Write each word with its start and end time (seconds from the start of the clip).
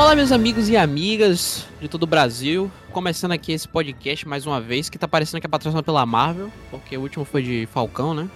Olá, 0.00 0.16
meus 0.16 0.32
amigos 0.32 0.70
e 0.70 0.78
amigas 0.78 1.66
de 1.78 1.86
todo 1.86 2.04
o 2.04 2.06
Brasil. 2.06 2.72
Começando 2.90 3.32
aqui 3.32 3.52
esse 3.52 3.68
podcast 3.68 4.26
mais 4.26 4.46
uma 4.46 4.58
vez, 4.58 4.88
que 4.88 4.96
tá 4.98 5.06
parecendo 5.06 5.42
que 5.42 5.46
é 5.46 5.50
patrocinado 5.50 5.84
pela 5.84 6.06
Marvel, 6.06 6.50
porque 6.70 6.96
o 6.96 7.02
último 7.02 7.22
foi 7.22 7.42
de 7.42 7.68
Falcão, 7.70 8.14
né? 8.14 8.26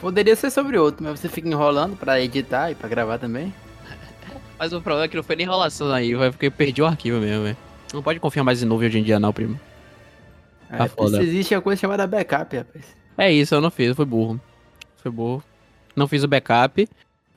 Poderia 0.00 0.36
ser 0.36 0.52
sobre 0.52 0.78
outro, 0.78 1.02
mas 1.02 1.18
você 1.18 1.28
fica 1.28 1.48
enrolando 1.48 1.96
pra 1.96 2.20
editar 2.20 2.70
e 2.70 2.76
pra 2.76 2.88
gravar 2.88 3.18
também. 3.18 3.52
Mas 4.56 4.72
o 4.72 4.80
problema 4.80 5.06
é 5.06 5.08
que 5.08 5.16
não 5.16 5.24
foi 5.24 5.34
nem 5.34 5.46
enrolação 5.46 5.90
aí, 5.90 6.14
vai 6.14 6.30
porque 6.30 6.46
eu 6.46 6.52
perdi 6.52 6.80
o 6.80 6.86
arquivo 6.86 7.18
mesmo, 7.18 7.42
velho. 7.42 7.56
Não 7.92 8.00
pode 8.00 8.20
confiar 8.20 8.44
mais 8.44 8.62
em 8.62 8.66
nuvem 8.66 8.86
hoje 8.86 9.00
em 9.00 9.02
dia, 9.02 9.18
não, 9.18 9.32
primo. 9.32 9.58
Tá 10.68 10.84
É, 10.84 10.88
foda. 10.88 11.20
existe 11.20 11.56
a 11.56 11.60
coisa 11.60 11.80
chamada 11.80 12.06
backup, 12.06 12.56
rapaz. 12.56 12.84
É 13.18 13.32
isso, 13.32 13.52
eu 13.52 13.60
não 13.60 13.70
fiz, 13.70 13.96
foi 13.96 14.04
burro. 14.04 14.40
Foi 14.98 15.10
burro. 15.10 15.42
Não 15.96 16.06
fiz 16.06 16.22
o 16.22 16.28
backup. 16.28 16.88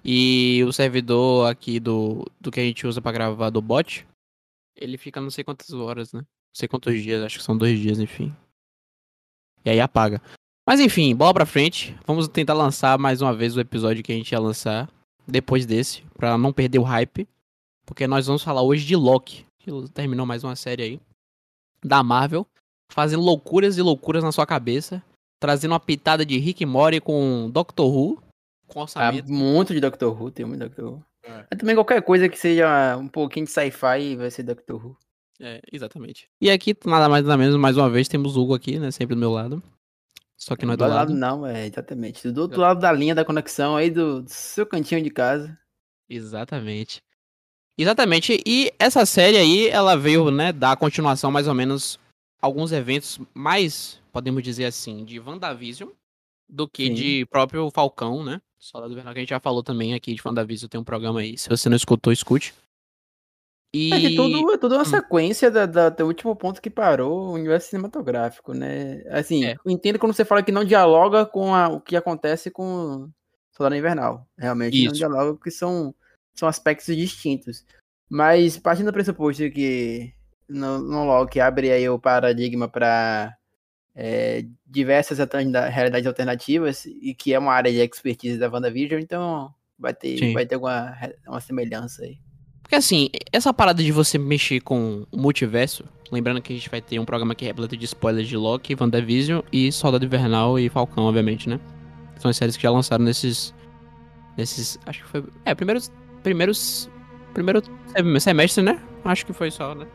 E 0.08 0.64
o 0.64 0.72
servidor 0.72 1.50
aqui 1.50 1.80
do, 1.80 2.24
do 2.40 2.52
que 2.52 2.60
a 2.60 2.64
gente 2.64 2.86
usa 2.86 3.02
pra 3.02 3.12
gravar 3.12 3.50
do 3.50 3.62
bot, 3.62 4.06
ele 4.76 4.98
fica 4.98 5.20
não 5.20 5.32
sei 5.32 5.44
quantas 5.44 5.72
horas, 5.74 6.14
né? 6.14 6.20
Não 6.20 6.56
sei 6.56 6.68
quantos 6.68 7.02
dias, 7.02 7.24
acho 7.24 7.40
que 7.40 7.44
são 7.44 7.58
dois 7.58 7.80
dias, 7.80 8.00
enfim. 8.00 8.32
E 9.66 9.70
aí 9.72 9.80
apaga. 9.80 10.22
Mas 10.68 10.80
enfim, 10.80 11.16
bola 11.16 11.34
pra 11.34 11.46
frente. 11.46 11.98
Vamos 12.06 12.28
tentar 12.28 12.54
lançar 12.54 13.00
mais 13.00 13.22
uma 13.22 13.34
vez 13.34 13.58
o 13.58 13.60
episódio 13.60 14.04
que 14.04 14.12
a 14.12 14.16
gente 14.16 14.32
ia 14.32 14.40
lançar 14.40 14.88
depois 15.28 15.66
desse, 15.66 16.04
pra 16.16 16.38
não 16.38 16.54
perder 16.54 16.78
o 16.78 16.84
hype. 16.84 17.28
Porque 17.84 18.06
nós 18.06 18.28
vamos 18.28 18.44
falar 18.44 18.62
hoje 18.62 18.86
de 18.86 18.96
Loki, 18.96 19.44
que 19.60 19.72
terminou 19.90 20.26
mais 20.26 20.44
uma 20.44 20.56
série 20.56 20.84
aí 20.84 21.02
da 21.84 22.04
Marvel, 22.04 22.46
fazendo 22.92 23.24
loucuras 23.24 23.78
e 23.78 23.82
loucuras 23.82 24.24
na 24.24 24.32
sua 24.32 24.46
cabeça 24.46 25.04
trazendo 25.40 25.72
uma 25.72 25.80
pitada 25.80 26.26
de 26.26 26.38
Rick 26.38 26.66
Morty 26.66 27.00
com 27.00 27.50
Doctor 27.52 27.88
Who, 27.88 28.22
com 28.68 28.80
Há 28.80 28.84
orçamento. 28.84 29.32
muito 29.32 29.74
de 29.74 29.80
Doctor 29.80 30.20
Who, 30.20 30.32
tem 30.32 30.46
muito 30.46 30.62
Doctor 30.62 30.86
Who. 30.86 31.06
É. 31.24 31.46
Mas 31.50 31.60
também 31.60 31.76
qualquer 31.76 32.02
coisa 32.02 32.30
que 32.30 32.38
seja 32.38 32.98
um 32.98 33.08
pouquinho 33.08 33.46
de 33.46 33.52
sci-fi 33.52 34.16
vai 34.16 34.30
ser 34.30 34.44
Doctor 34.44 34.86
Who. 34.86 34.98
É, 35.40 35.62
exatamente. 35.72 36.30
E 36.40 36.50
aqui, 36.50 36.76
nada 36.86 37.10
mais 37.10 37.24
nada 37.24 37.38
menos, 37.38 37.56
mais 37.58 37.78
uma 37.78 37.90
vez, 37.90 38.08
temos 38.08 38.38
o 38.38 38.42
Hugo 38.42 38.54
aqui, 38.54 38.80
né? 38.80 38.90
Sempre 38.92 39.16
do 39.16 39.20
meu 39.20 39.32
lado. 39.32 39.62
Só 40.38 40.56
que 40.56 40.66
não 40.66 40.74
é 40.74 40.78
do 40.78 40.86
lado. 40.86 41.14
não, 41.14 41.46
é, 41.46 41.66
exatamente. 41.66 42.30
Do 42.30 42.42
outro 42.42 42.62
lado 42.62 42.80
da 42.80 42.92
linha 42.92 43.16
da 43.16 43.26
conexão 43.26 43.76
aí 43.76 43.90
do, 43.90 44.22
do 44.22 44.30
seu 44.30 44.66
cantinho 44.66 45.02
de 45.02 45.10
casa. 45.10 45.58
Exatamente. 46.10 47.02
Exatamente. 47.78 48.42
E 48.46 48.72
essa 48.78 49.06
série 49.06 49.38
aí, 49.38 49.68
ela 49.68 49.96
veio, 49.96 50.30
né, 50.32 50.52
dar 50.52 50.78
continuação 50.78 51.32
mais 51.32 51.48
ou 51.48 51.54
menos 51.54 52.00
alguns 52.42 52.72
eventos 52.72 53.20
mais, 53.34 54.00
podemos 54.12 54.44
dizer 54.44 54.66
assim, 54.66 55.04
de 55.04 55.20
WandaVision 55.20 55.90
do 56.48 56.68
que 56.68 56.88
Sim. 56.88 56.94
de 56.94 57.26
próprio 57.26 57.70
Falcão, 57.72 58.24
né? 58.24 58.42
Soldado 58.66 58.92
Invernal, 58.94 59.14
que 59.14 59.20
a 59.20 59.22
gente 59.22 59.30
já 59.30 59.40
falou 59.40 59.62
também 59.62 59.94
aqui 59.94 60.16
de 60.16 60.22
WandaVision, 60.26 60.68
tem 60.68 60.82
um 60.82 60.84
programa 60.84 61.20
aí. 61.20 61.38
Se 61.38 61.48
você 61.48 61.70
não 61.70 61.76
escutou, 61.78 62.12
escute. 62.12 62.52
E... 63.72 63.94
É 63.94 64.00
que 64.00 64.16
tudo, 64.16 64.52
é 64.54 64.58
tudo 64.58 64.74
uma 64.76 64.82
Hum. 64.82 64.86
sequência 64.86 65.52
da, 65.52 65.66
da- 65.68 65.90
do 65.90 66.08
último 66.08 66.36
ponto 66.36 66.60
que 66.60 66.70
parou 66.70 67.28
o 67.28 67.34
universo 67.34 67.70
cinematográfico, 67.70 68.54
né? 68.56 69.04
Assim, 69.10 69.46
É. 69.46 69.56
eu 69.64 69.72
entendo 69.72 70.00
quando 70.00 70.14
você 70.14 70.26
fala 70.26 70.42
que 70.42 70.52
não 70.52 70.64
dialoga 70.66 71.26
com 71.28 71.54
a- 71.54 71.68
o 71.68 71.80
que 71.80 71.96
acontece 71.96 72.50
com 72.50 73.08
Soldado 73.56 73.76
Invernal. 73.76 74.28
Realmente 74.38 74.78
não 74.84 74.92
Isso. 74.92 74.96
dialoga 74.96 75.34
porque 75.36 75.52
são, 75.52 75.94
são 76.34 76.48
aspectos 76.50 76.96
distintos. 76.96 77.64
Mas 78.10 78.58
partindo 78.58 78.88
do 78.88 78.94
pressuposto 78.94 79.48
que 79.52 80.12
no, 80.50 80.80
no 80.80 81.06
Loki 81.06 81.40
abre 81.40 81.72
aí 81.72 81.88
o 81.88 82.00
paradigma 82.00 82.68
para 82.68 83.36
diversas 84.66 85.20
alterna- 85.20 85.68
realidades 85.68 86.06
alternativas 86.08 86.86
e 86.86 87.14
que 87.14 87.34
é 87.34 87.40
uma 87.40 87.54
área 87.54 87.72
de 87.72 87.80
expertise 87.80 88.38
da 88.38 88.50
WandaVision, 88.50 89.00
então 89.02 89.54
vai 89.80 89.94
ter, 89.94 90.18
Sim. 90.18 90.34
vai 90.34 90.46
ter 90.46 90.56
alguma 90.56 90.98
uma 91.28 91.40
semelhança 91.40 92.04
aí. 92.04 92.18
Porque 92.62 92.76
assim, 92.76 93.10
essa 93.32 93.54
parada 93.54 93.84
de 93.84 93.92
você 93.92 94.18
mexer 94.18 94.60
com 94.60 95.06
o 95.12 95.18
multiverso, 95.18 95.86
lembrando 96.12 96.42
que 96.42 96.52
a 96.52 96.56
gente 96.56 96.70
vai 96.70 96.82
ter 96.82 96.98
um 97.00 97.06
programa 97.06 97.36
que 97.36 97.46
é 97.46 97.48
repleto 97.50 97.78
de 97.78 97.86
spoilers 97.86 98.28
de 98.28 98.36
Loki, 98.36 98.76
WandaVision 98.80 99.42
e 99.52 99.72
Soldado 99.72 100.04
Invernal 100.04 100.58
e 100.60 100.68
Falcão, 100.68 101.04
obviamente, 101.06 101.48
né? 101.48 101.60
São 102.18 102.32
as 102.32 102.38
séries 102.38 102.58
que 102.58 102.64
já 102.64 102.72
lançaram 102.72 103.06
nesses. 103.06 103.54
Nesses. 104.38 104.80
Acho 104.86 105.04
que 105.04 105.10
foi. 105.10 105.24
É, 105.46 105.54
primeiros. 105.54 105.92
Primeiros. 106.24 106.90
Primeiro 107.34 107.62
sem- 107.96 108.20
semestre, 108.20 108.64
né? 108.64 108.82
Acho 109.04 109.26
que 109.26 109.34
foi 109.34 109.52
só, 109.52 109.76
né? 109.76 109.86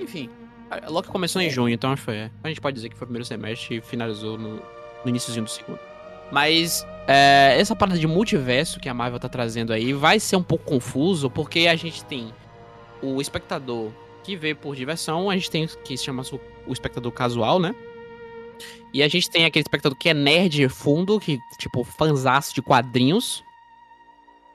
Enfim. 0.00 0.28
A 0.70 0.90
Loki 0.90 1.08
começou 1.08 1.40
em 1.40 1.50
junho, 1.50 1.74
então 1.74 1.96
foi. 1.96 2.16
é. 2.16 2.30
A 2.42 2.48
gente 2.48 2.60
pode 2.60 2.74
dizer 2.74 2.88
que 2.88 2.96
foi 2.96 3.04
o 3.04 3.08
primeiro 3.08 3.24
semestre 3.24 3.76
e 3.76 3.80
finalizou 3.80 4.36
no, 4.38 4.56
no 4.56 4.62
iníciozinho 5.06 5.44
do 5.44 5.50
segundo. 5.50 5.78
Mas 6.30 6.86
é, 7.06 7.56
essa 7.58 7.74
parada 7.74 7.98
de 7.98 8.06
multiverso 8.06 8.78
que 8.78 8.88
a 8.88 8.94
Marvel 8.94 9.18
tá 9.18 9.28
trazendo 9.28 9.72
aí 9.72 9.92
vai 9.92 10.20
ser 10.20 10.36
um 10.36 10.42
pouco 10.42 10.64
confuso, 10.64 11.30
porque 11.30 11.66
a 11.66 11.74
gente 11.74 12.04
tem 12.04 12.32
o 13.02 13.20
espectador 13.20 13.90
que 14.22 14.36
vê 14.36 14.54
por 14.54 14.76
diversão, 14.76 15.30
a 15.30 15.34
gente 15.34 15.50
tem 15.50 15.66
que 15.84 15.96
se 15.96 16.04
chama 16.04 16.22
o 16.66 16.72
espectador 16.72 17.10
casual, 17.12 17.58
né? 17.58 17.74
E 18.92 19.02
a 19.02 19.08
gente 19.08 19.30
tem 19.30 19.44
aquele 19.44 19.62
espectador 19.62 19.96
que 19.96 20.08
é 20.08 20.14
nerd 20.14 20.68
fundo, 20.68 21.20
que, 21.20 21.38
tipo, 21.58 21.84
fanzaço 21.84 22.54
de 22.54 22.62
quadrinhos. 22.62 23.44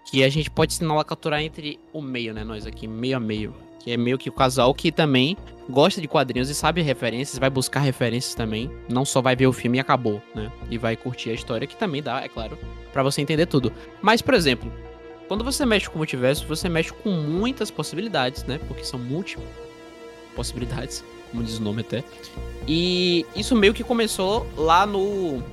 Que 0.06 0.24
a 0.24 0.30
gente 0.30 0.50
pode 0.52 0.74
se 0.74 0.84
nomenclaturar 0.84 1.42
entre 1.42 1.80
o 1.94 2.02
meio, 2.02 2.34
né? 2.34 2.44
Nós 2.44 2.66
aqui, 2.66 2.88
meio 2.88 3.18
a 3.18 3.20
meio. 3.20 3.56
Que 3.84 3.92
é 3.92 3.98
meio 3.98 4.18
que 4.18 4.30
o 4.30 4.32
casal 4.32 4.74
que 4.74 4.92
também 4.92 5.38
gosta 5.70 6.00
de 6.00 6.08
quadrinhos 6.08 6.50
e 6.50 6.56
sabe 6.56 6.82
referências, 6.82 7.38
vai 7.38 7.50
buscar 7.50 7.82
referências 7.82 8.34
também. 8.34 8.72
Não 8.90 9.04
só 9.04 9.22
vai 9.22 9.36
ver 9.36 9.48
o 9.48 9.54
filme 9.54 9.78
e 9.78 9.82
acabou, 9.82 10.22
né? 10.34 10.52
E 10.70 10.78
vai 10.78 10.96
curtir 10.96 11.30
a 11.30 11.34
história, 11.34 11.68
que 11.68 11.76
também 11.76 12.02
dá, 12.02 12.22
é 12.22 12.30
claro, 12.30 12.58
pra 12.92 13.04
você 13.04 13.22
entender 13.22 13.46
tudo. 13.46 13.74
Mas, 14.02 14.22
por 14.22 14.34
exemplo, 14.34 14.72
quando 15.28 15.44
você 15.44 15.66
mexe 15.66 15.90
com 15.90 15.96
o 15.96 15.98
multiverso, 15.98 16.48
você 16.48 16.70
mexe 16.70 16.94
com 16.94 17.10
muitas 17.10 17.70
possibilidades, 17.70 18.46
né? 18.46 18.60
Porque 18.68 18.84
são 18.84 19.00
múltiplas 19.00 19.48
possibilidades, 20.36 21.04
como 21.32 21.44
diz 21.44 21.58
o 21.58 21.62
nome 21.62 21.82
até. 21.82 22.04
E 22.68 23.26
isso 23.36 23.56
meio 23.56 23.74
que 23.74 23.84
começou 23.84 24.48
lá 24.58 24.86
no. 24.86 25.44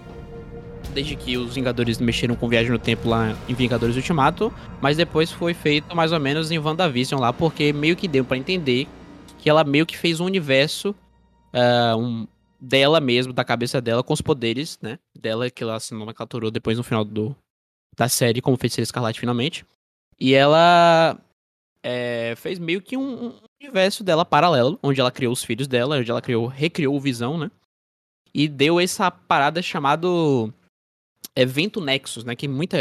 Desde 0.92 1.14
que 1.16 1.36
os 1.36 1.54
Vingadores 1.54 1.98
mexeram 1.98 2.34
com 2.34 2.48
Viagem 2.48 2.72
no 2.72 2.78
Tempo 2.78 3.08
lá 3.08 3.36
em 3.48 3.54
Vingadores 3.54 3.96
Ultimato, 3.96 4.52
mas 4.80 4.96
depois 4.96 5.30
foi 5.30 5.54
feito 5.54 5.94
mais 5.94 6.12
ou 6.12 6.20
menos 6.20 6.50
em 6.50 6.58
WandaVision 6.58 7.20
lá, 7.20 7.32
porque 7.32 7.72
meio 7.72 7.96
que 7.96 8.08
deu 8.08 8.24
pra 8.24 8.36
entender 8.36 8.88
que 9.38 9.48
ela 9.48 9.64
meio 9.64 9.86
que 9.86 9.96
fez 9.96 10.20
um 10.20 10.24
universo 10.24 10.94
ah, 11.52 11.96
um, 11.96 12.26
dela 12.60 13.00
mesmo, 13.00 13.32
da 13.32 13.44
cabeça 13.44 13.80
dela, 13.80 14.02
com 14.02 14.12
os 14.12 14.20
poderes, 14.20 14.78
né? 14.82 14.98
Dela, 15.18 15.50
que 15.50 15.62
ela 15.62 15.80
se 15.80 15.94
nomenclaturou 15.94 16.50
depois 16.50 16.76
no 16.76 16.84
final 16.84 17.04
do, 17.04 17.34
da 17.96 18.08
série, 18.08 18.42
como 18.42 18.56
Feiticeira 18.56 18.84
Escarlate 18.84 19.20
finalmente. 19.20 19.64
E 20.18 20.34
ela 20.34 21.18
é, 21.82 22.34
fez 22.36 22.58
meio 22.58 22.82
que 22.82 22.96
um, 22.96 23.26
um 23.26 23.34
universo 23.60 24.04
dela 24.04 24.24
paralelo, 24.24 24.78
onde 24.82 25.00
ela 25.00 25.10
criou 25.10 25.32
os 25.32 25.42
filhos 25.42 25.66
dela, 25.66 25.98
onde 25.98 26.10
ela 26.10 26.20
criou, 26.20 26.46
recriou 26.46 26.94
o 26.94 27.00
Visão, 27.00 27.38
né? 27.38 27.50
E 28.32 28.46
deu 28.46 28.78
essa 28.78 29.10
parada 29.10 29.60
chamado 29.60 30.52
Evento 31.36 31.80
Nexus, 31.80 32.24
né? 32.24 32.34
Que 32.34 32.46
muita 32.48 32.78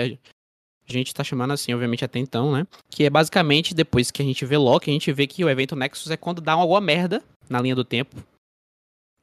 gente 0.87 1.13
tá 1.13 1.23
chamando 1.23 1.51
assim, 1.51 1.73
obviamente, 1.73 2.03
até 2.03 2.19
então, 2.19 2.51
né? 2.51 2.65
Que 2.89 3.03
é 3.05 3.09
basicamente, 3.09 3.73
depois 3.75 4.09
que 4.11 4.21
a 4.21 4.25
gente 4.25 4.43
vê 4.45 4.57
Loki, 4.57 4.89
a 4.89 4.93
gente 4.93 5.11
vê 5.11 5.27
que 5.27 5.43
o 5.43 5.49
Evento 5.49 5.75
Nexus 5.75 6.09
é 6.11 6.17
quando 6.17 6.41
dá 6.41 6.53
alguma 6.53 6.81
merda 6.81 7.23
na 7.49 7.61
linha 7.61 7.75
do 7.75 7.83
tempo. 7.83 8.15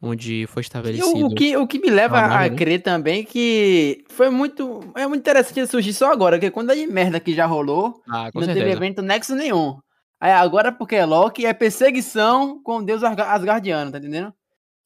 Onde 0.01 0.47
foi 0.49 0.61
estabelecido. 0.61 1.09
o, 1.17 1.27
o 1.29 1.35
que, 1.35 1.57
o 1.57 1.67
que 1.67 1.79
me 1.79 1.89
leva 1.89 2.19
Ah, 2.19 2.25
a 2.25 2.29
Marvel, 2.29 2.51
né? 2.51 2.57
crer 2.59 2.83
também 2.83 3.25
que 3.25 4.05
foi 4.11 4.29
muito. 4.29 4.93
É 4.95 5.07
muito 5.07 5.21
interessante 5.23 5.67
surgir 5.67 5.95
só 5.95 6.13
agora, 6.13 6.37
porque 6.37 6.51
quando 6.51 6.75
de 6.75 6.87
merda 6.87 7.19
que 7.19 7.35
já 7.35 7.47
rolou, 7.47 8.03
Ah, 8.07 8.25
não 8.35 8.43
teve 8.43 8.55
certeza. 8.55 8.71
evento 8.77 9.01
nexo 9.03 9.35
nenhum. 9.35 9.79
Aí 10.21 10.31
agora, 10.33 10.71
porque 10.71 10.95
é 10.97 11.05
Loki, 11.05 11.47
é 11.47 11.53
perseguição 11.55 12.63
com 12.63 12.85
Deus 12.85 13.03
Asga- 13.03 13.33
Asgardiano, 13.33 13.91
tá 13.91 13.99
entendendo? 13.99 14.33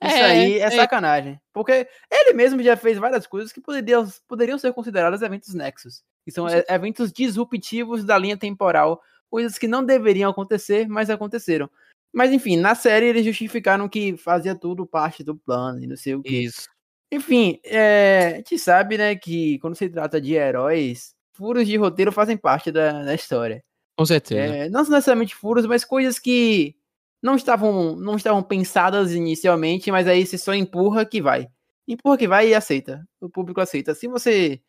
Isso 0.02 0.14
É, 0.16 0.22
aí 0.22 0.58
é, 0.58 0.62
é. 0.62 0.70
sacanagem. 0.70 1.40
Porque 1.52 1.86
ele 2.10 2.32
mesmo 2.32 2.62
já 2.62 2.76
fez 2.76 2.98
várias 2.98 3.26
coisas 3.26 3.52
que 3.52 3.60
poderiam, 3.60 4.06
poderiam 4.26 4.58
ser 4.58 4.72
consideradas 4.72 5.22
eventos 5.22 5.52
nexos. 5.54 6.02
Que 6.24 6.30
são 6.32 6.48
e- 6.48 6.64
eventos 6.68 7.12
disruptivos 7.12 8.04
da 8.04 8.16
linha 8.16 8.36
temporal. 8.36 9.02
Coisas 9.30 9.58
que 9.58 9.68
não 9.68 9.84
deveriam 9.84 10.30
acontecer, 10.30 10.88
mas 10.88 11.10
aconteceram. 11.10 11.70
Mas 12.12 12.32
enfim, 12.32 12.56
na 12.56 12.74
série 12.74 13.06
eles 13.06 13.24
justificaram 13.24 13.88
que 13.88 14.16
fazia 14.16 14.54
tudo 14.54 14.84
parte 14.86 15.22
do 15.22 15.36
plano 15.36 15.82
e 15.82 15.86
não 15.86 15.96
sei 15.96 16.14
o 16.14 16.22
que. 16.22 16.44
Isso. 16.44 16.68
Enfim, 17.12 17.60
é, 17.64 18.32
a 18.34 18.36
gente 18.36 18.58
sabe, 18.58 18.96
né, 18.96 19.14
que 19.16 19.58
quando 19.58 19.74
se 19.76 19.88
trata 19.88 20.20
de 20.20 20.34
heróis, 20.34 21.14
furos 21.34 21.66
de 21.66 21.76
roteiro 21.76 22.10
fazem 22.12 22.36
parte 22.36 22.72
da, 22.72 23.04
da 23.04 23.14
história. 23.14 23.62
Com 23.96 24.06
certeza. 24.06 24.40
É, 24.56 24.68
não 24.68 24.80
necessariamente 24.80 25.34
furos, 25.34 25.66
mas 25.66 25.84
coisas 25.84 26.18
que 26.18 26.74
não 27.22 27.36
estavam, 27.36 27.96
não 27.96 28.16
estavam 28.16 28.42
pensadas 28.42 29.12
inicialmente, 29.12 29.90
mas 29.90 30.06
aí 30.06 30.24
você 30.24 30.38
só 30.38 30.54
empurra 30.54 31.04
que 31.04 31.20
vai. 31.20 31.48
Empurra 31.86 32.16
que 32.16 32.28
vai 32.28 32.48
e 32.48 32.54
aceita. 32.54 33.06
O 33.20 33.28
público 33.28 33.60
aceita. 33.60 33.94
Se 33.94 34.08
você. 34.08 34.60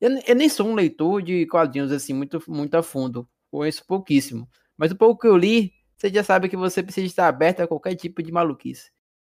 Eu, 0.00 0.10
eu 0.26 0.34
nem 0.34 0.48
sou 0.48 0.66
um 0.66 0.74
leitor 0.74 1.22
de 1.22 1.46
quadrinhos 1.46 1.92
assim, 1.92 2.12
muito, 2.12 2.42
muito 2.48 2.74
a 2.74 2.82
fundo. 2.82 3.28
Conheço 3.50 3.86
pouquíssimo. 3.86 4.48
Mas 4.76 4.90
o 4.90 4.96
pouco 4.96 5.20
que 5.20 5.28
eu 5.28 5.36
li, 5.36 5.72
você 5.96 6.10
já 6.10 6.24
sabe 6.24 6.48
que 6.48 6.56
você 6.56 6.82
precisa 6.82 7.06
estar 7.06 7.28
aberto 7.28 7.60
a 7.60 7.68
qualquer 7.68 7.94
tipo 7.94 8.22
de 8.22 8.32
maluquice. 8.32 8.90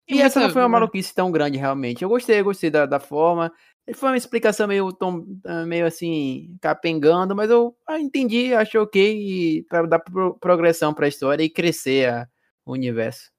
E, 0.09 0.23
essa 0.23 0.39
não 0.39 0.51
foi 0.51 0.63
uma 0.63 0.69
maluquice 0.69 1.13
tão 1.13 1.33
grande, 1.33 1.59
realmente. 1.59 2.03
Eu 2.03 2.09
gostei, 2.09 2.39
eu 2.41 2.45
gostei 2.45 2.71
da, 2.71 2.87
da 2.87 3.01
forma. 3.01 3.53
Foi 3.95 4.11
uma 4.11 4.17
explicação 4.17 4.67
meio, 4.69 4.93
tom, 4.93 5.25
meio 5.67 5.85
assim, 5.85 6.57
capengando, 6.61 7.35
mas 7.35 7.51
eu 7.51 7.77
ah, 7.87 8.01
entendi, 8.01 8.55
achei 8.55 8.81
ok 8.81 9.65
para 9.69 9.87
dar 9.87 9.99
pro, 9.99 10.39
progressão 10.39 10.95
para 10.95 11.07
a 11.07 11.09
história 11.09 11.43
e 11.43 11.51
crescer 11.51 12.09
a, 12.09 12.29
o 12.67 12.73
universo. 12.73 13.31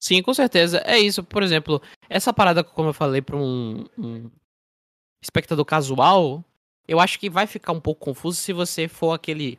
Sim, 0.00 0.22
com 0.22 0.34
certeza. 0.34 0.82
É 0.84 0.98
isso. 0.98 1.22
Por 1.22 1.42
exemplo, 1.42 1.80
essa 2.08 2.32
parada, 2.32 2.64
como 2.64 2.88
eu 2.88 2.94
falei, 2.94 3.22
para 3.22 3.36
um, 3.36 3.86
um 3.96 4.30
espectador 5.22 5.64
casual, 5.64 6.44
eu 6.86 7.00
acho 7.00 7.18
que 7.18 7.30
vai 7.30 7.46
ficar 7.46 7.72
um 7.72 7.80
pouco 7.80 8.04
confuso 8.04 8.38
se 8.38 8.52
você 8.52 8.88
for 8.88 9.12
aquele 9.12 9.58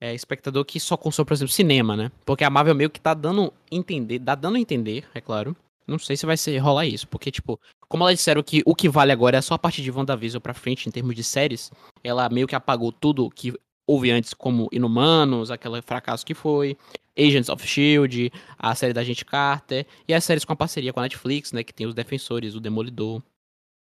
é, 0.00 0.14
espectador 0.14 0.64
que 0.64 0.78
só 0.78 0.96
consome, 0.96 1.26
por 1.26 1.34
exemplo, 1.34 1.52
cinema, 1.52 1.96
né? 1.96 2.12
Porque 2.24 2.44
a 2.44 2.50
Marvel 2.50 2.74
meio 2.74 2.90
que 2.90 3.00
tá 3.00 3.14
dando 3.14 3.52
entender, 3.70 4.18
dá 4.18 4.34
dando 4.34 4.56
a 4.56 4.60
entender, 4.60 5.04
é 5.14 5.20
claro. 5.20 5.56
Não 5.86 5.98
sei 5.98 6.16
se 6.16 6.26
vai 6.26 6.36
ser 6.36 6.58
rolar 6.58 6.84
isso, 6.84 7.06
porque, 7.06 7.30
tipo, 7.30 7.60
como 7.88 8.02
elas 8.02 8.16
disseram 8.16 8.42
que 8.42 8.62
o 8.66 8.74
que 8.74 8.88
vale 8.88 9.12
agora 9.12 9.38
é 9.38 9.40
só 9.40 9.54
a 9.54 9.58
partir 9.58 9.82
de 9.82 9.90
WandaVision 9.90 10.40
pra 10.40 10.52
frente, 10.52 10.88
em 10.88 10.92
termos 10.92 11.14
de 11.14 11.22
séries, 11.22 11.70
ela 12.02 12.28
meio 12.28 12.48
que 12.48 12.56
apagou 12.56 12.90
tudo 12.90 13.30
que 13.30 13.52
houve 13.86 14.10
antes, 14.10 14.34
como 14.34 14.68
Inumanos, 14.72 15.50
aquele 15.50 15.80
fracasso 15.80 16.26
que 16.26 16.34
foi, 16.34 16.76
Agents 17.16 17.48
of 17.48 17.66
Shield, 17.66 18.32
a 18.58 18.74
série 18.74 18.92
da 18.92 19.04
Gente 19.04 19.24
Carter, 19.24 19.86
e 20.06 20.12
as 20.12 20.24
séries 20.24 20.44
com 20.44 20.52
a 20.52 20.56
parceria 20.56 20.92
com 20.92 21.00
a 21.00 21.04
Netflix, 21.04 21.52
né? 21.52 21.62
Que 21.62 21.72
tem 21.72 21.86
os 21.86 21.94
Defensores, 21.94 22.54
o 22.54 22.60
Demolidor, 22.60 23.22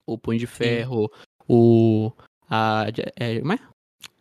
o 0.06 0.16
Punho 0.16 0.38
de 0.38 0.46
Ferro, 0.46 1.10
Sim. 1.12 1.44
o. 1.48 2.12
A, 2.48 2.86
é, 3.16 3.40
como 3.40 3.52
é? 3.52 3.58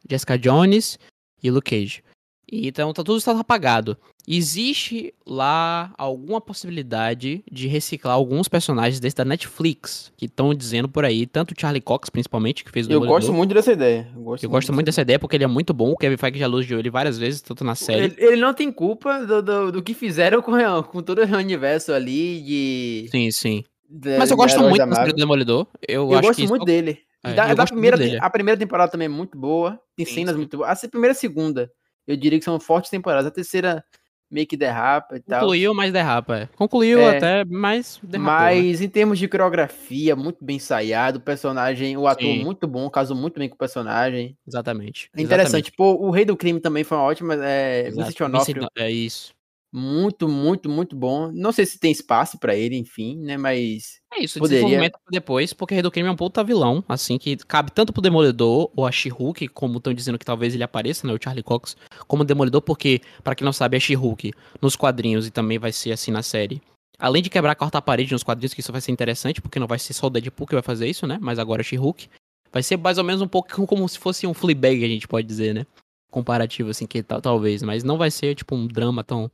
Jessica 0.10 0.38
Jones 0.38 1.00
e 1.42 1.50
Luke 1.50 1.70
Cage. 1.70 2.04
Então 2.52 2.92
tá 2.94 3.04
tudo 3.04 3.18
está 3.18 3.38
apagado. 3.40 3.98
Existe 4.28 5.14
lá 5.26 5.94
alguma 5.98 6.40
possibilidade 6.40 7.44
de 7.52 7.68
reciclar 7.68 8.14
alguns 8.14 8.48
personagens 8.48 9.00
desse 9.00 9.16
da 9.16 9.26
Netflix, 9.26 10.12
que 10.16 10.26
estão 10.26 10.54
dizendo 10.54 10.88
por 10.88 11.04
aí, 11.04 11.26
tanto 11.26 11.52
o 11.52 11.56
Charlie 11.60 11.82
Cox, 11.82 12.10
principalmente, 12.10 12.64
que 12.64 12.72
fez 12.72 12.88
o 12.88 12.92
Eu 12.92 13.02
gosto 13.02 13.34
muito 13.34 13.54
dessa 13.54 13.72
ideia. 13.72 14.08
Eu 14.16 14.22
gosto, 14.22 14.44
eu 14.44 14.50
muito, 14.50 14.58
gosto 14.58 14.74
muito 14.74 14.86
dessa 14.86 15.02
ideia 15.02 15.20
porque 15.20 15.36
ele 15.36 15.44
é 15.44 15.48
muito 15.48 15.74
bom. 15.74 15.92
O 15.92 15.98
Kevin 15.98 16.18
Feige 16.18 16.40
já 16.40 16.46
elogiou 16.46 16.80
ele 16.80 16.90
várias 16.90 17.18
vezes, 17.18 17.42
tanto 17.42 17.64
na 17.64 17.76
série. 17.76 18.06
Ele, 18.06 18.16
ele 18.18 18.42
não 18.42 18.54
tem 18.54 18.72
culpa 18.72 19.26
do, 19.26 19.42
do, 19.42 19.72
do, 19.72 19.84
que 19.84 19.94
fizeram 19.94 20.42
com, 20.42 20.52
com 20.84 21.02
todo 21.02 21.20
o 21.20 21.38
universo 21.38 21.92
ali 21.92 22.42
de. 22.42 23.08
Sim, 23.12 23.32
sim. 23.32 23.64
De, 23.90 24.18
Mas 24.18 24.30
eu 24.30 24.38
gosto 24.38 24.60
muito 24.62 24.86
do 24.86 25.14
Demolidor. 25.14 25.68
Eu, 25.88 26.12
eu 26.12 26.22
gosto 26.22 26.48
muito 26.48 26.66
dele. 26.66 27.00
É, 27.24 27.34
da, 27.34 27.54
da 27.54 27.66
primeira, 27.66 27.98
a 28.22 28.30
primeira 28.30 28.58
temporada 28.58 28.92
também 28.92 29.08
é 29.08 29.10
muito 29.10 29.38
boa. 29.38 29.80
Tem 29.96 30.06
sim, 30.06 30.16
cenas 30.16 30.32
sim. 30.32 30.38
muito 30.38 30.58
boas. 30.58 30.84
A 30.84 30.88
primeira 30.88 31.14
e 31.14 31.18
a 31.18 31.20
segunda, 31.20 31.72
eu 32.10 32.18
diria 32.18 32.40
que 32.40 32.46
são 32.46 32.60
fortes 32.60 32.90
temporadas. 32.90 33.28
A 33.28 33.32
terceira 33.32 33.84
meio 34.32 34.46
que 34.46 34.58
derrapa 34.58 35.16
e 35.16 35.20
tal. 35.20 35.42
Concluiu, 35.42 35.74
mas 35.74 35.92
derrapa. 35.94 36.38
É. 36.38 36.50
Concluiu 36.56 37.00
é, 37.00 37.18
até, 37.18 37.46
mas 37.46 38.00
derrapou. 38.04 38.34
Né? 38.34 38.46
Mas 38.46 38.80
né? 38.80 38.86
em 38.86 38.90
termos 38.90 39.20
de 39.20 39.28
coreografia, 39.28 40.16
muito 40.16 40.44
bem 40.44 40.58
ensaiado. 40.58 41.20
O 41.20 41.22
personagem, 41.22 41.98
o 41.98 42.08
ator 42.08 42.24
Sim. 42.24 42.44
muito 42.44 42.68
bom, 42.68 42.90
casou 42.90 43.16
muito 43.16 43.40
bem 43.40 43.50
com 43.50 43.56
o 43.56 43.58
personagem. 43.58 44.38
Exatamente. 44.48 45.10
É 45.16 45.22
interessante. 45.22 45.68
Exatamente. 45.68 45.78
Pô, 45.78 45.94
o 45.94 46.12
Rei 46.12 46.26
do 46.26 46.38
Crime 46.38 46.60
também 46.60 46.84
foi 46.84 46.98
ótimo. 46.98 47.32
É, 47.34 47.90
Vincent 47.90 48.22
Onofrio. 48.22 48.68
É 48.78 48.92
isso. 48.92 49.34
Muito, 49.72 50.28
muito, 50.28 50.68
muito 50.68 50.96
bom. 50.96 51.32
Não 51.32 51.52
sei 51.52 51.64
se 51.66 51.80
tem 51.80 51.92
espaço 51.92 52.40
para 52.40 52.56
ele, 52.56 52.76
enfim, 52.76 53.18
né? 53.18 53.38
Mas. 53.38 54.00
É 54.12 54.24
isso, 54.24 54.40
poderia... 54.40 54.64
desenvolvimento 54.64 55.00
depois, 55.12 55.54
porque 55.54 55.82
Crime 55.92 56.10
é 56.10 56.12
um 56.12 56.16
puta 56.16 56.44
vilão, 56.44 56.84
assim, 56.90 57.20
que 57.20 57.38
cabe 57.38 57.72
tanto 57.72 57.94
pro 57.94 58.02
Demolidor 58.02 58.72
ou 58.76 58.88
a 58.88 58.92
She-Hulk, 58.92 59.48
como 59.50 59.78
estão 59.78 59.94
dizendo 59.94 60.18
que 60.18 60.26
talvez 60.26 60.56
ele 60.56 60.64
apareça, 60.64 61.06
né? 61.06 61.14
O 61.14 61.20
Charlie 61.24 61.44
Cox, 61.44 61.78
como 62.08 62.24
Demolidor, 62.24 62.62
porque, 62.62 63.02
para 63.24 63.36
quem 63.36 63.46
não 63.46 63.54
sabe, 63.54 63.78
é 63.78 63.80
She-Hulk 63.80 64.34
nos 64.60 64.76
quadrinhos 64.76 65.28
e 65.28 65.32
também 65.32 65.60
vai 65.60 65.72
ser 65.72 65.92
assim 65.92 66.10
na 66.10 66.24
série. 66.24 66.60
Além 66.98 67.22
de 67.22 67.30
quebrar 67.30 67.52
a 67.52 67.56
quarta 67.56 67.80
parede 67.82 68.12
nos 68.12 68.24
quadrinhos, 68.24 68.54
que 68.54 68.62
isso 68.62 68.72
vai 68.72 68.82
ser 68.82 68.92
interessante, 68.92 69.40
porque 69.40 69.60
não 69.60 69.68
vai 69.68 69.78
ser 69.78 69.94
só 69.94 70.08
o 70.08 70.10
Deadpool 70.10 70.48
que 70.48 70.56
vai 70.56 70.64
fazer 70.64 70.88
isso, 70.88 71.06
né? 71.06 71.20
Mas 71.22 71.38
agora 71.38 71.62
é 71.62 71.64
She-Hulk. 71.64 72.10
Vai 72.52 72.64
ser 72.64 72.78
mais 72.78 72.98
ou 72.98 73.04
menos 73.04 73.22
um 73.22 73.28
pouco 73.28 73.68
como 73.68 73.88
se 73.88 74.00
fosse 74.00 74.26
um 74.26 74.34
Fleabag, 74.34 74.84
a 74.84 74.88
gente 74.88 75.08
pode 75.08 75.28
dizer, 75.28 75.54
né? 75.54 75.66
Comparativo, 76.10 76.72
assim, 76.72 76.88
que 76.88 77.04
talvez. 77.04 77.62
Mas 77.62 77.84
não 77.84 77.98
vai 77.98 78.10
ser, 78.10 78.34
tipo, 78.34 78.56
um 78.56 78.66
drama 78.66 79.04
tão 79.04 79.30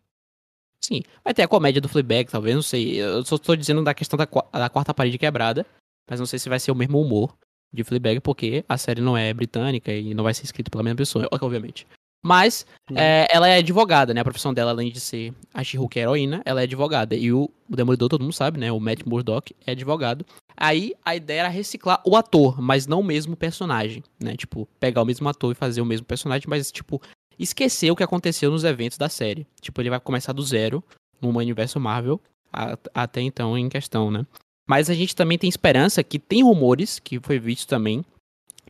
Sim, 0.86 1.02
vai 1.24 1.34
ter 1.34 1.42
a 1.42 1.48
comédia 1.48 1.82
do 1.82 1.90
Fleabag, 1.90 2.30
talvez, 2.30 2.54
não 2.54 2.62
sei. 2.62 3.02
Eu 3.02 3.26
só 3.26 3.38
estou 3.38 3.56
dizendo 3.56 3.84
da 3.84 3.92
questão 3.92 4.16
da, 4.16 4.28
da 4.52 4.70
quarta 4.70 4.94
parede 4.94 5.18
quebrada, 5.18 5.66
mas 6.08 6.20
não 6.20 6.28
sei 6.28 6.38
se 6.38 6.48
vai 6.48 6.60
ser 6.60 6.72
o 6.72 6.76
mesmo 6.76 7.02
humor 7.02 7.36
de 7.74 7.84
Fleabag, 7.84 8.20
porque 8.20 8.64
a 8.70 8.78
série 8.78 9.02
não 9.02 9.18
é 9.18 9.34
britânica 9.34 9.92
e 9.92 10.14
não 10.14 10.24
vai 10.24 10.34
ser 10.36 10.44
escrita 10.44 10.70
pela 10.70 10.84
mesma 10.84 10.98
pessoa, 10.98 11.28
obviamente. 11.42 11.88
Mas 12.24 12.68
é, 12.96 13.28
ela 13.32 13.48
é 13.48 13.58
advogada, 13.58 14.14
né? 14.14 14.22
A 14.22 14.24
profissão 14.24 14.54
dela, 14.54 14.72
além 14.72 14.92
de 14.92 15.00
ser 15.00 15.34
a 15.54 15.64
she 15.64 15.78
é 15.78 16.00
heroína, 16.00 16.42
ela 16.46 16.62
é 16.62 16.66
advogada. 16.66 17.16
E 17.16 17.32
o, 17.32 17.50
o 17.68 17.76
Demolidor, 17.76 18.10
todo 18.10 18.22
mundo 18.22 18.34
sabe, 18.34 18.60
né? 18.60 18.72
O 18.72 18.80
Matt 18.80 19.02
Murdock 19.06 19.56
é 19.66 19.72
advogado. 19.72 20.24
Aí 20.56 20.94
a 21.04 21.16
ideia 21.16 21.42
era 21.42 21.50
reciclar 21.50 22.00
o 22.06 22.16
ator, 22.16 22.62
mas 22.62 22.86
não 22.86 23.00
o 23.00 23.04
mesmo 23.04 23.36
personagem, 23.36 24.04
né? 24.20 24.36
Tipo, 24.36 24.68
pegar 24.80 25.02
o 25.02 25.06
mesmo 25.06 25.28
ator 25.28 25.52
e 25.52 25.56
fazer 25.56 25.82
o 25.82 25.86
mesmo 25.86 26.06
personagem, 26.06 26.48
mas, 26.48 26.72
tipo, 26.72 27.02
esquecer 27.38 27.92
o 27.92 27.96
que 27.96 28.04
aconteceu 28.04 28.52
nos 28.52 28.64
eventos 28.64 28.98
da 28.98 29.10
série. 29.10 29.46
Tipo, 29.62 29.82
ele 29.82 29.90
vai 29.90 30.00
começar 30.00 30.34
do 30.34 30.42
zero 30.42 30.84
no 31.22 31.30
universo 31.30 31.80
Marvel 31.80 32.20
a, 32.52 32.78
até 32.94 33.22
então 33.22 33.58
em 33.58 33.70
questão, 33.70 34.10
né? 34.10 34.26
Mas 34.68 34.90
a 34.90 34.94
gente 34.94 35.16
também 35.16 35.38
tem 35.38 35.48
esperança 35.48 36.04
que 36.04 36.18
tem 36.18 36.44
rumores, 36.44 37.00
que 37.00 37.20
foi 37.20 37.38
visto 37.38 37.68
também, 37.68 38.04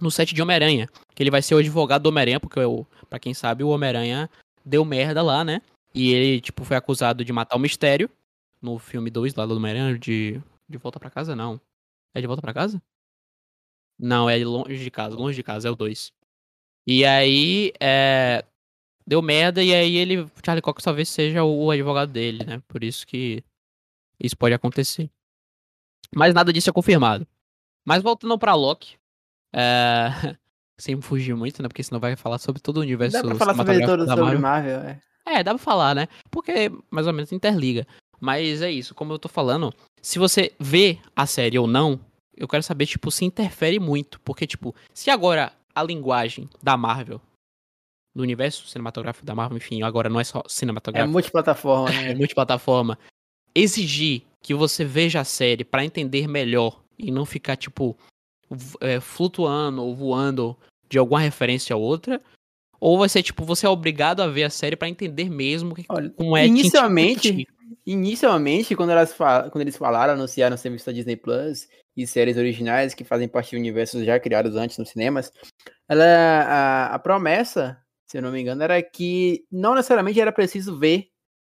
no 0.02 0.12
set 0.12 0.36
de 0.36 0.42
Homem-Aranha, 0.42 0.90
que 1.14 1.24
ele 1.24 1.32
vai 1.32 1.42
ser 1.42 1.56
o 1.56 1.60
advogado 1.60 2.04
do 2.04 2.10
Homem-Aranha, 2.10 2.40
porque 2.40 2.60
para 3.10 3.20
quem 3.20 3.34
sabe 3.34 3.64
o 3.64 3.70
Homem-Aranha 3.70 4.30
deu 4.66 4.84
merda 4.84 5.22
lá, 5.22 5.44
né? 5.44 5.62
E 5.94 6.14
ele, 6.14 6.42
tipo, 6.42 6.66
foi 6.66 6.76
acusado 6.76 7.24
de 7.24 7.32
matar 7.32 7.56
o 7.56 7.60
Mistério 7.60 8.10
no 8.62 8.78
filme 8.78 9.10
2 9.10 9.36
lá 9.36 9.46
do 9.46 9.56
Homem-Aranha, 9.56 9.98
de, 9.98 10.42
de 10.68 10.78
Volta 10.78 11.00
para 11.00 11.10
Casa, 11.10 11.36
não. 11.36 11.62
É 12.14 12.20
de 12.20 12.28
Volta 12.28 12.42
para 12.42 12.54
Casa? 12.54 12.82
Não, 13.98 14.30
é 14.30 14.38
longe 14.44 14.84
de 14.84 14.92
casa, 14.92 15.16
longe 15.16 15.36
de 15.36 15.44
casa, 15.44 15.70
é 15.70 15.72
o 15.72 15.76
2. 15.76 16.12
E 16.86 17.06
aí, 17.06 17.72
é, 17.80 18.44
deu 19.06 19.22
merda 19.22 19.64
e 19.64 19.74
aí 19.74 19.96
ele, 19.98 20.28
Charlie 20.44 20.62
Cox 20.62 20.84
talvez 20.84 21.10
seja 21.10 21.44
o 21.44 21.70
advogado 21.70 22.12
dele, 22.12 22.44
né? 22.44 22.62
Por 22.68 22.84
isso 22.84 23.06
que 23.06 23.44
isso 24.20 24.38
pode 24.38 24.54
acontecer. 24.54 25.10
Mas 26.14 26.34
nada 26.34 26.52
disso 26.52 26.70
é 26.70 26.74
confirmado. 26.74 27.28
Mas 27.86 28.02
voltando 28.02 28.38
pra 28.38 28.56
Loki, 28.56 28.98
é... 29.54 30.10
sem 30.80 31.00
fugir 31.02 31.36
muito, 31.36 31.62
né? 31.62 31.68
Porque 31.68 31.84
senão 31.84 32.00
vai 32.00 32.16
falar 32.16 32.38
sobre 32.38 32.62
todo 32.62 32.78
o 32.78 32.82
universo. 32.82 33.14
Dá 33.14 33.24
pra 33.24 33.36
falar 33.36 33.56
sobre 33.56 33.86
todo 33.86 34.06
sobre 34.06 34.38
Marvel, 34.38 34.40
Marvel 34.40 34.80
é. 34.80 35.02
É, 35.26 35.44
dá 35.44 35.52
pra 35.54 35.64
falar, 35.64 35.96
né? 35.96 36.08
Porque 36.30 36.72
mais 36.90 37.08
ou 37.08 37.14
menos 37.14 37.32
interliga. 37.32 37.88
Mas 38.20 38.62
é 38.62 38.72
isso, 38.72 38.96
como 38.96 39.14
eu 39.14 39.20
tô 39.20 39.28
falando, 39.28 39.74
se 40.02 40.20
você 40.20 40.54
vê 40.60 41.00
a 41.16 41.26
série 41.26 41.60
ou 41.60 41.68
não, 41.68 42.00
eu 42.36 42.48
quero 42.48 42.64
saber, 42.64 42.86
tipo, 42.86 43.12
se 43.12 43.26
interfere 43.26 43.80
muito. 43.80 44.20
Porque, 44.22 44.48
tipo, 44.48 44.74
se 44.94 45.10
agora 45.10 45.52
a 45.74 45.84
linguagem 45.84 46.50
da 46.62 46.78
Marvel 46.78 47.20
do 48.16 48.24
universo 48.24 48.68
cinematográfico 48.68 49.26
da 49.26 49.36
Marvel, 49.36 49.58
enfim, 49.58 49.84
agora 49.84 50.08
não 50.08 50.20
é 50.20 50.24
só 50.24 50.42
cinematográfico. 50.48 51.10
É 51.10 51.12
multiplataforma, 51.12 51.90
né? 51.90 52.12
é 52.12 52.16
multiplataforma. 52.16 52.98
Exigir 53.54 54.24
que 54.42 54.54
você 54.54 54.86
veja 54.86 55.20
a 55.20 55.26
série 55.26 55.66
para 55.66 55.84
entender 55.84 56.28
melhor 56.28 56.82
e 56.98 57.12
não 57.12 57.26
ficar, 57.26 57.58
tipo, 57.58 57.98
é, 58.80 59.02
flutuando 59.02 59.84
ou 59.84 59.94
voando 59.94 60.58
de 60.88 60.98
alguma 60.98 61.20
referência 61.20 61.74
a 61.74 61.78
outra. 61.78 62.22
Ou 62.80 62.98
vai 62.98 63.10
ser, 63.10 63.22
tipo, 63.22 63.44
você 63.44 63.66
é 63.66 63.70
obrigado 63.70 64.22
a 64.22 64.28
ver 64.28 64.44
a 64.44 64.50
série 64.50 64.76
para 64.76 64.88
entender 64.88 65.30
mesmo 65.30 65.76
Olha, 65.90 66.10
como 66.12 66.38
é 66.38 66.46
Inicialmente, 66.46 67.48
inicialmente 67.86 68.76
quando, 68.76 68.92
elas 68.92 69.14
quando 69.14 69.62
eles 69.62 69.76
falaram, 69.76 70.14
anunciaram 70.14 70.56
serviço 70.56 70.86
da 70.86 70.92
Disney 70.92 71.16
Plus 71.16 71.68
e 71.98 72.06
séries 72.06 72.38
originais 72.38 72.94
que 72.94 73.04
fazem 73.04 73.28
parte 73.28 73.52
de 73.52 73.58
universos 73.58 74.06
já 74.06 74.20
criados 74.20 74.56
antes 74.56 74.78
nos 74.78 74.90
cinemas, 74.90 75.32
ela, 75.90 76.04
a, 76.04 76.96
a 76.96 77.00
promessa 77.00 77.82
se 78.06 78.18
eu 78.18 78.22
não 78.22 78.32
me 78.32 78.42
engano, 78.42 78.64
era 78.64 78.82
que 78.82 79.46
não 79.52 79.76
necessariamente 79.76 80.20
era 80.20 80.32
preciso 80.32 80.78
ver 80.78 81.10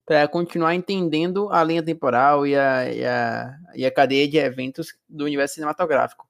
para 0.06 0.28
continuar 0.28 0.74
entendendo 0.74 1.50
a 1.50 1.64
linha 1.64 1.82
temporal 1.82 2.46
e 2.46 2.54
a, 2.54 2.92
e, 2.92 3.04
a, 3.04 3.58
e 3.74 3.84
a 3.84 3.90
cadeia 3.90 4.28
de 4.28 4.38
eventos 4.38 4.94
do 5.08 5.24
universo 5.24 5.54
cinematográfico. 5.54 6.28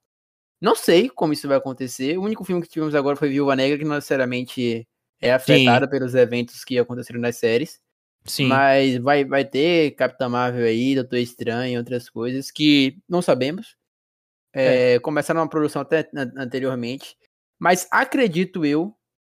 Não 0.59 0.75
sei 0.75 1.09
como 1.09 1.33
isso 1.33 1.47
vai 1.47 1.57
acontecer. 1.57 2.17
O 2.17 2.23
único 2.23 2.43
filme 2.43 2.63
que 2.63 2.67
tivemos 2.67 2.95
agora 2.95 3.15
foi 3.15 3.29
Viúva 3.29 3.55
Negra, 3.55 3.77
que 3.77 3.85
não 3.85 3.93
necessariamente 3.95 4.87
é 5.21 5.31
afetada 5.31 5.85
Sim. 5.85 5.91
pelos 5.91 6.15
eventos 6.15 6.63
que 6.63 6.79
aconteceram 6.79 7.19
nas 7.19 7.37
séries. 7.37 7.79
Sim. 8.25 8.47
Mas 8.47 8.97
vai, 8.97 9.23
vai 9.23 9.45
ter 9.45 9.91
Capitã 9.91 10.27
Marvel 10.27 10.65
aí, 10.65 10.95
Doutor 10.95 11.17
Estranho 11.17 11.75
e 11.75 11.77
outras 11.77 12.09
coisas 12.09 12.49
que 12.49 12.97
não 13.07 13.21
sabemos. 13.21 13.77
É, 14.51 14.95
é. 14.95 14.99
Começaram 14.99 15.41
uma 15.41 15.49
produção 15.49 15.83
até 15.83 16.09
anteriormente. 16.35 17.15
Mas 17.59 17.87
acredito 17.91 18.65
eu 18.65 18.95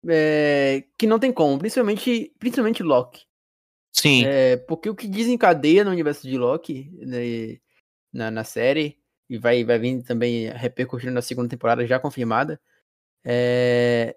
é, 0.07 0.83
que 0.97 1.07
não 1.07 1.19
tem 1.19 1.31
como, 1.31 1.57
principalmente, 1.57 2.33
principalmente 2.39 2.83
Loki. 2.83 3.25
Sim. 3.91 4.25
É, 4.25 4.57
porque 4.57 4.89
o 4.89 4.95
que 4.95 5.07
desencadeia 5.07 5.83
no 5.83 5.91
universo 5.91 6.27
de 6.27 6.37
Loki 6.37 6.91
né, 6.99 7.57
na, 8.13 8.29
na 8.29 8.43
série, 8.43 8.97
e 9.29 9.37
vai, 9.37 9.63
vai 9.63 9.79
vir 9.79 10.03
também 10.03 10.49
repercutindo 10.49 11.13
na 11.13 11.21
segunda 11.21 11.49
temporada 11.49 11.85
já 11.85 11.99
confirmada, 11.99 12.59
é, 13.25 14.15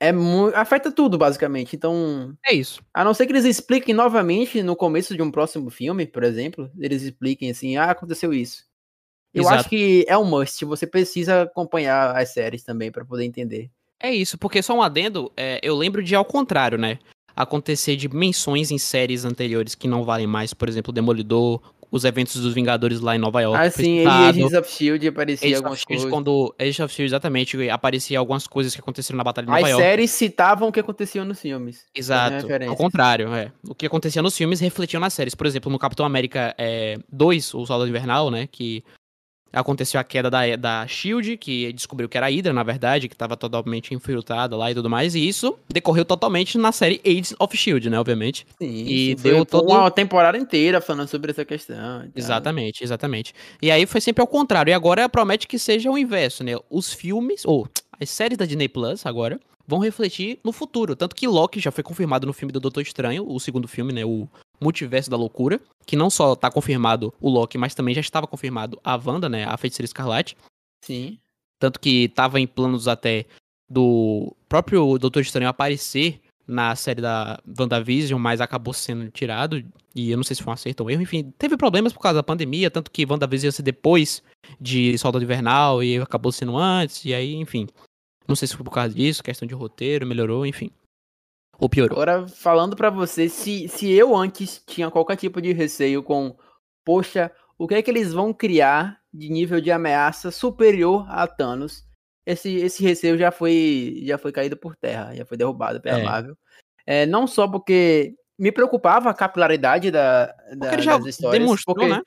é 0.00 0.12
muito. 0.12 0.54
afeta 0.54 0.90
tudo, 0.90 1.18
basicamente. 1.18 1.74
Então. 1.76 2.36
É 2.46 2.52
isso. 2.52 2.82
A 2.94 3.04
não 3.04 3.12
ser 3.12 3.26
que 3.26 3.32
eles 3.32 3.44
expliquem 3.44 3.94
novamente 3.94 4.62
no 4.62 4.76
começo 4.76 5.14
de 5.14 5.22
um 5.22 5.30
próximo 5.30 5.70
filme, 5.70 6.06
por 6.06 6.22
exemplo, 6.22 6.70
eles 6.78 7.02
expliquem 7.02 7.50
assim, 7.50 7.76
ah, 7.76 7.90
aconteceu 7.90 8.32
isso. 8.32 8.66
Eu 9.34 9.42
Exato. 9.42 9.56
acho 9.56 9.68
que 9.68 10.04
é 10.08 10.16
um 10.16 10.24
must, 10.24 10.64
você 10.64 10.86
precisa 10.86 11.42
acompanhar 11.42 12.16
as 12.16 12.30
séries 12.30 12.62
também 12.62 12.90
para 12.90 13.04
poder 13.04 13.24
entender. 13.24 13.70
É 14.00 14.10
isso, 14.12 14.38
porque 14.38 14.62
só 14.62 14.74
um 14.74 14.82
adendo, 14.82 15.30
é, 15.36 15.58
eu 15.62 15.76
lembro 15.76 16.02
de 16.02 16.14
ao 16.14 16.24
contrário, 16.24 16.78
né? 16.78 16.98
Acontecer 17.34 17.96
de 17.96 18.08
menções 18.08 18.70
em 18.70 18.78
séries 18.78 19.24
anteriores 19.24 19.74
que 19.74 19.86
não 19.88 20.04
valem 20.04 20.26
mais, 20.26 20.52
por 20.52 20.68
exemplo, 20.68 20.92
Demolidor, 20.92 21.60
os 21.90 22.04
eventos 22.04 22.36
dos 22.40 22.52
Vingadores 22.54 23.00
lá 23.00 23.16
em 23.16 23.18
Nova 23.18 23.40
York. 23.40 23.58
Ah, 23.58 23.70
sim, 23.70 24.00
e 24.02 24.06
Agents 24.06 24.52
of 24.52 24.70
Shield 24.70 25.08
aparecia 25.08 25.46
Agents 25.46 25.58
algumas 25.58 25.84
coisas. 25.84 26.10
quando 26.10 26.54
Agents 26.58 26.80
of 26.80 26.94
Shield, 26.94 27.10
exatamente, 27.10 27.70
aparecia 27.70 28.18
algumas 28.18 28.46
coisas 28.46 28.74
que 28.74 28.80
aconteceram 28.80 29.16
na 29.16 29.24
Batalha 29.24 29.46
de 29.46 29.52
Nova 29.52 29.64
As 29.64 29.70
York. 29.70 29.82
séries 29.82 30.10
citavam 30.10 30.68
o 30.68 30.72
que 30.72 30.80
acontecia 30.80 31.24
nos 31.24 31.40
filmes. 31.40 31.86
fazendo 31.96 31.98
Exato. 31.98 32.46
Ao 32.68 32.76
contrário, 32.76 33.34
é. 33.34 33.52
O 33.68 33.74
que 33.74 33.86
acontecia 33.86 34.22
nos 34.22 34.36
filmes 34.36 34.60
refletia 34.60 35.00
nas 35.00 35.14
séries. 35.14 35.34
Por 35.34 35.46
exemplo, 35.46 35.72
no 35.72 35.78
Capitão 35.78 36.04
América 36.04 36.54
é, 36.58 36.98
2, 37.10 37.54
o 37.54 37.66
Soldado 37.66 37.88
Invernal, 37.88 38.30
né? 38.30 38.48
Que 38.50 38.84
aconteceu 39.52 39.98
a 40.00 40.04
queda 40.04 40.30
da, 40.30 40.56
da 40.56 40.86
Shield, 40.86 41.36
que 41.36 41.72
descobriu 41.72 42.08
que 42.08 42.16
era 42.16 42.26
a 42.26 42.30
Hydra, 42.30 42.52
na 42.52 42.62
verdade, 42.62 43.08
que 43.08 43.14
estava 43.14 43.36
totalmente 43.36 43.94
infiltrada 43.94 44.56
lá 44.56 44.70
e 44.70 44.74
tudo 44.74 44.90
mais. 44.90 45.14
E 45.14 45.26
isso 45.26 45.58
decorreu 45.68 46.04
totalmente 46.04 46.56
na 46.58 46.72
série 46.72 47.00
Agents 47.04 47.34
of 47.38 47.56
Shield, 47.56 47.88
né? 47.90 47.98
Obviamente. 47.98 48.46
Sim, 48.60 48.66
E 48.86 49.16
sim, 49.16 49.22
deu 49.22 49.44
todo- 49.44 49.68
uma 49.70 49.90
temporada 49.90 50.36
inteira 50.38 50.80
falando 50.80 51.08
sobre 51.08 51.30
essa 51.30 51.44
questão. 51.44 52.08
Exatamente, 52.14 52.84
exatamente. 52.84 53.34
E 53.62 53.70
aí 53.70 53.86
foi 53.86 54.00
sempre 54.00 54.20
ao 54.20 54.26
contrário. 54.26 54.70
E 54.70 54.74
agora 54.74 55.08
promete 55.08 55.46
que 55.46 55.58
seja 55.58 55.90
o 55.90 55.98
inverso, 55.98 56.44
né? 56.44 56.52
Os 56.70 56.92
filmes, 56.92 57.42
ou 57.44 57.66
as 58.00 58.10
séries 58.10 58.36
da 58.38 58.44
Disney 58.44 58.68
Plus 58.68 59.04
agora, 59.06 59.40
vão 59.66 59.78
refletir 59.80 60.38
no 60.44 60.52
futuro. 60.52 60.96
Tanto 60.96 61.14
que 61.14 61.26
Loki 61.26 61.60
já 61.60 61.70
foi 61.70 61.84
confirmado 61.84 62.26
no 62.26 62.32
filme 62.32 62.52
do 62.52 62.60
Doutor 62.60 62.80
Estranho, 62.82 63.24
o 63.28 63.38
segundo 63.38 63.68
filme, 63.68 63.92
né? 63.92 64.04
O 64.04 64.26
Multiverso 64.60 65.10
da 65.10 65.16
Loucura. 65.16 65.60
Que 65.86 65.96
não 65.96 66.10
só 66.10 66.34
tá 66.34 66.50
confirmado 66.50 67.12
o 67.20 67.28
Loki, 67.28 67.56
mas 67.56 67.74
também 67.74 67.94
já 67.94 68.00
estava 68.00 68.26
confirmado 68.26 68.78
a 68.84 68.96
Wanda, 68.96 69.28
né? 69.28 69.44
A 69.44 69.56
Feiticeira 69.56 69.86
Escarlate. 69.86 70.36
Sim. 70.84 71.18
Tanto 71.58 71.80
que 71.80 72.08
tava 72.08 72.38
em 72.38 72.46
planos 72.46 72.86
até 72.86 73.26
do 73.68 74.34
próprio 74.48 74.98
Doutor 74.98 75.20
Estranho 75.20 75.48
aparecer 75.48 76.20
na 76.46 76.74
série 76.74 77.02
da 77.02 77.38
WandaVision, 77.58 78.18
mas 78.18 78.40
acabou 78.40 78.72
sendo 78.72 79.10
tirado. 79.10 79.62
E 79.94 80.10
eu 80.10 80.16
não 80.16 80.24
sei 80.24 80.34
se 80.34 80.42
foi 80.42 80.50
um 80.50 80.54
acerto 80.54 80.82
ou 80.82 80.90
erro. 80.90 81.02
Enfim, 81.02 81.32
teve 81.36 81.56
problemas 81.56 81.92
por 81.92 82.00
causa 82.00 82.16
da 82.16 82.22
pandemia, 82.22 82.70
tanto 82.70 82.90
que 82.90 83.04
WandaVision 83.04 83.48
ia 83.48 83.52
ser 83.52 83.62
depois 83.62 84.22
de 84.58 84.96
Soldado 84.96 85.24
Invernal 85.24 85.82
e 85.82 85.98
acabou 85.98 86.32
sendo 86.32 86.56
antes. 86.56 87.04
E 87.04 87.12
aí, 87.12 87.34
enfim. 87.34 87.66
Não 88.26 88.36
sei 88.36 88.48
se 88.48 88.56
foi 88.56 88.64
por 88.64 88.70
causa 88.70 88.94
disso, 88.94 89.22
questão 89.22 89.46
de 89.46 89.54
roteiro, 89.54 90.06
melhorou, 90.06 90.46
enfim. 90.46 90.70
Ou 91.58 91.68
piorou. 91.68 91.96
Agora, 92.00 92.26
falando 92.28 92.76
pra 92.76 92.88
você, 92.90 93.28
se, 93.28 93.68
se 93.68 93.90
eu 93.92 94.14
antes 94.16 94.62
tinha 94.66 94.90
qualquer 94.90 95.16
tipo 95.16 95.42
de 95.42 95.52
receio 95.52 96.02
com, 96.02 96.36
poxa, 96.84 97.32
o 97.58 97.66
que 97.66 97.74
é 97.74 97.82
que 97.82 97.90
eles 97.90 98.12
vão 98.12 98.32
criar 98.32 98.98
de 99.12 99.28
nível 99.28 99.60
de 99.60 99.70
ameaça 99.72 100.30
superior 100.30 101.04
a 101.08 101.26
Thanos? 101.26 101.84
Esse, 102.24 102.54
esse 102.56 102.82
receio 102.82 103.16
já 103.18 103.30
foi, 103.32 104.02
já 104.04 104.18
foi 104.18 104.30
caído 104.30 104.56
por 104.56 104.76
terra, 104.76 105.14
já 105.16 105.24
foi 105.24 105.36
derrubado 105.36 105.80
pela 105.80 105.98
É. 105.98 106.02
Marvel. 106.04 106.36
É, 106.86 107.06
não 107.06 107.26
só 107.26 107.48
porque 107.48 108.14
me 108.38 108.52
preocupava 108.52 109.10
a 109.10 109.14
capilaridade 109.14 109.90
da, 109.90 110.26
da 110.26 110.32
Porque 110.60 110.74
ele 110.76 110.82
já 110.82 110.96
das 110.96 111.06
histórias, 111.06 111.40
demonstrou, 111.42 111.74
porque 111.74 111.90
né? 111.90 112.00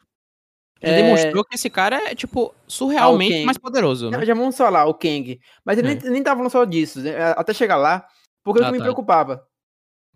Ele 0.82 0.94
é, 0.94 1.02
demonstrou 1.04 1.44
que 1.44 1.56
esse 1.56 1.70
cara 1.70 2.10
é, 2.10 2.16
tipo, 2.16 2.56
surrealmente 2.68 3.34
Kang. 3.34 3.46
mais 3.46 3.58
poderoso, 3.58 4.10
né? 4.10 4.20
Já, 4.20 4.26
já 4.26 4.34
vamos 4.34 4.56
falar, 4.58 4.86
o 4.86 4.94
Kang. 4.94 5.40
Mas 5.66 5.78
ele 5.78 5.92
É. 5.92 5.96
nem, 5.96 6.12
nem 6.12 6.24
tava 6.24 6.38
falando 6.38 6.52
só 6.52 6.64
disso, 6.66 7.02
né? 7.02 7.14
até 7.36 7.54
chegar 7.54 7.76
lá, 7.76 8.08
porque 8.44 8.62
o 8.62 8.66
Ah, 8.66 8.72
me 8.72 8.78
tá. 8.78 8.84
preocupava. 8.86 9.48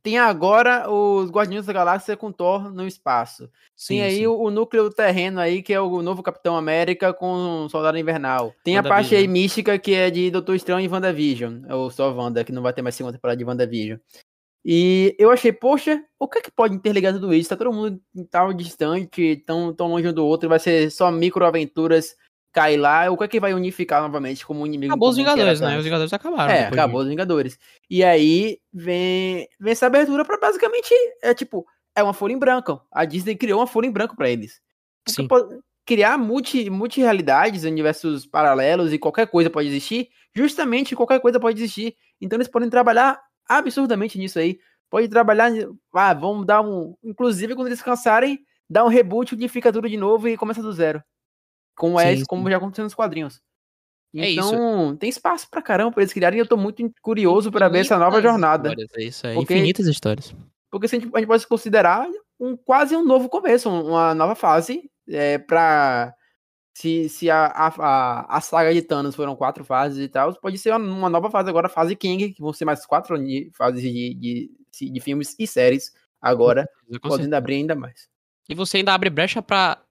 Tem 0.03 0.20
agora 0.20 0.88
os 0.88 1.32
Guardiões 1.32 1.65
da 1.65 1.74
Galáxia 1.74 2.15
com 2.15 2.32
Thor 2.32 2.72
no 2.72 2.86
espaço. 2.86 3.50
Sim, 3.75 3.96
Tem 3.96 4.03
aí 4.03 4.15
sim. 4.17 4.27
o, 4.27 4.38
o 4.39 4.51
núcleo 4.51 4.88
terreno 4.91 5.39
aí, 5.39 5.63
que 5.63 5.74
é 5.74 5.82
o 5.82 6.01
novo 6.03 6.22
Capitão 6.22 6.55
América 6.55 7.12
com 7.12 7.65
o 7.65 7.70
Soldado 7.70 7.98
Invernal. 7.98 8.53
Tem 8.63 8.75
a 8.75 8.82
WandaVision. 8.82 8.96
parte 8.96 9.15
aí 9.15 9.27
mística 9.27 9.79
que 9.79 9.96
é 9.96 10.12
de 10.12 10.29
Doutor 10.29 10.53
Estranho 10.55 10.86
e 10.86 10.88
WandaVision. 10.88 11.63
Ou 11.72 11.89
só 11.89 12.13
Wanda, 12.13 12.44
que 12.44 12.51
não 12.51 12.62
vai 12.62 12.72
ter 12.72 12.84
mais 12.84 12.94
segunda 12.94 13.17
temporada 13.17 13.38
de 13.38 13.44
WandaVision. 13.44 13.98
E 14.63 15.15
eu 15.17 15.32
achei, 15.32 15.51
poxa, 15.51 16.03
o 16.20 16.27
que 16.27 16.38
é 16.38 16.41
que 16.41 16.51
pode 16.51 16.75
interligar 16.75 17.13
tudo 17.13 17.34
isso? 17.34 17.50
Tá 17.50 17.55
todo 17.55 17.74
mundo 17.74 18.00
tão 18.29 18.53
distante, 18.53 19.38
tão, 19.46 19.74
tão 19.74 19.88
longe 19.88 20.08
um 20.08 20.13
do 20.13 20.25
outro, 20.25 20.50
vai 20.50 20.60
ser 20.60 20.91
só 20.91 21.12
microaventuras 21.12 22.15
cair 22.56 22.78
lá. 22.78 23.12
O 23.12 23.18
que 23.18 23.26
é 23.26 23.28
que 23.28 23.40
vai 23.40 23.54
unificar 23.54 24.02
novamente 24.02 24.46
como 24.46 24.66
inimigo? 24.66 24.94
Acabou 24.94 25.10
os 25.10 25.18
Vingadores, 25.18 25.60
né? 25.60 25.78
Os 25.78 25.84
Vingadores 25.84 26.14
acabaram. 26.14 26.54
É, 26.54 26.68
acabou 26.68 27.02
os 27.02 27.08
Vingadores. 27.08 27.60
E 27.90 28.02
aí 28.02 28.58
vem, 28.74 29.48
vem 29.60 29.72
essa 29.72 29.88
abertura 29.88 30.24
pra 30.24 30.38
basicamente. 30.38 30.94
É 31.22 31.34
tipo, 31.34 31.66
é 31.94 32.02
uma 32.02 32.14
folha 32.14 32.32
em 32.32 32.40
branco. 32.40 32.82
A 32.90 33.04
Disney 33.04 33.36
criou 33.36 33.60
uma 33.60 33.68
folha 33.68 33.88
em 33.88 33.92
branco 33.92 34.16
pra 34.16 34.30
eles. 34.30 34.62
Porque 35.04 35.22
Sim. 35.22 35.28
criar 35.86 36.18
multi, 36.18 36.70
multi-realidades, 36.70 37.66
universos 37.66 38.26
paralelos 38.26 38.94
e 38.94 38.98
qualquer 38.98 39.28
coisa 39.28 39.50
pode 39.50 39.68
existir, 39.68 40.08
justamente 40.34 40.96
qualquer 40.96 41.20
coisa 41.20 41.40
pode 41.40 41.62
existir. 41.62 41.94
Então 42.22 42.38
eles 42.38 42.48
podem 42.48 42.70
trabalhar 42.70 43.20
absurdamente 43.50 44.18
nisso 44.18 44.40
aí. 44.40 44.58
Pode 44.90 45.10
trabalhar. 45.10 45.52
Ah, 45.94 46.14
vamos 46.14 46.46
dar 46.46 46.62
um. 46.62 46.96
Inclusive, 47.04 47.54
quando 47.54 47.68
eles 47.68 47.82
cansarem, 47.82 48.40
dá 48.70 48.86
um 48.86 48.88
reboot, 48.88 49.36
unifica 49.36 49.74
tudo 49.74 49.90
de 49.90 49.98
novo 49.98 50.30
e 50.30 50.38
começa 50.38 50.62
do 50.62 50.72
zero. 50.72 51.04
Como 51.75 52.00
é 52.00 52.15
Sim, 52.15 52.24
como 52.25 52.50
já 52.50 52.58
aconteceu 52.58 52.84
nos 52.84 52.94
quadrinhos. 52.94 53.41
É 54.15 54.29
isso. 54.29 54.48
Então, 54.48 54.96
tem 54.96 55.10
espaço 55.10 55.48
pra 55.50 55.62
caramba 55.62 55.91
pra 55.91 56.01
eles 56.01 56.13
criarem 56.13 56.38
e 56.38 56.41
eu 56.41 56.48
tô 56.48 56.55
muito 56.55 56.89
curioso 57.01 57.51
pra 57.51 57.67
ver 57.67 57.79
essa 57.79 57.98
nova 57.98 58.22
jornada. 58.22 58.74
É 58.98 59.03
isso. 59.03 59.22
Porque- 59.34 59.53
Infinitas 59.53 59.88
histórias. 59.88 60.34
Porque 60.72 60.86
a, 60.86 60.89
gente, 60.89 61.10
a 61.13 61.20
gente 61.20 61.27
pode 61.27 61.48
considerar 61.48 62.08
um, 62.39 62.55
quase 62.55 62.96
um 62.96 63.03
novo 63.03 63.27
começo, 63.29 63.70
um- 63.70 63.89
uma 63.89 64.13
nova 64.15 64.36
fase 64.36 64.89
é, 65.08 65.38
pra. 65.38 66.13
Se, 66.77 67.08
se 67.08 67.29
a, 67.29 67.46
a, 67.46 68.38
a, 68.38 68.41
saga 68.41 68.74
de 68.74 68.82
Thanos 68.82 69.15
foram 69.15 69.34
quatro 69.34 69.63
fases 69.63 69.98
e 70.03 70.10
tal, 70.10 70.34
pode 70.36 70.58
ser 70.58 70.72
uma, 70.72 70.79
uma 70.79 71.10
nova 71.10 71.32
fase 71.32 71.50
agora, 71.50 71.70
fase 71.70 71.96
King, 71.96 72.34
que 72.34 72.41
vão 72.41 72.51
ser 72.51 72.65
mais 72.65 72.86
quatro 72.86 73.15
fases 73.53 73.82
de, 73.82 74.13
de, 74.13 74.91
de, 74.91 75.00
filmes 75.00 75.34
e 75.39 75.48
séries 75.48 75.94
agora, 76.22 76.67
podendo 77.01 77.34
abrir 77.34 77.55
ainda 77.55 77.75
mais. 77.75 78.10
E 78.50 78.53
você 78.53 78.77
ainda 78.77 78.94
abre 78.94 79.10
brecha 79.10 79.41
pra. 79.41 79.82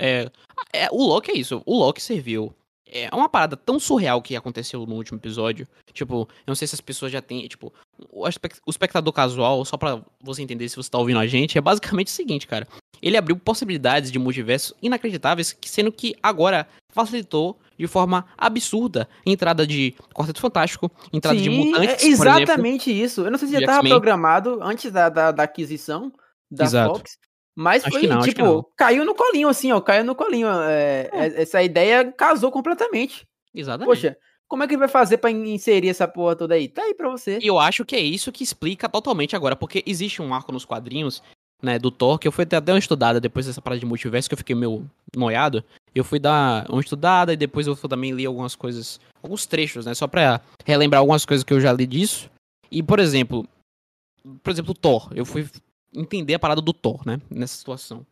É, 0.00 0.30
é, 0.72 0.88
o 0.90 1.04
Loki 1.06 1.30
é 1.30 1.34
isso. 1.36 1.62
O 1.66 1.78
Loki 1.78 2.00
serviu. 2.02 2.52
É 2.92 3.08
uma 3.14 3.28
parada 3.28 3.56
tão 3.56 3.78
surreal 3.78 4.20
que 4.20 4.34
aconteceu 4.34 4.84
no 4.84 4.96
último 4.96 5.16
episódio. 5.16 5.64
Tipo, 5.92 6.22
eu 6.22 6.28
não 6.48 6.56
sei 6.56 6.66
se 6.66 6.74
as 6.74 6.80
pessoas 6.80 7.12
já 7.12 7.22
têm. 7.22 7.46
Tipo, 7.46 7.72
o, 8.10 8.24
o 8.24 8.70
espectador 8.70 9.12
casual, 9.12 9.64
só 9.64 9.76
pra 9.76 10.02
você 10.20 10.42
entender 10.42 10.68
se 10.68 10.74
você 10.74 10.90
tá 10.90 10.98
ouvindo 10.98 11.20
a 11.20 11.26
gente, 11.26 11.56
é 11.56 11.60
basicamente 11.60 12.08
o 12.08 12.10
seguinte, 12.10 12.48
cara. 12.48 12.66
Ele 13.00 13.16
abriu 13.16 13.36
possibilidades 13.36 14.10
de 14.10 14.18
multiverso 14.18 14.74
inacreditáveis, 14.82 15.52
que- 15.52 15.70
sendo 15.70 15.92
que 15.92 16.16
agora 16.20 16.66
facilitou 16.92 17.58
de 17.78 17.86
forma 17.86 18.26
absurda 18.36 19.08
a 19.24 19.30
entrada 19.30 19.64
de 19.66 19.94
Quarteto 20.12 20.40
Fantástico, 20.40 20.90
entrada 21.12 21.38
de 21.38 21.44
Sim, 21.44 21.50
mutantes. 21.70 21.88
é 21.94 21.96
por 21.96 22.26
exemplo. 22.26 22.42
exatamente 22.42 22.90
isso. 23.02 23.20
Eu 23.22 23.30
não 23.30 23.38
sei 23.38 23.46
se 23.48 23.52
já 23.54 23.58
de 23.60 23.64
estava 23.66 23.88
programado 23.88 24.58
antes 24.62 24.90
da, 24.90 25.08
da, 25.08 25.30
da 25.30 25.44
aquisição 25.44 26.12
da 26.50 26.64
Exato. 26.64 26.96
Fox. 26.98 27.16
Mas 27.56 27.84
Acho 27.84 27.92
foi, 27.98 28.06
não, 28.06 28.20
tipo, 28.20 28.70
caiu 28.76 29.04
no 29.04 29.14
colinho, 29.14 29.48
assim, 29.48 29.72
ó. 29.72 29.80
Caiu 29.80 30.04
no 30.04 30.14
colinho. 30.14 30.48
é, 30.48 31.10
é, 31.12 31.42
Essa 31.42 31.62
ideia 31.62 32.10
casou 32.12 32.50
completamente. 32.50 33.26
Exatamente. 33.54 33.88
Poxa, 33.88 34.16
como 34.48 34.62
é 34.62 34.66
que 34.66 34.72
ele 34.74 34.78
vai 34.78 34.88
fazer 34.88 35.18
pra 35.18 35.30
in- 35.30 35.52
inserir 35.54 35.88
essa 35.88 36.06
porra 36.08 36.36
toda 36.36 36.54
aí? 36.54 36.68
Tá 36.68 36.82
aí 36.82 36.94
pra 36.94 37.10
você. 37.10 37.38
E 37.42 37.46
eu 37.46 37.58
acho 37.58 37.84
que 37.84 37.96
é 37.96 38.00
isso 38.00 38.32
que 38.32 38.44
explica 38.44 38.88
totalmente 38.88 39.34
agora, 39.36 39.56
porque 39.56 39.82
existe 39.86 40.22
um 40.22 40.32
arco 40.32 40.52
nos 40.52 40.64
quadrinhos, 40.64 41.22
né, 41.62 41.78
do 41.78 41.90
Thor, 41.90 42.18
que 42.18 42.26
eu 42.26 42.32
fui 42.32 42.44
até 42.44 42.72
uma 42.72 42.78
estudada 42.78 43.20
depois 43.20 43.46
dessa 43.46 43.60
parada 43.60 43.80
de 43.80 43.86
multiverso, 43.86 44.28
que 44.28 44.34
eu 44.34 44.38
fiquei 44.38 44.54
meio 44.56 44.88
noiado. 45.14 45.62
Eu 45.94 46.04
fui 46.04 46.18
dar 46.18 46.64
uma 46.70 46.80
estudada 46.80 47.32
e 47.32 47.36
depois 47.36 47.66
eu 47.66 47.76
também 47.76 48.12
li 48.12 48.24
algumas 48.24 48.54
coisas, 48.54 49.00
alguns 49.22 49.44
trechos, 49.44 49.84
né, 49.84 49.92
só 49.92 50.06
pra 50.06 50.40
relembrar 50.64 51.00
algumas 51.00 51.26
coisas 51.26 51.44
que 51.44 51.52
eu 51.52 51.60
já 51.60 51.72
li 51.72 51.86
disso. 51.86 52.30
E, 52.70 52.82
por 52.82 52.98
exemplo, 53.00 53.46
por 54.42 54.50
exemplo, 54.50 54.70
o 54.70 54.74
Thor, 54.74 55.10
eu 55.14 55.26
fui 55.26 55.46
entender 55.94 56.34
a 56.34 56.38
parada 56.38 56.60
do 56.60 56.72
Thor, 56.72 57.02
né, 57.06 57.20
nessa 57.30 57.56
situação. 57.56 58.06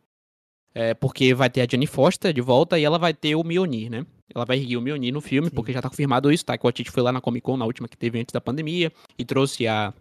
É, 0.74 0.94
porque 0.94 1.34
vai 1.34 1.48
ter 1.50 1.62
a 1.62 1.66
Jane 1.68 1.86
Foster 1.86 2.32
de 2.32 2.40
volta 2.40 2.78
e 2.78 2.84
ela 2.84 2.98
vai 2.98 3.12
ter 3.12 3.34
o 3.34 3.42
Mjolnir, 3.42 3.90
né? 3.90 4.06
Ela 4.32 4.44
vai 4.44 4.58
erguer 4.58 4.76
o 4.76 4.82
Mjolnir 4.82 5.12
no 5.12 5.20
filme, 5.20 5.48
Sim. 5.48 5.54
porque 5.54 5.72
já 5.72 5.80
tá 5.80 5.88
confirmado 5.88 6.30
isso, 6.30 6.44
tá? 6.44 6.56
Que 6.56 6.66
o 6.66 6.68
Atiti 6.68 6.90
foi 6.90 7.02
lá 7.02 7.10
na 7.10 7.20
Comic 7.20 7.42
Con, 7.42 7.56
na 7.56 7.64
última 7.64 7.88
que 7.88 7.96
teve 7.96 8.20
antes 8.20 8.32
da 8.32 8.40
pandemia, 8.40 8.92
e 9.18 9.24
trouxe 9.24 9.66
a 9.66 9.92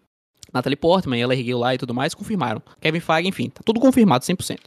Natalie 0.53 0.75
Portman, 0.75 1.17
e 1.17 1.21
ela 1.21 1.33
ergueu 1.33 1.57
lá 1.57 1.73
e 1.73 1.77
tudo 1.77 1.93
mais, 1.93 2.13
confirmaram. 2.13 2.61
Kevin 2.81 2.99
Feige, 2.99 3.29
enfim, 3.29 3.49
tá 3.49 3.61
tudo 3.65 3.79
confirmado 3.79 4.23
100%. 4.25 4.59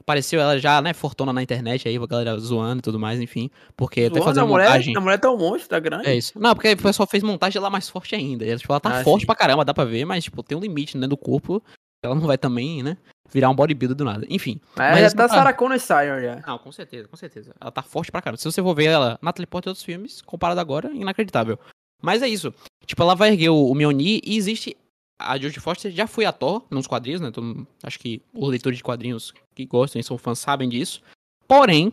Apareceu 0.00 0.38
ela 0.38 0.58
já, 0.58 0.82
né, 0.82 0.92
fortuna 0.92 1.32
na 1.32 1.42
internet 1.42 1.88
aí, 1.88 1.96
a 1.96 2.06
galera 2.06 2.38
zoando 2.38 2.80
e 2.80 2.82
tudo 2.82 2.98
mais, 2.98 3.18
enfim, 3.18 3.48
porque 3.74 4.00
até 4.00 4.14
Zoando, 4.14 4.24
fazer 4.24 4.40
a, 4.40 4.46
mulher, 4.46 4.66
montagem... 4.66 4.96
a 4.96 5.00
mulher 5.00 5.18
tá 5.18 5.30
um 5.30 5.38
monstro, 5.38 5.68
tá 5.70 5.78
grande. 5.78 6.06
É 6.06 6.14
isso. 6.14 6.38
Não, 6.38 6.54
porque 6.54 6.72
o 6.72 6.76
pessoal 6.76 7.06
fez 7.06 7.22
montagem 7.22 7.62
lá 7.62 7.70
mais 7.70 7.88
forte 7.88 8.14
ainda. 8.14 8.44
Tipo, 8.58 8.72
ela 8.72 8.80
tá 8.80 9.00
Ah, 9.00 9.04
forte 9.04 9.22
sim. 9.22 9.26
pra 9.26 9.34
caramba, 9.34 9.64
dá 9.64 9.72
pra 9.72 9.84
ver, 9.86 10.04
mas, 10.04 10.24
tipo, 10.24 10.42
tem 10.42 10.58
um 10.58 10.60
limite, 10.60 10.98
né, 10.98 11.06
do 11.06 11.16
corpo. 11.16 11.62
Ela 12.04 12.14
não 12.14 12.26
vai 12.26 12.36
também, 12.38 12.82
né, 12.82 12.96
virar 13.30 13.48
um 13.50 13.54
bodybuilder 13.54 13.96
do 13.96 14.04
nada. 14.04 14.26
Enfim. 14.28 14.60
Mas, 14.76 14.90
Mas 14.92 15.00
já 15.00 15.06
essa 15.06 15.16
tá 15.16 15.22
parada- 15.28 15.38
Saracona 15.46 15.78
Style 15.78 16.22
já. 16.22 16.42
Não, 16.46 16.58
com 16.58 16.70
certeza, 16.70 17.08
com 17.08 17.16
certeza. 17.16 17.54
Ela 17.60 17.70
tá 17.70 17.82
forte 17.82 18.12
pra 18.12 18.20
caramba. 18.22 18.38
Se 18.38 18.44
você 18.44 18.62
for 18.62 18.74
ver 18.74 18.86
ela 18.86 19.18
na 19.22 19.32
Teleport 19.32 19.64
e 19.66 19.68
outros 19.70 19.84
filmes, 19.84 20.20
comparado 20.22 20.60
agora, 20.60 20.90
inacreditável. 20.92 21.58
Mas 22.02 22.22
é 22.22 22.28
isso. 22.28 22.52
Tipo, 22.86 23.02
ela 23.02 23.14
vai 23.14 23.30
erguer 23.30 23.48
o, 23.48 23.70
o 23.70 23.74
Mjolnir 23.74 24.20
e 24.24 24.36
existe. 24.36 24.76
A 25.18 25.38
Jodie 25.38 25.60
Foster 25.60 25.90
já 25.92 26.06
foi 26.06 26.26
ator 26.26 26.66
nos 26.70 26.86
quadrinhos, 26.86 27.20
né? 27.20 27.28
Então, 27.28 27.66
acho 27.82 27.98
que 27.98 28.20
os 28.34 28.50
leitores 28.50 28.76
de 28.76 28.84
quadrinhos 28.84 29.32
que 29.54 29.64
gostam 29.64 30.00
e 30.00 30.04
são 30.04 30.18
fãs 30.18 30.38
sabem 30.40 30.68
disso. 30.68 31.00
Porém, 31.48 31.92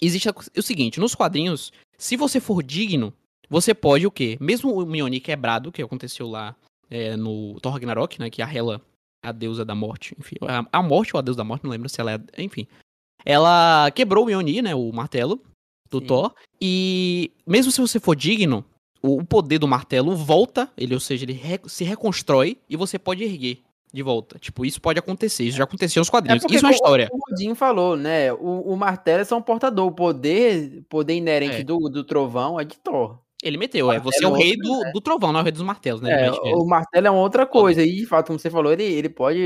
existe 0.00 0.28
o 0.28 0.62
seguinte: 0.62 1.00
nos 1.00 1.14
quadrinhos, 1.14 1.72
se 1.96 2.16
você 2.16 2.40
for 2.40 2.62
digno, 2.62 3.14
você 3.48 3.72
pode 3.72 4.06
o 4.06 4.10
quê? 4.10 4.36
Mesmo 4.40 4.72
o 4.76 4.84
Mjolnir 4.84 5.22
quebrado, 5.22 5.70
que 5.72 5.80
aconteceu 5.80 6.28
lá 6.28 6.54
é, 6.90 7.16
no 7.16 7.58
Thor 7.60 7.72
Ragnarok, 7.72 8.18
né? 8.18 8.28
Que 8.28 8.42
a 8.42 8.52
Hela, 8.52 8.82
a 9.22 9.32
deusa 9.32 9.64
da 9.64 9.74
morte, 9.74 10.16
enfim, 10.18 10.36
a, 10.42 10.66
a 10.78 10.82
morte 10.82 11.14
ou 11.14 11.18
a 11.18 11.22
deusa 11.22 11.38
da 11.38 11.44
morte, 11.44 11.62
não 11.62 11.70
lembro 11.70 11.88
se 11.88 12.00
ela 12.00 12.12
é. 12.12 12.20
Enfim. 12.38 12.66
Ela 13.24 13.90
quebrou 13.92 14.24
o 14.24 14.26
Mjolnir, 14.26 14.62
né? 14.62 14.74
O 14.74 14.92
martelo 14.92 15.40
do 15.88 16.00
Sim. 16.00 16.06
Thor. 16.06 16.34
E 16.60 17.30
mesmo 17.46 17.70
se 17.70 17.80
você 17.80 18.00
for 18.00 18.16
digno, 18.16 18.64
o 19.00 19.24
poder 19.24 19.58
do 19.58 19.68
martelo 19.68 20.16
volta, 20.16 20.68
ele, 20.76 20.94
ou 20.94 21.00
seja, 21.00 21.24
ele 21.24 21.32
re 21.32 21.60
se 21.66 21.84
reconstrói 21.84 22.58
e 22.68 22.76
você 22.76 22.98
pode 22.98 23.22
erguer 23.22 23.60
de 23.92 24.02
volta. 24.02 24.38
Tipo, 24.38 24.64
isso 24.64 24.80
pode 24.80 24.98
acontecer, 24.98 25.44
isso 25.44 25.58
já 25.58 25.64
aconteceu 25.64 26.00
nos 26.00 26.08
quadrinhos. 26.08 26.42
É 26.44 26.46
isso 26.46 26.64
é 26.64 26.68
uma 26.68 26.72
história. 26.72 27.08
O 27.12 27.18
Odin 27.30 27.54
falou, 27.54 27.96
né? 27.96 28.32
O, 28.32 28.72
o 28.72 28.76
martelo 28.76 29.20
é 29.20 29.24
só 29.24 29.36
um 29.36 29.42
portador. 29.42 29.86
O 29.86 29.92
poder, 29.92 30.82
poder 30.88 31.14
inerente 31.14 31.60
é. 31.60 31.64
do, 31.64 31.78
do 31.88 32.02
trovão 32.02 32.58
é 32.58 32.64
de 32.64 32.76
Thor. 32.78 33.18
Ele 33.42 33.58
meteu, 33.58 33.90
é. 33.90 33.98
Você 33.98 34.24
é 34.24 34.28
o 34.28 34.32
rei 34.32 34.56
do, 34.56 34.80
né? 34.80 34.92
do 34.92 35.00
trovão, 35.00 35.32
não 35.32 35.40
é 35.40 35.42
o 35.42 35.44
rei 35.44 35.52
dos 35.52 35.62
martelos, 35.62 36.00
né? 36.00 36.26
É, 36.26 36.30
o 36.30 36.64
martelo 36.64 37.08
é 37.08 37.10
uma 37.10 37.20
outra 37.20 37.44
coisa. 37.44 37.82
E, 37.82 37.96
de 37.96 38.06
fato, 38.06 38.28
como 38.28 38.38
você 38.38 38.48
falou, 38.48 38.72
ele, 38.72 38.84
ele 38.84 39.08
pode 39.08 39.40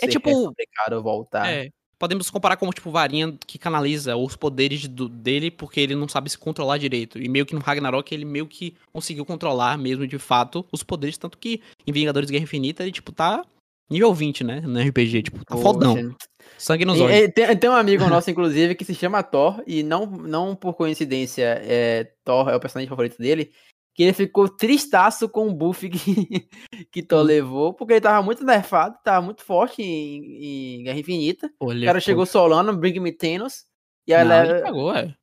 é 0.00 0.06
tipo 0.08 0.30
complicado 0.30 1.00
voltar. 1.00 1.48
É, 1.48 1.70
podemos 2.02 2.28
comparar 2.28 2.56
com, 2.56 2.68
tipo, 2.70 2.90
varinha 2.90 3.38
que 3.46 3.58
canaliza 3.58 4.16
os 4.16 4.34
poderes 4.34 4.88
do, 4.88 5.08
dele 5.08 5.52
porque 5.52 5.80
ele 5.80 5.94
não 5.94 6.08
sabe 6.08 6.28
se 6.28 6.36
controlar 6.36 6.78
direito. 6.78 7.16
E 7.16 7.28
meio 7.28 7.46
que 7.46 7.54
no 7.54 7.60
Ragnarok 7.60 8.12
ele 8.12 8.24
meio 8.24 8.48
que 8.48 8.74
conseguiu 8.92 9.24
controlar 9.24 9.78
mesmo, 9.78 10.04
de 10.04 10.18
fato, 10.18 10.66
os 10.72 10.82
poderes. 10.82 11.16
Tanto 11.16 11.38
que 11.38 11.62
em 11.86 11.92
Vingadores 11.92 12.28
Guerra 12.28 12.42
Infinita 12.42 12.82
ele, 12.82 12.90
tipo, 12.90 13.12
tá 13.12 13.44
nível 13.92 14.12
20, 14.12 14.44
né? 14.44 14.60
No 14.60 14.80
RPG, 14.80 15.22
tipo, 15.22 15.44
tá 15.44 15.54
Poxa. 15.54 15.62
fodão. 15.62 16.16
Sangue 16.58 16.84
nos 16.84 17.00
olhos. 17.00 17.32
Tem, 17.34 17.56
tem, 17.56 17.70
um 17.70 17.74
amigo 17.74 18.06
nosso, 18.08 18.30
inclusive, 18.30 18.74
que 18.74 18.84
se 18.84 18.94
chama 18.94 19.22
Thor, 19.22 19.62
e 19.66 19.82
não, 19.82 20.06
não 20.06 20.54
por 20.56 20.74
coincidência, 20.74 21.60
é, 21.64 22.12
Thor 22.24 22.48
é 22.48 22.56
o 22.56 22.60
personagem 22.60 22.88
favorito 22.88 23.18
dele 23.18 23.52
que 23.94 24.02
ele 24.02 24.12
ficou 24.12 24.48
tristaço 24.48 25.28
com 25.28 25.48
o 25.48 25.54
buff 25.54 25.88
que, 25.88 26.48
que 26.90 27.02
Thor 27.02 27.20
hum. 27.20 27.24
levou, 27.24 27.74
porque 27.74 27.94
ele 27.94 28.00
tava 28.00 28.22
muito 28.22 28.44
nerfado, 28.44 28.96
tava 29.04 29.24
muito 29.24 29.42
forte 29.44 29.82
em, 29.82 30.78
em 30.78 30.84
Guerra 30.84 30.98
Infinita. 30.98 31.50
Olha, 31.60 31.82
o 31.82 31.86
cara 31.86 32.00
chegou 32.00 32.24
solando, 32.24 32.76
Bring 32.76 32.98
Me 33.00 33.12
Thanos. 33.12 33.66
E 34.06 34.14
aí, 34.14 34.26
Não, 34.26 34.44
ele 34.44 34.62
pegou, 34.62 34.94
é. 34.94 35.14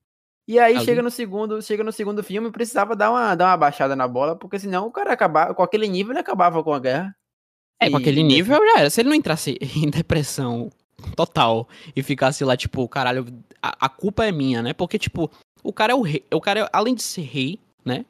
E 0.48 0.58
aí 0.58 0.80
chega 0.84 1.02
no 1.04 1.12
segundo, 1.12 1.62
chega 1.62 1.84
no 1.84 1.92
segundo 1.92 2.24
filme, 2.24 2.52
precisava 2.52 2.96
dar 2.96 3.12
uma, 3.12 3.36
dar 3.36 3.48
uma 3.48 3.58
baixada 3.58 3.96
na 3.96 4.08
bola, 4.08 4.36
porque 4.36 4.58
senão 4.58 4.88
o 4.88 4.92
cara 4.92 5.14
acabava, 5.14 5.54
com 5.54 5.62
aquele 5.62 5.88
nível 5.88 6.12
ele 6.12 6.20
acabava 6.20 6.64
com 6.64 6.74
a 6.74 6.80
guerra. 6.80 7.16
É, 7.80 7.90
com 7.90 7.98
aquele 7.98 8.24
nível 8.24 8.58
já 8.74 8.80
era. 8.80 8.90
Se 8.90 9.02
ele 9.02 9.10
não 9.10 9.16
entrasse 9.16 9.58
em 9.76 9.90
depressão 9.90 10.70
total 11.16 11.68
e 11.96 12.04
ficasse 12.04 12.44
lá, 12.44 12.58
tipo, 12.58 12.88
caralho, 12.88 13.26
a, 13.62 13.86
a 13.86 13.90
culpa 13.90 14.26
é 14.26 14.32
minha, 14.32 14.62
né? 14.62 14.74
Porque, 14.74 15.00
tipo, 15.00 15.32
o 15.64 15.72
cara 15.72 15.94
é 15.94 15.96
o 15.96 16.02
rei, 16.02 16.24
o 16.34 16.42
cara, 16.42 16.62
é, 16.62 16.70
além 16.74 16.94
de 16.94 17.04
ser 17.04 17.22
rei, 17.22 17.60
né? 17.86 18.06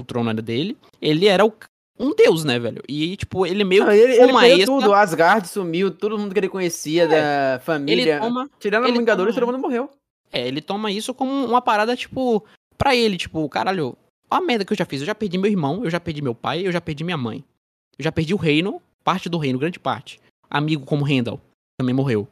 o 0.00 0.04
trono 0.04 0.30
era 0.30 0.42
dele, 0.42 0.76
ele 1.00 1.26
era 1.26 1.44
o, 1.44 1.52
um 1.98 2.14
deus, 2.14 2.44
né, 2.44 2.58
velho? 2.58 2.82
E, 2.88 3.16
tipo, 3.16 3.46
ele 3.46 3.62
meio 3.62 3.84
que. 3.84 3.92
Ele, 3.92 4.14
ele 4.14 4.32
perdeu 4.32 4.66
tudo, 4.66 4.94
Asgard 4.94 5.46
sumiu, 5.46 5.90
todo 5.90 6.18
mundo 6.18 6.32
que 6.32 6.40
ele 6.40 6.48
conhecia 6.48 7.04
é, 7.04 7.06
da 7.06 7.60
família. 7.60 8.14
Ele 8.14 8.20
toma, 8.20 8.50
tirando 8.58 8.86
os 8.86 8.92
Vingadores, 8.92 9.34
toma, 9.34 9.46
todo 9.46 9.54
mundo 9.54 9.62
morreu. 9.62 9.90
É, 10.32 10.46
ele 10.46 10.60
toma 10.60 10.90
isso 10.90 11.12
como 11.14 11.32
uma 11.44 11.60
parada, 11.60 11.96
tipo, 11.96 12.44
pra 12.76 12.94
ele, 12.94 13.16
tipo, 13.16 13.48
caralho, 13.48 13.96
a 14.30 14.40
merda 14.40 14.64
que 14.64 14.72
eu 14.72 14.76
já 14.76 14.84
fiz. 14.84 15.00
Eu 15.00 15.06
já 15.06 15.14
perdi 15.14 15.38
meu 15.38 15.50
irmão, 15.50 15.84
eu 15.84 15.90
já 15.90 16.00
perdi 16.00 16.22
meu 16.22 16.34
pai, 16.34 16.66
eu 16.66 16.72
já 16.72 16.80
perdi 16.80 17.04
minha 17.04 17.16
mãe. 17.16 17.44
Eu 17.98 18.04
já 18.04 18.12
perdi 18.12 18.32
o 18.32 18.38
reino, 18.38 18.80
parte 19.04 19.28
do 19.28 19.38
reino, 19.38 19.58
grande 19.58 19.78
parte. 19.78 20.20
Amigo 20.48 20.84
como 20.84 21.04
Randall 21.04 21.40
também 21.78 21.94
morreu. 21.94 22.28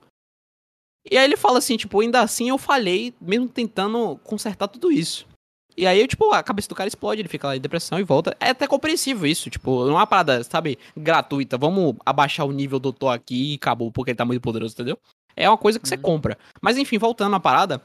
E 1.11 1.17
aí 1.17 1.25
ele 1.25 1.37
fala 1.37 1.59
assim, 1.59 1.77
tipo, 1.77 2.01
ainda 2.01 2.21
assim 2.21 2.49
eu 2.49 2.59
falhei, 2.59 3.15
mesmo 3.21 3.49
tentando 3.49 4.19
consertar 4.19 4.69
tudo 4.69 4.93
isso. 4.93 5.27
E 5.77 5.87
aí, 5.87 6.07
tipo, 6.09 6.33
a 6.33 6.43
cabeça 6.43 6.69
do 6.69 6.75
cara 6.75 6.89
explode, 6.89 7.21
ele 7.21 7.29
fica 7.29 7.47
lá 7.47 7.57
em 7.57 7.61
depressão 7.61 8.01
e 8.01 8.03
volta. 8.03 8.37
É 8.41 8.51
até 8.51 8.67
compreensível 8.67 9.25
isso, 9.27 9.49
tipo, 9.49 9.85
não 9.85 9.93
é 9.93 9.95
uma 9.95 10.07
parada, 10.09 10.43
sabe, 10.43 10.77
gratuita. 10.97 11.57
Vamos 11.57 11.95
abaixar 12.05 12.45
o 12.45 12.53
nível 12.53 12.81
do 12.81 12.93
Thor 12.93 13.13
aqui 13.13 13.53
e 13.53 13.55
acabou, 13.55 13.93
porque 13.93 14.11
ele 14.11 14.17
tá 14.17 14.25
muito 14.25 14.43
poderoso, 14.43 14.75
entendeu? 14.75 14.99
É 15.37 15.49
uma 15.49 15.57
coisa 15.57 15.79
que 15.79 15.85
uhum. 15.85 15.89
você 15.89 15.97
compra. 15.97 16.37
Mas 16.61 16.77
enfim, 16.77 16.99
voltando 16.99 17.37
à 17.37 17.41
parada, 17.41 17.81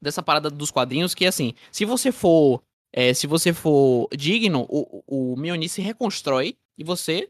dessa 0.00 0.22
parada 0.22 0.48
dos 0.48 0.70
quadrinhos, 0.70 1.14
que 1.14 1.26
assim, 1.26 1.54
se 1.72 1.84
você 1.84 2.12
for. 2.12 2.62
É, 2.90 3.12
se 3.12 3.26
você 3.26 3.52
for 3.52 4.08
digno, 4.16 4.64
o, 4.66 5.02
o 5.06 5.36
Mjolnir 5.36 5.68
se 5.68 5.82
reconstrói 5.82 6.56
e 6.78 6.82
você 6.82 7.28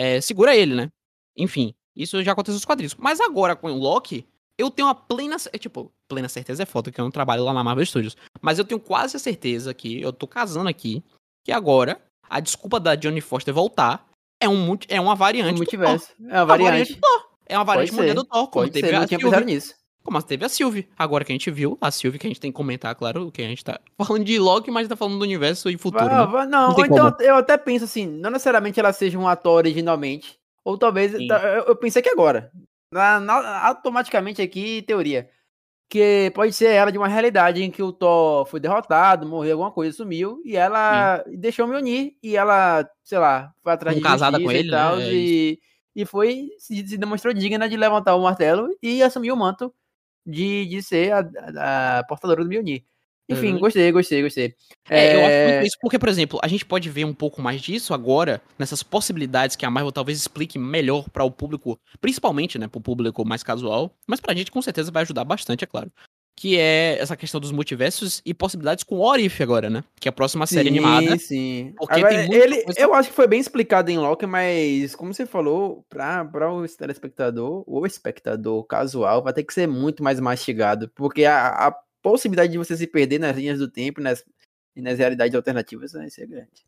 é, 0.00 0.18
segura 0.18 0.56
ele, 0.56 0.74
né? 0.74 0.90
Enfim, 1.36 1.74
isso 1.94 2.22
já 2.22 2.32
aconteceu 2.32 2.54
nos 2.54 2.64
quadrinhos. 2.64 2.94
Mas 2.94 3.20
agora 3.20 3.54
com 3.54 3.70
o 3.70 3.76
Loki, 3.76 4.26
eu 4.56 4.70
tenho 4.70 4.88
uma 4.88 4.94
plena. 4.94 5.36
Tipo, 5.58 5.92
plena 6.08 6.26
certeza 6.26 6.62
é 6.62 6.66
foto, 6.66 6.90
que 6.90 6.98
eu 6.98 7.04
não 7.04 7.10
trabalho 7.10 7.44
lá 7.44 7.52
na 7.52 7.62
Marvel 7.62 7.84
Studios. 7.84 8.16
Mas 8.40 8.58
eu 8.58 8.64
tenho 8.64 8.80
quase 8.80 9.16
a 9.16 9.20
certeza 9.20 9.74
que 9.74 10.00
eu 10.00 10.10
tô 10.10 10.26
casando 10.26 10.70
aqui. 10.70 11.04
Que 11.44 11.52
agora, 11.52 12.00
a 12.30 12.40
desculpa 12.40 12.80
da 12.80 12.94
Johnny 12.94 13.20
Foster 13.20 13.52
voltar 13.52 14.08
é, 14.40 14.48
um, 14.48 14.78
é 14.88 14.98
uma 14.98 15.14
variante. 15.14 15.54
Um 15.54 15.58
multiverso. 15.58 16.08
É 16.28 16.38
uma 16.38 16.46
variante. 16.46 16.98
É 17.44 17.58
uma 17.58 17.64
variante 17.64 17.92
mulher 17.92 18.14
do 18.14 18.24
Thor, 18.24 18.48
como 18.48 18.64
Pode 18.64 18.72
teve 18.72 18.88
ser, 18.88 18.94
a 18.94 19.00
não 19.00 19.06
tinha 19.06 19.20
pensado 19.20 19.44
nisso. 19.44 19.74
Como 20.02 20.22
teve 20.22 20.44
a 20.44 20.48
Sylvie. 20.48 20.88
Agora 20.98 21.24
que 21.24 21.32
a 21.32 21.34
gente 21.34 21.50
viu, 21.50 21.76
a 21.80 21.90
Sylvie, 21.90 22.18
que 22.18 22.26
a 22.26 22.30
gente 22.30 22.40
tem 22.40 22.50
que 22.50 22.56
comentar, 22.56 22.94
claro, 22.94 23.30
que 23.30 23.42
a 23.42 23.46
gente 23.46 23.64
tá 23.64 23.78
falando 24.02 24.24
de 24.24 24.38
Loki, 24.38 24.70
mas 24.70 24.88
tá 24.88 24.96
falando 24.96 25.18
do 25.18 25.22
universo 25.22 25.68
e 25.68 25.76
futuro. 25.76 26.04
Vai, 26.04 26.26
né? 26.26 26.26
vai, 26.26 26.46
não, 26.46 26.72
não 26.72 26.84
então 26.84 27.12
como. 27.12 27.22
eu 27.22 27.36
até 27.36 27.56
penso 27.58 27.84
assim, 27.84 28.06
não 28.06 28.30
necessariamente 28.30 28.80
ela 28.80 28.92
seja 28.92 29.18
um 29.18 29.28
ator 29.28 29.58
originalmente, 29.58 30.38
ou 30.64 30.78
talvez, 30.78 31.14
eu, 31.14 31.64
eu 31.66 31.76
pensei 31.76 32.00
que 32.00 32.08
agora, 32.08 32.50
na, 32.92 33.20
na, 33.20 33.66
automaticamente 33.66 34.42
aqui, 34.42 34.82
teoria. 34.82 35.28
Que 35.88 36.30
pode 36.36 36.52
ser 36.52 36.70
ela 36.70 36.92
de 36.92 36.98
uma 36.98 37.08
realidade 37.08 37.64
em 37.64 37.70
que 37.70 37.82
o 37.82 37.92
Thor 37.92 38.46
foi 38.46 38.60
derrotado, 38.60 39.26
morreu, 39.26 39.54
alguma 39.54 39.72
coisa, 39.72 39.96
sumiu, 39.96 40.40
e 40.44 40.56
ela 40.56 41.24
Sim. 41.26 41.36
deixou 41.36 41.66
me 41.66 41.76
unir, 41.76 42.16
e 42.22 42.36
ela, 42.36 42.88
sei 43.02 43.18
lá, 43.18 43.52
foi 43.60 43.72
atrás 43.72 43.96
de 43.96 44.02
casada 44.02 44.40
com 44.40 44.52
ele, 44.52 44.68
e 44.68 44.70
tal, 44.70 44.96
né? 44.96 45.12
e, 45.12 45.58
e 45.96 46.06
foi, 46.06 46.48
se, 46.58 46.86
se, 46.86 46.96
demonstrou 46.96 47.34
digna 47.34 47.68
de 47.68 47.76
levantar 47.76 48.14
o 48.14 48.22
martelo 48.22 48.68
e 48.80 49.02
assumir 49.02 49.32
o 49.32 49.36
manto 49.36 49.74
de, 50.26 50.66
de 50.66 50.82
ser 50.82 51.12
a, 51.12 51.98
a 51.98 52.04
portadora 52.04 52.42
do 52.42 52.48
Mjolnir. 52.48 52.84
Enfim, 53.30 53.52
uhum. 53.52 53.60
gostei, 53.60 53.92
gostei, 53.92 54.22
gostei. 54.22 54.54
É, 54.88 55.06
é, 55.06 55.14
eu 55.14 55.20
acho 55.20 55.36
muito 55.36 55.62
é 55.62 55.64
isso 55.64 55.76
porque, 55.80 55.98
por 56.00 56.08
exemplo, 56.08 56.40
a 56.42 56.48
gente 56.48 56.64
pode 56.64 56.90
ver 56.90 57.04
um 57.04 57.14
pouco 57.14 57.40
mais 57.40 57.60
disso 57.60 57.94
agora, 57.94 58.42
nessas 58.58 58.82
possibilidades 58.82 59.54
que 59.54 59.64
a 59.64 59.70
Marvel 59.70 59.92
talvez 59.92 60.18
explique 60.18 60.58
melhor 60.58 61.08
para 61.08 61.22
o 61.22 61.30
público, 61.30 61.78
principalmente, 62.00 62.58
né, 62.58 62.66
pro 62.66 62.80
público 62.80 63.24
mais 63.24 63.44
casual, 63.44 63.94
mas 64.04 64.20
pra 64.20 64.34
gente 64.34 64.50
com 64.50 64.60
certeza 64.60 64.90
vai 64.90 65.02
ajudar 65.02 65.24
bastante, 65.24 65.62
é 65.62 65.66
claro. 65.66 65.92
Que 66.40 66.58
é 66.58 66.96
essa 66.98 67.14
questão 67.18 67.38
dos 67.38 67.52
multiversos 67.52 68.22
e 68.24 68.32
possibilidades 68.32 68.82
com 68.82 68.94
o 68.94 69.06
Orif 69.06 69.42
agora, 69.42 69.68
né? 69.68 69.84
Que 70.00 70.08
é 70.08 70.10
a 70.10 70.12
próxima 70.12 70.46
série 70.46 70.70
sim, 70.70 70.78
animada. 70.78 71.18
Sim, 71.18 71.74
agora, 71.78 72.08
tem 72.08 72.32
ele, 72.32 72.62
coisa... 72.62 72.80
Eu 72.80 72.94
acho 72.94 73.10
que 73.10 73.14
foi 73.14 73.26
bem 73.26 73.38
explicado 73.38 73.90
em 73.90 73.98
Loki, 73.98 74.24
mas 74.24 74.94
como 74.94 75.12
você 75.12 75.26
falou, 75.26 75.84
pra, 75.90 76.24
pra 76.24 76.50
o 76.50 76.66
telespectador, 76.66 77.62
o 77.66 77.84
espectador 77.84 78.64
casual, 78.64 79.22
vai 79.22 79.34
ter 79.34 79.44
que 79.44 79.52
ser 79.52 79.68
muito 79.68 80.02
mais 80.02 80.18
mastigado. 80.18 80.90
Porque 80.94 81.26
a, 81.26 81.48
a 81.48 81.76
possibilidade 82.00 82.52
de 82.52 82.56
você 82.56 82.74
se 82.74 82.86
perder 82.86 83.20
nas 83.20 83.36
linhas 83.36 83.58
do 83.58 83.68
tempo 83.68 84.00
nas, 84.00 84.24
e 84.74 84.80
nas 84.80 84.98
realidades 84.98 85.34
alternativas 85.34 85.92
vai 85.92 86.08
ser 86.08 86.26
grande. 86.26 86.64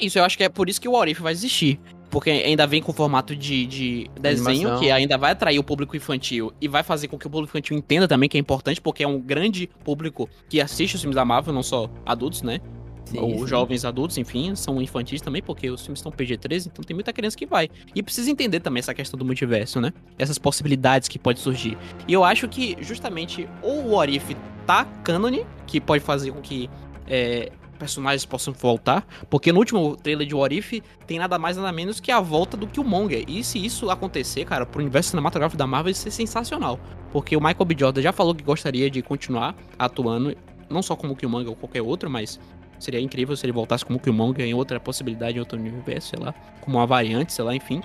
Isso, 0.00 0.18
eu 0.18 0.24
acho 0.24 0.38
que 0.38 0.44
é 0.44 0.48
por 0.48 0.70
isso 0.70 0.80
que 0.80 0.88
o 0.88 0.92
What 0.92 1.12
If 1.12 1.20
vai 1.20 1.34
existir. 1.34 1.78
Porque 2.10 2.30
ainda 2.30 2.66
vem 2.66 2.82
com 2.82 2.92
formato 2.92 3.36
de, 3.36 3.66
de 3.66 4.10
desenho, 4.20 4.48
Animação. 4.48 4.80
que 4.80 4.90
ainda 4.90 5.16
vai 5.16 5.30
atrair 5.32 5.58
o 5.58 5.64
público 5.64 5.96
infantil 5.96 6.52
e 6.60 6.66
vai 6.66 6.82
fazer 6.82 7.08
com 7.08 7.16
que 7.16 7.26
o 7.26 7.30
público 7.30 7.50
infantil 7.50 7.76
entenda 7.76 8.08
também 8.08 8.28
que 8.28 8.36
é 8.36 8.40
importante, 8.40 8.80
porque 8.80 9.04
é 9.04 9.08
um 9.08 9.20
grande 9.20 9.68
público 9.84 10.28
que 10.48 10.60
assiste 10.60 10.96
os 10.96 11.00
filmes 11.00 11.14
da 11.14 11.24
Marvel, 11.24 11.54
não 11.54 11.62
só 11.62 11.88
adultos, 12.04 12.42
né? 12.42 12.60
Sim, 13.04 13.18
ou 13.18 13.40
sim. 13.40 13.46
jovens 13.46 13.84
adultos, 13.84 14.18
enfim, 14.18 14.54
são 14.54 14.80
infantis 14.80 15.20
também, 15.20 15.42
porque 15.42 15.68
os 15.68 15.80
filmes 15.82 15.98
estão 15.98 16.12
PG-13, 16.12 16.66
então 16.66 16.84
tem 16.84 16.94
muita 16.94 17.12
criança 17.12 17.36
que 17.36 17.46
vai. 17.46 17.68
E 17.94 18.02
precisa 18.02 18.30
entender 18.30 18.60
também 18.60 18.80
essa 18.80 18.94
questão 18.94 19.18
do 19.18 19.24
multiverso, 19.24 19.80
né? 19.80 19.92
Essas 20.18 20.38
possibilidades 20.38 21.08
que 21.08 21.18
pode 21.18 21.40
surgir. 21.40 21.76
E 22.06 22.12
eu 22.12 22.24
acho 22.24 22.48
que 22.48 22.76
justamente 22.80 23.48
o 23.62 23.90
What 23.90 24.14
If 24.14 24.36
tá 24.66 24.84
cânone, 25.02 25.44
que 25.66 25.80
pode 25.80 26.04
fazer 26.04 26.30
com 26.32 26.40
que 26.40 26.70
é, 27.06 27.50
personagens 27.80 28.24
possam 28.24 28.54
voltar, 28.54 29.06
porque 29.28 29.52
no 29.52 29.58
último 29.58 29.96
trailer 29.96 30.26
de 30.26 30.34
What 30.34 30.56
If 30.56 30.82
tem 31.06 31.18
nada 31.18 31.38
mais 31.38 31.56
nada 31.56 31.72
menos 31.72 31.98
que 31.98 32.12
a 32.12 32.20
volta 32.20 32.56
do 32.56 32.66
Killmonger. 32.66 33.24
E 33.26 33.42
se 33.42 33.64
isso 33.64 33.90
acontecer, 33.90 34.44
cara, 34.44 34.64
pro 34.64 34.80
universo 34.80 35.10
cinematográfico 35.10 35.58
da 35.58 35.66
Marvel, 35.66 35.90
isso 35.90 36.06
é 36.06 36.10
sensacional. 36.10 36.78
Porque 37.10 37.36
o 37.36 37.40
Michael 37.40 37.64
B. 37.64 37.76
Jordan 37.76 38.02
já 38.02 38.12
falou 38.12 38.34
que 38.34 38.44
gostaria 38.44 38.88
de 38.88 39.02
continuar 39.02 39.56
atuando, 39.78 40.36
não 40.68 40.82
só 40.82 40.94
como 40.94 41.16
Killmonger 41.16 41.48
ou 41.48 41.56
qualquer 41.56 41.82
outro, 41.82 42.08
mas 42.08 42.38
Seria 42.80 42.98
incrível 42.98 43.36
se 43.36 43.44
ele 43.44 43.52
voltasse 43.52 43.84
como 43.84 44.00
Killmonger 44.00 44.46
em 44.46 44.54
outra 44.54 44.80
possibilidade, 44.80 45.36
em 45.36 45.40
outro 45.40 45.58
universo, 45.58 46.08
sei 46.08 46.18
lá. 46.18 46.34
Como 46.62 46.78
uma 46.78 46.86
variante, 46.86 47.32
sei 47.32 47.44
lá, 47.44 47.54
enfim. 47.54 47.82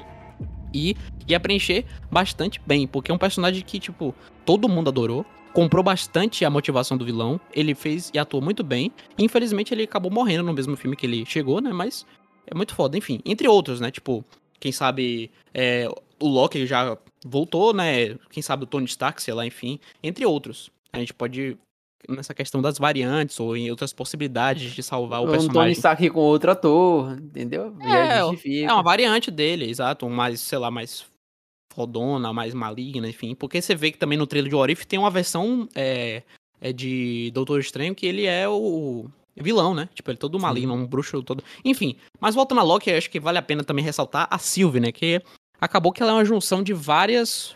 E 0.73 0.95
ia 1.27 1.39
preencher 1.39 1.85
bastante 2.09 2.61
bem, 2.65 2.87
porque 2.87 3.11
é 3.11 3.13
um 3.13 3.17
personagem 3.17 3.61
que, 3.61 3.77
tipo, 3.77 4.15
todo 4.45 4.69
mundo 4.69 4.87
adorou. 4.87 5.25
Comprou 5.55 5.81
bastante 5.81 6.43
a 6.43 6.49
motivação 6.49 6.97
do 6.97 7.05
vilão. 7.05 7.39
Ele 7.53 7.73
fez 7.73 8.11
e 8.13 8.19
atuou 8.19 8.43
muito 8.43 8.61
bem. 8.61 8.91
Infelizmente, 9.17 9.73
ele 9.73 9.83
acabou 9.83 10.11
morrendo 10.11 10.43
no 10.43 10.53
mesmo 10.53 10.75
filme 10.75 10.97
que 10.97 11.05
ele 11.05 11.25
chegou, 11.25 11.61
né? 11.61 11.71
Mas 11.71 12.05
é 12.45 12.53
muito 12.53 12.75
foda. 12.75 12.97
Enfim, 12.97 13.21
entre 13.25 13.47
outros, 13.47 13.79
né? 13.79 13.89
Tipo, 13.89 14.23
quem 14.59 14.73
sabe 14.73 15.31
é, 15.53 15.87
o 16.19 16.27
Loki 16.27 16.67
já 16.67 16.97
voltou, 17.25 17.73
né? 17.73 18.15
Quem 18.29 18.43
sabe 18.43 18.65
o 18.65 18.67
Tony 18.67 18.85
Stark, 18.85 19.23
sei 19.23 19.33
lá, 19.33 19.45
enfim. 19.47 19.79
Entre 20.03 20.25
outros. 20.25 20.69
A 20.91 20.99
gente 20.99 21.13
pode 21.13 21.57
nessa 22.07 22.33
questão 22.33 22.61
das 22.61 22.77
variantes 22.77 23.39
ou 23.39 23.55
em 23.57 23.71
outras 23.71 23.91
possibilidades 23.93 24.73
de 24.73 24.83
salvar 24.83 25.21
o 25.21 25.23
Um 25.25 25.31
personagem. 25.31 25.53
Tony 25.53 25.71
Stark 25.71 26.09
com 26.09 26.19
outro 26.19 26.51
ator, 26.51 27.17
entendeu? 27.17 27.73
É. 27.81 28.19
É 28.61 28.71
uma 28.71 28.83
variante 28.83 29.31
dele, 29.31 29.69
exato. 29.69 30.05
Um 30.05 30.09
mais, 30.09 30.41
sei 30.41 30.57
lá, 30.59 30.69
mais 30.69 31.05
fodona, 31.75 32.31
mais 32.31 32.53
maligna, 32.53 33.07
enfim. 33.07 33.35
Porque 33.35 33.61
você 33.61 33.75
vê 33.75 33.91
que 33.91 33.97
também 33.97 34.17
no 34.17 34.25
trailer 34.25 34.49
de 34.49 34.55
What 34.55 34.71
If 34.71 34.85
tem 34.85 34.97
uma 34.97 35.11
versão 35.11 35.67
é, 35.75 36.23
é 36.61 36.71
de 36.71 37.29
Doutor 37.33 37.59
Estranho 37.59 37.93
que 37.93 38.05
ele 38.05 38.25
é 38.25 38.47
o 38.47 39.05
vilão, 39.35 39.73
né? 39.73 39.89
Tipo, 39.93 40.11
ele 40.11 40.17
é 40.17 40.19
todo 40.19 40.39
maligno, 40.39 40.73
um 40.73 40.87
bruxo 40.87 41.21
todo. 41.21 41.43
Enfim, 41.63 41.97
mas 42.19 42.35
voltando 42.35 42.61
a 42.61 42.63
Loki, 42.63 42.89
acho 42.91 43.09
que 43.09 43.19
vale 43.19 43.37
a 43.37 43.41
pena 43.41 43.63
também 43.63 43.83
ressaltar 43.83 44.27
a 44.31 44.37
Sylvie, 44.37 44.79
né? 44.79 44.91
Que 44.91 45.21
acabou 45.59 45.91
que 45.91 46.01
ela 46.01 46.13
é 46.13 46.15
uma 46.15 46.25
junção 46.25 46.63
de 46.63 46.73
várias 46.73 47.55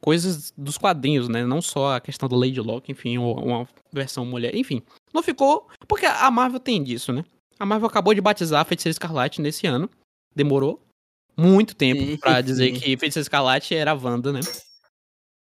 coisas 0.00 0.52
dos 0.56 0.78
quadrinhos, 0.78 1.28
né? 1.28 1.44
Não 1.44 1.60
só 1.60 1.96
a 1.96 2.00
questão 2.00 2.28
do 2.28 2.36
Lady 2.36 2.60
Locke, 2.60 2.92
enfim, 2.92 3.18
ou 3.18 3.36
uma 3.38 3.68
versão 3.92 4.24
mulher, 4.24 4.54
enfim. 4.54 4.82
Não 5.12 5.22
ficou. 5.22 5.66
Porque 5.88 6.06
a 6.06 6.30
Marvel 6.30 6.60
tem 6.60 6.82
disso, 6.82 7.12
né? 7.12 7.24
A 7.58 7.66
Marvel 7.66 7.88
acabou 7.88 8.14
de 8.14 8.20
batizar 8.20 8.60
a 8.60 8.64
Feiticeira 8.64 8.92
Escarlate 8.92 9.42
nesse 9.42 9.66
ano. 9.66 9.90
Demorou 10.34 10.80
muito 11.38 11.74
tempo 11.74 12.00
Sim, 12.00 12.16
pra 12.16 12.40
dizer 12.42 12.74
sim. 12.74 12.80
que 12.80 12.96
Feiticeira 12.96 13.22
Escarlate 13.22 13.74
era 13.74 13.92
a 13.92 13.94
Wanda, 13.94 14.32
né? 14.32 14.40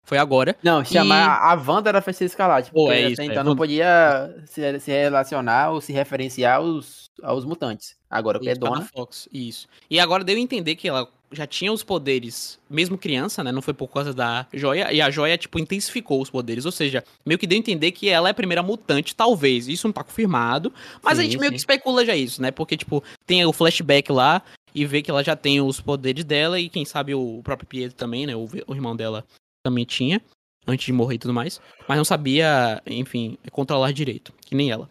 Foi 0.05 0.19
agora. 0.19 0.55
Não, 0.63 0.85
chamar 0.85 1.41
a 1.41 1.55
Wanda 1.55 1.89
era 1.89 2.01
Feiticeira 2.01 2.31
Escarlate. 2.31 2.71
Pô, 2.71 2.93
é 2.93 3.11
isso, 3.11 3.21
é. 3.21 3.25
então 3.25 3.43
não 3.43 3.57
podia 3.57 4.33
se, 4.47 4.79
se 4.79 4.93
relacionar 4.93 5.71
ou 5.71 5.81
se 5.81 5.93
referenciar 5.93 6.59
aos, 6.59 7.11
aos 7.23 7.45
mutantes. 7.45 7.97
Agora, 8.09 8.39
que 8.39 8.49
é 8.49 8.55
dona. 8.55 8.83
Fox, 8.83 9.29
isso. 9.33 9.67
E 9.91 9.99
agora 9.99 10.23
deu 10.23 10.37
a 10.37 10.39
entender 10.39 10.77
que 10.77 10.89
ela 10.89 11.09
já 11.33 11.45
tinha 11.45 11.73
os 11.73 11.83
poderes, 11.83 12.57
mesmo 12.71 12.97
criança, 12.97 13.43
né? 13.43 13.51
Não 13.51 13.61
foi 13.61 13.75
por 13.75 13.89
causa 13.89 14.15
da 14.15 14.47
joia. 14.55 14.93
E 14.93 15.01
a 15.01 15.11
joia, 15.11 15.37
tipo, 15.37 15.59
intensificou 15.59 16.23
os 16.23 16.31
poderes. 16.31 16.65
Ou 16.65 16.73
seja, 16.73 17.03
meio 17.25 17.37
que 17.37 17.47
deu 17.47 17.57
a 17.57 17.59
entender 17.59 17.91
que 17.91 18.09
ela 18.09 18.29
é 18.29 18.31
a 18.31 18.35
primeira 18.35 18.63
mutante, 18.63 19.15
talvez. 19.15 19.67
Isso 19.67 19.89
não 19.89 19.93
tá 19.93 20.05
confirmado. 20.05 20.73
Mas 21.03 21.19
a 21.19 21.23
Sim, 21.23 21.31
gente 21.31 21.41
meio 21.41 21.51
sim. 21.51 21.55
que 21.55 21.61
especula 21.61 22.05
já 22.07 22.15
isso, 22.15 22.41
né? 22.41 22.53
Porque, 22.53 22.77
tipo, 22.77 23.03
tem 23.27 23.45
o 23.45 23.53
flashback 23.53 24.13
lá 24.13 24.41
e 24.77 24.85
vê 24.85 25.01
que 25.01 25.11
ela 25.11 25.25
já 25.25 25.35
tem 25.35 25.59
os 25.59 25.81
poderes 25.81 26.23
dela. 26.23 26.61
E 26.61 26.69
quem 26.69 26.85
sabe 26.85 27.15
o 27.15 27.41
próprio 27.43 27.67
Pietro 27.67 27.97
também, 27.97 28.27
né? 28.27 28.37
O, 28.37 28.47
o 28.67 28.75
irmão 28.75 28.95
dela 28.95 29.25
também 29.65 29.87
tinha. 29.87 30.21
Antes 30.67 30.85
de 30.85 30.93
morrer 30.93 31.15
e 31.15 31.19
tudo 31.19 31.33
mais. 31.33 31.63
Mas 31.89 31.97
não 31.97 32.05
sabia, 32.05 32.83
enfim, 32.87 33.39
controlar 33.51 33.93
direito. 33.93 34.35
Que 34.45 34.55
nem 34.55 34.71
ela. 34.71 34.91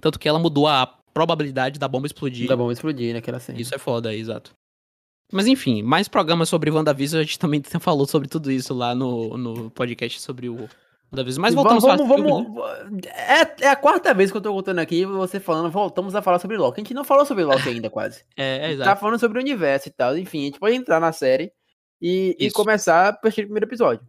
Tanto 0.00 0.18
que 0.18 0.26
ela 0.26 0.38
mudou 0.38 0.66
a 0.66 0.86
probabilidade 1.12 1.78
da 1.78 1.86
bomba 1.86 2.06
explodir. 2.06 2.48
Da 2.48 2.56
bomba 2.56 2.72
explodir 2.72 3.12
naquela 3.12 3.38
cena. 3.38 3.60
Isso 3.60 3.74
é 3.74 3.78
foda, 3.78 4.14
exato. 4.14 4.52
Mas 5.30 5.46
enfim, 5.46 5.82
mais 5.82 6.08
programas 6.08 6.48
sobre 6.48 6.70
WandaVision, 6.70 7.20
a 7.20 7.24
gente 7.24 7.38
também 7.38 7.62
falou 7.78 8.06
sobre 8.06 8.26
tudo 8.26 8.50
isso 8.50 8.72
lá 8.72 8.94
no, 8.94 9.36
no 9.36 9.70
podcast 9.70 10.18
sobre 10.20 10.48
o 10.48 10.66
Mas 11.12 11.54
voltando 11.54 11.80
vamos, 11.80 11.98
só 11.98 12.04
vamos, 12.06 12.26
né? 12.26 12.46
vamos- 12.54 13.06
É, 13.06 13.64
é 13.64 13.68
a 13.68 13.74
quarta 13.76 14.14
vez 14.14 14.30
que 14.30 14.36
eu 14.36 14.40
tô 14.40 14.52
contando 14.52 14.78
aqui, 14.78 15.04
você 15.04 15.40
falando, 15.40 15.68
voltamos 15.70 16.14
a 16.14 16.22
falar 16.22 16.38
sobre 16.38 16.56
Loki. 16.56 16.80
A 16.80 16.84
gente 16.84 16.94
não 16.94 17.02
falou 17.02 17.26
sobre 17.26 17.42
Loki 17.42 17.68
ainda, 17.68 17.90
quase. 17.90 18.22
É, 18.36 18.58
é 18.58 18.62
gente 18.62 18.74
exato. 18.74 18.90
tá 18.90 18.96
falando 18.96 19.18
sobre 19.18 19.38
o 19.38 19.42
universo 19.42 19.88
e 19.88 19.92
tal. 19.92 20.16
Enfim, 20.16 20.42
a 20.42 20.44
gente 20.44 20.60
pode 20.60 20.76
entrar 20.76 21.00
na 21.00 21.10
série 21.12 21.52
e, 22.00 22.36
e 22.38 22.50
começar 22.52 23.08
a 23.08 23.12
partir 23.12 23.42
do 23.42 23.46
primeiro 23.46 23.66
episódio. 23.66 24.02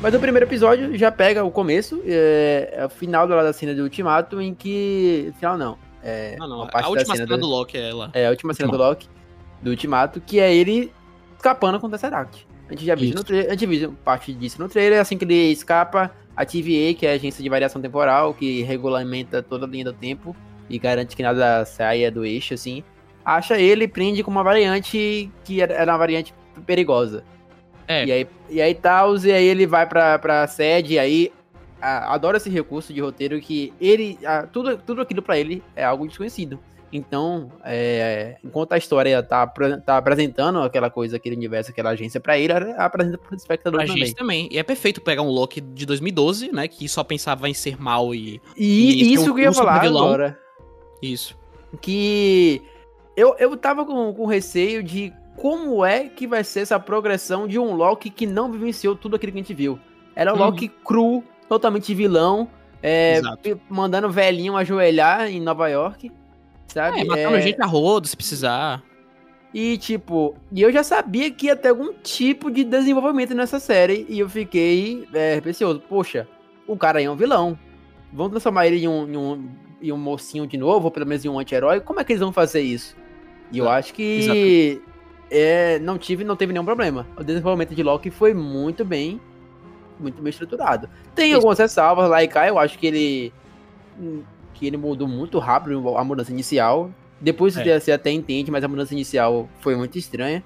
Mas 0.00 0.14
o 0.14 0.20
primeiro 0.20 0.46
episódio 0.46 0.96
já 0.96 1.10
pega 1.10 1.44
o 1.44 1.50
começo, 1.50 2.00
é, 2.06 2.72
é 2.72 2.86
o 2.86 2.88
final 2.88 3.26
da 3.26 3.52
cena 3.52 3.74
do 3.74 3.82
Ultimato, 3.82 4.40
em 4.40 4.54
que. 4.54 5.32
Final 5.38 5.58
não. 5.58 5.87
É, 6.08 6.36
Não, 6.38 6.48
não, 6.48 6.62
a 6.72 6.88
última 6.88 7.14
cena 7.14 7.26
cena 7.26 7.26
do- 7.26 7.38
do 7.38 7.46
Loki 7.46 7.76
é 7.76 7.90
ela. 7.90 8.10
é, 8.14 8.26
a 8.26 8.30
última 8.30 8.54
cena 8.54 8.70
do 8.70 8.78
Loki, 8.78 9.08
do 9.62 9.70
Ultimato, 9.70 10.20
que 10.20 10.40
é 10.40 10.54
ele 10.54 10.92
escapando 11.36 11.78
com 11.78 11.86
o 11.86 11.90
Tesseract. 11.90 12.46
A 12.68 12.72
gente 12.72 12.84
já 12.84 12.94
viu 12.94 13.14
no 13.14 13.24
trailer, 13.24 13.48
a 13.48 13.50
gente 13.52 13.66
viu 13.66 13.92
parte 14.04 14.32
disso 14.32 14.60
no 14.60 14.68
trailer, 14.68 15.00
assim 15.00 15.16
que 15.16 15.24
ele 15.24 15.50
escapa, 15.52 16.10
a 16.36 16.44
TVA, 16.44 16.94
que 16.94 17.06
é 17.06 17.12
a 17.12 17.14
agência 17.14 17.42
de 17.42 17.48
variação 17.48 17.80
temporal, 17.80 18.34
que 18.34 18.62
regulamenta 18.62 19.42
toda 19.42 19.64
a 19.66 19.68
linha 19.68 19.86
do 19.86 19.92
tempo 19.92 20.36
e 20.68 20.78
garante 20.78 21.16
que 21.16 21.22
nada 21.22 21.64
saia 21.64 22.10
do 22.10 22.24
eixo, 22.26 22.54
assim, 22.54 22.84
acha 23.24 23.58
ele 23.58 23.84
e 23.84 23.88
prende 23.88 24.22
com 24.22 24.30
uma 24.30 24.44
variante 24.44 25.30
que 25.44 25.60
era 25.62 25.90
uma 25.92 25.98
variante 25.98 26.34
perigosa. 26.66 27.24
É. 27.86 28.04
E 28.04 28.12
aí, 28.12 28.28
e 28.50 28.60
aí 28.60 28.74
tal, 28.74 29.16
e 29.16 29.32
aí 29.32 29.44
ele 29.46 29.66
vai 29.66 29.86
pra, 29.86 30.18
pra 30.18 30.46
sede, 30.46 30.94
e 30.94 30.98
aí 30.98 31.32
a- 31.80 32.12
adoro 32.14 32.36
esse 32.36 32.50
recurso 32.50 32.92
de 32.92 33.00
roteiro 33.00 33.40
que 33.40 33.72
ele. 33.80 34.18
a- 34.24 34.46
tudo, 34.46 34.76
tudo 34.78 35.00
aquilo 35.02 35.22
pra 35.22 35.38
ele 35.38 35.62
é 35.76 35.84
algo 35.84 36.06
desconhecido. 36.06 36.58
Então, 36.90 37.52
é, 37.64 38.38
enquanto 38.42 38.72
a 38.72 38.78
história 38.78 39.22
tá, 39.22 39.46
tá 39.84 39.98
apresentando 39.98 40.60
aquela 40.60 40.88
coisa, 40.88 41.16
aquele 41.16 41.36
universo, 41.36 41.70
aquela 41.70 41.90
agência 41.90 42.18
pra 42.18 42.38
ele, 42.38 42.50
ela 42.54 42.82
apresenta 42.86 43.18
pro 43.18 43.36
espectador 43.36 43.80
Pra 43.80 43.86
também. 43.86 44.06
gente 44.06 44.16
também. 44.16 44.48
E 44.50 44.58
é 44.58 44.62
perfeito 44.62 45.02
pegar 45.02 45.20
um 45.20 45.28
Loki 45.28 45.60
de 45.60 45.84
2012, 45.84 46.50
né? 46.50 46.66
Que 46.66 46.88
só 46.88 47.04
pensava 47.04 47.46
em 47.46 47.52
ser 47.52 47.78
mal 47.78 48.14
e. 48.14 48.40
E, 48.56 49.10
E 49.10 49.12
isso 49.12 49.30
um- 49.30 49.34
que 49.34 49.40
eu 49.40 49.44
ia 49.44 49.50
um 49.50 49.54
falar 49.54 49.84
agora. 49.84 50.38
Isso. 51.02 51.36
que 51.82 52.62
eu, 53.16 53.36
eu 53.38 53.54
tava 53.56 53.84
com, 53.84 54.12
com 54.14 54.24
receio 54.24 54.82
de 54.82 55.12
como 55.36 55.84
é 55.84 56.08
que 56.08 56.26
vai 56.26 56.42
ser 56.42 56.60
essa 56.60 56.80
progressão 56.80 57.46
de 57.46 57.58
um 57.58 57.74
Loki 57.74 58.08
que 58.10 58.26
não 58.26 58.50
vivenciou 58.50 58.96
tudo 58.96 59.16
aquilo 59.16 59.32
que 59.32 59.38
a 59.38 59.42
gente 59.42 59.54
viu. 59.54 59.78
Era 60.16 60.32
um 60.32 60.38
Uhum. 60.38 60.44
Loki 60.46 60.68
cru, 60.68 61.22
totalmente 61.48 61.94
vilão, 61.94 62.48
é, 62.82 63.20
mandando 63.68 64.10
velhinho 64.10 64.56
ajoelhar 64.56 65.28
em 65.28 65.40
Nova 65.40 65.68
York, 65.68 66.12
sabe? 66.66 67.00
É, 67.00 67.04
matando 67.04 67.36
É, 67.36 67.42
gente 67.42 67.60
a 67.60 67.66
rodo, 67.66 68.06
se 68.06 68.16
precisar. 68.16 68.82
E 69.52 69.78
tipo, 69.78 70.36
e 70.52 70.60
eu 70.60 70.70
já 70.70 70.82
sabia 70.82 71.30
que 71.30 71.46
ia 71.46 71.56
ter 71.56 71.70
algum 71.70 71.92
tipo 71.94 72.50
de 72.50 72.64
desenvolvimento 72.64 73.34
nessa 73.34 73.58
série, 73.58 74.06
e 74.08 74.18
eu 74.18 74.28
fiquei 74.28 75.08
é, 75.14 75.40
receoso. 75.42 75.80
Poxa, 75.88 76.28
o 76.66 76.76
cara 76.76 76.98
aí 76.98 77.06
é 77.06 77.10
um 77.10 77.16
vilão. 77.16 77.58
Vão 78.12 78.28
transformar 78.28 78.66
ele 78.66 78.84
em 78.84 78.88
um, 78.88 79.08
em 79.08 79.16
um, 79.16 79.48
em 79.82 79.92
um 79.92 79.96
mocinho 79.96 80.46
de 80.46 80.58
novo, 80.58 80.86
ou 80.86 80.90
pelo 80.90 81.06
menos 81.06 81.24
em 81.24 81.28
um 81.28 81.38
anti-herói? 81.38 81.80
Como 81.80 81.98
é 81.98 82.04
que 82.04 82.12
eles 82.12 82.20
vão 82.20 82.32
fazer 82.32 82.60
isso? 82.60 82.96
E 83.50 83.58
eu 83.58 83.64
Exato. 83.64 83.78
acho 83.78 83.94
que 83.94 84.82
é, 85.30 85.78
não, 85.78 85.98
tive, 85.98 86.24
não 86.24 86.36
teve 86.36 86.52
nenhum 86.52 86.64
problema. 86.64 87.06
O 87.16 87.24
desenvolvimento 87.24 87.74
de 87.74 87.82
Loki 87.82 88.10
foi 88.10 88.34
muito 88.34 88.84
bem, 88.84 89.20
muito 90.00 90.20
bem 90.22 90.30
estruturado. 90.30 90.88
Tem 91.14 91.32
algumas 91.34 91.58
ressalvas 91.58 92.08
lá 92.08 92.22
e 92.22 92.28
cá, 92.28 92.46
eu 92.48 92.58
acho 92.58 92.78
que 92.78 92.86
ele 92.86 93.32
que 94.54 94.66
ele 94.66 94.76
mudou 94.76 95.06
muito 95.08 95.38
rápido 95.38 95.96
a 95.96 96.04
mudança 96.04 96.32
inicial. 96.32 96.90
Depois 97.20 97.56
É. 97.56 97.78
você 97.80 97.92
até 97.92 98.10
entende, 98.10 98.50
mas 98.50 98.62
a 98.64 98.68
mudança 98.68 98.92
inicial 98.94 99.48
foi 99.60 99.76
muito 99.76 99.96
estranha. 99.98 100.42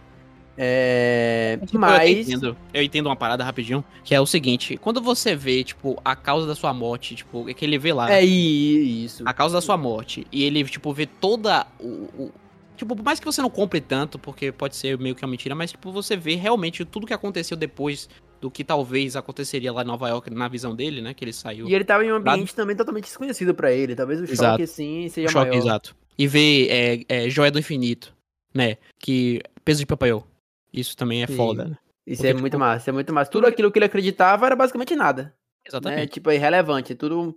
É, 0.57 1.59
Tipo, 1.62 1.77
Eu, 1.77 1.81
mas 1.81 2.29
entendo, 2.29 2.57
eu 2.75 2.83
entendo 2.83 3.07
uma 3.07 3.17
parada 3.17 3.43
rapidinho, 3.43 3.83
que 4.05 4.15
é 4.15 4.21
o 4.21 4.27
seguinte, 4.27 4.77
quando 4.77 5.01
você 5.01 5.35
vê, 5.35 5.65
tipo, 5.65 5.99
a 6.05 6.15
causa 6.15 6.47
da 6.47 6.55
sua 6.55 6.75
morte, 6.75 7.15
tipo, 7.15 7.49
é 7.49 7.55
que 7.55 7.65
ele 7.65 7.79
vê 7.79 7.93
lá, 7.93 8.12
é 8.12 8.23
isso. 8.23 9.23
a 9.27 9.33
causa 9.33 9.55
da 9.55 9.61
sua 9.62 9.79
morte, 9.79 10.27
e 10.31 10.45
ele, 10.45 10.62
tipo, 10.65 10.93
vê 10.93 11.07
toda 11.07 11.67
o, 11.81 11.87
o- 12.19 12.33
Tipo, 12.77 12.97
por 12.97 13.05
mais 13.05 13.21
que 13.21 13.27
você 13.27 13.41
não 13.41 13.51
compre 13.51 13.81
tanto, 13.81 14.19
porque 14.19 14.51
pode 14.51 14.75
ser 14.75 14.99
meio 14.99 15.15
que 15.15 15.25
uma 15.25 15.31
mentira, 15.31 15.55
mas, 15.55 15.71
tipo, 15.71 15.93
você 15.93 16.17
vê 16.17 16.35
realmente 16.35 16.85
tudo 16.85 17.07
que 17.07 17.15
aconteceu 17.15 17.57
depois 17.57 18.09
do 18.43 18.51
que 18.51 18.65
talvez 18.65 19.15
aconteceria 19.15 19.73
lá 19.73 19.83
em 19.83 19.87
Nova 19.87 20.09
York, 20.09 20.29
na 20.29 20.49
visão 20.49 20.75
dele, 20.75 21.01
né, 21.01 21.15
que 21.15 21.25
ele 21.25 21.33
saiu. 21.33 21.69
E 21.69 21.75
ele 21.75 21.85
tava 21.85 22.05
em 22.05 22.11
um 22.11 22.17
ambiente 22.17 22.53
também 22.53 22.75
totalmente 22.75 23.05
desconhecido 23.05 23.55
pra 23.55 23.71
ele. 23.71 23.95
Talvez 23.95 24.21
o 24.21 24.25
Exato. 24.25 24.43
choque 24.43 24.63
assim 24.65 25.09
seja 25.09 25.29
choque, 25.29 25.51
maior. 25.51 25.63
exato. 25.63 25.95
E 26.19 26.27
ver 26.27 26.69
é, 26.69 27.05
é, 27.09 27.31
Joia 27.31 27.53
do 27.53 27.61
Infinito, 27.61 28.13
né, 28.53 28.79
que... 28.99 29.41
Peso 29.65 29.79
de 29.79 29.87
papel. 29.87 30.27
Isso 30.73 30.97
também 30.97 31.23
é 31.23 31.27
Sim. 31.29 31.37
foda, 31.37 31.67
né? 31.67 31.79
Isso 32.05 32.17
Porque, 32.17 32.27
é 32.27 32.31
tipo, 32.31 32.41
muito 32.41 32.59
massa, 32.59 32.83
isso 32.83 32.91
é 32.91 32.93
muito 32.93 33.13
massa. 33.13 33.31
Tudo 33.31 33.47
aquilo 33.47 33.71
que 33.71 33.79
ele 33.79 33.87
acreditava 33.87 34.45
era 34.45 34.57
basicamente 34.57 34.97
nada. 34.97 35.23
Né? 35.23 35.33
Exatamente. 35.69 36.13
Tipo, 36.15 36.31
é 36.31 36.35
irrelevante. 36.35 36.95
É 36.95 36.97
tudo 36.97 37.21
um, 37.21 37.35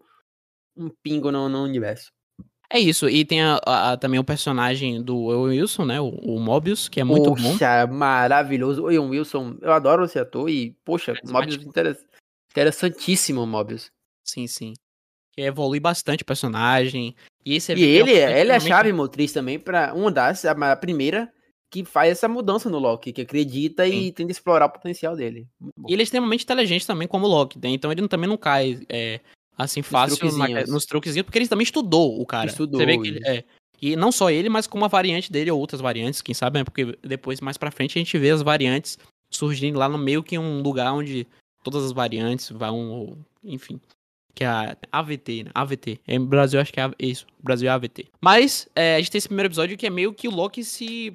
um 0.76 0.90
pingo 1.04 1.32
no, 1.32 1.48
no 1.48 1.64
universo. 1.64 2.12
É 2.70 2.80
isso, 2.80 3.08
e 3.08 3.24
tem 3.24 3.42
a- 3.42 3.60
a- 3.66 3.98
também 3.98 4.20
o 4.20 4.24
personagem 4.24 5.02
do 5.02 5.16
Owen 5.18 5.60
Wilson, 5.60 5.86
né? 5.86 6.02
O, 6.02 6.10
o 6.10 6.40
Mobius, 6.40 6.90
que 6.90 7.00
é 7.00 7.04
muito 7.04 7.32
bom. 7.36 7.52
poxa, 7.52 7.86
maravilhoso. 7.88 8.84
Oi, 8.84 8.98
um 8.98 9.10
Wilson, 9.10 9.56
eu 9.62 9.72
adoro 9.72 10.06
esse 10.06 10.18
ator 10.18 10.50
e, 10.50 10.76
poxa, 10.84 11.14
Carismático. 11.14 11.52
Mobius 11.54 11.68
interess- 11.68 12.06
interessantíssimo, 12.52 13.46
Mobius. 13.46 13.92
Sim, 14.24 14.48
sim. 14.48 14.74
Que 15.34 15.42
evolui 15.42 15.80
bastante 15.80 16.24
o 16.24 16.26
personagem. 16.26 17.16
E 17.46 17.56
esse 17.56 17.74
E 17.74 17.84
ele, 17.84 18.12
é, 18.14 18.32
é- 18.32 18.42
ele 18.42 18.52
é 18.52 18.56
a 18.56 18.60
chave 18.60 18.92
motriz 18.94 19.32
também 19.32 19.60
pra 19.60 19.94
uma 19.94 20.12
das, 20.12 20.44
a 20.46 20.52
a 20.72 20.76
primeira 20.76 21.32
que 21.72 21.84
faz 21.84 22.12
essa 22.12 22.28
mudança 22.28 22.70
no 22.70 22.80
Loki, 22.80 23.12
que 23.12 23.22
acredita 23.22 23.86
e 23.86 24.12
tenta 24.12 24.32
explorar 24.32 24.66
o 24.68 24.70
potencial 24.70 25.16
dele. 25.16 25.46
E 25.88 25.94
ele 25.94 26.02
é 26.02 26.04
extremamente 26.04 26.44
inteligente 26.44 26.88
também, 26.88 27.08
como 27.08 27.26
o 27.26 27.30
Loki, 27.30 27.60
né? 27.62 27.70
Então 27.70 27.92
ele 27.92 28.08
também 28.08 28.30
não 28.30 28.38
cai 28.38 28.80
é, 28.88 29.20
assim 29.58 29.82
fácil 29.82 30.26
na- 30.26 30.46
truquezinhos. 30.46 30.70
nos 30.70 30.86
truquezinhos, 30.86 31.26
porque 31.26 31.38
ele 31.40 31.48
também 31.48 31.64
estudou 31.64 32.20
o 32.22 32.26
cara. 32.26 32.48
Estudou, 32.48 32.80
Você 32.80 32.86
vê 32.86 32.98
que 32.98 33.08
ele, 33.08 33.20
é. 33.28 33.44
E 33.82 33.96
não 33.96 34.12
só 34.12 34.30
ele, 34.32 34.48
mas 34.50 34.68
com 34.68 34.78
uma 34.78 34.88
variante 34.88 35.32
dele 35.32 35.52
ou 35.52 35.60
outras 35.60 35.82
variantes, 35.82 36.22
quem 36.22 36.34
sabe, 36.34 36.60
né? 36.60 36.64
Porque 36.64 36.98
depois, 37.04 37.42
mais 37.42 37.58
pra 37.58 37.72
frente, 37.72 37.98
a 37.98 38.02
gente 38.02 38.18
vê 38.18 38.30
as 38.32 38.42
variantes 38.42 38.98
surgindo 39.30 39.78
lá 39.78 39.90
no 39.90 39.98
meio 39.98 40.24
que 40.24 40.38
um 40.38 40.62
lugar 40.62 40.94
onde 40.94 41.28
todas 41.64 41.84
as 41.84 41.92
variantes 41.92 42.50
vão, 42.50 43.18
enfim. 43.44 43.80
Que 44.34 44.44
é 44.44 44.48
a 44.48 44.78
AVT, 44.92 45.44
né? 45.46 45.52
AVT. 45.54 46.00
Em 46.08 46.20
Brasil, 46.24 46.60
acho 46.60 46.72
que 46.74 46.80
é 46.80 46.90
isso. 47.00 47.26
Brasil 47.42 47.70
é 47.70 47.72
AVT. 47.72 48.08
Mas 48.22 48.68
é, 48.76 48.96
a 48.96 49.00
gente 49.00 49.12
tem 49.12 49.18
esse 49.20 49.28
primeiro 49.28 49.48
episódio 49.48 49.78
que 49.78 49.86
é 49.86 49.90
meio 49.90 50.14
que 50.14 50.28
o 50.28 50.32
Loki 50.32 50.64
se. 50.64 51.14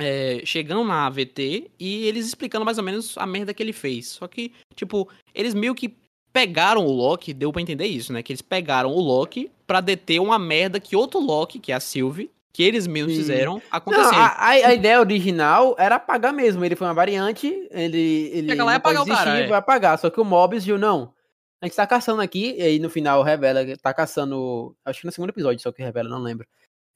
É, 0.00 0.42
chegando 0.44 0.82
na 0.84 1.06
AVT 1.06 1.70
e 1.78 2.06
eles 2.06 2.26
explicando 2.26 2.64
mais 2.64 2.78
ou 2.78 2.84
menos 2.84 3.16
a 3.16 3.24
merda 3.26 3.54
que 3.54 3.62
ele 3.62 3.72
fez. 3.72 4.08
Só 4.08 4.26
que, 4.26 4.52
tipo, 4.74 5.08
eles 5.32 5.54
meio 5.54 5.72
que 5.74 5.94
pegaram 6.34 6.84
o 6.84 6.90
Loki, 6.90 7.32
deu 7.32 7.52
pra 7.52 7.62
entender 7.62 7.86
isso, 7.86 8.12
né? 8.12 8.20
Que 8.20 8.32
eles 8.32 8.42
pegaram 8.42 8.90
o 8.90 8.98
Loki 8.98 9.52
pra 9.64 9.80
deter 9.80 10.20
uma 10.20 10.36
merda 10.36 10.80
que 10.80 10.96
outro 10.96 11.20
Loki, 11.20 11.60
que 11.60 11.70
é 11.70 11.76
a 11.76 11.80
Sylvie, 11.80 12.28
que 12.52 12.60
eles 12.60 12.88
mesmos 12.88 13.12
Sim. 13.12 13.20
fizeram 13.20 13.62
acontecer. 13.70 14.10
Não, 14.10 14.18
a, 14.18 14.48
a, 14.48 14.74
ideia 14.74 14.98
original 14.98 15.76
era 15.78 15.94
apagar 15.94 16.32
mesmo. 16.32 16.64
Ele 16.64 16.74
foi 16.74 16.88
uma 16.88 16.92
variante, 16.92 17.46
ele. 17.70 18.30
ele 18.32 18.48
Chega 18.48 18.64
lá 18.64 18.72
e 18.72 18.76
apagar 18.76 19.02
o 19.02 19.06
cara. 19.06 19.38
É. 19.38 19.46
Vai 19.46 19.58
apagar. 19.58 19.96
Só 19.96 20.10
que 20.10 20.20
o 20.20 20.24
Mobius 20.24 20.64
viu, 20.64 20.76
não. 20.76 21.14
A 21.62 21.66
gente 21.66 21.76
tá 21.76 21.86
caçando 21.86 22.20
aqui, 22.20 22.56
e 22.58 22.62
aí 22.62 22.78
no 22.80 22.90
final 22.90 23.22
revela 23.22 23.64
que 23.64 23.76
tá 23.76 23.94
caçando. 23.94 24.76
Acho 24.84 25.00
que 25.00 25.06
no 25.06 25.12
segundo 25.12 25.30
episódio, 25.30 25.62
só 25.62 25.70
que 25.70 25.82
revela, 25.82 26.08
não 26.08 26.18
lembro. 26.18 26.46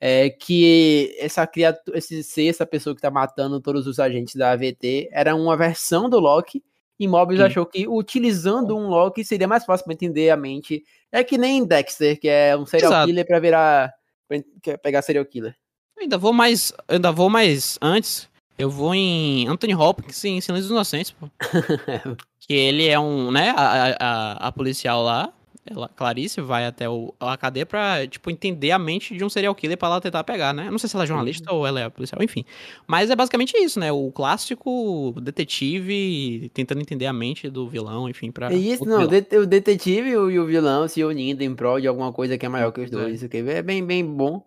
É 0.00 0.30
que 0.30 1.16
essa 1.18 1.46
criatura, 1.46 1.96
esse 1.96 2.24
ser, 2.24 2.48
essa 2.48 2.66
pessoa 2.66 2.94
que 2.94 3.00
tá 3.00 3.10
matando 3.10 3.60
todos 3.60 3.86
os 3.86 4.00
agentes 4.00 4.34
da 4.34 4.50
AVT, 4.50 5.08
era 5.12 5.34
uma 5.34 5.56
versão 5.56 6.08
do 6.08 6.18
Loki 6.18 6.62
e 6.98 7.06
Mobius 7.06 7.40
Sim. 7.40 7.46
achou 7.46 7.66
que 7.66 7.86
utilizando 7.86 8.76
um 8.76 8.88
Loki 8.88 9.24
seria 9.24 9.46
mais 9.46 9.64
fácil 9.64 9.84
para 9.84 9.94
entender 9.94 10.30
a 10.30 10.36
mente. 10.36 10.82
É 11.12 11.22
que 11.22 11.38
nem 11.38 11.64
Dexter, 11.64 12.18
que 12.18 12.28
é 12.28 12.56
um 12.56 12.66
serial 12.66 12.92
Exato. 12.92 13.06
killer 13.06 13.26
para 13.26 13.38
virar 13.38 13.94
pra 14.28 14.78
pegar 14.78 15.02
serial 15.02 15.24
killer. 15.24 15.56
Eu 15.96 16.02
ainda 16.02 16.18
vou 16.18 16.32
mais, 16.32 16.72
ainda 16.86 17.12
vou 17.12 17.30
mais 17.30 17.78
antes. 17.80 18.28
Eu 18.58 18.68
vou 18.68 18.94
em 18.94 19.46
Anthony 19.46 19.74
Hopkins 19.74 20.24
em 20.24 20.40
Silêncio 20.40 20.64
dos 20.64 20.70
Inocentes, 20.72 21.12
pô. 21.12 21.28
que 22.40 22.52
ele 22.52 22.88
é 22.88 22.98
um, 22.98 23.30
né, 23.30 23.54
a, 23.56 23.96
a, 24.00 24.32
a 24.48 24.52
policial 24.52 25.02
lá 25.02 25.32
ela, 25.70 25.88
Clarice 25.88 26.40
vai 26.40 26.66
até 26.66 26.88
o, 26.88 27.14
a 27.18 27.36
cadeia 27.36 27.66
pra, 27.66 28.06
tipo, 28.06 28.30
entender 28.30 28.70
a 28.70 28.78
mente 28.78 29.16
de 29.16 29.24
um 29.24 29.28
serial 29.28 29.54
killer 29.54 29.76
pra 29.76 29.88
ela 29.88 30.00
tentar 30.00 30.24
pegar, 30.24 30.52
né? 30.52 30.66
Eu 30.66 30.70
não 30.70 30.78
sei 30.78 30.88
se 30.88 30.96
ela 30.96 31.04
é 31.04 31.06
jornalista 31.06 31.52
uhum. 31.52 31.58
ou 31.58 31.66
ela 31.66 31.80
é 31.80 31.88
policial, 31.88 32.22
enfim. 32.22 32.44
Mas 32.86 33.10
é 33.10 33.16
basicamente 33.16 33.56
isso, 33.56 33.78
né? 33.78 33.92
O 33.92 34.10
clássico 34.10 35.14
detetive 35.20 36.50
tentando 36.54 36.80
entender 36.80 37.06
a 37.06 37.12
mente 37.12 37.48
do 37.48 37.68
vilão, 37.68 38.08
enfim, 38.08 38.30
pra... 38.30 38.52
É 38.52 38.56
isso, 38.56 38.84
não, 38.84 39.02
o 39.02 39.46
detetive 39.46 40.10
e 40.10 40.16
o 40.16 40.46
vilão 40.46 40.86
se 40.88 41.04
unindo 41.04 41.42
em 41.42 41.54
prol 41.54 41.80
de 41.80 41.88
alguma 41.88 42.12
coisa 42.12 42.38
que 42.38 42.46
é 42.46 42.48
maior 42.48 42.72
que 42.72 42.80
os 42.80 42.90
dois, 42.90 43.22
é. 43.22 43.28
é 43.32 43.62
bem, 43.62 43.84
bem 43.84 44.04
bom. 44.04 44.44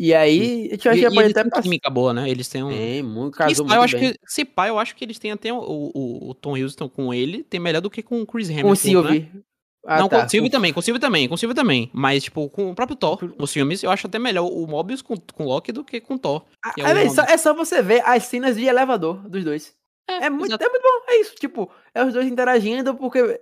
E 0.00 0.14
aí, 0.14 0.70
a 0.70 0.94
gente 0.94 1.06
e, 1.06 1.12
pode 1.12 1.30
até 1.32 1.42
passar. 1.50 1.62
química 1.62 1.90
boa, 1.90 2.14
né? 2.14 2.30
Eles 2.30 2.48
têm 2.48 2.62
um. 2.62 2.68
Tem, 2.68 3.02
muito 3.02 3.36
casou 3.36 3.66
muito 3.66 3.76
eu 3.76 3.82
acho 3.82 3.98
bem. 3.98 4.12
que 4.12 4.18
Se 4.24 4.44
pá, 4.44 4.68
eu 4.68 4.78
acho 4.78 4.94
que 4.94 5.04
eles 5.04 5.18
têm 5.18 5.32
até 5.32 5.52
o, 5.52 5.58
o, 5.58 6.30
o 6.30 6.34
Tom 6.34 6.56
Hiddleston 6.56 6.88
com 6.88 7.12
ele, 7.12 7.42
tem 7.42 7.58
melhor 7.58 7.80
do 7.80 7.90
que 7.90 8.00
com 8.00 8.22
o 8.22 8.26
Chris 8.26 8.48
Hamilton. 8.48 8.68
Com 8.68 8.72
o 8.72 8.76
Sylvie. 8.76 9.20
Né? 9.34 9.42
Ah, 9.88 9.98
não, 10.00 10.08
tá. 10.08 10.20
com 10.20 10.26
o 10.26 10.28
Sylvie 10.28 10.50
também, 10.50 10.70
com 10.70 10.80
o 10.80 10.82
Sylvie 10.82 11.00
também, 11.00 11.26
com 11.26 11.54
também. 11.54 11.90
Mas, 11.94 12.24
tipo, 12.24 12.50
com 12.50 12.70
o 12.70 12.74
próprio 12.74 12.94
Thor, 12.94 13.32
os 13.38 13.50
filmes, 13.50 13.82
eu 13.82 13.90
acho 13.90 14.06
até 14.06 14.18
melhor 14.18 14.44
o 14.44 14.66
Mobius 14.66 15.00
com, 15.00 15.16
com 15.16 15.44
Loki 15.46 15.72
do 15.72 15.82
que 15.82 15.98
com 15.98 16.14
o 16.14 16.18
Thor. 16.18 16.44
Ah, 16.62 16.74
é, 16.76 17.06
é, 17.06 17.08
só, 17.08 17.22
é, 17.22 17.38
só, 17.38 17.54
você 17.54 17.80
ver 17.80 18.02
as 18.04 18.24
cenas 18.24 18.56
de 18.56 18.66
elevador 18.66 19.26
dos 19.26 19.42
dois. 19.42 19.74
É, 20.06 20.26
é 20.26 20.30
muito, 20.30 20.52
é 20.52 20.68
muito 20.68 20.82
bom, 20.82 21.10
é 21.10 21.20
isso. 21.22 21.34
Tipo, 21.36 21.70
é 21.94 22.04
os 22.04 22.12
dois 22.12 22.26
interagindo 22.26 22.94
porque. 22.94 23.40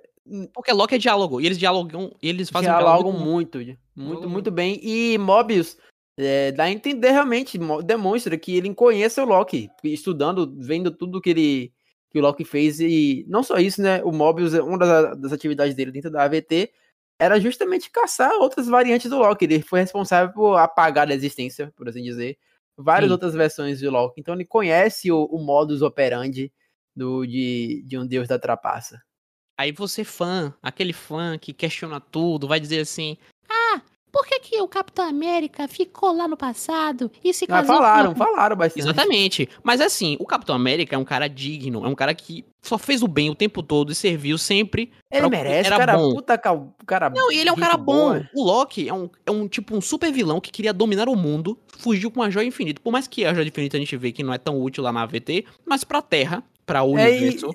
Porque 0.55 0.73
Loki 0.73 0.95
é 0.95 0.99
diálogo, 0.99 1.41
e 1.41 1.47
eles 1.47 1.59
dialogam, 1.59 2.13
e 2.23 2.29
eles 2.29 2.51
fazem 2.51 2.69
dialogam 2.69 3.13
um 3.13 3.19
muito, 3.19 3.59
muito, 3.59 3.79
muito, 3.97 4.29
muito 4.29 4.51
bem. 4.51 4.81
E 4.83 5.19
Mobius 5.19 5.77
é, 6.19 6.53
dá 6.53 6.65
a 6.65 6.71
entender 6.71 7.11
realmente, 7.11 7.59
demonstra 7.85 8.39
que 8.39 8.57
ele 8.57 8.73
conhece 8.73 9.21
o 9.21 9.25
Loki, 9.25 9.69
estudando, 9.85 10.53
vendo 10.59 10.91
tudo 10.91 11.21
que 11.21 11.31
ele 11.31 11.73
que 12.11 12.19
o 12.19 12.23
Loki 12.23 12.45
fez. 12.45 12.81
E 12.81 13.25
não 13.29 13.43
só 13.43 13.59
isso, 13.59 13.83
né? 13.83 14.03
O 14.05 14.13
Mobius, 14.13 14.55
uma 14.55 14.79
das, 14.79 15.19
das 15.21 15.33
atividades 15.33 15.75
dele 15.75 15.91
dentro 15.91 16.11
da 16.11 16.25
AVT 16.25 16.73
era 17.19 17.41
justamente 17.41 17.91
caçar 17.91 18.33
outras 18.33 18.67
variantes 18.67 19.11
do 19.11 19.19
Loki. 19.19 19.45
Ele 19.45 19.63
foi 19.63 19.81
responsável 19.81 20.33
por 20.33 20.57
apagar 20.57 21.09
a 21.09 21.15
existência, 21.15 21.73
por 21.77 21.89
assim 21.89 22.03
dizer, 22.03 22.39
várias 22.77 23.09
Sim. 23.09 23.13
outras 23.13 23.35
versões 23.35 23.81
do 23.81 23.91
Loki. 23.91 24.21
Então 24.21 24.35
ele 24.35 24.45
conhece 24.45 25.11
o, 25.11 25.25
o 25.25 25.39
modus 25.39 25.83
operandi 25.83 26.53
do, 26.95 27.27
de, 27.27 27.83
de 27.87 27.99
um 27.99 28.07
deus 28.07 28.29
da 28.29 28.39
trapaça. 28.39 29.01
Aí 29.59 29.73
você 29.73 30.05
fã, 30.05 30.55
aquele 30.63 30.93
fã 30.93 31.39
que 31.39 31.55
questiona 31.55 31.99
tudo, 31.99 32.47
vai 32.47 32.61
dizer 32.61 32.81
assim: 32.81 33.17
por 34.17 34.27
que, 34.27 34.41
que 34.41 34.63
o 34.63 34.67
Capitão 34.67 35.07
América 35.07 35.69
ficou 35.69 36.11
lá 36.11 36.27
no 36.27 36.39
passado 36.39 37.13
e 37.23 37.35
se 37.35 37.47
casou? 37.47 37.75
Ah, 37.75 37.79
falaram, 37.79 38.15
com... 38.15 38.19
falaram 38.19 38.57
bastante. 38.57 38.83
Exatamente. 38.83 39.49
Mas 39.63 39.79
assim, 39.79 40.17
o 40.19 40.25
Capitão 40.25 40.57
América 40.57 40.97
é 40.97 40.99
um 40.99 41.05
cara 41.05 41.29
digno, 41.29 41.85
é 41.85 41.89
um 41.89 41.95
cara 41.95 42.15
que 42.15 42.43
só 42.63 42.79
fez 42.79 43.03
o 43.03 43.09
bem 43.09 43.29
o 43.29 43.35
tempo 43.35 43.63
todo 43.63 43.93
e 43.93 43.95
serviu 43.95 44.39
sempre. 44.39 44.91
Ele 45.11 45.29
merece, 45.29 45.67
era 45.67 45.77
cara, 45.77 45.99
bom. 45.99 46.15
puta 46.15 46.39
cara. 46.39 47.11
Não, 47.15 47.31
e 47.31 47.41
ele 47.41 47.51
é 47.51 47.53
um 47.53 47.57
cara 47.57 47.77
bom. 47.77 48.15
bom. 48.15 48.25
O 48.35 48.43
Loki 48.43 48.89
é 48.89 48.95
um, 48.95 49.11
é 49.27 49.31
um 49.31 49.47
tipo 49.47 49.77
um 49.77 49.83
super 49.83 50.11
vilão 50.11 50.41
que 50.41 50.51
queria 50.51 50.73
dominar 50.73 51.11
o 51.11 51.15
mundo, 51.15 51.59
fugiu 51.77 52.11
com 52.11 52.23
a 52.23 52.31
joia 52.31 52.47
infinita. 52.47 52.81
Por 52.81 52.91
mais 52.91 53.07
que 53.07 53.23
a 53.23 53.35
joia 53.35 53.47
infinita 53.47 53.77
a 53.77 53.81
gente 53.81 53.99
vê 53.99 54.13
que 54.13 54.23
não 54.23 54.33
é 54.33 54.39
tão 54.39 54.59
útil 54.63 54.83
lá 54.83 54.91
na 54.91 55.03
AVT, 55.03 55.45
mas 55.67 55.85
pra 55.85 56.01
Terra, 56.01 56.43
pra 56.65 56.83
o 56.83 56.97
é, 56.97 57.11
universo. 57.11 57.55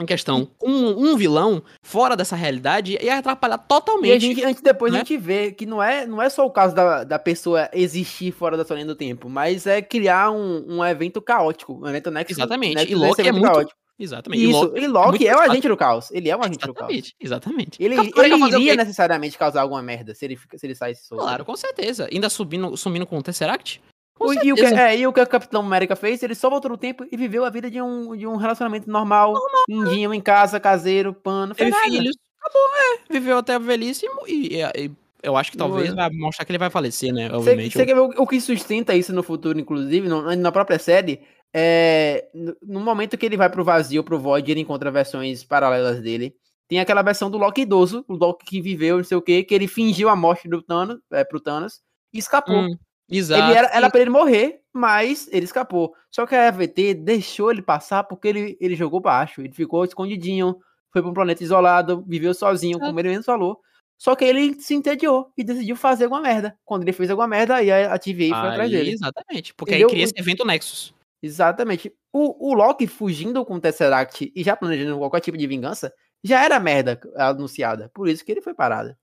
Em 0.00 0.06
questão 0.06 0.48
com 0.58 0.68
um, 0.68 1.16
vilão 1.16 1.62
fora 1.82 2.16
dessa 2.16 2.34
realidade 2.34 2.98
ia 3.00 3.18
atrapalhar 3.18 3.58
totalmente. 3.58 4.10
E 4.10 4.12
a 4.12 4.18
gente, 4.18 4.44
antes 4.44 4.62
depois 4.62 4.92
né? 4.92 4.98
a 4.98 5.04
gente 5.04 5.18
vê 5.18 5.52
que 5.52 5.66
não 5.66 5.82
é, 5.82 6.06
não 6.06 6.22
é 6.22 6.30
só 6.30 6.46
o 6.46 6.50
caso 6.50 6.74
da, 6.74 7.04
da 7.04 7.18
pessoa 7.18 7.68
existir 7.72 8.32
fora 8.32 8.56
da 8.56 8.64
sua 8.64 8.76
linha 8.76 8.86
do 8.86 8.94
tempo, 8.94 9.28
mas 9.28 9.66
é 9.66 9.82
criar 9.82 10.30
um, 10.30 10.78
um 10.78 10.84
evento 10.84 11.20
caótico, 11.20 11.74
um 11.74 11.86
evento 11.86 12.10
Nexus. 12.10 12.38
Exatamente. 12.38 12.90
E 12.90 12.94
Loki 12.94 13.20
é 13.20 13.32
muito 13.32 13.44
caótico. 13.44 13.80
Exatamente. 14.00 14.42
Isso, 14.42 14.48
e 14.48 14.54
Loki, 14.56 14.80
e 14.80 14.86
Loki 14.86 15.28
é, 15.28 15.30
é 15.32 15.36
o 15.36 15.40
agente 15.40 15.68
do 15.68 15.76
caos. 15.76 16.10
Ele 16.10 16.30
é 16.30 16.36
o 16.36 16.40
agente 16.40 16.64
exatamente, 16.64 16.72
do 16.72 16.74
caos. 16.74 17.14
Exatamente. 17.20 17.82
Ele, 17.82 17.94
ele 17.96 18.56
iria 18.56 18.74
necessariamente 18.74 19.36
causar 19.36 19.60
alguma 19.60 19.82
merda 19.82 20.14
se 20.14 20.24
ele, 20.24 20.38
se 20.56 20.66
ele 20.66 20.74
saísse 20.74 21.06
solto. 21.06 21.22
Claro, 21.22 21.44
com 21.44 21.54
certeza. 21.54 22.08
Ainda 22.10 22.30
subindo, 22.30 22.74
sumindo 22.78 23.06
com 23.06 23.18
o 23.18 23.22
Tesseract? 23.22 23.82
O, 24.20 24.34
e, 24.34 24.52
o 24.52 24.54
que, 24.54 24.66
é, 24.66 24.98
e 24.98 25.06
o 25.06 25.12
que 25.14 25.20
o 25.20 25.26
Capitão 25.26 25.62
América 25.62 25.96
fez? 25.96 26.22
Ele 26.22 26.34
só 26.34 26.50
voltou 26.50 26.70
no 26.70 26.76
tempo 26.76 27.06
e 27.10 27.16
viveu 27.16 27.42
a 27.42 27.48
vida 27.48 27.70
de 27.70 27.80
um, 27.80 28.14
de 28.14 28.26
um 28.26 28.36
relacionamento 28.36 28.88
normal, 28.90 29.32
normal. 29.32 29.64
lindinho, 29.66 30.12
em 30.12 30.20
casa, 30.20 30.60
caseiro, 30.60 31.14
pano. 31.14 31.54
Teve 31.54 31.72
filhos. 31.72 32.14
Acabou, 32.38 32.60
é. 32.76 33.12
Viveu 33.12 33.38
até 33.38 33.54
a 33.54 33.58
velhice 33.58 34.06
e, 34.26 34.56
e, 34.56 34.62
e 34.62 34.90
eu 35.22 35.36
acho 35.36 35.50
que 35.50 35.56
talvez 35.56 35.94
vai 35.94 36.10
mostrar 36.10 36.44
que 36.44 36.52
ele 36.52 36.58
vai 36.58 36.68
falecer, 36.68 37.12
né? 37.12 37.30
Obviamente. 37.32 37.72
Você 37.72 37.86
quer 37.86 37.94
ver 37.94 38.00
o, 38.00 38.22
o, 38.22 38.26
que 38.26 38.40
sustenta 38.40 38.94
isso 38.94 39.12
no 39.12 39.22
futuro, 39.22 39.58
inclusive, 39.58 40.06
no, 40.06 40.34
na 40.36 40.52
própria 40.52 40.78
série? 40.78 41.20
É, 41.52 42.28
no, 42.34 42.56
no, 42.62 42.80
momento 42.80 43.18
que 43.18 43.26
ele 43.26 43.36
vai 43.36 43.48
pro 43.50 43.64
vazio, 43.64 44.04
pro 44.04 44.18
Void, 44.18 44.50
ele 44.50 44.60
encontra 44.60 44.90
versões 44.90 45.44
paralelas 45.44 46.00
dele. 46.00 46.34
Tem 46.68 46.78
aquela 46.78 47.02
versão 47.02 47.30
do 47.30 47.38
Loki 47.38 47.62
idoso, 47.62 48.04
o 48.06 48.14
Loki 48.14 48.44
que 48.46 48.60
viveu, 48.60 48.98
não 48.98 49.04
sei 49.04 49.16
o 49.16 49.22
que, 49.22 49.42
que 49.42 49.54
ele 49.54 49.66
fingiu 49.66 50.08
a 50.08 50.16
morte 50.16 50.48
do 50.48 50.62
Thanos, 50.62 50.98
é, 51.10 51.24
pro 51.24 51.40
Thanos 51.40 51.80
e 52.12 52.18
escapou. 52.18 52.54
Hum. 52.54 52.76
Exato. 53.10 53.42
Ele 53.42 53.58
era, 53.58 53.68
era 53.72 53.90
pra 53.90 54.00
ele 54.00 54.10
morrer, 54.10 54.62
mas 54.72 55.28
ele 55.32 55.44
escapou. 55.44 55.94
Só 56.10 56.26
que 56.26 56.34
a 56.34 56.48
AVT 56.48 56.94
deixou 56.94 57.50
ele 57.50 57.62
passar 57.62 58.04
porque 58.04 58.28
ele, 58.28 58.56
ele 58.60 58.76
jogou 58.76 59.00
baixo. 59.00 59.40
Ele 59.40 59.52
ficou 59.52 59.84
escondidinho, 59.84 60.56
foi 60.92 61.02
pra 61.02 61.10
um 61.10 61.14
planeta 61.14 61.42
isolado, 61.42 62.04
viveu 62.06 62.32
sozinho, 62.32 62.78
como 62.78 62.98
ele 63.00 63.08
mesmo 63.08 63.24
falou. 63.24 63.60
Só 63.98 64.16
que 64.16 64.24
ele 64.24 64.58
se 64.60 64.74
entediou 64.74 65.30
e 65.36 65.44
decidiu 65.44 65.76
fazer 65.76 66.04
alguma 66.04 66.22
merda. 66.22 66.56
Quando 66.64 66.82
ele 66.82 66.92
fez 66.92 67.10
alguma 67.10 67.28
merda, 67.28 67.56
aí 67.56 67.70
a 67.70 67.98
TVA 67.98 68.28
foi 68.28 68.48
atrás 68.48 68.70
dele. 68.70 68.92
Exatamente, 68.92 69.52
porque 69.54 69.72
Entendeu? 69.72 69.88
aí 69.88 69.92
cria 69.92 70.04
esse 70.04 70.14
evento 70.16 70.46
Nexus. 70.46 70.94
Exatamente. 71.22 71.92
O, 72.10 72.50
o 72.50 72.54
Loki 72.54 72.86
fugindo 72.86 73.44
com 73.44 73.56
o 73.56 73.60
Tesseract 73.60 74.32
e 74.34 74.42
já 74.42 74.56
planejando 74.56 74.96
qualquer 74.96 75.20
tipo 75.20 75.36
de 75.36 75.46
vingança, 75.46 75.92
já 76.24 76.42
era 76.42 76.58
merda 76.58 76.98
anunciada. 77.16 77.90
Por 77.92 78.08
isso 78.08 78.24
que 78.24 78.32
ele 78.32 78.40
foi 78.40 78.54
parado. 78.54 78.96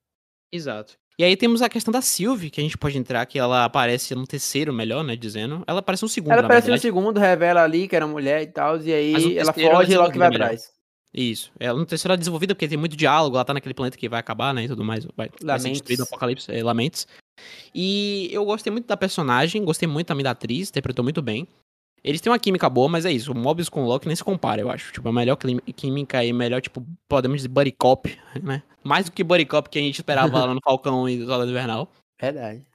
Exato. 0.51 0.97
E 1.19 1.23
aí 1.23 1.35
temos 1.35 1.63
a 1.63 1.69
questão 1.69 1.91
da 1.91 1.99
Sylvie, 1.99 2.51
que 2.51 2.61
a 2.61 2.63
gente 2.63 2.77
pode 2.77 2.95
entrar, 2.95 3.25
que 3.25 3.39
ela 3.39 3.65
aparece 3.65 4.13
no 4.13 4.27
terceiro, 4.27 4.71
melhor, 4.71 5.03
né, 5.03 5.15
dizendo. 5.15 5.63
Ela 5.65 5.79
aparece 5.79 6.03
no 6.03 6.09
segundo, 6.09 6.31
Ela 6.31 6.43
aparece 6.43 6.69
no 6.69 6.77
segundo, 6.77 7.19
revela 7.19 7.63
ali 7.63 7.87
que 7.87 7.95
era 7.95 8.05
mulher 8.05 8.43
e 8.43 8.47
tal, 8.47 8.79
e 8.79 8.93
aí 8.93 9.37
ela 9.37 9.51
foge 9.51 9.93
e 9.93 9.97
Loki 9.97 10.17
vai 10.19 10.27
atrás. 10.27 10.71
Isso. 11.11 11.51
Ela 11.59 11.79
no 11.79 11.85
terceiro 11.87 12.11
ela 12.11 12.17
é 12.17 12.19
desenvolvida 12.19 12.53
porque 12.53 12.67
tem 12.67 12.77
muito 12.77 12.95
diálogo, 12.95 13.35
ela 13.35 13.45
tá 13.45 13.51
naquele 13.51 13.73
planeta 13.73 13.97
que 13.97 14.07
vai 14.07 14.19
acabar, 14.19 14.53
né, 14.53 14.65
e 14.65 14.67
tudo 14.67 14.83
mais. 14.83 15.07
Vai, 15.15 15.31
vai 15.41 15.59
ser 15.59 15.71
destruído 15.71 16.03
apocalipse, 16.03 16.51
é, 16.51 16.63
Lamentes. 16.63 17.07
E 17.73 18.29
eu 18.31 18.45
gostei 18.45 18.71
muito 18.71 18.85
da 18.85 18.95
personagem, 18.95 19.65
gostei 19.65 19.87
muito 19.87 20.05
também 20.05 20.23
da 20.23 20.31
atriz, 20.31 20.69
interpretou 20.69 21.03
muito 21.03 21.21
bem. 21.21 21.47
Eles 22.07 22.21
têm 22.21 22.31
uma 22.31 22.39
química 22.39 22.69
boa, 22.69 22.87
mas 22.87 23.05
é 23.05 23.11
isso. 23.11 23.33
O 23.33 23.35
Mobius 23.35 23.67
com 23.67 23.83
o 23.83 23.85
Loki 23.85 24.07
nem 24.07 24.15
se 24.15 24.23
compara, 24.23 24.61
eu 24.61 24.71
acho. 24.71 24.93
Tipo, 24.93 25.09
a 25.09 25.11
melhor 25.11 25.37
química 25.75 26.23
e 26.23 26.31
melhor, 26.31 26.61
tipo, 26.61 26.81
podemos 27.05 27.37
dizer 27.37 27.49
buddy 27.49 27.73
cop, 27.73 28.17
né? 28.41 28.63
Mais 28.81 29.05
do 29.05 29.11
que 29.11 29.25
buddy 29.25 29.45
cop 29.45 29.69
que 29.69 29.77
a 29.77 29.81
gente 29.81 29.95
esperava 29.95 30.45
lá 30.45 30.53
no 30.53 30.61
Falcão 30.63 31.09
e 31.09 31.25
Soldado 31.25 31.51
Invernal. 31.51 31.91
Verdade. 32.19 32.65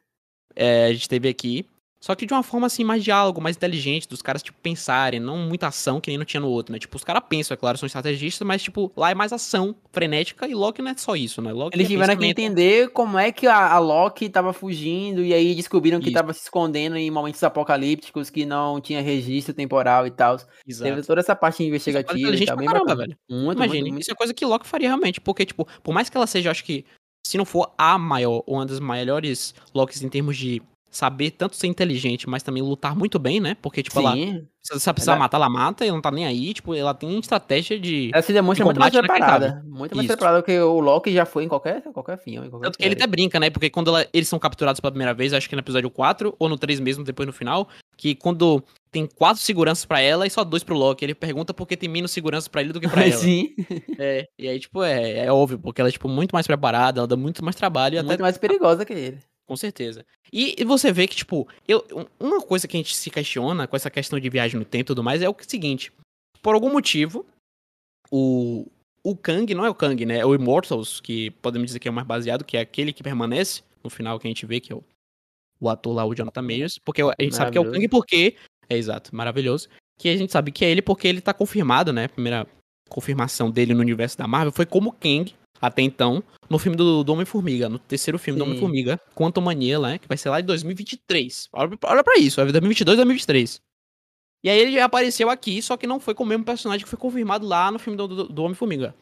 É, 0.54 0.84
a 0.84 0.92
gente 0.92 1.08
teve 1.08 1.30
aqui. 1.30 1.66
Só 2.02 2.16
que 2.16 2.26
de 2.26 2.34
uma 2.34 2.42
forma 2.42 2.66
assim, 2.66 2.82
mais 2.82 3.04
diálogo, 3.04 3.40
mais 3.40 3.54
inteligente, 3.54 4.08
dos 4.08 4.20
caras, 4.20 4.42
tipo, 4.42 4.58
pensarem, 4.60 5.20
não 5.20 5.38
muita 5.38 5.68
ação 5.68 6.00
que 6.00 6.10
nem 6.10 6.18
não 6.18 6.24
tinha 6.24 6.40
no 6.40 6.48
outro, 6.48 6.72
né? 6.72 6.78
Tipo, 6.80 6.96
os 6.96 7.04
caras 7.04 7.22
pensam, 7.28 7.54
é 7.54 7.56
claro, 7.56 7.78
são 7.78 7.86
estrategistas, 7.86 8.44
mas, 8.44 8.60
tipo, 8.60 8.90
lá 8.96 9.12
é 9.12 9.14
mais 9.14 9.32
ação 9.32 9.72
frenética 9.92 10.48
e 10.48 10.52
Loki 10.52 10.82
não 10.82 10.90
é 10.90 10.96
só 10.96 11.14
isso, 11.14 11.40
né? 11.40 11.52
Loki 11.52 11.76
Eles 11.76 11.86
é 11.86 11.90
tiveram 11.90 12.16
que 12.16 12.26
entender 12.26 12.90
como 12.90 13.16
é 13.16 13.30
que 13.30 13.46
a, 13.46 13.72
a 13.74 13.78
Loki 13.78 14.28
tava 14.28 14.52
fugindo 14.52 15.22
e 15.22 15.32
aí 15.32 15.54
descobriram 15.54 16.00
que 16.00 16.06
Isso. 16.06 16.14
tava 16.14 16.32
se 16.32 16.40
escondendo 16.42 16.96
em 16.96 17.08
momentos 17.08 17.40
apocalípticos 17.44 18.30
que 18.30 18.44
não 18.44 18.80
tinha 18.80 19.00
registro 19.00 19.54
temporal 19.54 20.04
e 20.04 20.10
tal. 20.10 20.38
Teve 20.66 21.02
toda 21.02 21.20
essa 21.20 21.36
parte 21.36 21.54
Isso 21.54 21.62
é 21.62 21.66
investigativa 21.66 22.18
e 22.18 22.22
inteligente 22.22 22.48
tal, 22.48 22.56
pra 22.56 22.66
caramba, 22.66 22.84
bacana. 22.84 23.06
velho. 23.06 23.16
Muito, 23.30 23.58
Imagine, 23.58 23.78
muito, 23.78 23.92
muito. 23.92 24.02
isso 24.02 24.10
é 24.10 24.14
coisa 24.16 24.34
que 24.34 24.44
Loki 24.44 24.66
faria 24.66 24.88
realmente, 24.88 25.20
porque, 25.20 25.46
tipo, 25.46 25.68
por 25.84 25.94
mais 25.94 26.10
que 26.10 26.16
ela 26.16 26.26
seja, 26.26 26.50
acho 26.50 26.64
que, 26.64 26.84
se 27.24 27.38
não 27.38 27.44
for 27.44 27.72
a 27.78 27.96
maior, 27.96 28.42
ou 28.44 28.56
uma 28.56 28.66
das 28.66 28.80
maiores 28.80 29.54
Lokis 29.72 30.02
em 30.02 30.08
termos 30.08 30.36
de 30.36 30.60
saber 30.92 31.30
tanto 31.32 31.56
ser 31.56 31.66
inteligente, 31.66 32.28
mas 32.28 32.42
também 32.42 32.62
lutar 32.62 32.94
muito 32.94 33.18
bem, 33.18 33.40
né? 33.40 33.56
Porque, 33.60 33.82
tipo, 33.82 33.98
ela, 33.98 34.12
Sim, 34.12 34.46
se 34.62 34.72
ela 34.86 34.92
precisar 34.94 35.12
Ela- 35.12 35.18
matar, 35.20 35.38
ela 35.38 35.48
mata, 35.48 35.84
e 35.84 35.88
ela 35.88 35.96
não 35.96 36.02
tá 36.02 36.10
nem 36.10 36.26
aí, 36.26 36.52
tipo, 36.52 36.74
ela 36.74 36.92
tem 36.94 37.18
estratégia 37.18 37.80
de... 37.80 38.10
ela 38.12 38.22
se 38.22 38.32
demonstra 38.32 38.62
de 38.62 38.66
muito 38.66 38.78
mais 38.78 38.92
preparada. 38.92 39.62
Muito 39.66 39.96
mais 39.96 40.04
Isso. 40.06 40.14
preparada 40.16 40.42
do 40.42 40.44
que 40.44 40.56
o 40.60 40.78
Loki 40.80 41.10
já 41.12 41.24
foi 41.24 41.44
em 41.44 41.48
qualquer, 41.48 41.82
qualquer 41.82 42.18
filme. 42.18 42.46
em 42.46 42.50
qualquer 42.50 42.66
Tanto 42.66 42.78
que 42.78 42.84
ele 42.84 42.90
série. 42.90 43.02
até 43.02 43.10
brinca, 43.10 43.40
né? 43.40 43.48
Porque 43.50 43.70
quando 43.70 43.88
ela- 43.88 44.06
eles 44.12 44.28
são 44.28 44.38
capturados 44.38 44.80
pela 44.80 44.92
primeira 44.92 45.14
vez, 45.14 45.32
acho 45.32 45.48
que 45.48 45.56
no 45.56 45.60
episódio 45.60 45.90
4, 45.90 46.36
ou 46.38 46.48
no 46.48 46.58
3 46.58 46.78
mesmo, 46.78 47.02
depois 47.02 47.26
no 47.26 47.32
final, 47.32 47.66
que 47.96 48.14
quando 48.14 48.62
tem 48.90 49.06
quatro 49.06 49.40
seguranças 49.42 49.86
pra 49.86 50.00
ela 50.00 50.26
e 50.26 50.30
só 50.30 50.44
dois 50.44 50.62
pro 50.62 50.76
Loki, 50.76 51.02
ele 51.04 51.14
pergunta 51.14 51.54
por 51.54 51.66
que 51.66 51.74
tem 51.76 51.88
menos 51.88 52.10
segurança 52.10 52.50
pra 52.50 52.60
ele 52.60 52.72
do 52.72 52.80
que 52.80 52.86
pra 52.88 53.02
ela. 53.06 53.12
Sim, 53.16 53.54
É, 53.98 54.26
e 54.38 54.46
aí, 54.46 54.60
tipo, 54.60 54.82
é, 54.82 55.20
é 55.26 55.32
óbvio, 55.32 55.58
porque 55.58 55.80
ela 55.80 55.88
é, 55.88 55.92
tipo, 55.92 56.08
muito 56.08 56.32
mais 56.32 56.46
preparada, 56.46 57.00
ela 57.00 57.06
dá 57.08 57.16
muito 57.16 57.42
mais 57.42 57.56
trabalho 57.56 57.94
e 57.94 57.98
até 57.98 58.06
muito 58.08 58.20
mais 58.20 58.36
perigosa 58.36 58.84
que 58.84 58.92
ele. 58.92 59.18
Com 59.52 59.56
certeza. 59.56 60.02
E, 60.32 60.64
você 60.64 60.90
vê 60.90 61.06
que, 61.06 61.14
tipo, 61.14 61.46
eu, 61.68 61.84
um- 61.92 62.26
uma 62.26 62.40
coisa 62.40 62.66
que 62.66 62.74
a 62.74 62.80
gente 62.80 62.96
se 62.96 63.10
questiona 63.10 63.66
com 63.68 63.76
essa 63.76 63.90
questão 63.90 64.18
de 64.18 64.30
viagem 64.30 64.58
no 64.58 64.64
tempo 64.64 64.84
e 64.84 64.86
tudo 64.86 65.04
mais 65.04 65.20
é 65.20 65.28
o 65.28 65.36
seguinte: 65.46 65.92
por 66.40 66.54
algum 66.54 66.72
motivo, 66.72 67.26
o, 68.10 68.66
o 69.04 69.14
Kang, 69.14 69.54
não 69.54 69.62
é 69.62 69.68
o 69.68 69.74
Kang, 69.74 70.06
né? 70.06 70.20
É 70.20 70.24
o 70.24 70.34
Immortals, 70.34 71.02
que 71.02 71.32
podemos 71.42 71.66
dizer 71.66 71.80
que 71.80 71.86
é 71.86 71.90
o 71.90 71.94
mais 71.94 72.06
baseado, 72.06 72.46
que 72.46 72.56
é 72.56 72.60
aquele 72.60 72.94
que 72.94 73.02
permanece 73.02 73.62
no 73.84 73.90
final 73.90 74.18
que 74.18 74.26
a 74.26 74.30
gente 74.30 74.46
vê, 74.46 74.58
que 74.58 74.72
é 74.72 74.76
o, 74.76 74.82
o 75.60 75.68
ator 75.68 75.92
lá, 75.92 76.06
o 76.06 76.14
Jonathan 76.14 76.40
Mayers. 76.40 76.78
Porque 76.78 77.02
a 77.02 77.14
gente 77.20 77.34
sabe 77.36 77.50
que 77.50 77.58
é 77.58 77.60
o 77.60 77.70
Kang 77.70 77.88
porque. 77.88 78.36
É 78.70 78.76
exato, 78.78 79.14
maravilhoso. 79.14 79.68
Que 80.00 80.08
a 80.08 80.16
gente 80.16 80.32
sabe 80.32 80.50
que 80.50 80.64
é 80.64 80.70
ele 80.70 80.80
porque 80.80 81.06
ele 81.06 81.20
tá 81.20 81.34
confirmado, 81.34 81.92
né? 81.92 82.06
A 82.06 82.08
primeira 82.08 82.46
confirmação 82.88 83.50
dele 83.50 83.74
no 83.74 83.80
universo 83.82 84.16
da 84.16 84.26
Marvel 84.26 84.50
foi 84.52 84.64
como 84.64 84.92
Kang, 84.94 85.34
até 85.62 85.80
então, 85.80 86.24
no 86.50 86.58
filme 86.58 86.76
do, 86.76 87.04
do 87.04 87.12
Homem-Formiga, 87.12 87.68
no 87.68 87.78
terceiro 87.78 88.18
filme 88.18 88.36
do 88.38 88.44
Sim. 88.44 88.50
Homem-Formiga, 88.50 89.00
Quantum 89.14 89.40
Mania, 89.40 89.78
né? 89.78 89.96
Que 89.98 90.08
vai 90.08 90.16
ser 90.18 90.28
lá 90.28 90.40
em 90.40 90.44
2023. 90.44 91.48
Olha, 91.52 91.78
olha 91.84 92.02
pra 92.02 92.18
isso, 92.18 92.44
vir 92.44 92.50
2022, 92.50 92.96
2023. 92.96 93.60
E 94.44 94.50
aí 94.50 94.58
ele 94.58 94.80
apareceu 94.80 95.30
aqui, 95.30 95.62
só 95.62 95.76
que 95.76 95.86
não 95.86 96.00
foi 96.00 96.14
com 96.14 96.24
o 96.24 96.26
mesmo 96.26 96.44
personagem 96.44 96.82
que 96.84 96.90
foi 96.90 96.98
confirmado 96.98 97.46
lá 97.46 97.70
no 97.70 97.78
filme 97.78 97.96
do, 97.96 98.08
do, 98.08 98.24
do 98.28 98.42
Homem-Formiga. 98.42 98.92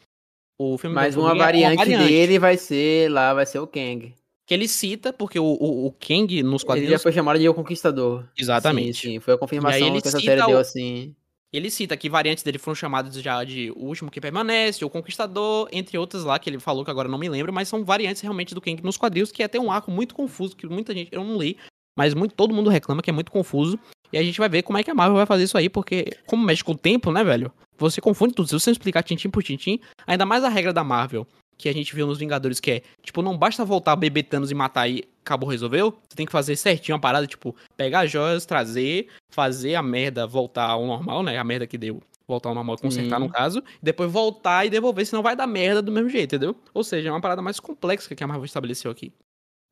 O 0.59 0.77
filme 0.77 0.95
Mas 0.95 1.15
do 1.15 1.23
uma 1.23 1.31
Homem-Formiga 1.31 1.73
é 1.73 1.77
variante, 1.77 2.07
dele 2.07 2.39
vai 2.39 2.59
ser 2.59 3.11
lá, 3.11 3.33
vai 3.33 3.47
ser 3.47 3.59
o 3.59 3.67
Kang. 3.67 4.15
Que 4.47 4.53
ele 4.53 4.69
cita, 4.69 5.13
porque 5.15 5.39
o, 5.39 5.45
o, 5.45 5.87
o 5.87 5.93
Kang 5.93 6.43
nos 6.43 6.53
Ele 6.53 6.59
já 6.61 6.67
quadrinhos... 6.67 7.03
foi 7.03 7.13
chamado 7.13 7.39
de 7.39 7.49
O 7.49 7.55
Conquistador. 7.55 8.27
Exatamente. 8.37 8.99
Sim, 9.01 9.13
sim, 9.13 9.21
foi 9.21 9.33
a 9.33 9.39
confirmação 9.39 9.93
que 9.93 10.09
essa 10.09 10.21
série 10.21 10.43
o- 10.43 10.47
deu 10.47 10.59
assim. 10.59 11.15
Ele 11.53 11.69
cita 11.69 11.97
que 11.97 12.09
variantes 12.09 12.45
dele 12.45 12.59
foram 12.59 12.77
chamadas 12.77 13.15
já 13.15 13.43
de 13.43 13.73
O 13.73 13.87
Último 13.87 14.11
que 14.11 14.21
Permanece, 14.21 14.85
O 14.85 14.91
Conquistador, 14.91 15.69
entre 15.73 15.99
outras 15.99 16.23
lá, 16.23 16.39
que 16.39 16.49
ele 16.49 16.61
falou 16.61 16.85
que 16.85 16.91
agora 16.91 17.09
não 17.09 17.19
me 17.19 17.29
lembro, 17.29 17.53
mas 17.53 17.69
são 17.69 17.85
variantes 17.85 18.23
realmente 18.23 18.55
do 18.55 18.61
Kang 18.61 18.81
nos 18.83 18.97
quadrinhos, 18.97 19.33
que 19.33 19.43
é 19.43 19.47
até 19.47 19.59
um 19.59 19.73
arco 19.73 19.91
muito 19.91 20.15
confuso, 20.15 20.55
que 20.55 20.67
muita 20.67 20.95
gente, 20.95 21.13
eu 21.13 21.25
não 21.25 21.37
li, 21.37 21.57
mas 21.99 22.15
muito, 22.15 22.35
todo 22.35 22.55
mundo 22.55 22.71
reclama 22.71 23.03
que 23.03 23.11
é 23.11 23.13
muito 23.13 23.33
confuso. 23.33 23.79
E 24.13 24.19
a 24.19 24.23
gente 24.23 24.39
vai 24.39 24.49
ver 24.49 24.63
como 24.63 24.79
é 24.79 24.83
que 24.83 24.91
a 24.91 24.95
Marvel 24.95 25.17
vai 25.17 25.27
fazer 25.27 25.45
isso 25.45 25.59
aí, 25.59 25.69
porque 25.69 26.17
como 26.27 26.45
mexe 26.45 26.63
com 26.63 26.73
o 26.73 26.79
tempo, 26.79 27.11
né, 27.13 27.23
velho? 27.25 27.53
Você 27.79 28.01
confunde 28.01 28.35
tudo. 28.35 28.49
Se 28.49 28.55
você 28.55 28.71
explicar 28.71 29.03
tintim 29.03 29.31
por 29.31 29.43
tintim, 29.43 29.81
ainda 30.07 30.27
mais 30.27 30.45
a 30.45 30.49
regra 30.49 30.73
da 30.73 30.85
Marvel, 30.85 31.27
que 31.57 31.69
a 31.69 31.73
gente 31.73 31.95
viu 31.95 32.07
nos 32.07 32.19
Vingadores, 32.19 32.61
que 32.61 32.71
é, 32.71 32.83
tipo, 33.03 33.23
não 33.23 33.37
basta 33.37 33.65
voltar 33.65 33.93
a 33.93 33.97
beber 33.97 34.23
Thanos 34.25 34.51
e 34.51 34.55
matar 34.55 34.89
e 34.89 35.05
acabou, 35.25 35.49
resolveu. 35.49 35.99
Você 36.09 36.17
tem 36.17 36.27
que 36.27 36.33
fazer 36.33 36.57
certinho 36.57 36.97
a 36.97 36.99
parada, 36.99 37.27
tipo, 37.27 37.55
pegar 37.77 38.01
as 38.01 38.11
joias, 38.11 38.47
trazer, 38.47 39.09
fazer 39.31 39.75
a 39.75 39.83
merda 39.83 40.27
voltar 40.27 40.67
ao 40.67 40.87
normal, 40.87 41.23
né? 41.23 41.39
A 41.39 41.45
merda 41.45 41.67
que 41.67 41.79
deu 41.79 42.03
voltar 42.27 42.49
ao 42.49 42.55
normal, 42.55 42.79
consertar 42.79 43.17
Sim. 43.17 43.27
no 43.27 43.29
caso, 43.29 43.63
depois 43.83 44.11
voltar 44.11 44.65
e 44.65 44.71
devolver, 44.71 45.05
senão 45.05 45.23
vai 45.23 45.35
dar 45.35 45.47
merda 45.47 45.83
do 45.83 45.91
mesmo 45.91 46.09
jeito, 46.09 46.37
entendeu? 46.37 46.55
Ou 46.73 46.85
seja, 46.85 47.09
é 47.09 47.13
uma 47.13 47.21
parada 47.21 47.43
mais 47.43 47.59
complexa 47.59 48.15
que 48.15 48.23
a 48.23 48.27
Marvel 48.27 48.45
estabeleceu 48.45 48.91
aqui. 48.91 49.13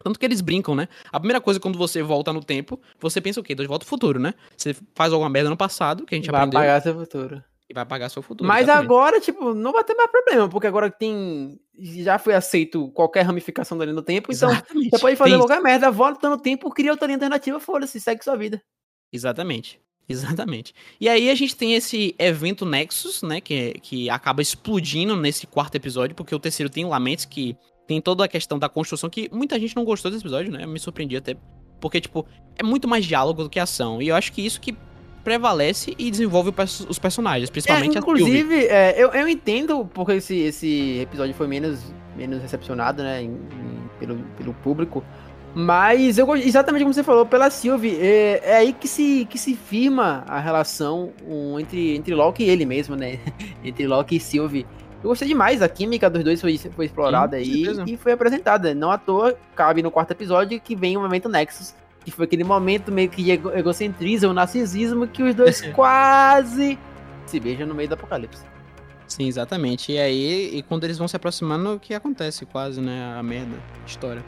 Tanto 0.03 0.19
que 0.19 0.25
eles 0.25 0.41
brincam, 0.41 0.75
né? 0.75 0.89
A 1.11 1.19
primeira 1.19 1.41
coisa 1.41 1.59
quando 1.59 1.77
você 1.77 2.03
volta 2.03 2.33
no 2.33 2.43
tempo, 2.43 2.81
você 3.01 3.21
pensa 3.21 3.41
o 3.41 3.43
quê? 3.43 3.55
De 3.55 3.67
volta 3.67 3.85
ao 3.85 3.89
futuro, 3.89 4.19
né? 4.19 4.35
Você 4.57 4.75
faz 4.95 5.13
alguma 5.13 5.29
merda 5.29 5.51
no 5.51 5.57
passado, 5.57 6.05
que 6.05 6.15
a 6.15 6.19
gente 6.19 6.31
Vai 6.31 6.41
aprendeu, 6.41 6.61
apagar 6.61 6.83
seu 6.83 6.95
futuro. 6.95 7.43
E 7.69 7.75
vai 7.75 7.85
pagar 7.85 8.09
seu 8.09 8.23
futuro. 8.23 8.49
Mas 8.49 8.63
exatamente. 8.63 8.85
agora, 8.87 9.21
tipo, 9.21 9.53
não 9.53 9.73
vai 9.73 9.85
ter 9.85 9.95
mais 9.95 10.11
problema, 10.11 10.49
porque 10.49 10.67
agora 10.67 10.91
tem. 10.91 11.61
Já 11.79 12.19
foi 12.19 12.35
aceito 12.35 12.89
qualquer 12.93 13.23
ramificação 13.23 13.77
da 13.77 13.85
linha 13.85 13.95
do 13.95 14.03
tempo, 14.03 14.33
então 14.33 14.51
Exatamente. 14.51 14.91
você 14.91 14.99
pode 14.99 15.17
fazer 15.17 15.31
Tem 15.31 15.39
qualquer 15.39 15.61
merda, 15.61 15.91
volta 15.91 16.29
no 16.29 16.39
tempo, 16.39 16.71
cria 16.71 16.91
outra 16.91 17.07
linha 17.07 17.17
alternativa, 17.17 17.61
foda-se, 17.61 18.01
segue 18.01 18.25
sua 18.25 18.37
vida. 18.37 18.61
Exatamente. 19.13 19.81
Exatamente. 20.09 20.75
E 20.99 21.07
aí 21.09 21.29
a 21.29 21.35
gente 21.35 21.55
tem 21.55 21.75
esse 21.75 22.15
evento 22.19 22.65
Nexus, 22.65 23.23
né? 23.23 23.41
Que, 23.41 23.75
que 23.75 24.09
acaba 24.09 24.41
explodindo 24.41 25.15
nesse 25.15 25.47
quarto 25.47 25.75
episódio, 25.75 26.17
porque 26.17 26.35
o 26.35 26.39
terceiro 26.39 26.71
tem 26.71 26.87
Lamentos, 26.87 27.27
que 27.27 27.55
tem 27.87 28.01
toda 28.01 28.25
a 28.25 28.29
questão 28.29 28.59
da 28.59 28.69
construção, 28.69 29.11
que 29.11 29.29
muita 29.31 29.61
gente 29.61 29.77
não 29.77 29.85
gostou 29.85 30.11
desse 30.11 30.23
episódio, 30.23 30.51
né? 30.51 30.65
Eu 30.65 30.69
me 30.69 30.79
surpreendi 30.81 31.17
até. 31.17 31.37
Porque, 31.79 32.01
tipo, 32.01 32.27
é 32.57 32.63
muito 32.63 32.89
mais 32.89 33.05
diálogo 33.05 33.43
do 33.43 33.51
que 33.51 33.61
ação. 33.61 34.01
E 34.01 34.09
eu 34.09 34.17
acho 34.17 34.33
que 34.33 34.45
isso 34.45 34.61
que 34.61 34.75
prevalece 35.29 35.95
e 35.99 36.11
desenvolve 36.11 36.53
os 36.89 36.99
personagens, 36.99 37.49
É, 37.49 37.53
principalmente 37.53 37.99
a 37.99 38.03
Sylvie. 38.03 38.21
inclusive, 38.23 38.67
é, 38.67 38.95
eu, 38.97 39.11
eu 39.11 39.29
entendo 39.29 39.85
porque 39.93 40.13
esse, 40.13 40.37
esse 40.39 41.01
episódio 41.01 41.35
foi 41.35 41.47
menos, 41.47 41.81
menos 42.17 42.41
recepcionado, 42.41 43.03
né, 43.03 43.23
em- 43.23 43.27
em- 43.27 43.89
pelo, 44.01 44.17
pelo 44.37 44.55
público. 44.55 45.05
Mas 45.55 46.19
eu 46.19 46.37
exatamente 46.37 46.83
como 46.83 46.93
você 46.95 47.03
falou, 47.03 47.27
pela 47.27 47.51
Sylvie, 47.51 47.97
é, 48.01 48.41
é 48.45 48.57
aí 48.57 48.73
que 48.73 48.87
se, 48.87 49.27
que 49.31 49.39
se 49.39 49.55
firma 49.57 50.23
a 50.29 50.39
relação 50.39 51.11
um, 51.27 51.59
entre, 51.59 51.97
entre 51.97 52.15
Loki 52.15 52.45
e 52.45 52.49
ele 52.51 52.65
mesmo, 52.67 52.95
né? 52.97 53.19
entre 53.65 53.87
Loki 53.87 54.17
e 54.17 54.21
Sylvie. 54.21 54.67
Eu 55.03 55.11
gostei 55.11 55.29
demais, 55.29 55.63
a 55.63 55.69
química 55.69 56.11
dos 56.11 56.23
dois 56.25 56.41
foi, 56.41 56.59
foi 56.59 56.85
explorada 56.87 57.37
com 57.37 57.43
aí 57.43 57.65
certeza. 57.65 57.85
e 57.87 57.97
foi 57.97 58.13
apresentada. 58.13 58.75
Não 58.75 58.91
à 58.91 58.99
toa, 58.99 59.37
cabe 59.55 59.83
no 59.83 59.91
quarto 59.91 60.11
episódio 60.11 60.61
que 60.61 60.75
vem 60.77 60.97
o 60.97 61.01
momento 61.01 61.29
Nexus, 61.29 61.73
que 62.11 62.17
foi 62.17 62.25
aquele 62.27 62.45
momento 62.45 62.91
meio 62.93 63.09
que 63.09 63.23
de 63.23 63.31
ego- 63.33 63.51
egocentrismo, 63.53 64.33
narcisismo, 64.33 65.07
que 65.07 65.23
os 65.23 65.35
dois 65.35 65.61
quase 65.75 66.79
se 67.27 67.39
beijam 67.41 67.67
no 67.67 67.75
meio 67.75 67.89
do 67.89 67.95
apocalipse. 67.95 68.43
Sim, 69.07 69.27
exatamente. 69.27 69.93
E 69.93 69.99
aí, 69.99 70.57
e 70.59 70.63
quando 70.63 70.85
eles 70.85 70.99
vão 70.99 71.09
se 71.09 71.17
aproximando, 71.17 71.75
o 71.75 71.81
que 71.81 71.95
acontece 71.95 72.45
quase, 72.47 72.81
né? 72.81 73.15
A 73.19 73.23
merda, 73.23 73.57
história. 73.87 74.23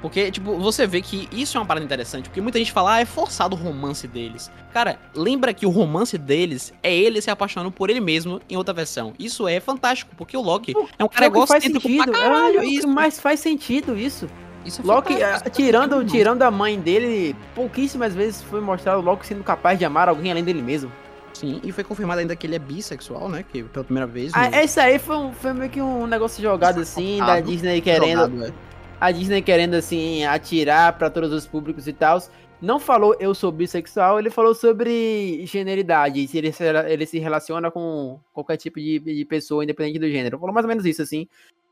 Porque, 0.00 0.30
tipo, 0.30 0.56
você 0.58 0.86
vê 0.86 1.02
que 1.02 1.28
isso 1.32 1.56
é 1.56 1.60
uma 1.60 1.66
parada 1.66 1.84
interessante, 1.84 2.28
porque 2.28 2.40
muita 2.40 2.56
gente 2.58 2.70
fala, 2.70 2.94
ah, 2.94 3.00
é 3.00 3.04
forçado 3.04 3.56
o 3.56 3.58
romance 3.58 4.06
deles. 4.06 4.48
Cara, 4.72 4.96
lembra 5.12 5.52
que 5.52 5.66
o 5.66 5.70
romance 5.70 6.16
deles 6.16 6.72
é 6.84 6.94
ele 6.94 7.20
se 7.20 7.30
apaixonando 7.30 7.72
por 7.72 7.90
ele 7.90 7.98
mesmo 8.00 8.40
em 8.48 8.56
outra 8.56 8.72
versão. 8.72 9.12
Isso 9.18 9.48
é 9.48 9.58
fantástico, 9.58 10.14
porque 10.16 10.36
o 10.36 10.40
Loki 10.40 10.72
é 10.98 11.04
um 11.04 11.08
cara 11.08 11.26
É 11.26 11.28
o 11.28 11.32
que 11.32 11.46
faz 11.48 11.64
egocêntrico 11.64 11.88
sentido, 11.88 12.12
pra 12.12 12.20
caralho. 12.20 12.58
é, 12.58 12.60
o 12.60 12.62
que 12.62 12.68
isso, 12.76 12.86
mais 12.86 13.18
faz 13.18 13.40
sentido 13.40 13.98
isso. 13.98 14.28
Isso 14.64 14.82
é 14.82 14.84
Loki, 14.84 15.14
fantástico, 15.14 15.48
ah, 15.48 15.50
tirando, 15.50 16.00
é 16.02 16.04
tirando 16.04 16.42
a 16.42 16.50
mãe 16.50 16.78
dele, 16.78 17.34
pouquíssimas 17.54 18.14
vezes 18.14 18.42
foi 18.42 18.60
mostrado 18.60 19.00
Loki 19.00 19.26
sendo 19.26 19.42
capaz 19.42 19.78
de 19.78 19.84
amar 19.84 20.08
alguém 20.08 20.30
além 20.30 20.44
dele 20.44 20.62
mesmo. 20.62 20.90
Sim, 21.32 21.60
e 21.62 21.70
foi 21.70 21.84
confirmado 21.84 22.20
ainda 22.20 22.34
que 22.34 22.46
ele 22.46 22.56
é 22.56 22.58
bissexual, 22.58 23.28
né? 23.28 23.44
Que 23.48 23.62
pela 23.62 23.84
primeira 23.84 24.06
vez. 24.06 24.32
Ah, 24.34 24.50
no- 24.50 24.56
esse 24.56 24.80
aí 24.80 24.98
foi, 24.98 25.16
um- 25.16 25.32
foi 25.32 25.52
meio 25.52 25.70
que 25.70 25.80
um 25.80 26.06
negócio 26.06 26.42
jogado 26.42 26.80
assim, 26.80 27.18
da 27.18 27.38
Disney 27.40 27.80
querendo, 27.80 28.22
jogado, 28.22 28.46
é. 28.46 28.52
a 29.00 29.10
Disney 29.12 29.40
querendo 29.42 29.74
assim 29.74 30.24
atirar 30.24 30.94
pra 30.98 31.08
todos 31.08 31.32
os 31.32 31.46
públicos 31.46 31.86
e 31.86 31.92
tal. 31.92 32.20
Não 32.60 32.80
falou 32.80 33.14
eu 33.20 33.32
sou 33.36 33.52
bissexual, 33.52 34.18
ele 34.18 34.30
falou 34.30 34.52
sobre 34.52 35.46
generalidade, 35.46 36.26
se 36.26 36.38
ele 36.38 36.50
se, 36.50 36.64
ele 36.64 37.06
se 37.06 37.20
relaciona 37.20 37.70
com 37.70 38.18
qualquer 38.32 38.56
tipo 38.56 38.80
de, 38.80 38.98
de 38.98 39.24
pessoa, 39.24 39.62
independente 39.62 40.00
do 40.00 40.10
gênero. 40.10 40.40
Falou 40.40 40.52
mais 40.52 40.64
ou 40.64 40.68
menos 40.68 40.84
isso, 40.84 41.00
assim. 41.02 41.28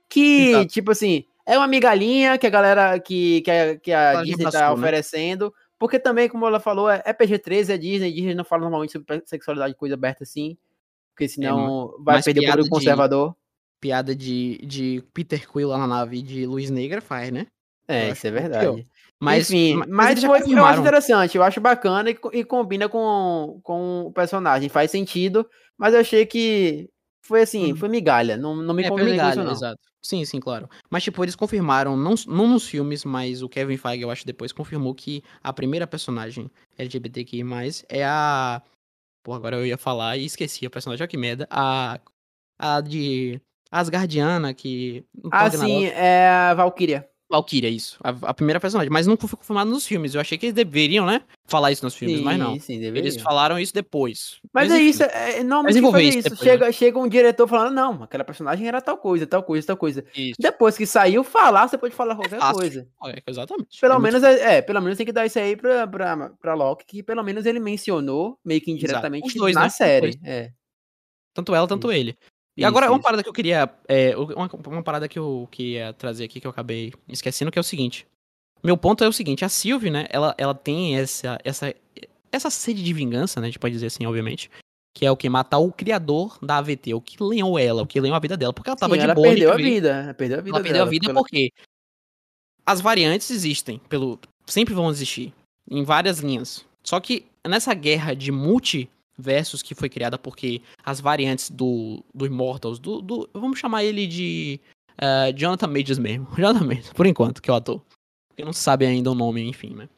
Que, 0.09 0.51
Exato. 0.51 0.66
tipo 0.68 0.92
assim, 0.92 1.25
é 1.47 1.57
uma 1.57 1.67
migalhinha 1.69 2.37
que 2.37 2.47
a 2.47 2.51
galera, 2.51 2.99
que, 2.99 3.41
que 3.43 3.51
a, 3.51 3.77
que 3.79 3.93
a 3.93 4.23
Disney 4.23 4.45
tá 4.45 4.51
passou, 4.51 4.77
né? 4.77 4.83
oferecendo. 4.83 5.55
Porque 5.79 5.99
também, 5.99 6.29
como 6.29 6.47
ela 6.47 6.59
falou, 6.59 6.91
é, 6.91 7.03
é 7.05 7.13
PG-13, 7.13 7.71
é 7.71 7.79
Disney, 7.79 8.13
Disney 8.13 8.35
não 8.35 8.45
fala 8.45 8.63
normalmente 8.63 8.93
sobre 8.93 9.23
sexualidade, 9.27 9.75
coisa 9.75 9.95
aberta 9.95 10.25
assim. 10.25 10.57
Porque 11.15 11.29
senão 11.29 11.95
vai 11.99 12.17
mais 12.17 12.25
perder 12.25 12.41
o 12.41 12.45
público 12.45 12.65
de- 12.65 12.71
conservador. 12.71 13.37
Piada 13.79 14.15
de, 14.17 14.59
de 14.67 15.05
Peter 15.13 15.49
Quill 15.51 15.69
lá 15.69 15.79
na 15.79 15.87
nave 15.87 16.23
de 16.23 16.47
Luz 16.47 16.71
Negra 16.71 17.01
faz, 17.01 17.31
né? 17.31 17.47
É, 17.87 18.09
Eu 18.09 18.13
isso 18.13 18.27
é 18.27 18.31
acho 18.31 18.40
verdade. 18.40 18.87
Mas, 19.21 19.51
Enfim, 19.51 19.77
ma- 19.77 19.87
mas, 19.88 20.21
já 20.21 20.29
foi, 20.29 20.40
eu 20.40 20.65
acho 20.65 20.81
interessante, 20.81 21.37
eu 21.37 21.42
acho 21.42 21.61
bacana 21.61 22.11
e, 22.11 22.19
e 22.33 22.44
combina 22.44 22.88
com, 22.88 23.61
com 23.63 24.03
o 24.07 24.13
personagem, 24.13 24.69
faz 24.69 24.90
sentido, 24.90 25.49
mas 25.79 25.94
eu 25.94 26.01
achei 26.01 26.27
que 26.27 26.88
foi 27.27 27.42
assim, 27.42 27.70
Uhum. 27.72 27.77
foi 27.77 27.88
migalha. 27.88 28.37
Não, 28.37 28.54
não 28.56 28.74
me 28.74 28.85
É, 28.85 28.88
convenceu 28.88 29.12
migalha, 29.12 29.44
não. 29.44 29.52
exato. 29.52 29.81
Sim, 30.02 30.24
sim, 30.24 30.38
claro. 30.38 30.68
Mas, 30.88 31.02
tipo, 31.02 31.22
eles 31.24 31.35
confirmaram, 31.35 31.96
não, 31.96 32.14
não 32.29 32.46
nos 32.48 32.66
filmes, 32.68 33.04
mas 33.04 33.42
o 33.42 33.48
Kevin 33.48 33.77
Feige, 33.77 34.02
eu 34.02 34.10
acho, 34.10 34.24
depois 34.24 34.52
confirmou 34.52 34.94
que 34.94 35.22
a 35.42 35.52
primeira 35.52 35.87
personagem 35.87 36.50
LGBTQI+, 36.79 37.42
é 37.88 38.04
a... 38.04 38.62
Pô, 39.24 39.35
agora 39.35 39.56
eu 39.56 39.66
ia 39.66 39.77
falar 39.77 40.16
e 40.16 40.24
esqueci 40.24 40.64
a 40.64 40.70
personagem, 40.70 41.02
olha 41.02 41.08
que 41.08 41.16
merda. 41.16 41.48
A, 41.50 41.98
a 42.58 42.81
de 42.81 43.40
Asgardiana, 43.72 44.54
que... 44.54 45.04
Ah, 45.33 45.50
sim, 45.50 45.87
é 45.87 46.29
a 46.29 46.54
Valkyria. 46.54 47.10
Valkyria, 47.29 47.68
isso. 47.68 47.98
A, 48.02 48.10
a 48.22 48.35
primeira 48.35 48.60
personagem. 48.60 48.90
Mas 48.90 49.06
não 49.06 49.16
foi 49.16 49.29
confirmado 49.37 49.68
nos 49.70 49.87
filmes. 49.87 50.14
Eu 50.14 50.20
achei 50.20 50.38
que 50.38 50.46
eles 50.46 50.54
deveriam, 50.54 51.04
né, 51.04 51.22
falar 51.46 51.72
isso 51.72 51.85
nos 51.85 51.94
filmes, 51.94 52.18
sim, 52.18 52.24
mas 52.24 52.38
não. 52.38 52.58
Sim. 52.60 52.83
Eles 52.83 53.20
falaram 53.20 53.58
isso 53.58 53.74
depois. 53.74 54.38
Mas 54.52 54.70
é 54.70 54.77
enfim. 54.77 54.87
isso, 54.88 55.02
é, 55.02 55.38
é, 55.40 55.42
normalmente 55.42 55.81
Mas 55.81 56.14
isso 56.14 56.22
depois, 56.22 56.38
chega, 56.40 56.72
chega 56.72 56.98
um 56.98 57.08
diretor 57.08 57.48
falando, 57.48 57.74
não, 57.74 58.02
aquela 58.04 58.24
personagem 58.24 58.66
era 58.68 58.81
tal 58.81 58.96
coisa, 58.96 59.27
tal 59.27 59.42
coisa, 59.42 59.66
tal 59.66 59.77
coisa. 59.77 60.04
Isso. 60.16 60.37
Depois 60.38 60.77
que 60.77 60.87
saiu, 60.87 61.24
falar, 61.24 61.68
você 61.68 61.77
pode 61.77 61.94
falar 61.94 62.14
qualquer 62.14 62.38
fácil. 62.38 62.54
coisa. 62.58 62.88
É, 63.06 63.22
exatamente. 63.27 63.81
Pelo 63.81 63.94
É 63.94 63.98
muito 63.98 64.12
menos, 64.20 64.22
é, 64.22 64.56
é, 64.58 64.62
pelo 64.62 64.81
menos 64.81 64.96
tem 64.96 65.06
que 65.06 65.12
dar 65.12 65.27
isso 65.27 65.38
aí 65.38 65.56
pra, 65.56 65.87
pra, 65.87 66.31
pra 66.40 66.54
Loki, 66.54 66.85
que 66.87 67.02
pelo 67.02 67.22
menos 67.22 67.44
ele 67.44 67.58
mencionou, 67.58 68.38
meio 68.44 68.60
que 68.60 68.70
indiretamente, 68.70 69.27
Os 69.27 69.35
dois, 69.35 69.54
na 69.54 69.62
né? 69.62 69.68
Série. 69.68 70.18
É. 70.24 70.50
Tanto 71.35 71.54
ela, 71.54 71.66
tanto 71.68 71.90
Isso. 71.90 71.98
ele. 72.00 72.16
E 72.57 72.63
Isso, 72.63 72.69
agora, 72.69 72.87
uma 72.88 72.96
isso. 72.96 73.02
parada 73.02 73.23
que 73.23 73.29
eu 73.29 73.33
queria. 73.33 73.69
é, 73.87 74.17
uma, 74.17 74.48
uma 74.69 74.83
parada 74.83 75.09
que 75.09 75.19
eu 75.19 75.46
queria 75.50 75.92
trazer 75.92 76.25
aqui, 76.25 76.40
que 76.40 76.46
eu 76.46 76.50
acabei 76.50 76.92
esquecendo, 77.09 77.50
que 77.50 77.59
é 77.59 77.61
o 77.61 77.65
seguinte. 77.65 78.07
Meu 78.65 78.77
ponto 78.77 79.04
é 79.04 79.09
o 79.09 79.13
seguinte, 79.13 79.44
a 79.44 79.48
Sylvie, 79.48 79.90
né, 79.90 80.07
ela, 80.09 80.35
ela 80.38 80.54
tem 80.54 80.96
essa, 80.98 81.38
essa, 81.44 81.75
essa 82.33 82.50
sede 82.50 82.83
de 82.83 82.92
vingança, 82.92 83.40
né, 83.40 83.46
a 83.46 83.50
gente 83.50 83.59
pode 83.59 83.75
dizer 83.75 83.87
assim, 83.87 84.07
obviamente, 84.07 84.50
que 84.96 85.04
é 85.04 85.11
o 85.11 85.17
que 85.17 85.29
matar 85.29 85.59
o 85.59 85.71
criador 85.71 86.38
da 86.42 86.57
AVT, 86.57 86.94
o 86.94 87.00
que 87.00 87.23
lenhou 87.23 87.59
ela, 87.59 87.83
o 87.83 87.87
que 87.87 88.00
lenhou 88.00 88.17
a 88.17 88.19
vida 88.19 88.37
dela, 88.37 88.54
porque 88.54 88.71
ela 88.71 88.77
tava 88.77 88.94
Sim, 88.94 89.00
de 89.00 89.04
ela 89.04 89.15
boa, 89.15 89.29
perdeu 89.29 89.52
a 89.52 89.57
vida. 89.57 89.88
Ela 89.90 90.15
perdeu 90.15 90.38
a 90.38 90.40
vida 90.40 90.57
ela 90.57 90.65
perdeu 90.65 90.83
a 90.83 90.87
vida 90.87 91.07
pela- 91.09 91.21
porque 91.21 91.52
as 92.65 92.81
variantes 92.81 93.31
existem, 93.31 93.79
pelo 93.90 94.19
sempre 94.46 94.73
vão 94.75 94.88
existir, 94.90 95.35
em 95.71 95.85
várias 95.85 96.21
linhas. 96.21 96.65
Só 96.83 96.98
que 96.98 97.27
nessa 97.46 97.75
guerra 97.75 98.15
de 98.15 98.33
multiversos 99.19 99.62
que 99.62 99.75
foi 99.75 99.88
criada 99.88 100.19
porque 100.19 100.60
as 100.85 101.00
variantes 101.00 101.50
do, 101.50 102.02
do 102.14 102.27
Immortals, 102.27 102.79
do, 102.79 103.00
do- 103.00 103.29
vamos 103.33 103.58
chamar 103.58 103.85
ele 103.85 104.06
de 104.06 104.60
eh, 104.98 105.33
Jonathan 105.33 105.69
Majors 105.69 105.98
mesmo, 105.98 106.29
Jonathan 106.37 106.64
Majors, 106.64 106.92
por 106.92 107.06
enquanto, 107.06 107.40
que 107.42 107.50
é 107.50 107.52
o 107.52 107.56
ator. 107.56 107.83
Porque 108.29 108.44
não 108.44 108.52
sabe 108.52 108.85
ainda 108.85 109.10
o 109.10 109.14
nome, 109.14 109.42
enfim, 109.42 109.75
né? 109.75 109.88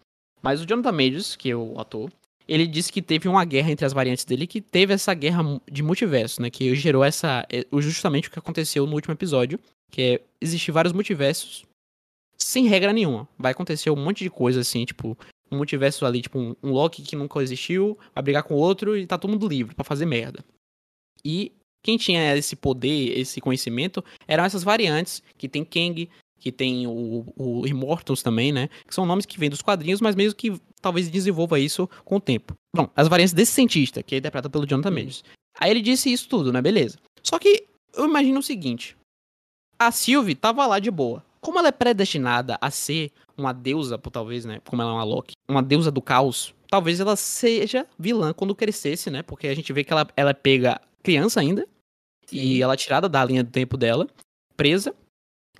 Mas 0.40 0.60
o 0.60 0.66
Jonathan 0.66 0.92
Majors, 0.92 1.34
que 1.34 1.50
é 1.50 1.56
o 1.56 1.78
ator, 1.80 2.10
ele 2.46 2.66
disse 2.66 2.92
que 2.92 3.02
teve 3.02 3.28
uma 3.28 3.44
guerra 3.44 3.70
entre 3.72 3.84
as 3.84 3.92
variantes 3.92 4.24
dele, 4.24 4.46
que 4.46 4.60
teve 4.60 4.94
essa 4.94 5.12
guerra 5.12 5.42
de 5.70 5.82
multiverso, 5.82 6.40
né? 6.40 6.48
Que 6.48 6.74
gerou 6.76 7.02
essa. 7.04 7.44
é, 7.52 7.64
justamente 7.80 8.28
o 8.28 8.30
que 8.30 8.38
aconteceu 8.38 8.86
no 8.86 8.94
último 8.94 9.12
episódio, 9.12 9.58
que 9.90 10.00
é 10.02 10.20
existir 10.40 10.70
vários 10.70 10.92
multiversos 10.92 11.64
sem 12.36 12.68
regra 12.68 12.92
nenhuma. 12.92 13.28
Vai 13.36 13.50
acontecer 13.52 13.90
um 13.90 13.96
monte 13.96 14.22
de 14.22 14.30
coisa 14.30 14.60
assim, 14.60 14.84
tipo, 14.84 15.18
um 15.51 15.57
multiverso 15.57 16.05
ali, 16.07 16.22
tipo, 16.22 16.38
um, 16.38 16.55
um 16.62 16.72
Loki 16.72 17.03
que 17.03 17.16
nunca 17.16 17.40
existiu, 17.40 17.99
vai 18.14 18.22
brigar 18.22 18.42
com 18.42 18.55
outro 18.55 18.96
e 18.96 19.07
tá 19.07 19.18
todo 19.18 19.30
mundo 19.30 19.49
livre 19.49 19.74
pra 19.74 19.84
fazer 19.84 20.07
merda. 20.07 20.44
E 21.24 21.53
quem 21.82 21.96
tinha 21.96 22.36
esse 22.36 22.57
poder, 22.57 23.18
esse 23.18 23.40
conhecimento, 23.40 24.05
eram 24.26 24.44
essas 24.44 24.62
variantes, 24.62 25.22
que 25.36 25.49
tem 25.49 25.64
Kang, 25.64 26.09
que 26.38 26.53
tem 26.53 26.86
o, 26.86 27.24
o 27.36 27.66
Immortals 27.66 28.22
também, 28.22 28.53
né? 28.53 28.68
Que 28.86 28.94
são 28.94 29.07
nomes 29.07 29.26
que 29.26 29.38
vêm 29.38 29.51
dos 29.51 29.62
quadrinhos, 29.62 30.01
mas 30.01 30.14
mesmo 30.14 30.36
que 30.36 30.61
talvez 30.80 31.09
desenvolva 31.09 31.59
isso 31.59 31.88
com 32.05 32.16
o 32.16 32.20
tempo. 32.20 32.55
Bom, 32.74 32.88
as 32.94 33.09
variantes 33.09 33.34
desse 33.34 33.53
cientista, 33.53 34.03
que 34.03 34.14
é 34.14 34.18
interpretado 34.18 34.51
pelo 34.51 34.66
Jonathan 34.66 34.90
Majors. 34.90 35.24
Aí 35.59 35.70
ele 35.70 35.82
disse 35.82 36.12
isso 36.12 36.28
tudo, 36.28 36.53
né? 36.53 36.62
Beleza. 36.62 36.99
Só 37.22 37.38
que 37.38 37.66
eu 37.94 38.05
imagino 38.05 38.38
o 38.38 38.42
seguinte: 38.42 38.96
a 39.78 39.90
Sylvie 39.90 40.34
tava 40.34 40.66
lá 40.66 40.78
de 40.78 40.90
boa. 40.90 41.24
Como 41.41 41.59
ela 41.59 41.68
é 41.68 41.72
predestinada 41.72 42.59
a 42.61 42.70
ser 42.70 43.12
uma 43.36 43.53
deusa, 43.53 43.99
por 43.99 44.11
talvez, 44.11 44.45
né? 44.45 44.61
Como 44.66 44.82
ela 44.82 44.91
é 44.91 44.95
uma 44.95 45.05
Loki, 45.05 45.34
uma 45.49 45.62
deusa 45.62 45.91
do 45.91 46.03
caos, 46.03 46.55
talvez 46.68 47.01
ela 47.01 47.16
seja 47.16 47.86
vilã 47.99 48.32
quando 48.32 48.55
crescesse, 48.55 49.11
né? 49.11 49.22
Porque 49.22 49.49
a 49.49 49.55
gente 49.55 49.72
vê 49.72 49.84
que 49.84 49.93
ela, 49.93 50.07
ela 50.16 50.30
é 50.30 50.34
pega 50.34 50.80
criança 51.03 51.41
ainda. 51.41 51.66
E 52.30 52.62
ela 52.62 52.74
é 52.74 52.76
tirada 52.76 53.09
da 53.09 53.24
linha 53.24 53.43
do 53.43 53.51
tempo 53.51 53.76
dela, 53.76 54.07
presa. 54.57 54.95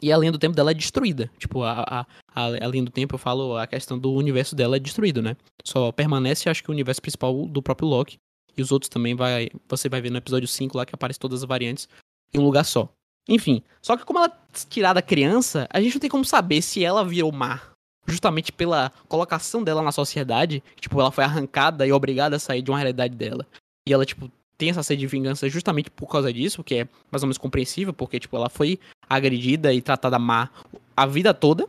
E 0.01 0.13
a 0.13 0.19
linha 0.19 0.31
do 0.31 0.39
tempo 0.39 0.55
dela 0.55 0.71
é 0.71 0.75
destruída. 0.75 1.31
Tipo, 1.39 1.63
a, 1.63 1.83
a, 1.83 2.07
a, 2.35 2.45
a 2.47 2.69
linha 2.69 2.85
do 2.85 2.91
tempo, 2.91 3.15
eu 3.15 3.19
falo, 3.19 3.57
a 3.57 3.67
questão 3.67 3.99
do 3.99 4.13
universo 4.13 4.55
dela 4.55 4.77
é 4.77 4.79
destruído, 4.79 5.23
né? 5.23 5.37
Só 5.65 5.91
permanece, 5.91 6.49
acho 6.49 6.63
que 6.63 6.71
o 6.71 6.73
universo 6.73 7.01
principal 7.01 7.47
do 7.47 7.63
próprio 7.63 7.89
Loki. 7.89 8.19
E 8.57 8.63
os 8.63 8.71
outros 8.71 8.89
também 8.89 9.15
vai. 9.15 9.49
Você 9.69 9.89
vai 9.89 10.01
ver 10.01 10.11
no 10.11 10.19
episódio 10.19 10.47
5 10.47 10.77
lá 10.77 10.85
que 10.85 10.95
aparece 10.95 11.19
todas 11.19 11.43
as 11.43 11.49
variantes 11.49 11.89
em 12.35 12.39
um 12.39 12.45
lugar 12.45 12.65
só. 12.65 12.89
Enfim. 13.29 13.63
Só 13.83 13.97
que 13.97 14.05
como 14.05 14.19
ela 14.19 14.29
é 14.29 14.59
tirada 14.69 15.03
criança, 15.03 15.69
a 15.71 15.81
gente 15.81 15.95
não 15.95 16.01
tem 16.01 16.11
como 16.11 16.25
saber 16.25 16.63
se 16.63 16.83
ela 16.83 17.05
virou 17.05 17.31
má. 17.31 17.61
Justamente 18.07 18.51
pela 18.51 18.91
colocação 19.07 19.63
dela 19.63 19.83
na 19.83 19.93
sociedade. 19.93 20.63
Tipo, 20.81 20.99
ela 21.01 21.11
foi 21.11 21.25
arrancada 21.25 21.87
e 21.87 21.93
obrigada 21.93 22.37
a 22.37 22.39
sair 22.39 22.63
de 22.63 22.71
uma 22.71 22.79
realidade 22.79 23.15
dela. 23.15 23.47
E 23.87 23.93
ela, 23.93 24.07
tipo, 24.07 24.31
tem 24.57 24.71
essa 24.71 24.83
sede 24.83 25.01
de 25.01 25.07
vingança 25.07 25.49
justamente 25.49 25.91
por 25.91 26.09
causa 26.09 26.33
disso, 26.33 26.65
que 26.65 26.75
é 26.75 26.89
mais 27.11 27.23
ou 27.23 27.27
menos 27.27 27.39
compreensível, 27.39 27.93
porque, 27.93 28.19
tipo, 28.19 28.35
ela 28.35 28.49
foi 28.49 28.79
agredida 29.09 29.73
e 29.73 29.83
tratada 29.83 30.19
má 30.19 30.49
a 30.97 31.07
vida 31.07 31.35
toda. 31.35 31.69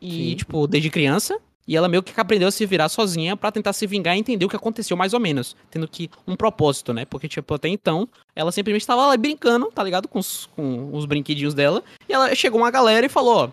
E, 0.00 0.10
Sim. 0.30 0.36
tipo, 0.36 0.66
desde 0.66 0.90
criança. 0.90 1.38
E 1.66 1.76
ela 1.76 1.88
meio 1.88 2.02
que 2.02 2.18
aprendeu 2.18 2.46
a 2.46 2.50
se 2.50 2.64
virar 2.64 2.88
sozinha 2.88 3.36
pra 3.36 3.50
tentar 3.50 3.72
se 3.72 3.86
vingar 3.86 4.16
e 4.16 4.20
entender 4.20 4.44
o 4.44 4.48
que 4.48 4.54
aconteceu 4.54 4.96
mais 4.96 5.12
ou 5.12 5.18
menos. 5.18 5.56
Tendo 5.70 5.88
que 5.88 6.08
um 6.26 6.36
propósito, 6.36 6.92
né? 6.92 7.04
Porque, 7.04 7.28
tipo, 7.28 7.52
até 7.52 7.68
então, 7.68 8.08
ela 8.36 8.52
simplesmente 8.52 8.82
estava 8.82 9.06
lá 9.06 9.16
brincando, 9.16 9.66
tá 9.72 9.82
ligado? 9.82 10.06
Com 10.06 10.20
os, 10.20 10.46
com 10.54 10.94
os 10.94 11.06
brinquedinhos 11.06 11.54
dela. 11.54 11.82
E 12.08 12.12
ela 12.12 12.32
chegou 12.34 12.60
uma 12.60 12.70
galera 12.70 13.04
e 13.04 13.08
falou, 13.08 13.36
ó. 13.36 13.50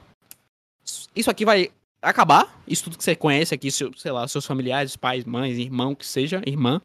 Isso 1.15 1.31
aqui 1.31 1.43
vai 1.43 1.71
acabar. 2.01 2.61
Isso 2.67 2.83
tudo 2.83 2.97
que 2.97 3.03
você 3.03 3.15
conhece 3.15 3.55
aqui, 3.55 3.71
seu, 3.71 3.91
sei 3.97 4.11
lá, 4.11 4.27
seus 4.27 4.45
familiares, 4.45 4.95
pais, 4.95 5.23
mães, 5.25 5.57
irmão, 5.57 5.95
que 5.95 6.05
seja, 6.05 6.41
irmã. 6.45 6.81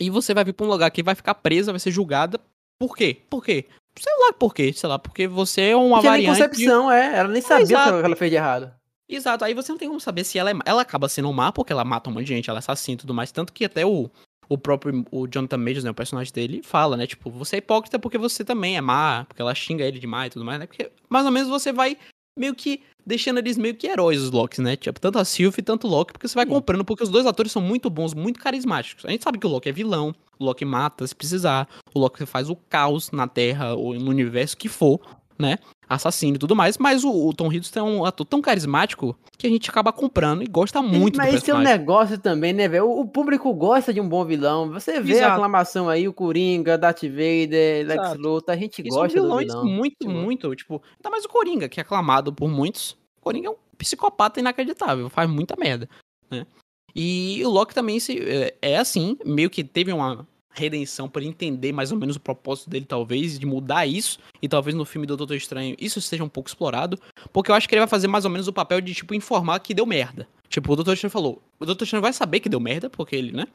E 0.00 0.10
você 0.10 0.34
vai 0.34 0.44
vir 0.44 0.54
pra 0.54 0.66
um 0.66 0.70
lugar 0.70 0.90
que 0.90 1.02
vai 1.02 1.14
ficar 1.14 1.34
presa, 1.34 1.72
vai 1.72 1.78
ser 1.78 1.90
julgada. 1.90 2.40
Por 2.78 2.96
quê? 2.96 3.18
Por 3.28 3.44
quê? 3.44 3.66
Sei 3.98 4.12
lá 4.18 4.32
por 4.32 4.54
quê, 4.54 4.72
sei 4.72 4.88
lá, 4.88 4.98
porque 4.98 5.28
você 5.28 5.62
é 5.62 5.76
uma 5.76 6.00
nem 6.00 6.10
variante. 6.10 6.40
concepção, 6.40 6.90
é. 6.90 7.18
Ela 7.18 7.28
nem 7.28 7.42
sabia 7.42 7.64
o 7.64 8.00
que 8.00 8.06
ela 8.06 8.16
fez 8.16 8.30
de 8.30 8.36
errado. 8.36 8.79
Exato, 9.10 9.44
aí 9.44 9.54
você 9.54 9.72
não 9.72 9.78
tem 9.78 9.88
como 9.88 10.00
saber 10.00 10.24
se 10.24 10.38
ela 10.38 10.50
é. 10.50 10.54
Ela 10.64 10.82
acaba 10.82 11.08
sendo 11.08 11.32
má 11.32 11.50
porque 11.50 11.72
ela 11.72 11.84
mata 11.84 12.08
um 12.08 12.12
monte 12.12 12.26
de 12.26 12.34
gente, 12.34 12.48
ela 12.48 12.58
é 12.58 12.60
assassina 12.60 12.94
e 12.94 12.98
tudo 12.98 13.12
mais. 13.12 13.32
Tanto 13.32 13.52
que 13.52 13.64
até 13.64 13.84
o, 13.84 14.08
o 14.48 14.56
próprio 14.56 15.04
o 15.10 15.26
Jonathan 15.26 15.58
Majors, 15.58 15.84
né, 15.84 15.90
o 15.90 15.94
personagem 15.94 16.32
dele, 16.32 16.62
fala, 16.62 16.96
né? 16.96 17.06
Tipo, 17.06 17.30
você 17.30 17.56
é 17.56 17.58
hipócrita 17.58 17.98
porque 17.98 18.16
você 18.16 18.44
também 18.44 18.76
é 18.76 18.80
má, 18.80 19.24
porque 19.26 19.42
ela 19.42 19.54
xinga 19.54 19.84
ele 19.84 19.98
demais 19.98 20.28
e 20.28 20.32
tudo 20.34 20.44
mais, 20.44 20.60
né? 20.60 20.66
Porque 20.66 20.90
mais 21.08 21.26
ou 21.26 21.32
menos 21.32 21.48
você 21.48 21.72
vai 21.72 21.96
meio 22.38 22.54
que 22.54 22.82
deixando 23.04 23.38
eles 23.38 23.58
meio 23.58 23.74
que 23.74 23.86
heróis, 23.86 24.20
os 24.22 24.30
Locks, 24.30 24.58
né? 24.58 24.76
Tipo, 24.76 25.00
tanto 25.00 25.18
a 25.18 25.24
Sylvie 25.24 25.62
tanto 25.62 25.86
o 25.86 25.90
Loki, 25.90 26.12
porque 26.12 26.28
você 26.28 26.34
vai 26.34 26.44
Sim. 26.44 26.52
comprando, 26.52 26.84
porque 26.84 27.02
os 27.02 27.08
dois 27.08 27.26
atores 27.26 27.52
são 27.52 27.60
muito 27.60 27.90
bons, 27.90 28.14
muito 28.14 28.38
carismáticos. 28.38 29.04
A 29.04 29.10
gente 29.10 29.24
sabe 29.24 29.38
que 29.38 29.46
o 29.46 29.50
Loki 29.50 29.68
é 29.68 29.72
vilão, 29.72 30.14
o 30.38 30.44
Loki 30.44 30.64
mata 30.64 31.06
se 31.06 31.14
precisar, 31.14 31.68
o 31.92 31.98
Loki 31.98 32.24
faz 32.26 32.48
o 32.48 32.56
caos 32.56 33.10
na 33.10 33.26
Terra 33.26 33.74
ou 33.74 33.94
no 33.94 34.10
universo 34.10 34.56
que 34.56 34.68
for, 34.68 35.00
né? 35.38 35.58
Assassino 35.90 36.36
e 36.36 36.38
tudo 36.38 36.54
mais, 36.54 36.78
mas 36.78 37.02
o, 37.02 37.10
o 37.10 37.34
Tom 37.34 37.48
Hiddleston 37.48 37.80
é 37.80 37.82
um 37.82 38.04
ator 38.04 38.24
tão 38.24 38.40
carismático 38.40 39.18
que 39.36 39.44
a 39.44 39.50
gente 39.50 39.68
acaba 39.68 39.92
comprando 39.92 40.40
e 40.40 40.46
gosta 40.46 40.80
muito 40.80 41.16
Mas 41.16 41.32
do 41.32 41.36
esse 41.38 41.50
é 41.50 41.54
um 41.54 41.58
negócio 41.58 42.16
também, 42.16 42.52
né, 42.52 42.68
velho? 42.68 42.86
O, 42.86 43.00
o 43.00 43.08
público 43.08 43.52
gosta 43.52 43.92
de 43.92 44.00
um 44.00 44.08
bom 44.08 44.24
vilão. 44.24 44.70
Você 44.70 45.00
vê 45.00 45.14
a 45.14 45.16
Exato. 45.16 45.32
aclamação 45.32 45.88
aí, 45.88 46.06
o 46.06 46.12
Coringa, 46.12 46.78
Darth 46.78 47.02
Vader, 47.02 47.86
Lex 47.88 48.02
Exato. 48.02 48.20
Luthor, 48.20 48.54
a 48.54 48.56
gente 48.56 48.76
são 48.88 49.00
gosta 49.02 49.18
do 49.18 49.22
vilões 49.24 49.46
vilão. 49.48 49.64
muito, 49.66 49.96
A 50.02 50.04
gosta. 50.06 50.22
muito, 50.22 50.54
tipo, 50.54 50.82
ainda 50.98 51.10
mais 51.10 51.24
o 51.24 51.28
Coringa, 51.28 51.68
que 51.68 51.80
é 51.80 51.82
aclamado 51.82 52.32
por 52.32 52.48
muitos. 52.48 52.92
O 53.18 53.24
Coringa 53.24 53.48
é 53.48 53.50
um 53.50 53.56
psicopata 53.76 54.38
inacreditável, 54.38 55.10
faz 55.10 55.28
muita 55.28 55.56
merda, 55.58 55.88
né? 56.30 56.46
E 56.94 57.42
o 57.44 57.50
Loki 57.50 57.74
também 57.74 57.98
se, 57.98 58.18
é, 58.18 58.54
é 58.62 58.76
assim, 58.76 59.16
meio 59.24 59.50
que 59.50 59.64
teve 59.64 59.92
uma 59.92 60.26
redenção 60.52 61.08
para 61.08 61.24
entender 61.24 61.72
mais 61.72 61.92
ou 61.92 61.98
menos 61.98 62.16
o 62.16 62.20
propósito 62.20 62.68
dele, 62.68 62.84
talvez, 62.84 63.38
de 63.38 63.46
mudar 63.46 63.86
isso, 63.86 64.18
e 64.42 64.48
talvez 64.48 64.74
no 64.74 64.84
filme 64.84 65.06
do 65.06 65.16
Doutor 65.16 65.36
Estranho 65.36 65.76
isso 65.78 66.00
seja 66.00 66.24
um 66.24 66.28
pouco 66.28 66.48
explorado, 66.48 66.98
porque 67.32 67.50
eu 67.50 67.54
acho 67.54 67.68
que 67.68 67.74
ele 67.74 67.80
vai 67.80 67.88
fazer 67.88 68.08
mais 68.08 68.24
ou 68.24 68.30
menos 68.30 68.48
o 68.48 68.52
papel 68.52 68.80
de, 68.80 68.94
tipo, 68.94 69.14
informar 69.14 69.60
que 69.60 69.74
deu 69.74 69.86
merda. 69.86 70.28
Tipo, 70.48 70.72
o 70.72 70.76
Doutor 70.76 70.94
Estranho 70.94 71.12
falou, 71.12 71.42
o 71.58 71.64
Doutor 71.64 71.84
Estranho 71.84 72.02
vai 72.02 72.12
saber 72.12 72.40
que 72.40 72.48
deu 72.48 72.60
merda, 72.60 72.90
porque 72.90 73.14
ele, 73.14 73.32
né, 73.32 73.46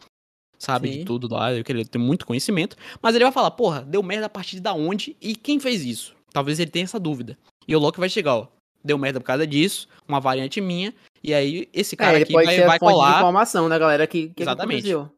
sabe 0.58 0.90
de 0.90 0.96
Sim. 1.00 1.06
tudo 1.06 1.34
lá, 1.34 1.62
que 1.62 1.72
ele 1.72 1.86
tem 1.86 2.02
muito 2.02 2.26
conhecimento, 2.26 2.78
mas 3.02 3.16
ele 3.16 3.26
vai 3.26 3.34
falar, 3.34 3.52
porra, 3.52 3.82
deu 3.82 4.02
merda 4.02 4.28
a 4.28 4.30
partir 4.30 4.56
de 4.56 4.62
da 4.62 4.74
onde 4.74 5.16
e 5.22 5.36
quem 5.36 5.60
fez 5.60 5.84
isso? 5.84 6.16
Talvez 6.32 6.60
ele 6.60 6.72
tenha 6.72 6.86
essa 6.86 7.00
dúvida. 7.00 7.38
E 7.68 7.76
o 7.76 7.80
Loki 7.80 8.00
vai 8.00 8.10
chegar, 8.10 8.36
ó, 8.36 8.48
deu 8.84 8.98
merda 8.98 9.20
por 9.20 9.26
causa 9.26 9.46
disso, 9.46 9.88
uma 10.08 10.20
variante 10.20 10.62
minha, 10.62 10.94
e 11.24 11.34
aí 11.34 11.68
esse 11.74 11.96
cara 11.96 12.20
é, 12.20 12.22
aqui 12.22 12.34
vai, 12.34 12.46
vai 12.46 12.80
de 12.80 12.80
colar. 12.80 13.18
informação 13.18 13.68
da 13.68 13.78
galera 13.78 14.06
que, 14.06 14.30
que 14.30 14.44
Exatamente. 14.44 14.92
aconteceu. 14.92 15.12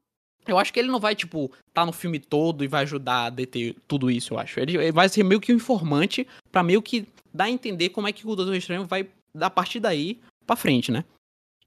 Eu 0.47 0.57
acho 0.57 0.71
que 0.71 0.79
ele 0.79 0.89
não 0.89 0.99
vai, 0.99 1.15
tipo, 1.15 1.51
tá 1.73 1.85
no 1.85 1.91
filme 1.91 2.19
todo 2.19 2.63
e 2.63 2.67
vai 2.67 2.83
ajudar 2.83 3.25
a 3.25 3.29
deter 3.29 3.75
tudo 3.87 4.09
isso, 4.09 4.33
eu 4.33 4.39
acho. 4.39 4.59
Ele, 4.59 4.91
vai 4.91 5.09
ser 5.09 5.23
meio 5.23 5.41
que 5.41 5.51
um 5.51 5.57
informante 5.57 6.27
pra 6.51 6.63
meio 6.63 6.81
que 6.81 7.07
dar 7.33 7.45
a 7.45 7.49
entender 7.49 7.89
como 7.89 8.07
é 8.07 8.11
que 8.11 8.25
o 8.25 8.35
Doutor 8.35 8.55
Estranho 8.55 8.85
vai, 8.85 9.07
a 9.39 9.49
partir 9.49 9.79
daí, 9.79 10.19
pra 10.45 10.55
frente, 10.55 10.91
né? 10.91 11.03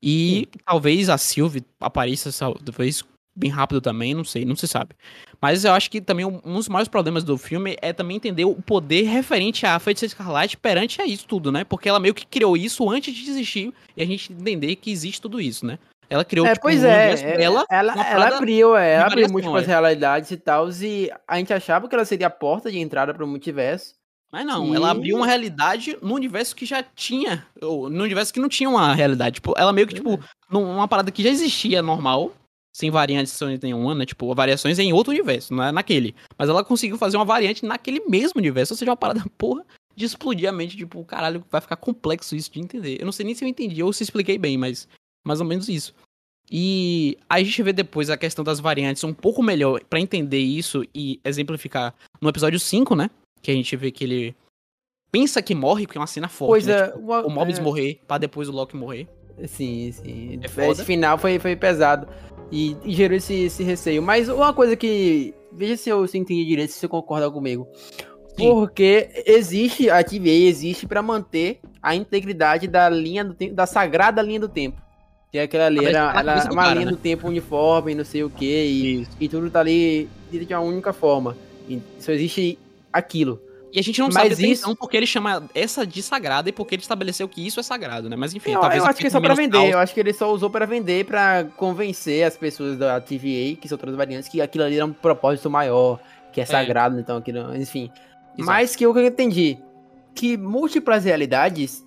E 0.02 0.48
talvez 0.64 1.10
a 1.10 1.18
Sylvie 1.18 1.62
apareça, 1.78 2.30
talvez, 2.64 3.04
bem 3.36 3.50
rápido 3.50 3.80
também, 3.80 4.14
não 4.14 4.24
sei, 4.24 4.44
não 4.44 4.56
se 4.56 4.66
sabe. 4.66 4.94
Mas 5.40 5.64
eu 5.64 5.72
acho 5.72 5.90
que 5.90 6.00
também 6.00 6.24
um, 6.24 6.40
um 6.44 6.54
dos 6.54 6.68
maiores 6.68 6.88
problemas 6.88 7.22
do 7.22 7.36
filme 7.38 7.76
é 7.80 7.92
também 7.92 8.16
entender 8.16 8.44
o 8.44 8.54
poder 8.54 9.02
referente 9.02 9.64
à 9.66 9.78
Feiticeira 9.78 10.10
Escarlate 10.10 10.56
perante 10.56 11.00
a 11.00 11.06
isso 11.06 11.26
tudo, 11.26 11.52
né? 11.52 11.64
Porque 11.64 11.88
ela 11.88 12.00
meio 12.00 12.14
que 12.14 12.26
criou 12.26 12.56
isso 12.56 12.88
antes 12.88 13.14
de 13.14 13.30
existir 13.30 13.72
e 13.96 14.02
a 14.02 14.06
gente 14.06 14.32
entender 14.32 14.76
que 14.76 14.90
existe 14.90 15.20
tudo 15.20 15.40
isso, 15.40 15.64
né? 15.64 15.78
Ela 16.11 16.24
criou 16.24 16.44
É, 16.44 16.50
tipo, 16.54 16.62
pois 16.62 16.82
um 16.82 16.86
é, 16.88 16.96
universo 16.96 17.24
é, 17.24 17.36
dela, 17.36 17.64
ela, 17.70 17.94
uma 17.94 18.04
ela 18.04 18.36
abriu, 18.36 18.76
é, 18.76 18.94
ela 18.94 19.06
abriu 19.06 19.28
múltiplas 19.30 19.62
é. 19.62 19.66
realidades 19.68 20.30
e 20.32 20.36
tal, 20.36 20.68
e 20.82 21.08
a 21.26 21.38
gente 21.38 21.52
achava 21.52 21.88
que 21.88 21.94
ela 21.94 22.04
seria 22.04 22.26
a 22.26 22.30
porta 22.30 22.68
de 22.68 22.78
entrada 22.80 23.14
para 23.14 23.24
o 23.24 23.28
multiverso. 23.28 23.94
Mas 24.32 24.44
não, 24.44 24.72
E- 24.72 24.76
ela 24.76 24.90
abriu 24.90 25.16
uma 25.16 25.26
realidade 25.26 25.96
no 26.02 26.14
universo 26.14 26.54
que 26.56 26.66
já 26.66 26.82
tinha, 26.82 27.46
ou 27.62 27.88
no 27.88 28.02
universo 28.02 28.32
que 28.32 28.40
não 28.40 28.48
tinha 28.48 28.68
uma 28.68 28.92
realidade. 28.92 29.36
Tipo, 29.36 29.54
ela 29.56 29.72
meio 29.72 29.86
que, 29.86 29.94
tipo, 29.94 30.18
num- 30.50 30.74
uma 30.76 30.88
parada 30.88 31.12
que 31.12 31.22
já 31.22 31.30
existia 31.30 31.80
normal, 31.80 32.32
sem 32.72 32.90
variantes 32.90 33.38
nenhuma, 33.62 33.94
né? 33.94 34.04
Tipo, 34.04 34.34
variações 34.34 34.78
em 34.80 34.92
outro 34.92 35.12
universo, 35.12 35.54
não 35.54 35.62
é 35.62 35.70
naquele. 35.72 36.14
Mas 36.36 36.48
ela 36.48 36.64
conseguiu 36.64 36.98
fazer 36.98 37.16
uma 37.16 37.24
variante 37.24 37.64
naquele 37.64 38.00
mesmo 38.08 38.38
universo, 38.38 38.72
ou 38.72 38.76
seja, 38.76 38.90
uma 38.90 38.96
parada, 38.96 39.22
porra, 39.38 39.64
de 39.96 40.04
explodir 40.04 40.48
a 40.48 40.52
mente, 40.52 40.76
tipo, 40.76 41.04
caralho, 41.04 41.44
vai 41.50 41.61
ficar 41.61 41.76
complexo 41.76 42.34
isso 42.34 42.50
de 42.52 42.61
entender. 42.61 42.98
Eu 43.00 43.04
não 43.04 43.12
sei 43.12 43.26
nem 43.26 43.34
se 43.34 43.44
eu 43.44 43.48
entendi 43.48 43.82
ou 43.82 43.92
se 43.92 44.02
expliquei 44.04 44.38
bem, 44.38 44.56
mas 44.56 44.88
mais 45.24 45.40
ou 45.40 45.46
menos 45.46 45.68
isso. 45.68 45.94
E 46.50 47.16
aí 47.28 47.42
a 47.42 47.44
gente 47.44 47.62
vê 47.62 47.72
depois 47.72 48.10
a 48.10 48.16
questão 48.16 48.44
das 48.44 48.58
variantes 48.58 49.04
um 49.04 49.12
pouco 49.14 49.42
melhor 49.42 49.80
pra 49.88 50.00
entender 50.00 50.38
isso 50.40 50.84
e 50.94 51.20
exemplificar 51.24 51.94
no 52.20 52.28
episódio 52.28 52.58
5, 52.58 52.94
né? 52.96 53.08
Que 53.40 53.50
a 53.50 53.54
gente 53.54 53.74
vê 53.76 53.90
que 53.90 54.02
ele 54.04 54.34
pensa 55.12 55.40
que 55.40 55.54
morre, 55.54 55.86
porque 55.86 55.98
é 55.98 56.00
uma 56.00 56.06
cena 56.06 56.28
forte, 56.28 56.50
Pois 56.50 56.66
né? 56.66 56.74
é, 56.74 56.86
Tipo, 56.88 56.98
uma- 56.98 57.26
o 57.26 57.30
Mobius 57.30 57.58
é. 57.58 57.62
morrer, 57.62 58.00
pra 58.06 58.18
depois 58.18 58.48
o 58.48 58.52
Loki 58.52 58.76
morrer. 58.76 59.06
Sim, 59.46 59.90
sim. 59.92 60.40
É. 60.56 60.68
Esse 60.70 60.84
final 60.84 61.16
foi, 61.18 61.38
foi 61.38 61.56
pesado. 61.56 62.06
E, 62.52 62.76
e 62.84 62.92
gerou 62.92 63.16
esse, 63.16 63.32
esse 63.44 63.62
receio. 63.62 64.02
Mas 64.02 64.28
uma 64.28 64.52
coisa 64.52 64.76
que. 64.76 65.32
Veja 65.52 65.76
se 65.76 65.88
eu 65.88 66.06
se 66.06 66.18
entendi 66.18 66.44
direito, 66.44 66.70
se 66.72 66.78
você 66.78 66.88
concorda 66.88 67.30
comigo. 67.30 67.66
Sim. 68.36 68.48
Porque 68.50 69.08
existe, 69.26 69.88
a 69.88 70.02
TVA 70.04 70.28
existe 70.48 70.86
pra 70.86 71.00
manter 71.02 71.60
a 71.82 71.94
integridade 71.94 72.66
da 72.68 72.88
linha 72.88 73.24
do 73.24 73.34
tempo, 73.34 73.54
da 73.54 73.66
sagrada 73.66 74.20
linha 74.20 74.40
do 74.40 74.48
tempo. 74.48 74.80
Que 75.30 75.38
é 75.38 75.42
aquela 75.42 75.66
ali, 75.66 75.76
Mas 75.76 75.88
era, 75.88 76.22
na 76.24 76.32
era 76.40 76.52
uma 76.52 76.62
cara, 76.62 76.74
linha 76.74 76.86
né? 76.86 76.90
do 76.92 76.96
tempo 76.98 77.28
uniforme, 77.28 77.94
não 77.94 78.04
sei 78.04 78.24
o 78.24 78.30
que, 78.30 78.44
e, 78.44 79.24
e 79.24 79.28
tudo 79.28 79.48
tá 79.50 79.60
ali 79.60 80.08
de 80.30 80.44
uma 80.52 80.60
única 80.60 80.92
forma. 80.92 81.36
E 81.68 81.80
só 82.00 82.10
existe 82.12 82.58
aquilo. 82.92 83.40
E 83.72 83.78
a 83.78 83.82
gente 83.82 84.00
não 84.00 84.08
Mas 84.08 84.14
sabe 84.36 84.50
isso- 84.50 84.62
então 84.62 84.74
porque 84.74 84.96
ele 84.96 85.06
chama 85.06 85.48
essa 85.54 85.86
de 85.86 86.02
sagrada 86.02 86.48
e 86.48 86.52
porque 86.52 86.74
ele 86.74 86.82
estabeleceu 86.82 87.28
que 87.28 87.46
isso 87.46 87.60
é 87.60 87.62
sagrado, 87.62 88.08
né? 88.08 88.16
Mas 88.16 88.34
enfim, 88.34 88.50
Eu, 88.50 88.60
talvez 88.60 88.82
eu 88.82 88.88
acho 88.90 88.98
que 88.98 89.06
é 89.06 89.10
só 89.10 89.20
pra 89.20 89.32
vender. 89.34 89.56
caos. 89.58 89.70
Eu 89.70 89.78
acho 89.78 89.94
que 89.94 90.00
ele 90.00 90.12
só 90.12 90.32
usou 90.32 90.50
pra 90.50 90.66
vender, 90.66 91.04
pra 91.06 91.44
convencer 91.56 92.24
as 92.24 92.36
pessoas 92.36 92.76
da 92.76 93.00
TVA, 93.00 93.54
que 93.60 93.68
são 93.68 93.78
todas 93.78 93.94
variantes, 93.94 94.28
que 94.28 94.40
aquilo 94.40 94.64
ali 94.64 94.74
era 94.74 94.84
um 94.84 94.92
propósito 94.92 95.48
maior, 95.48 96.00
que 96.32 96.40
é 96.40 96.44
sagrado, 96.44 96.98
então 96.98 97.18
aquilo, 97.18 97.54
enfim. 97.54 97.84
Exato. 98.36 98.44
Mas 98.44 98.74
que 98.74 98.84
o 98.84 98.92
que 98.92 98.98
eu 98.98 99.06
entendi, 99.06 99.56
que 100.16 100.36
múltiplas 100.36 101.04
realidades 101.04 101.84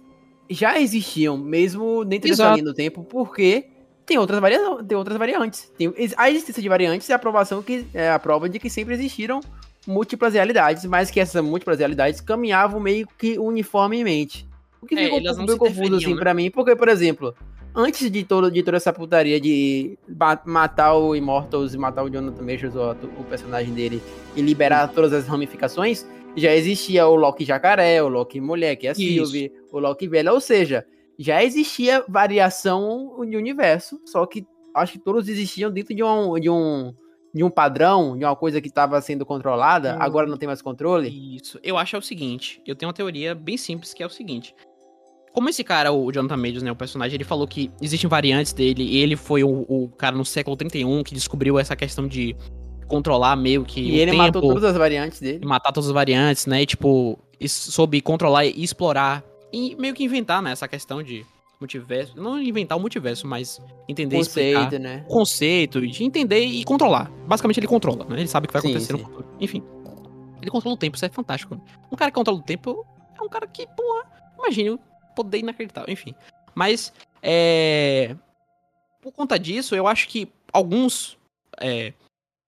já 0.50 0.80
existiam, 0.80 1.38
mesmo 1.38 2.04
dentro 2.06 2.30
dessa 2.30 2.44
Exato. 2.44 2.56
linha 2.56 2.66
do 2.66 2.74
tempo, 2.74 3.04
porque 3.04 3.68
tem 4.06 4.18
outras, 4.18 4.40
varia 4.40 4.60
tem 4.84 4.98
outras 4.98 5.18
variantes. 5.18 5.72
Tem, 5.78 5.94
a 6.18 6.30
existência 6.30 6.62
de 6.62 6.70
variantes 6.70 7.10
é 7.10 7.14
a 7.14 7.16
aprovação 7.16 7.62
que 7.62 7.86
é 7.94 8.12
a 8.12 8.20
prova 8.20 8.50
de 8.50 8.60
que 8.60 8.70
sempre 8.70 8.94
existiram 8.94 9.40
múltiplas 9.88 10.34
realidades, 10.34 10.86
mas 10.86 11.10
que 11.12 11.20
essas 11.20 11.44
múltiplas 11.44 11.80
realidades 11.80 12.22
caminhavam 12.22 12.80
meio 12.80 13.08
que 13.18 13.38
uniformemente. 13.38 14.48
O 14.82 14.86
que 14.86 14.96
É, 14.96 15.06
ficou 15.06 15.46
meio 15.46 15.58
confuso 15.58 15.96
assim 15.96 16.14
né? 16.14 16.20
pra 16.20 16.34
mim, 16.34 16.52
porque, 16.52 16.76
por 16.76 16.90
exemplo, 16.90 17.34
antes 17.76 18.10
de, 18.12 18.24
todo, 18.24 18.52
de 18.52 18.62
toda 18.64 18.78
essa 18.78 18.92
putaria 18.92 19.40
de 19.40 19.98
matar 20.46 20.94
o 20.94 21.16
Immortals 21.16 21.74
e 21.74 21.78
matar 21.78 22.04
o 22.04 22.10
Jonathan 22.10 22.44
Majors, 22.44 22.76
o, 22.76 22.92
o 23.20 23.24
personagem 23.24 23.74
dele, 23.74 24.02
e 24.36 24.42
liberar 24.42 24.90
todas 24.90 25.14
as 25.14 25.26
ramificações, 25.28 26.06
já 26.36 26.54
existia 26.54 27.08
o 27.08 27.16
Loki 27.16 27.46
jacaré, 27.46 28.02
o 28.02 28.08
Loki 28.08 28.42
mulher, 28.42 28.76
que 28.76 28.88
é 28.88 28.90
a 28.90 28.94
Isso. 28.94 29.02
Sylvie, 29.02 29.52
o 29.72 29.80
Loki 29.80 30.08
velha, 30.08 30.34
ou 30.34 30.40
seja, 30.40 30.86
já 31.18 31.44
existia 31.44 32.04
variação 32.08 33.20
de 33.28 33.38
universo, 33.38 34.00
só 34.06 34.26
que 34.26 34.46
acho 34.74 34.94
que 34.94 35.00
todos 35.00 35.28
existiam 35.28 35.72
dentro 35.72 35.94
de 35.96 36.04
um, 36.04 36.40
de 36.40 36.50
um, 36.50 36.94
de 37.34 37.44
um 37.44 37.50
padrão, 37.50 38.18
de 38.18 38.26
uma 38.26 38.36
coisa 38.36 38.60
que 38.60 38.68
estava 38.68 39.00
sendo 39.02 39.26
controlada, 39.26 39.96
Hum. 39.96 40.02
agora 40.02 40.28
não 40.28 40.38
tem 40.38 40.48
mais 40.48 40.62
controle. 40.62 41.36
Isso. 41.36 41.60
Eu 41.64 41.78
acho 41.78 41.96
é 41.96 42.00
o 42.00 42.02
seguinte, 42.02 42.62
eu 42.66 42.76
tenho 42.76 42.88
uma 42.88 42.94
teoria 42.94 43.36
bem 43.36 43.58
simples 43.58 43.94
que 43.94 44.02
é 44.02 44.06
o 44.06 44.10
seguinte. 44.10 44.56
Como 45.32 45.50
esse 45.50 45.64
cara, 45.64 45.92
o 45.92 46.12
Jonathan 46.12 46.38
Majors, 46.38 46.62
né, 46.62 46.72
o 46.72 46.76
personagem, 46.76 47.16
ele 47.16 47.24
falou 47.24 47.48
que 47.48 47.72
existem 47.82 48.08
variantes 48.08 48.54
dele, 48.54 48.84
e 48.84 48.98
ele 48.98 49.16
foi 49.16 49.44
o, 49.44 49.66
o 49.68 49.90
cara 49.90 50.16
no 50.16 50.24
século 50.24 50.56
31 50.56 51.04
que 51.04 51.14
descobriu 51.16 51.58
essa 51.58 51.76
questão 51.76 52.08
de 52.08 52.36
controlar 52.94 53.36
meio 53.36 53.64
que 53.66 53.82
E 53.82 53.92
o 53.92 53.96
ele 53.96 54.12
tempo, 54.12 54.24
matou 54.24 54.42
todas 54.42 54.64
as 54.64 54.78
variantes 54.78 55.20
dele. 55.20 55.46
matar 55.46 55.72
todas 55.72 55.88
as 55.88 55.94
variantes, 55.94 56.46
né, 56.46 56.62
e 56.62 56.66
tipo, 56.66 57.20
soube 57.48 58.02
controlar 58.02 58.46
e 58.46 58.64
explorar, 58.64 59.24
e 59.52 59.76
meio 59.76 59.94
que 59.94 60.04
inventar, 60.04 60.42
né, 60.42 60.52
essa 60.52 60.68
questão 60.68 61.02
de 61.02 61.26
multiverso, 61.60 62.14
não 62.16 62.42
inventar 62.42 62.78
o 62.78 62.82
multiverso, 62.82 63.26
mas 63.26 63.62
entender 63.88 64.18
e 64.18 64.20
explicar 64.20 64.66
Conceito, 64.66 64.84
né? 64.84 65.06
o 65.06 65.10
conceito, 65.10 65.88
de 65.88 66.04
entender 66.04 66.44
e 66.44 66.64
controlar. 66.64 67.10
Basicamente 67.26 67.60
ele 67.60 67.68
controla, 67.68 68.06
né, 68.06 68.20
ele 68.20 68.28
sabe 68.28 68.46
o 68.46 68.48
que 68.48 68.54
vai 68.54 68.62
Sim, 68.62 68.70
acontecer 68.70 68.94
no 68.94 69.00
sim. 69.00 69.06
futuro. 69.06 69.28
Enfim, 69.40 69.64
ele 70.42 70.52
controla 70.52 70.76
o 70.76 70.78
tempo, 70.78 70.96
isso 70.96 71.06
é 71.06 71.10
fantástico. 71.10 71.60
Um 71.92 71.96
cara 71.96 72.12
que 72.12 72.16
controla 72.16 72.40
o 72.40 72.44
tempo 72.44 72.86
é 73.18 73.22
um 73.24 73.30
cara 73.30 73.48
que, 73.48 73.66
porra, 73.66 74.06
imagine 74.38 74.72
o 74.72 74.80
poder 75.16 75.40
inacreditável, 75.40 75.92
enfim. 75.92 76.14
Mas, 76.54 76.92
é. 77.22 78.16
Por 79.02 79.12
conta 79.12 79.38
disso, 79.40 79.76
eu 79.76 79.88
acho 79.88 80.08
que 80.08 80.30
alguns 80.52 81.18
é, 81.60 81.94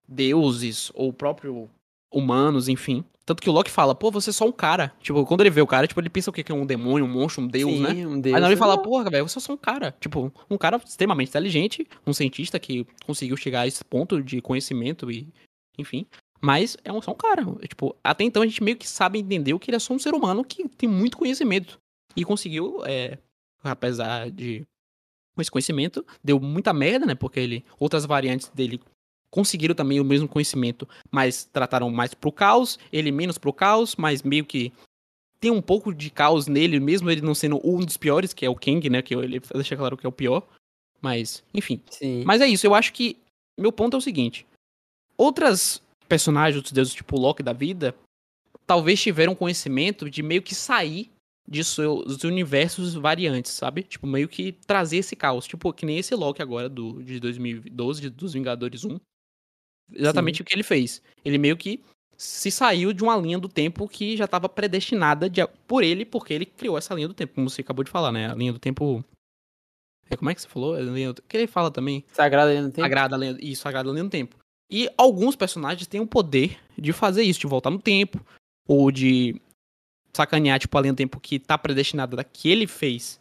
deuses, 0.07 0.91
ou 0.93 1.11
próprio 1.11 1.69
humanos, 2.11 2.67
enfim. 2.69 3.03
Tanto 3.25 3.41
que 3.41 3.49
o 3.49 3.53
Loki 3.53 3.71
fala, 3.71 3.95
pô, 3.95 4.11
você 4.11 4.29
é 4.29 4.33
só 4.33 4.45
um 4.45 4.51
cara. 4.51 4.93
Tipo, 5.01 5.25
quando 5.25 5.41
ele 5.41 5.49
vê 5.49 5.59
o 5.59 5.65
cara, 5.65 5.87
tipo, 5.87 5.99
ele 5.99 6.09
pensa 6.09 6.29
o 6.29 6.33
quê? 6.33 6.43
Que 6.43 6.51
é 6.51 6.55
um 6.55 6.65
demônio, 6.65 7.05
um 7.05 7.09
monstro, 7.11 7.43
um 7.43 7.47
deus, 7.47 7.71
Sim, 7.71 7.81
né? 7.81 8.07
um 8.07 8.21
deus. 8.21 8.35
Aí 8.35 8.41
não 8.41 8.49
ele 8.49 8.55
fala, 8.55 8.75
Não. 8.75 8.83
porra, 8.83 9.09
velho, 9.09 9.27
você 9.27 9.39
é 9.39 9.41
só 9.41 9.53
um 9.53 9.57
cara. 9.57 9.95
Tipo, 9.99 10.31
um 10.47 10.57
cara 10.57 10.77
extremamente 10.77 11.29
inteligente, 11.29 11.87
um 12.05 12.13
cientista 12.13 12.59
que 12.59 12.85
conseguiu 13.03 13.35
chegar 13.35 13.61
a 13.61 13.67
esse 13.67 13.83
ponto 13.83 14.21
de 14.21 14.41
conhecimento 14.41 15.11
e, 15.11 15.27
enfim. 15.77 16.05
Mas 16.39 16.77
é 16.83 16.93
um, 16.93 17.01
só 17.01 17.11
um 17.11 17.15
cara. 17.15 17.43
Tipo, 17.67 17.95
até 18.03 18.23
então 18.23 18.43
a 18.43 18.45
gente 18.45 18.63
meio 18.63 18.77
que 18.77 18.87
sabe 18.87 19.17
entender 19.17 19.57
que 19.57 19.71
ele 19.71 19.77
é 19.77 19.79
só 19.79 19.91
um 19.91 19.99
ser 19.99 20.13
humano 20.13 20.43
que 20.43 20.69
tem 20.69 20.87
muito 20.87 21.17
conhecimento. 21.17 21.79
E 22.15 22.23
conseguiu, 22.23 22.85
é, 22.85 23.17
apesar 23.63 24.29
de 24.29 24.63
com 25.35 25.41
esse 25.41 25.51
conhecimento, 25.51 26.05
deu 26.23 26.39
muita 26.39 26.71
merda, 26.71 27.05
né? 27.05 27.15
Porque 27.15 27.39
ele, 27.39 27.65
outras 27.79 28.05
variantes 28.05 28.49
dele 28.49 28.79
conseguiram 29.35 29.75
também 29.75 29.99
o 29.99 30.05
mesmo 30.05 30.27
conhecimento, 30.29 30.87
mas 31.11 31.43
trataram 31.43 31.91
mais 31.91 32.13
pro 32.13 32.31
caos, 32.31 32.79
ele 32.91 33.11
menos 33.11 33.37
pro 33.37 33.51
caos, 33.51 33.95
mas 33.97 34.23
meio 34.23 34.45
que 34.45 34.71
tem 35.41 35.51
um 35.51 35.61
pouco 35.61 35.93
de 35.93 36.09
caos 36.09 36.47
nele, 36.47 36.79
mesmo 36.79 37.11
ele 37.11 37.19
não 37.21 37.35
sendo 37.35 37.59
um 37.63 37.79
dos 37.83 37.97
piores, 37.97 38.33
que 38.33 38.45
é 38.45 38.49
o 38.49 38.55
Kang, 38.55 38.89
né? 38.89 39.01
Que 39.01 39.13
ele 39.13 39.41
deixa 39.53 39.75
claro 39.75 39.97
que 39.97 40.05
é 40.05 40.09
o 40.09 40.11
pior. 40.11 40.47
Mas, 41.01 41.43
enfim. 41.53 41.81
Sim. 41.91 42.23
Mas 42.25 42.39
é 42.41 42.47
isso, 42.47 42.65
eu 42.65 42.73
acho 42.73 42.93
que. 42.93 43.17
Meu 43.59 43.71
ponto 43.71 43.95
é 43.95 43.97
o 43.97 44.01
seguinte: 44.01 44.45
outras 45.17 45.81
personagens, 46.07 46.55
outros 46.55 46.71
deuses, 46.71 46.93
tipo 46.93 47.17
o 47.17 47.19
Loki 47.19 47.43
da 47.43 47.53
vida, 47.53 47.93
talvez 48.65 49.01
tiveram 49.01 49.35
conhecimento 49.35 50.09
de 50.09 50.23
meio 50.23 50.41
que 50.41 50.55
sair 50.55 51.11
de 51.47 51.63
seus 51.63 52.23
universos 52.23 52.95
variantes, 52.95 53.51
sabe? 53.51 53.83
Tipo, 53.83 54.07
meio 54.07 54.27
que 54.27 54.53
trazer 54.65 54.97
esse 54.97 55.15
caos. 55.15 55.45
Tipo, 55.45 55.71
que 55.71 55.85
nem 55.85 55.99
esse 55.99 56.15
Loki 56.15 56.41
agora 56.41 56.67
do, 56.67 57.03
de 57.03 57.19
2012, 57.19 58.01
de- 58.01 58.09
dos 58.09 58.33
Vingadores 58.33 58.83
1. 58.83 58.99
Exatamente 59.93 60.41
o 60.41 60.45
que 60.45 60.53
ele 60.53 60.63
fez. 60.63 61.01
Ele 61.23 61.37
meio 61.37 61.57
que 61.57 61.79
se 62.17 62.49
saiu 62.49 62.93
de 62.93 63.03
uma 63.03 63.17
linha 63.17 63.37
do 63.37 63.49
tempo 63.49 63.87
que 63.87 64.15
já 64.15 64.25
estava 64.25 64.47
predestinada 64.47 65.29
de- 65.29 65.45
por 65.67 65.83
ele, 65.83 66.05
porque 66.05 66.33
ele 66.33 66.45
criou 66.45 66.77
essa 66.77 66.93
linha 66.93 67.07
do 67.07 67.13
tempo, 67.13 67.35
como 67.35 67.49
você 67.49 67.61
acabou 67.61 67.83
de 67.83 67.91
falar, 67.91 68.11
né? 68.11 68.31
A 68.31 68.35
linha 68.35 68.53
do 68.53 68.59
tempo. 68.59 69.03
É, 70.09 70.15
como 70.15 70.29
é 70.29 70.35
que 70.35 70.41
você 70.41 70.47
falou? 70.47 70.75
A 70.75 70.81
linha 70.81 71.13
do... 71.13 71.21
Que 71.23 71.35
ele 71.35 71.47
fala 71.47 71.71
também. 71.71 72.05
Sagrada 72.13 72.51
ali 72.51 72.61
no 72.61 72.69
tempo. 72.69 72.81
Sagrada 72.81 73.17
linha... 73.17 73.37
Isso, 73.41 73.61
sagrada 73.63 73.89
linha 73.89 74.03
do 74.03 74.09
tempo. 74.09 74.37
E 74.71 74.89
alguns 74.97 75.35
personagens 75.35 75.87
têm 75.87 75.99
o 75.99 76.07
poder 76.07 76.57
de 76.77 76.93
fazer 76.93 77.23
isso, 77.23 77.39
de 77.39 77.47
voltar 77.47 77.69
no 77.69 77.79
tempo, 77.79 78.25
ou 78.67 78.91
de 78.91 79.39
sacanear, 80.15 80.59
tipo, 80.59 80.77
a 80.77 80.81
linha 80.81 80.93
do 80.93 80.97
tempo 80.97 81.19
que 81.19 81.37
tá 81.39 81.57
predestinada 81.57 82.15
da 82.15 82.23
que 82.23 82.49
ele 82.49 82.65
fez 82.65 83.19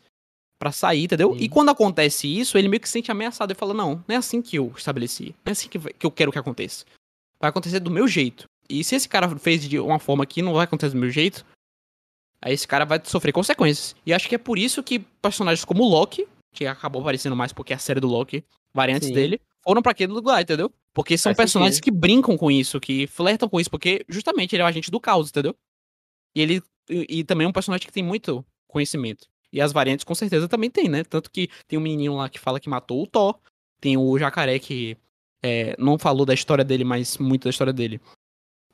pra 0.59 0.73
sair, 0.73 1.05
entendeu? 1.05 1.37
E 1.39 1.49
quando 1.49 1.71
acontece 1.71 2.27
isso, 2.27 2.57
ele 2.57 2.69
meio 2.69 2.81
que 2.81 2.89
se 2.89 2.93
sente 2.93 3.11
ameaçado 3.11 3.53
e 3.53 3.55
fala: 3.55 3.75
Não, 3.75 4.03
não 4.07 4.15
é 4.15 4.17
assim 4.17 4.41
que 4.41 4.57
eu 4.57 4.73
estabeleci. 4.77 5.35
Não 5.45 5.51
é 5.51 5.53
assim 5.53 5.69
que, 5.69 5.79
que 5.79 6.07
eu 6.07 6.11
quero 6.11 6.33
que 6.33 6.39
aconteça. 6.39 6.85
Vai 7.41 7.51
acontecer 7.51 7.81
do 7.81 7.91
meu 7.91 8.09
jeito. 8.09 8.47
E 8.69 8.83
se 8.83 8.95
esse 8.95 9.09
cara 9.09 9.29
fez 9.39 9.69
de 9.69 9.79
uma 9.79 9.99
forma 9.99 10.25
que 10.25 10.41
não 10.41 10.55
vai 10.55 10.65
acontecer 10.65 10.95
do 10.95 11.01
meu 11.01 11.11
jeito, 11.11 11.45
aí 12.41 12.55
esse 12.55 12.67
cara 12.67 12.85
vai 12.85 13.01
sofrer 13.05 13.33
consequências. 13.33 13.95
E 14.07 14.13
acho 14.13 14.29
que 14.29 14.35
é 14.35 14.39
por 14.39 14.59
isso 14.59 14.83
que 14.83 14.99
personagens 14.99 15.65
como 15.65 15.83
o 15.83 15.89
Loki, 15.89 16.27
que 16.53 16.67
acabou 16.67 17.03
aparecendo 17.03 17.37
mais 17.37 17.53
porque 17.53 17.73
é 17.73 17.77
a 17.77 17.79
série 17.79 18.01
do 18.01 18.09
Loki, 18.09 18.43
variantes 18.73 19.09
Sim. 19.09 19.15
dele, 19.15 19.41
foram 19.63 19.83
pra 19.83 19.93
aquele 19.93 20.13
lugar, 20.13 20.41
entendeu? 20.41 20.73
Porque 20.95 21.19
são 21.19 21.31
Faz 21.31 21.37
personagens 21.37 21.77
sentido. 21.77 21.93
que 21.93 21.99
brincam 21.99 22.39
com 22.39 22.51
isso, 22.51 22.81
que 22.81 23.07
flertam 23.07 23.49
com 23.49 23.61
isso, 23.61 23.71
porque 23.71 24.05
justamente 24.09 24.55
ele 24.55 24.63
é 24.63 24.65
o 24.65 24.69
agente 24.69 24.91
do 24.91 25.01
caos, 25.01 25.29
entendeu? 25.29 25.55
E 26.35 26.41
ele 26.41 26.63
e, 26.89 27.21
e 27.21 27.25
também 27.25 27.47
é 27.47 27.49
um 27.49 27.53
personagem 27.53 27.87
que 27.87 27.93
tem 27.93 28.03
muito 28.03 28.45
conhecimento. 28.69 29.29
E 29.55 29.61
as 29.61 29.73
variantes 29.73 30.05
com 30.05 30.17
certeza 30.17 30.49
também 30.49 30.69
tem, 30.69 30.89
né? 30.89 31.05
Tanto 31.05 31.31
que 31.31 31.49
tem 31.69 31.79
um 31.79 31.83
menininho 31.83 32.17
lá 32.17 32.29
que 32.29 32.41
fala 32.41 32.59
que 32.59 32.69
matou 32.69 33.01
o 33.01 33.07
Thor, 33.07 33.39
tem 33.81 33.97
o 33.97 34.19
jacaré 34.19 34.59
que 34.59 34.97
é, 35.45 35.77
não 35.79 35.97
falou 35.97 36.27
da 36.27 36.35
história 36.35 36.65
dele, 36.65 36.83
mas 36.83 37.19
muito 37.19 37.45
da 37.45 37.51
história 37.51 37.73
dele. 37.73 38.01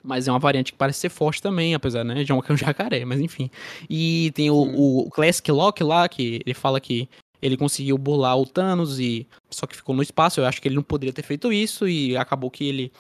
Mas 0.03 0.27
é 0.27 0.33
uma 0.33 0.39
variante 0.39 0.73
que 0.73 0.79
parece 0.79 1.01
ser 1.01 1.11
forte 1.11 1.43
também, 1.43 1.75
apesar, 1.75 2.03
né, 2.03 2.25
de 2.25 2.33
um 2.33 2.41
jacaré, 2.57 3.05
mas 3.05 3.21
enfim. 3.21 3.51
E 3.91 4.33
tem 4.35 4.51
o, 4.51 5.05
o 5.05 5.11
Classic 5.11 5.53
Lock 5.53 5.85
lá, 5.85 6.09
que 6.09 6.41
ele 6.47 6.55
fala 6.55 6.81
que 6.81 7.07
ele 7.43 7.59
conseguiu 7.59 7.99
burlar 7.99 8.39
o 8.39 8.47
Thanos 8.47 8.99
e 8.99 9.27
só 9.51 9.67
que 9.67 9.77
ficou 9.77 9.95
no 9.95 10.03
espaço. 10.03 10.41
Eu 10.41 10.47
acho 10.47 10.63
que 10.63 10.69
ele 10.69 10.77
não 10.77 10.83
poderia 10.83 11.13
ter 11.13 11.23
feito 11.23 11.53
isso 11.53 11.87
e 11.87 12.17
acabou 12.17 12.51
que 12.51 12.65
ele, 12.65 12.91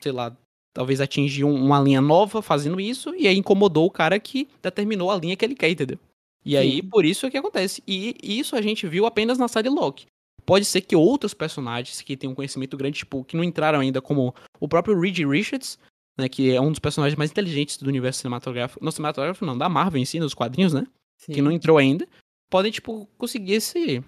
sei 0.00 0.12
lá, 0.12 0.36
talvez 0.72 1.00
atingiu 1.00 1.48
uma 1.48 1.80
linha 1.80 2.00
nova 2.00 2.40
fazendo 2.40 2.80
isso 2.80 3.12
e 3.16 3.26
aí 3.26 3.36
incomodou 3.36 3.86
o 3.86 3.90
cara 3.90 4.20
que 4.20 4.48
determinou 4.62 5.10
a 5.10 5.16
linha 5.16 5.36
que 5.36 5.44
ele 5.44 5.56
quer, 5.56 5.70
entendeu? 5.70 5.98
E 6.44 6.52
Sim. 6.52 6.56
aí 6.56 6.82
por 6.82 7.04
isso 7.04 7.26
é 7.26 7.30
que 7.30 7.38
acontece. 7.38 7.82
E 7.86 8.16
isso 8.22 8.56
a 8.56 8.62
gente 8.62 8.86
viu 8.86 9.06
apenas 9.06 9.38
na 9.38 9.48
série 9.48 9.68
Loki. 9.68 10.06
Pode 10.46 10.64
ser 10.64 10.80
que 10.80 10.96
outros 10.96 11.34
personagens 11.34 12.00
que 12.00 12.16
têm 12.16 12.30
um 12.30 12.34
conhecimento 12.34 12.76
grande, 12.76 12.98
tipo, 12.98 13.22
que 13.24 13.36
não 13.36 13.44
entraram 13.44 13.80
ainda, 13.80 14.00
como 14.00 14.34
o 14.58 14.66
próprio 14.66 14.98
Reed 14.98 15.18
Richards, 15.18 15.78
né, 16.18 16.28
que 16.28 16.50
é 16.50 16.60
um 16.60 16.70
dos 16.70 16.78
personagens 16.78 17.16
mais 17.16 17.30
inteligentes 17.30 17.76
do 17.76 17.88
universo 17.88 18.20
cinematográfico, 18.20 18.84
não 18.84 18.90
cinematográfico 18.90 19.44
não, 19.44 19.56
da 19.56 19.68
Marvel 19.68 20.00
em 20.00 20.04
si, 20.04 20.18
nos 20.18 20.34
quadrinhos, 20.34 20.72
né? 20.72 20.86
Sim. 21.18 21.32
Que 21.32 21.42
não 21.42 21.52
entrou 21.52 21.76
ainda, 21.76 22.08
podem, 22.48 22.72
tipo, 22.72 23.06
conseguir 23.18 23.54
esse... 23.54 24.02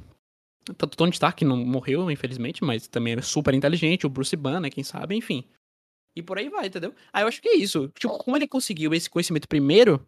Tanto 0.78 0.96
Tony 0.96 1.12
Stark, 1.12 1.38
que 1.38 1.44
não 1.44 1.56
morreu, 1.56 2.10
infelizmente, 2.10 2.64
mas 2.64 2.86
também 2.86 3.14
é 3.14 3.22
super 3.22 3.52
inteligente, 3.52 4.06
o 4.06 4.10
Bruce 4.10 4.36
Banner, 4.36 4.72
quem 4.72 4.84
sabe, 4.84 5.14
enfim. 5.14 5.44
E 6.14 6.22
por 6.22 6.38
aí 6.38 6.48
vai, 6.48 6.66
entendeu? 6.66 6.94
Aí 7.12 7.24
eu 7.24 7.28
acho 7.28 7.42
que 7.42 7.48
é 7.48 7.56
isso. 7.56 7.88
Tipo, 7.98 8.16
como 8.18 8.36
ele 8.36 8.46
conseguiu 8.46 8.94
esse 8.94 9.10
conhecimento 9.10 9.48
primeiro, 9.48 10.06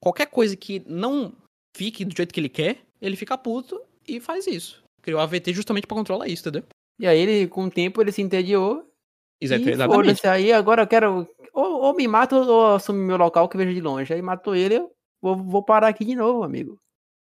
qualquer 0.00 0.26
coisa 0.26 0.56
que 0.56 0.82
não 0.86 1.34
fique 1.74 2.04
do 2.04 2.16
jeito 2.16 2.32
que 2.32 2.40
ele 2.40 2.48
quer, 2.48 2.78
ele 3.00 3.16
fica 3.16 3.36
puto 3.36 3.80
e 4.06 4.20
faz 4.20 4.46
isso. 4.46 4.82
Criou 5.02 5.20
a 5.20 5.24
AVT 5.24 5.52
justamente 5.52 5.86
para 5.86 5.96
controlar 5.96 6.28
isso, 6.28 6.42
entendeu? 6.42 6.64
E 6.98 7.06
aí 7.06 7.18
ele, 7.18 7.48
com 7.48 7.64
o 7.64 7.70
tempo, 7.70 8.00
ele 8.00 8.12
se 8.12 8.22
entediou. 8.22 8.86
Exatamente. 9.40 10.26
aí 10.26 10.52
agora 10.52 10.82
eu 10.82 10.86
quero. 10.86 11.28
Ou, 11.52 11.82
ou 11.82 11.94
me 11.94 12.06
mata 12.06 12.36
ou 12.36 12.74
assume 12.76 13.04
meu 13.04 13.16
local 13.16 13.48
que 13.48 13.56
vejo 13.56 13.74
de 13.74 13.80
longe. 13.80 14.12
Aí 14.12 14.22
matou 14.22 14.54
ele, 14.54 14.76
eu 14.76 14.90
vou, 15.20 15.36
vou 15.36 15.62
parar 15.62 15.88
aqui 15.88 16.04
de 16.04 16.14
novo, 16.14 16.44
amigo. 16.44 16.78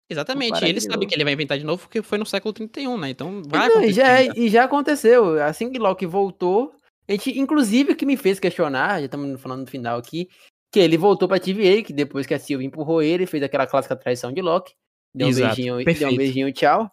Exatamente, 0.09 0.63
ele 0.63 0.79
sabe 0.79 0.97
novo. 0.97 1.07
que 1.07 1.15
ele 1.15 1.23
vai 1.23 1.33
inventar 1.33 1.57
de 1.57 1.63
novo 1.63 1.81
porque 1.83 2.01
foi 2.01 2.17
no 2.17 2.25
século 2.25 2.53
31, 2.53 2.97
né? 2.97 3.09
Então 3.09 3.41
vai 3.47 3.67
Não, 3.67 3.83
e 3.83 3.91
já, 3.91 4.21
e 4.21 4.49
já 4.49 4.65
aconteceu. 4.65 5.41
Assim 5.41 5.71
que 5.71 5.79
Loki 5.79 6.05
voltou, 6.05 6.75
a 7.07 7.11
gente, 7.11 7.37
inclusive, 7.37 7.93
o 7.93 7.95
que 7.95 8.05
me 8.05 8.15
fez 8.15 8.39
questionar, 8.39 8.99
já 8.99 9.05
estamos 9.05 9.41
falando 9.41 9.61
no 9.61 9.67
final 9.67 9.97
aqui, 9.97 10.27
que 10.73 10.79
ele 10.79 10.97
voltou 10.97 11.27
pra 11.27 11.39
TVA, 11.39 11.83
que 11.85 11.93
depois 11.93 12.25
que 12.25 12.33
a 12.33 12.39
Sylvie 12.39 12.65
empurrou 12.65 12.99
ele, 12.99 13.27
fez 13.27 13.43
aquela 13.43 13.67
clássica 13.67 13.95
traição 13.95 14.33
de 14.33 14.41
Loki. 14.41 14.73
Deu 15.13 15.27
Exato, 15.27 15.45
um 15.45 15.55
beijinho, 15.55 15.75
perfeito. 15.75 15.99
deu 15.99 16.09
um 16.09 16.17
beijinho, 16.17 16.51
tchau. 16.51 16.91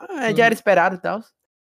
Ah, 0.00 0.32
já 0.32 0.46
era 0.46 0.54
uhum. 0.54 0.58
esperado 0.58 0.96
e 0.96 0.98
tal. 0.98 1.20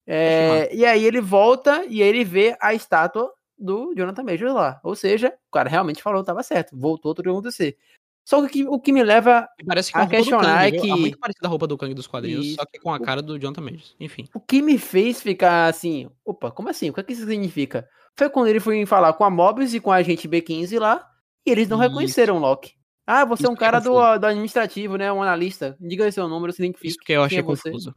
É, 0.07 0.73
e 0.73 0.85
aí 0.85 1.03
ele 1.03 1.19
volta 1.19 1.83
e 1.89 2.01
aí 2.01 2.07
ele 2.07 2.23
vê 2.23 2.55
a 2.61 2.73
estátua 2.73 3.29
do 3.59 3.93
Jonathan 3.93 4.23
Majors 4.23 4.53
lá. 4.53 4.79
Ou 4.81 4.95
seja, 4.95 5.27
o 5.49 5.51
cara 5.51 5.69
realmente 5.69 6.01
falou, 6.01 6.23
tava 6.23 6.41
certo. 6.41 6.73
Voltou 6.73 7.13
tudo 7.13 7.29
acontecer. 7.29 7.77
Só 8.23 8.47
que 8.47 8.65
o 8.65 8.79
que 8.79 8.93
me 8.93 9.03
leva 9.03 9.45
Parece 9.67 9.91
que 9.91 9.97
a, 9.97 10.03
a 10.03 10.07
questionar 10.07 10.71
Kang, 10.71 10.77
é 10.77 10.79
que. 10.79 10.89
É 10.89 10.95
muito 10.95 11.19
parecida 11.19 11.47
a 11.47 11.49
roupa 11.49 11.67
do 11.67 11.77
Kang 11.77 11.93
dos 11.93 12.07
quadrinhos, 12.07 12.55
só 12.55 12.65
que 12.65 12.79
com 12.79 12.93
a 12.93 12.99
cara 12.99 13.21
do 13.21 13.37
Jonathan 13.37 13.61
Majors. 13.61 13.93
Enfim. 13.99 14.25
O 14.33 14.39
que 14.39 14.61
me 14.61 14.77
fez 14.77 15.21
ficar 15.21 15.67
assim, 15.67 16.09
opa, 16.23 16.49
como 16.49 16.69
assim? 16.69 16.89
O 16.89 16.93
que, 16.93 17.01
é 17.01 17.03
que 17.03 17.11
isso 17.11 17.25
significa? 17.25 17.89
Foi 18.15 18.29
quando 18.29 18.47
ele 18.47 18.61
foi 18.61 18.85
falar 18.85 19.11
com 19.13 19.25
a 19.25 19.29
Mobius 19.29 19.73
e 19.73 19.81
com 19.81 19.91
a 19.91 19.97
agente 19.97 20.29
B15 20.29 20.79
lá, 20.79 21.10
e 21.45 21.51
eles 21.51 21.67
não 21.67 21.77
isso. 21.77 21.89
reconheceram 21.89 22.37
o 22.37 22.39
Loki. 22.39 22.73
Ah, 23.05 23.25
você 23.25 23.41
é 23.41 23.43
isso 23.43 23.51
é 23.51 23.53
um 23.53 23.55
cara 23.55 23.77
é 23.77 23.81
do, 23.81 24.17
do, 24.19 24.25
administrativo, 24.25 24.95
né? 24.95 25.11
Um 25.11 25.21
analista. 25.21 25.75
Diga 25.79 26.05
aí 26.05 26.11
seu 26.11 26.27
número, 26.27 26.53
se 26.53 26.61
identifica. 26.61 26.87
Isso 26.87 26.97
que 26.99 27.13
eu 27.13 27.23
achei 27.23 27.39
é 27.39 27.43
confuso. 27.43 27.93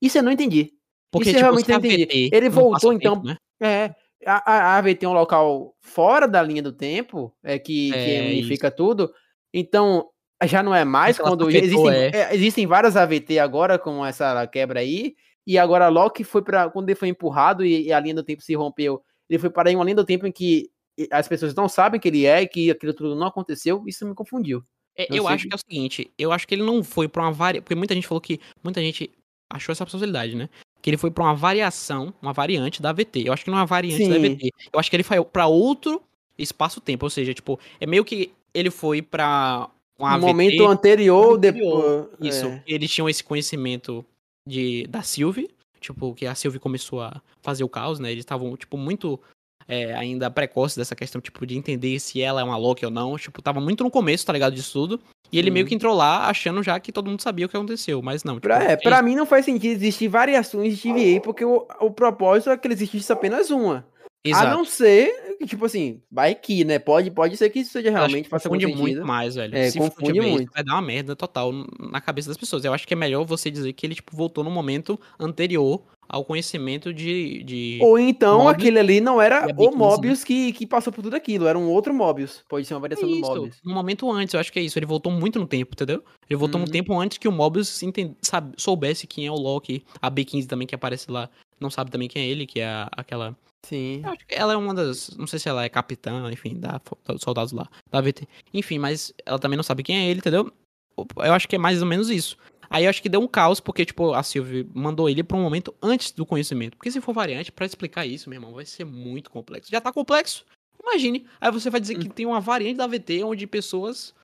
Isso 0.00 0.18
eu 0.18 0.22
não 0.22 0.32
entendi. 0.32 0.72
Porque, 1.10 1.30
isso 1.30 1.38
tipo, 1.38 1.46
eu 1.46 1.52
realmente 1.52 1.68
não 1.68 1.78
entendi. 1.78 2.30
Ele 2.32 2.48
voltou, 2.48 2.92
então. 2.92 3.16
Tempo, 3.16 3.26
né? 3.26 3.36
É. 3.60 3.94
A, 4.24 4.52
a 4.52 4.78
AVT 4.78 5.04
é 5.04 5.08
um 5.08 5.12
local 5.12 5.74
fora 5.80 6.26
da 6.26 6.42
linha 6.42 6.62
do 6.62 6.72
tempo, 6.72 7.34
é 7.44 7.58
que, 7.58 7.94
é, 7.94 8.04
que 8.04 8.26
unifica 8.32 8.70
tudo. 8.70 9.12
Então, 9.52 10.08
já 10.44 10.62
não 10.62 10.74
é 10.74 10.84
mais 10.84 11.18
quando 11.18 11.48
existem, 11.50 11.90
é. 11.90 12.10
é. 12.12 12.34
existem 12.34 12.66
várias 12.66 12.96
AVT 12.96 13.38
agora 13.38 13.78
com 13.78 14.04
essa 14.04 14.46
quebra 14.46 14.80
aí. 14.80 15.14
E 15.46 15.58
agora 15.58 15.88
Loki 15.88 16.24
foi 16.24 16.42
para 16.42 16.68
quando 16.68 16.88
ele 16.88 16.98
foi 16.98 17.08
empurrado 17.08 17.64
e, 17.64 17.86
e, 17.86 17.92
a 17.92 18.00
linha 18.00 18.16
do 18.16 18.24
tempo 18.24 18.42
se 18.42 18.54
rompeu, 18.54 19.00
ele 19.30 19.38
foi 19.38 19.48
para 19.48 19.70
uma 19.70 19.84
linha 19.84 19.94
do 19.94 20.04
tempo 20.04 20.26
em 20.26 20.32
que 20.32 20.68
as 21.10 21.28
pessoas 21.28 21.54
não 21.54 21.68
sabem 21.68 22.00
que 22.00 22.08
ele 22.08 22.24
é 22.24 22.42
e 22.42 22.48
que 22.48 22.70
aquilo 22.70 22.94
tudo 22.94 23.14
não 23.14 23.26
aconteceu. 23.26 23.82
Isso 23.86 24.06
me 24.06 24.14
confundiu. 24.14 24.64
É, 24.96 25.06
eu 25.10 25.28
acho 25.28 25.46
que... 25.46 25.54
é 25.54 25.56
o 25.56 25.58
seguinte, 25.58 26.10
eu 26.18 26.32
acho 26.32 26.48
que 26.48 26.54
ele 26.54 26.62
não 26.62 26.82
foi 26.82 27.06
para 27.06 27.22
uma 27.22 27.32
variante, 27.32 27.62
porque 27.64 27.74
muita 27.74 27.94
gente 27.94 28.06
falou 28.06 28.20
que 28.20 28.40
muita 28.64 28.80
gente 28.80 29.10
achou 29.50 29.72
essa 29.72 29.84
possibilidade, 29.84 30.34
né? 30.34 30.48
Que 30.80 30.90
ele 30.90 30.96
foi 30.96 31.10
para 31.10 31.24
uma 31.24 31.34
variação, 31.34 32.14
uma 32.22 32.32
variante 32.32 32.80
da 32.80 32.90
AVT. 32.90 33.24
Eu 33.26 33.32
acho 33.32 33.44
que 33.44 33.50
não 33.50 33.58
é 33.58 33.60
uma 33.60 33.66
variante 33.66 34.04
Sim. 34.04 34.08
da 34.08 34.16
AVT. 34.16 34.50
Eu 34.72 34.80
acho 34.80 34.88
que 34.88 34.96
ele 34.96 35.02
foi 35.02 35.22
para 35.24 35.46
outro 35.46 36.02
espaço-tempo, 36.38 37.04
ou 37.04 37.10
seja, 37.10 37.34
tipo, 37.34 37.60
é 37.78 37.86
meio 37.86 38.04
que 38.04 38.32
ele 38.54 38.70
foi 38.70 39.02
para 39.02 39.68
um 39.98 40.06
AVT, 40.06 40.26
momento 40.26 40.66
anterior, 40.66 41.34
anterior 41.34 41.38
depois. 41.38 42.08
Isso. 42.20 42.46
É. 42.46 42.62
Eles 42.66 42.90
tinham 42.90 43.08
esse 43.08 43.22
conhecimento 43.22 44.04
de 44.46 44.86
da 44.86 45.02
Sylvie, 45.02 45.50
tipo, 45.80 46.14
que 46.14 46.26
a 46.26 46.34
Sylvie 46.34 46.58
começou 46.58 47.02
a 47.02 47.20
fazer 47.42 47.64
o 47.64 47.68
caos, 47.68 47.98
né? 47.98 48.10
Eles 48.10 48.22
estavam, 48.22 48.56
tipo, 48.56 48.78
muito 48.78 49.20
é, 49.68 49.94
ainda 49.94 50.30
precoce 50.30 50.76
dessa 50.76 50.94
questão, 50.94 51.20
tipo, 51.20 51.44
de 51.46 51.56
entender 51.56 51.98
se 51.98 52.22
ela 52.22 52.40
é 52.40 52.44
uma 52.44 52.56
Loki 52.56 52.84
ou 52.84 52.90
não. 52.90 53.16
Tipo, 53.16 53.42
tava 53.42 53.60
muito 53.60 53.82
no 53.82 53.90
começo, 53.90 54.26
tá 54.26 54.32
ligado, 54.32 54.54
disso 54.54 54.72
tudo. 54.72 55.00
E 55.32 55.38
ele 55.38 55.50
meio 55.50 55.66
que 55.66 55.74
entrou 55.74 55.94
lá 55.94 56.28
achando 56.28 56.62
já 56.62 56.78
que 56.78 56.92
todo 56.92 57.10
mundo 57.10 57.20
sabia 57.20 57.46
o 57.46 57.48
que 57.48 57.56
aconteceu, 57.56 58.00
mas 58.00 58.22
não. 58.22 58.34
Tipo, 58.34 58.48
pra, 58.48 58.62
é, 58.62 58.76
pra 58.76 59.02
mim 59.02 59.16
não 59.16 59.26
faz 59.26 59.44
sentido 59.44 59.72
existir 59.72 60.08
variações 60.08 60.78
de 60.78 60.92
TVA, 60.92 61.20
porque 61.20 61.44
o, 61.44 61.66
o 61.80 61.90
propósito 61.90 62.50
é 62.50 62.56
que 62.56 62.68
existisse 62.68 63.12
apenas 63.12 63.50
uma. 63.50 63.84
Exato. 64.24 64.46
A 64.46 64.50
não 64.50 64.64
ser 64.64 65.36
que, 65.38 65.46
tipo 65.46 65.64
assim, 65.64 66.00
vai 66.10 66.34
que, 66.34 66.64
né? 66.64 66.78
Pode, 66.78 67.10
pode 67.10 67.36
ser 67.36 67.48
que 67.50 67.60
isso 67.60 67.72
seja 67.72 67.90
realmente 67.90 68.28
faça 68.28 68.48
confunde 68.48 68.66
muito 68.66 69.04
mais, 69.04 69.34
velho. 69.36 69.56
É, 69.56 69.70
Se 69.70 69.78
confunde 69.78 70.20
muito. 70.20 70.50
Vai 70.52 70.64
dar 70.64 70.74
uma 70.74 70.82
merda 70.82 71.14
total 71.14 71.52
na 71.78 72.00
cabeça 72.00 72.28
das 72.28 72.36
pessoas. 72.36 72.64
Eu 72.64 72.74
acho 72.74 72.86
que 72.86 72.94
é 72.94 72.96
melhor 72.96 73.24
você 73.24 73.50
dizer 73.50 73.72
que 73.72 73.86
ele, 73.86 73.94
tipo, 73.94 74.16
voltou 74.16 74.42
no 74.42 74.50
momento 74.50 74.98
anterior 75.18 75.82
ao 76.08 76.24
conhecimento 76.24 76.92
de. 76.92 77.42
de 77.42 77.78
Ou 77.82 77.98
então 77.98 78.38
Mobius, 78.38 78.54
aquele 78.54 78.78
ali 78.78 79.00
não 79.00 79.20
era 79.20 79.44
o 79.56 79.70
né? 79.70 79.76
Mobius 79.76 80.24
que, 80.24 80.52
que 80.52 80.66
passou 80.66 80.92
por 80.92 81.02
tudo 81.02 81.14
aquilo, 81.14 81.46
era 81.46 81.58
um 81.58 81.68
outro 81.68 81.92
Mobius. 81.92 82.44
Pode 82.48 82.66
ser 82.66 82.74
uma 82.74 82.80
variação 82.80 83.08
isso, 83.08 83.20
do 83.20 83.26
Mobius. 83.26 83.56
Um 83.64 83.74
momento 83.74 84.10
antes, 84.10 84.34
eu 84.34 84.40
acho 84.40 84.52
que 84.52 84.58
é 84.58 84.62
isso. 84.62 84.78
Ele 84.78 84.86
voltou 84.86 85.12
muito 85.12 85.38
no 85.38 85.46
tempo, 85.46 85.72
entendeu? 85.74 86.02
Ele 86.28 86.38
voltou 86.38 86.60
uhum. 86.60 86.66
no 86.66 86.72
tempo 86.72 86.98
antes 86.98 87.18
que 87.18 87.28
o 87.28 87.32
Mobius 87.32 87.82
entende, 87.82 88.14
sabe, 88.22 88.54
soubesse 88.56 89.06
quem 89.06 89.26
é 89.26 89.30
o 89.30 89.36
Loki. 89.36 89.84
A 90.00 90.10
B15 90.10 90.46
também 90.46 90.66
que 90.66 90.74
aparece 90.74 91.10
lá 91.10 91.28
não 91.60 91.70
sabe 91.70 91.90
também 91.90 92.08
quem 92.08 92.22
é 92.22 92.26
ele, 92.26 92.46
que 92.46 92.60
é 92.60 92.66
a, 92.66 92.88
aquela. 92.92 93.36
Sim. 93.64 94.02
Eu 94.04 94.10
acho 94.10 94.26
que 94.26 94.34
ela 94.34 94.52
é 94.52 94.56
uma 94.56 94.74
das. 94.74 95.16
Não 95.16 95.26
sei 95.26 95.38
se 95.38 95.48
ela 95.48 95.64
é 95.64 95.68
capitã, 95.68 96.30
enfim, 96.30 96.58
da, 96.58 96.80
dos 97.06 97.22
soldados 97.22 97.52
lá, 97.52 97.68
da 97.90 98.00
VT. 98.00 98.28
Enfim, 98.52 98.78
mas 98.78 99.12
ela 99.24 99.38
também 99.38 99.56
não 99.56 99.64
sabe 99.64 99.82
quem 99.82 99.98
é 99.98 100.10
ele, 100.10 100.20
entendeu? 100.20 100.52
Eu 100.96 101.32
acho 101.34 101.48
que 101.48 101.56
é 101.56 101.58
mais 101.58 101.82
ou 101.82 101.88
menos 101.88 102.08
isso. 102.08 102.36
Aí 102.68 102.84
eu 102.84 102.90
acho 102.90 103.02
que 103.02 103.08
deu 103.08 103.20
um 103.20 103.28
caos, 103.28 103.60
porque, 103.60 103.84
tipo, 103.84 104.12
a 104.12 104.22
Sylvie 104.22 104.68
mandou 104.74 105.08
ele 105.08 105.22
pra 105.22 105.36
um 105.36 105.42
momento 105.42 105.74
antes 105.82 106.12
do 106.12 106.26
conhecimento. 106.26 106.76
Porque 106.76 106.90
se 106.90 107.00
for 107.00 107.12
variante, 107.12 107.52
para 107.52 107.66
explicar 107.66 108.06
isso, 108.06 108.28
meu 108.28 108.36
irmão, 108.36 108.52
vai 108.52 108.64
ser 108.64 108.84
muito 108.84 109.30
complexo. 109.30 109.70
Já 109.70 109.80
tá 109.80 109.92
complexo? 109.92 110.44
Imagine. 110.82 111.26
Aí 111.40 111.50
você 111.50 111.70
vai 111.70 111.80
dizer 111.80 111.98
que 111.98 112.08
tem 112.08 112.26
uma 112.26 112.40
variante 112.40 112.76
da 112.76 112.86
VT 112.86 113.24
onde 113.24 113.46
pessoas, 113.46 114.14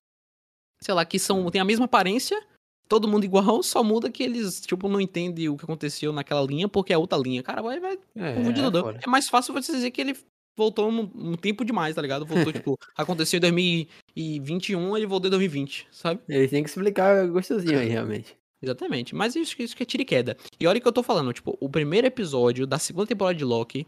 sei 0.81 0.95
lá, 0.95 1.05
que 1.05 1.19
são, 1.19 1.51
tem 1.51 1.61
a 1.61 1.65
mesma 1.65 1.87
aparência, 1.87 2.41
todo 2.89 3.09
mundo 3.09 3.25
igual, 3.25 3.63
só 3.63 3.83
muda 3.83 4.11
que 4.11 4.23
eles, 4.23 4.61
tipo, 4.61 4.89
não 4.89 5.01
entendem 5.01 5.49
o 5.49 5.57
que 5.57 5.65
aconteceu 5.65 6.13
naquela 6.13 6.43
linha 6.43 6.69
porque 6.69 6.93
é 6.93 6.99
outra 6.99 7.19
linha. 7.19 7.43
Cara, 7.43 7.63
vai, 7.63 7.81
vai 7.81 7.99
é. 8.17 8.35
É, 9.01 9.05
é 9.05 9.11
mais 9.11 9.29
fácil 9.29 9.55
você 9.55 9.73
dizer 9.73 9.91
que 9.91 10.01
ele 10.01 10.17
voltou 10.57 10.91
um, 10.91 11.11
um, 11.15 11.35
tempo 11.35 11.65
demais, 11.65 11.95
tá 11.95 12.03
ligado? 12.03 12.27
Voltou, 12.27 12.53
tipo, 12.53 12.79
aconteceu 12.97 13.39
em 13.39 13.41
2021, 13.41 14.97
ele 14.97 15.07
voltou 15.07 15.29
em 15.29 15.31
2020, 15.31 15.89
sabe? 15.91 16.21
Ele 16.29 16.49
tem 16.49 16.63
que 16.63 16.69
explicar 16.69 17.27
gostosinho 17.29 17.79
aí, 17.79 17.89
realmente. 17.89 18.37
Exatamente, 18.63 19.15
mas 19.15 19.35
isso, 19.35 19.61
isso 19.61 19.77
que 19.77 19.83
é 19.83 19.87
tiro 19.87 20.03
e 20.03 20.07
queda. 20.07 20.37
E 20.61 20.67
olha 20.67 20.81
que 20.81 20.87
eu 20.87 20.93
tô 20.93 21.03
falando, 21.03 21.33
tipo, 21.33 21.57
o 21.61 21.69
primeiro 21.69 22.07
episódio 22.07 22.67
da 22.67 22.79
segunda 22.79 23.09
temporada 23.09 23.37
de 23.37 23.45
Loki, 23.45 23.87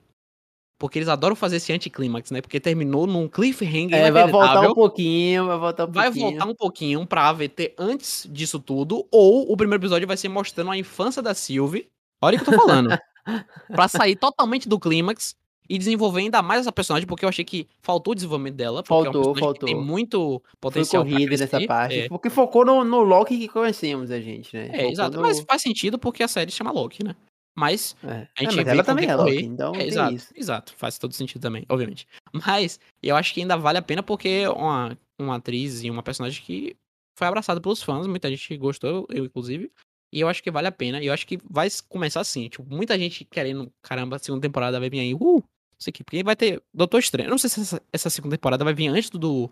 porque 0.77 0.99
eles 0.99 1.09
adoram 1.09 1.37
fazer 1.37 1.57
esse 1.57 1.73
anticlímax, 1.73 2.33
né? 2.33 2.41
Porque 2.41 2.59
terminou 2.59 3.07
num 3.07 3.29
cliffhanger 3.29 3.97
é, 3.97 4.11
vai 4.11 4.29
voltar 4.29 4.69
um 4.69 4.75
pouquinho, 4.75 5.47
vai 5.47 5.59
voltar 5.59 5.85
um 5.85 5.93
vai 5.93 6.05
pouquinho. 6.07 6.25
Vai 6.25 6.33
voltar 6.33 6.51
um 6.51 6.55
pouquinho 6.57 7.07
pra 7.07 7.29
AVT 7.29 7.75
antes 7.79 8.29
disso 8.31 8.59
tudo, 8.59 9.07
ou 9.13 9.51
o 9.51 9.57
primeiro 9.57 9.81
episódio 9.81 10.09
vai 10.09 10.17
ser 10.17 10.29
mostrando 10.29 10.73
a 10.73 10.77
infância 10.77 11.23
da 11.23 11.33
Sylvie. 11.35 11.89
Olha 12.21 12.37
o 12.37 12.43
que 12.43 12.51
eu 12.51 12.59
tô 12.59 12.61
falando. 12.61 12.99
pra 13.69 13.87
sair 13.87 14.17
totalmente 14.17 14.69
do 14.69 14.79
clímax 14.79 15.37
e 15.69 15.79
desenvolver 15.79 16.21
ainda 16.21 16.43
mais 16.43 16.61
essa 16.61 16.73
personagem, 16.73 17.07
porque 17.07 17.25
eu 17.25 17.29
achei 17.29 17.45
que 17.45 17.67
faltou 17.81 18.13
o 18.13 18.15
desenvolvimento 18.15 18.57
dela. 18.57 18.83
Faltou, 18.85 19.35
é 19.37 19.41
faltou. 19.41 19.67
tem 19.67 19.75
muito 19.75 20.43
potencial. 20.61 21.03
Foi 21.03 21.13
corrida 21.13 21.37
nessa 21.37 21.67
parte. 21.67 22.01
É. 22.01 22.09
Porque 22.09 22.29
focou 22.31 22.65
no, 22.65 22.85
no 22.85 23.01
Loki 23.03 23.39
que 23.39 23.49
conhecemos 23.49 24.11
a 24.11 24.21
gente, 24.21 24.55
né? 24.57 24.67
É, 24.67 24.77
focou 24.77 24.93
exato. 24.93 25.17
No... 25.17 25.23
Mas 25.23 25.41
faz 25.41 25.63
sentido 25.63 25.99
porque 25.99 26.23
a 26.23 26.29
série 26.29 26.51
chama 26.51 26.71
Loki, 26.71 27.03
né? 27.03 27.15
Mas 27.57 27.97
é. 28.03 28.27
a 28.37 28.43
gente 28.43 28.53
é, 28.53 28.57
mas 28.57 28.67
ela 28.67 28.83
também 28.83 29.09
é 29.09 29.15
Loki, 29.15 29.45
então 29.45 29.75
é, 29.77 29.87
exato, 29.87 30.15
isso. 30.15 30.33
exato, 30.35 30.75
faz 30.77 30.99
todo 30.99 31.15
sentido 31.15 31.41
também, 31.41 31.65
obviamente. 31.69 32.07
Mas 32.33 32.81
eu 33.01 33.15
acho 33.15 33.33
que 33.33 33.41
ainda 33.41 33.57
vale 33.57 33.79
a 33.79 33.83
pena 33.83 34.03
porque 34.03 34.49
uma, 34.49 34.99
uma 35.21 35.37
atriz 35.37 35.85
e 35.85 35.89
uma 35.89 36.03
personagem 36.03 36.43
que 36.43 36.77
foi 37.17 37.29
abraçada 37.29 37.61
pelos 37.61 37.81
fãs, 37.81 38.09
muita 38.09 38.29
gente 38.29 38.57
gostou, 38.57 39.07
eu 39.09 39.25
inclusive. 39.25 39.71
E 40.13 40.21
eu 40.21 40.29
acho 40.29 40.43
que 40.43 40.51
vale 40.51 40.69
a 40.69 40.73
pena. 40.73 41.03
E 41.03 41.07
eu 41.07 41.13
acho 41.13 41.27
que 41.27 41.39
vai 41.49 41.69
começar 41.89 42.21
assim. 42.21 42.49
Tipo, 42.49 42.65
muita 42.65 42.97
gente 42.97 43.25
querendo, 43.25 43.69
caramba, 43.83 44.19
segunda 44.19 44.43
temporada 44.43 44.79
vai 44.79 44.89
vir 44.89 45.01
aí. 45.01 45.15
Uh! 45.15 45.43
Aqui. 45.89 46.03
Porque 46.05 46.23
vai 46.23 46.37
ter 46.37 46.63
Doutor 46.73 46.99
Estranho. 46.99 47.27
Eu 47.27 47.31
não 47.31 47.39
sei 47.39 47.51
se 47.51 47.61
essa, 47.61 47.83
essa 47.93 48.11
segunda 48.11 48.37
temporada 48.37 48.65
vai 48.65 48.75
vir 48.75 48.89
antes 48.89 49.11
do, 49.11 49.51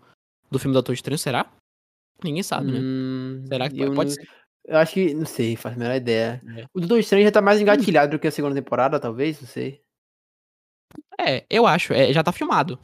do 0.49 0.59
filme 0.59 0.73
Doutor 0.73 0.93
Estranho, 0.93 1.17
será? 1.17 1.51
Ninguém 2.23 2.43
sabe, 2.43 2.71
né? 2.71 2.79
Hum, 2.81 3.43
Será 3.47 3.69
que 3.69 3.77
pode, 3.77 3.95
pode 3.95 4.09
não- 4.09 4.15
ser? 4.15 4.29
Eu 4.65 4.77
acho 4.77 4.93
que, 4.93 5.13
não 5.13 5.25
sei, 5.25 5.57
faz 5.57 5.75
a 5.75 5.77
menor 5.79 5.95
ideia. 5.95 6.41
É. 6.57 6.65
O 6.73 6.79
Doutor 6.79 6.97
Estranho 6.99 7.25
já 7.25 7.31
tá 7.31 7.41
mais 7.41 7.59
engatilhado 7.59 8.11
do 8.13 8.19
que 8.19 8.27
a 8.27 8.31
segunda 8.31 8.55
temporada, 8.55 8.97
talvez, 8.99 9.41
não 9.41 9.47
sei. 9.47 9.81
É, 11.19 11.45
eu 11.49 11.65
acho. 11.67 11.93
É, 11.93 12.11
já 12.13 12.23
tá 12.23 12.31
filmado. 12.31 12.79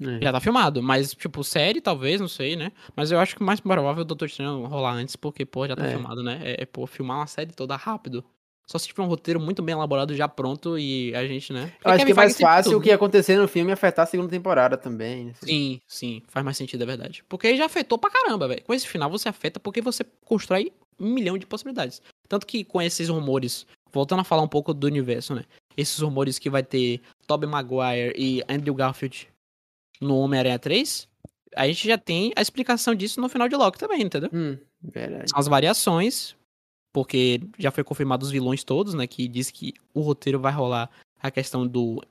É. 0.00 0.22
Já 0.22 0.32
tá 0.32 0.40
filmado. 0.40 0.82
Mas, 0.82 1.12
tipo, 1.12 1.44
série, 1.44 1.80
talvez, 1.80 2.20
não 2.20 2.28
sei, 2.28 2.56
né? 2.56 2.72
Mas 2.96 3.10
eu 3.12 3.18
acho 3.20 3.36
que 3.36 3.42
o 3.42 3.44
mais 3.44 3.60
provável 3.60 4.00
é 4.00 4.02
o 4.02 4.06
Doutor 4.06 4.26
Estranho 4.26 4.64
rolar 4.64 4.92
antes, 4.94 5.14
porque, 5.14 5.44
pô, 5.44 5.66
já 5.66 5.76
tá 5.76 5.84
É. 5.86 5.90
filmado, 5.90 6.22
né? 6.22 6.40
É, 6.42 6.62
é, 6.62 6.66
pô, 6.66 6.86
filmar 6.86 7.18
uma 7.18 7.26
série 7.26 7.52
toda 7.52 7.76
rápido. 7.76 8.24
Só 8.70 8.78
se 8.78 8.86
tiver 8.86 9.02
um 9.02 9.06
roteiro 9.06 9.40
muito 9.40 9.62
bem 9.62 9.72
elaborado, 9.72 10.14
já 10.14 10.28
pronto, 10.28 10.78
e 10.78 11.12
a 11.16 11.26
gente, 11.26 11.52
né? 11.52 11.72
Eu 11.84 11.90
acho 11.90 12.06
que 12.06 12.12
é 12.12 12.14
mais 12.14 12.38
fácil 12.38 12.70
o 12.70 12.74
tudo, 12.74 12.82
que 12.84 12.88
ia 12.90 12.94
acontecer 12.94 13.36
no 13.36 13.48
filme 13.48 13.72
afetar 13.72 14.04
a 14.04 14.06
segunda 14.06 14.28
temporada 14.28 14.76
também. 14.76 15.34
sei. 15.34 15.48
Sim, 15.48 15.80
sim, 15.88 16.22
faz 16.28 16.44
mais 16.44 16.56
sentido, 16.56 16.84
é 16.84 16.86
verdade. 16.86 17.24
Porque 17.28 17.48
aí 17.48 17.56
já 17.56 17.66
afetou 17.66 17.98
pra 17.98 18.08
caramba, 18.08 18.46
velho. 18.46 18.62
Com 18.62 18.72
esse 18.72 18.86
final 18.86 19.10
você 19.10 19.28
afeta 19.28 19.58
porque 19.58 19.80
você 19.80 20.04
constrói 20.24 20.72
um 21.00 21.12
milhão 21.12 21.36
de 21.36 21.46
possibilidades. 21.46 22.00
Tanto 22.28 22.46
que 22.46 22.62
com 22.62 22.80
esses 22.80 23.08
rumores, 23.08 23.66
voltando 23.92 24.20
a 24.20 24.24
falar 24.24 24.42
um 24.42 24.48
pouco 24.48 24.72
do 24.72 24.86
universo, 24.86 25.34
né? 25.34 25.42
Esses 25.76 25.98
rumores 25.98 26.38
que 26.38 26.48
vai 26.48 26.62
ter 26.62 27.00
Tobey 27.26 27.50
Maguire 27.50 28.14
e 28.16 28.40
Andrew 28.48 28.74
Garfield 28.76 29.26
no 30.00 30.16
Homem-Aranha 30.18 30.60
3, 30.60 31.08
a 31.56 31.66
gente 31.66 31.88
já 31.88 31.98
tem 31.98 32.32
a 32.36 32.40
explicação 32.40 32.94
disso 32.94 33.20
no 33.20 33.28
final 33.28 33.48
de 33.48 33.56
Loki 33.56 33.80
também, 33.80 34.02
entendeu? 34.02 34.30
Hum, 34.32 34.56
verdade. 34.80 35.28
São 35.28 35.40
as 35.40 35.48
variações, 35.48 36.36
porque 36.92 37.40
já 37.58 37.70
foi 37.70 37.84
confirmado 37.84 38.24
os 38.24 38.30
vilões 38.30 38.64
todos, 38.64 38.94
né? 38.94 39.06
Que 39.06 39.28
diz 39.28 39.50
que 39.50 39.74
o 39.94 40.00
roteiro 40.00 40.40
vai 40.40 40.52
rolar 40.52 40.90
a 41.20 41.30
questão 41.30 41.66
do. 41.66 42.02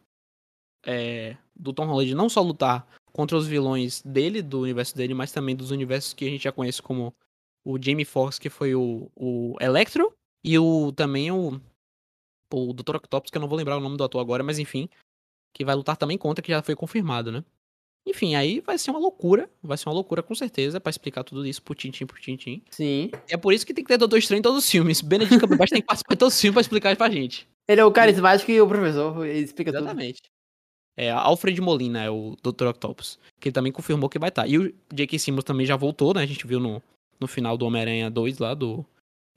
é, 0.85 1.35
do 1.55 1.73
Tom 1.73 1.85
Holland 1.85 2.15
não 2.15 2.29
só 2.29 2.41
lutar 2.41 2.87
contra 3.11 3.37
os 3.37 3.47
vilões 3.47 4.01
dele, 4.03 4.41
do 4.41 4.61
universo 4.61 4.95
dele, 4.95 5.13
mas 5.13 5.31
também 5.31 5.55
dos 5.55 5.71
universos 5.71 6.13
que 6.13 6.25
a 6.25 6.29
gente 6.29 6.43
já 6.43 6.51
conhece 6.51 6.81
como 6.81 7.13
o 7.65 7.81
Jamie 7.81 8.05
Foxx, 8.05 8.39
que 8.39 8.49
foi 8.49 8.75
o, 8.75 9.11
o 9.15 9.55
Electro, 9.59 10.13
e 10.43 10.57
o 10.57 10.91
também 10.91 11.31
o. 11.31 11.59
O 12.51 12.73
Dr. 12.73 12.95
Octopus, 12.95 13.29
que 13.29 13.37
eu 13.37 13.41
não 13.41 13.47
vou 13.47 13.57
lembrar 13.57 13.77
o 13.77 13.79
nome 13.79 13.95
do 13.95 14.03
ator 14.03 14.19
agora, 14.19 14.41
mas 14.41 14.57
enfim. 14.57 14.89
Que 15.53 15.63
vai 15.63 15.75
lutar 15.75 15.95
também 15.97 16.17
contra, 16.17 16.41
que 16.41 16.51
já 16.51 16.63
foi 16.63 16.75
confirmado, 16.75 17.31
né? 17.31 17.43
Enfim, 18.09 18.33
aí 18.33 18.59
vai 18.59 18.77
ser 18.77 18.89
uma 18.89 18.99
loucura. 18.99 19.47
Vai 19.61 19.77
ser 19.77 19.87
uma 19.87 19.93
loucura, 19.93 20.23
com 20.23 20.33
certeza, 20.33 20.79
pra 20.79 20.89
explicar 20.89 21.23
tudo 21.23 21.45
isso 21.45 21.61
por 21.61 21.75
tintim 21.75 22.07
por 22.07 22.19
tintim. 22.19 22.63
Sim. 22.71 23.11
É 23.29 23.37
por 23.37 23.53
isso 23.53 23.65
que 23.65 23.73
tem 23.73 23.83
que 23.83 23.87
ter 23.87 23.97
Doutor 23.97 24.17
Estranho 24.17 24.39
em 24.39 24.43
todos 24.43 24.63
os 24.63 24.69
filmes. 24.69 24.99
Benedict 24.99 25.39
Cumberbatch 25.39 25.69
tem 25.69 25.81
que 25.81 25.87
participar 25.87 26.15
de 26.15 26.19
todos 26.19 26.33
os 26.33 26.41
filmes 26.41 26.53
pra 26.55 26.61
explicar 26.61 26.95
pra 26.95 27.09
gente. 27.09 27.47
Ele 27.67 27.81
é 27.81 27.85
o 27.85 27.91
carismático 27.91 28.49
e 28.49 28.59
o 28.59 28.67
professor, 28.67 29.25
ele 29.25 29.39
explica 29.39 29.71
tudo. 29.71 29.83
Exatamente. 29.83 30.21
É, 30.97 31.11
Alfred 31.11 31.61
Molina 31.61 32.03
é 32.03 32.09
o 32.09 32.35
Dr. 32.43 32.67
Octopus. 32.67 33.19
Que 33.39 33.49
ele 33.49 33.53
também 33.53 33.71
confirmou 33.71 34.09
que 34.09 34.17
vai 34.17 34.29
estar. 34.29 34.47
E 34.47 34.57
o 34.57 34.73
J.K. 34.91 35.19
Simmons 35.19 35.43
também 35.43 35.65
já 35.65 35.75
voltou, 35.75 36.13
né? 36.13 36.23
A 36.23 36.25
gente 36.25 36.47
viu 36.47 36.59
no, 36.59 36.81
no 37.19 37.27
final 37.27 37.55
do 37.55 37.65
Homem-Aranha 37.65 38.09
2 38.09 38.39
lá, 38.39 38.53
do, 38.55 38.83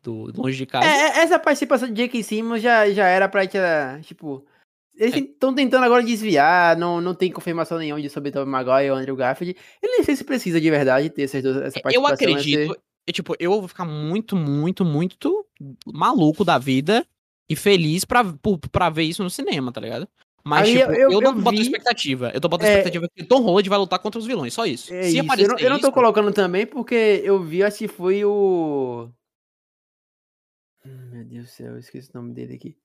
do 0.03 0.33
Longe 0.35 0.57
de 0.57 0.67
Casa. 0.67 0.87
É, 0.87 0.91
é, 0.91 1.23
essa 1.23 1.39
participação 1.39 1.89
de 1.89 1.95
J.K. 1.95 2.23
Simmons 2.23 2.63
já, 2.63 2.91
já 2.91 3.07
era 3.07 3.29
pra 3.29 3.47
tipo... 4.03 4.45
Eles 4.95 5.15
É. 5.15 5.19
estão 5.21 5.55
tentando 5.55 5.85
agora 5.85 6.03
desviar, 6.03 6.77
não, 6.77 7.01
não 7.01 7.15
tem 7.15 7.31
confirmação 7.33 7.79
nenhuma 7.79 8.01
de 8.03 8.11
sobre 8.11 8.31
Tobey 8.31 8.51
Maguire 8.51 8.91
ou 8.91 8.97
Andrew 8.97 9.17
Garfield. 9.17 9.57
Eu 9.83 9.89
nem 9.91 10.03
sei 10.05 10.15
se 10.17 10.23
precisa 10.25 10.61
de 10.61 10.71
verdade 10.71 11.09
ter 11.11 11.23
essas 11.23 11.43
duas, 11.43 11.57
essa 11.57 11.79
eu 11.79 11.83
participação. 11.83 12.03
vai 12.03 12.13
acredito. 12.15 12.73
ser- 12.75 12.81
e, 13.09 13.13
tipo, 13.13 13.35
eu 13.41 13.51
vou 13.59 13.67
ficar 13.67 13.85
muito, 13.85 14.37
muito, 14.37 14.85
muito 14.85 15.45
maluco 15.87 16.45
da 16.45 16.57
vida 16.59 17.05
e 17.49 17.57
feliz 17.57 18.05
pra, 18.05 18.23
pra 18.71 18.91
ver 18.91 19.03
isso 19.05 19.23
no 19.25 19.31
cinema, 19.31 19.73
tá 19.73 19.81
ligado? 19.81 20.07
Mas, 20.45 20.69
Aí 20.69 20.77
tipo, 20.79 20.93
eu- 20.93 20.95
eu, 20.95 21.13
eu- 21.13 21.21
não 21.21 21.33
eu 21.35 21.41
boto 21.41 21.61
expectativa. 21.61 22.31
Eu 22.35 22.41
tô 22.41 22.49
botando 22.49 22.67
É. 22.69 22.73
expectativa 22.79 23.09
que 23.17 23.25
Tom 23.25 23.41
Holland 23.43 23.69
vai 23.69 23.79
lutar 23.79 23.99
contra 23.99 24.19
os 24.21 24.27
vilões, 24.27 24.53
só 24.53 24.67
isso. 24.67 24.93
É 24.93 25.05
Se 25.05 25.09
isso. 25.17 25.21
aparecer 25.21 25.51
eu, 25.51 25.55
não, 25.55 25.59
eu 25.61 25.71
não 25.71 25.79
tô 25.81 25.87
isso, 25.87 25.93
colocando 25.93 26.33
também 26.33 26.67
porque 26.67 27.21
eu 27.25 27.43
vi, 27.43 27.63
acho 27.63 27.79
que 27.79 27.89
foi 27.89 28.25
o. 28.25 29.09
Hum, 30.85 31.11
Meu 31.13 31.25
Deus 31.25 31.45
do 31.47 31.51
céu, 31.51 31.73
eu 31.73 31.79
esqueci 31.79 32.11
o 32.15 32.19
nome 32.19 32.35
dele 32.35 32.55
aqui. 32.55 32.77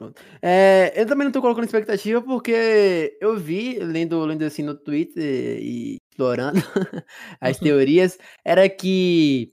Pronto. 0.00 0.22
É, 0.40 0.94
eu 0.96 1.04
também 1.06 1.26
não 1.26 1.32
tô 1.32 1.42
colocando 1.42 1.66
expectativa 1.66 2.22
porque 2.22 3.18
eu 3.20 3.36
vi, 3.36 3.78
lendo, 3.78 4.18
lendo 4.24 4.42
assim 4.42 4.62
no 4.62 4.74
Twitter 4.74 5.22
e 5.60 5.98
explorando 6.10 6.58
as 7.38 7.58
Uhum. 7.58 7.64
teorias, 7.64 8.18
era 8.42 8.66
que 8.66 9.52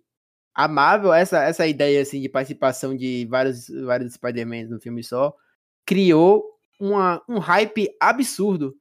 a 0.55 0.65
Marvel, 0.69 1.11
essa, 1.11 1.43
essa 1.43 1.67
ideia 1.67 2.01
assim 2.01 2.21
de 2.21 2.29
participação 2.29 2.95
de 2.95 3.27
vários, 3.29 3.67
vários 3.67 4.13
Spider-Man 4.13 4.69
no 4.69 4.79
filme 4.79 5.03
só, 5.03 5.35
criou 5.85 6.45
uma, 6.79 7.21
um 7.27 7.39
hype 7.39 7.89
absurdo. 7.99 8.73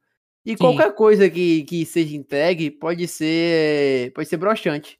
E 0.45 0.51
Sim. 0.51 0.55
qualquer 0.55 0.95
coisa 0.95 1.29
que, 1.29 1.65
que 1.65 1.85
seja 1.85 2.15
entregue 2.15 2.71
pode 2.71 3.09
ser 3.09 4.13
pode 4.13 4.29
ser 4.29 4.37
broxante. 4.37 4.97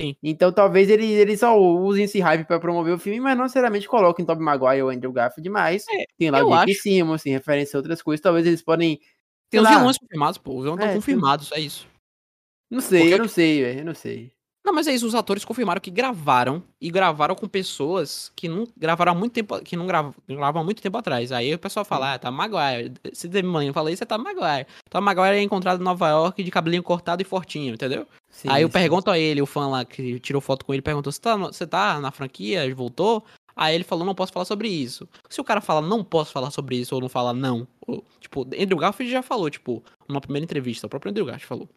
Sim. 0.00 0.16
Então 0.22 0.50
talvez 0.52 0.90
eles 0.90 1.10
ele 1.10 1.36
só 1.36 1.56
usem 1.58 2.04
esse 2.04 2.18
hype 2.20 2.46
pra 2.46 2.58
promover 2.58 2.94
o 2.94 2.98
filme, 2.98 3.20
mas 3.20 3.36
não 3.36 3.44
necessariamente 3.44 3.86
coloquem 3.88 4.24
Tobey 4.26 4.44
Maguire 4.44 4.82
ou 4.82 4.90
Andrew 4.90 5.12
Garfield 5.12 5.42
demais. 5.44 5.84
É, 5.88 6.04
tem 6.18 6.30
lá 6.30 6.44
o 6.44 6.52
acho. 6.52 6.74
Simmons, 6.74 7.22
tem 7.22 7.32
referência 7.32 7.76
a 7.76 7.78
outras 7.78 8.02
coisas. 8.02 8.20
Talvez 8.22 8.44
eles 8.46 8.62
podem... 8.62 8.98
Tem 9.50 9.60
os 9.60 9.68
vilões 9.68 9.96
confirmados, 9.98 10.38
pô. 10.38 10.56
Os 10.56 10.62
vilões 10.64 10.80
É, 10.80 10.82
estão 10.84 10.88
tem- 10.88 11.00
confirmados, 11.00 11.52
é 11.52 11.60
isso. 11.60 11.86
Não 12.68 12.80
sei, 12.80 13.00
Porque- 13.02 13.14
eu 13.14 13.18
não 13.18 13.28
sei, 13.28 13.62
velho. 13.62 13.78
Eu 13.80 13.84
não 13.84 13.94
sei. 13.94 14.32
Não, 14.64 14.72
mas 14.72 14.86
é 14.86 14.94
isso, 14.94 15.06
os 15.06 15.14
atores 15.14 15.44
confirmaram 15.44 15.78
que 15.78 15.90
gravaram 15.90 16.62
e 16.80 16.90
gravaram 16.90 17.34
com 17.34 17.46
pessoas 17.46 18.32
que 18.34 18.48
não 18.48 18.66
gravaram 18.74 19.12
há 19.12 19.14
muito 19.14 19.32
tempo, 19.32 19.60
que 19.60 19.76
não 19.76 19.86
grav- 19.86 20.14
gravavam 20.26 20.62
há 20.62 20.64
muito 20.64 20.80
tempo 20.80 20.96
atrás. 20.96 21.30
Aí 21.32 21.52
o 21.52 21.58
pessoal 21.58 21.84
fala, 21.84 22.14
ah, 22.14 22.18
tá 22.18 22.30
Maguire. 22.30 22.94
Se 23.12 23.28
de 23.28 23.42
manhã 23.42 23.74
fala 23.74 23.92
isso, 23.92 24.02
é 24.02 24.06
tá 24.06 24.16
Maguire. 24.16 24.66
Tá 24.88 25.02
Maguire 25.02 25.36
é 25.36 25.42
encontrado 25.42 25.80
em 25.80 25.84
Nova 25.84 26.08
York 26.08 26.42
de 26.42 26.50
cabelinho 26.50 26.82
cortado 26.82 27.20
e 27.20 27.26
fortinho, 27.26 27.74
entendeu? 27.74 28.06
Sim, 28.30 28.48
Aí 28.50 28.62
eu 28.62 28.68
sim. 28.68 28.72
pergunto 28.72 29.10
a 29.10 29.18
ele, 29.18 29.42
o 29.42 29.46
fã 29.46 29.68
lá 29.68 29.84
que 29.84 30.18
tirou 30.18 30.40
foto 30.40 30.64
com 30.64 30.72
ele, 30.72 30.80
perguntou: 30.80 31.12
você 31.12 31.20
tá, 31.20 31.36
você 31.36 31.66
tá 31.66 32.00
na 32.00 32.10
franquia? 32.10 32.74
Voltou? 32.74 33.22
Aí 33.54 33.74
ele 33.74 33.84
falou: 33.84 34.04
não 34.06 34.14
posso 34.14 34.32
falar 34.32 34.46
sobre 34.46 34.68
isso. 34.68 35.06
Se 35.28 35.42
o 35.42 35.44
cara 35.44 35.60
fala 35.60 35.82
não 35.86 36.02
posso 36.02 36.32
falar 36.32 36.50
sobre 36.50 36.76
isso, 36.76 36.94
ou 36.94 37.02
não 37.02 37.08
fala 37.10 37.34
não, 37.34 37.68
ou, 37.86 38.02
tipo, 38.18 38.46
Andrew 38.58 38.78
Garfield 38.78 39.12
já 39.12 39.22
falou, 39.22 39.50
tipo, 39.50 39.84
numa 40.08 40.22
primeira 40.22 40.44
entrevista, 40.44 40.86
o 40.86 40.90
próprio 40.90 41.10
Andrew 41.10 41.26
Garfield 41.26 41.46
falou. 41.46 41.68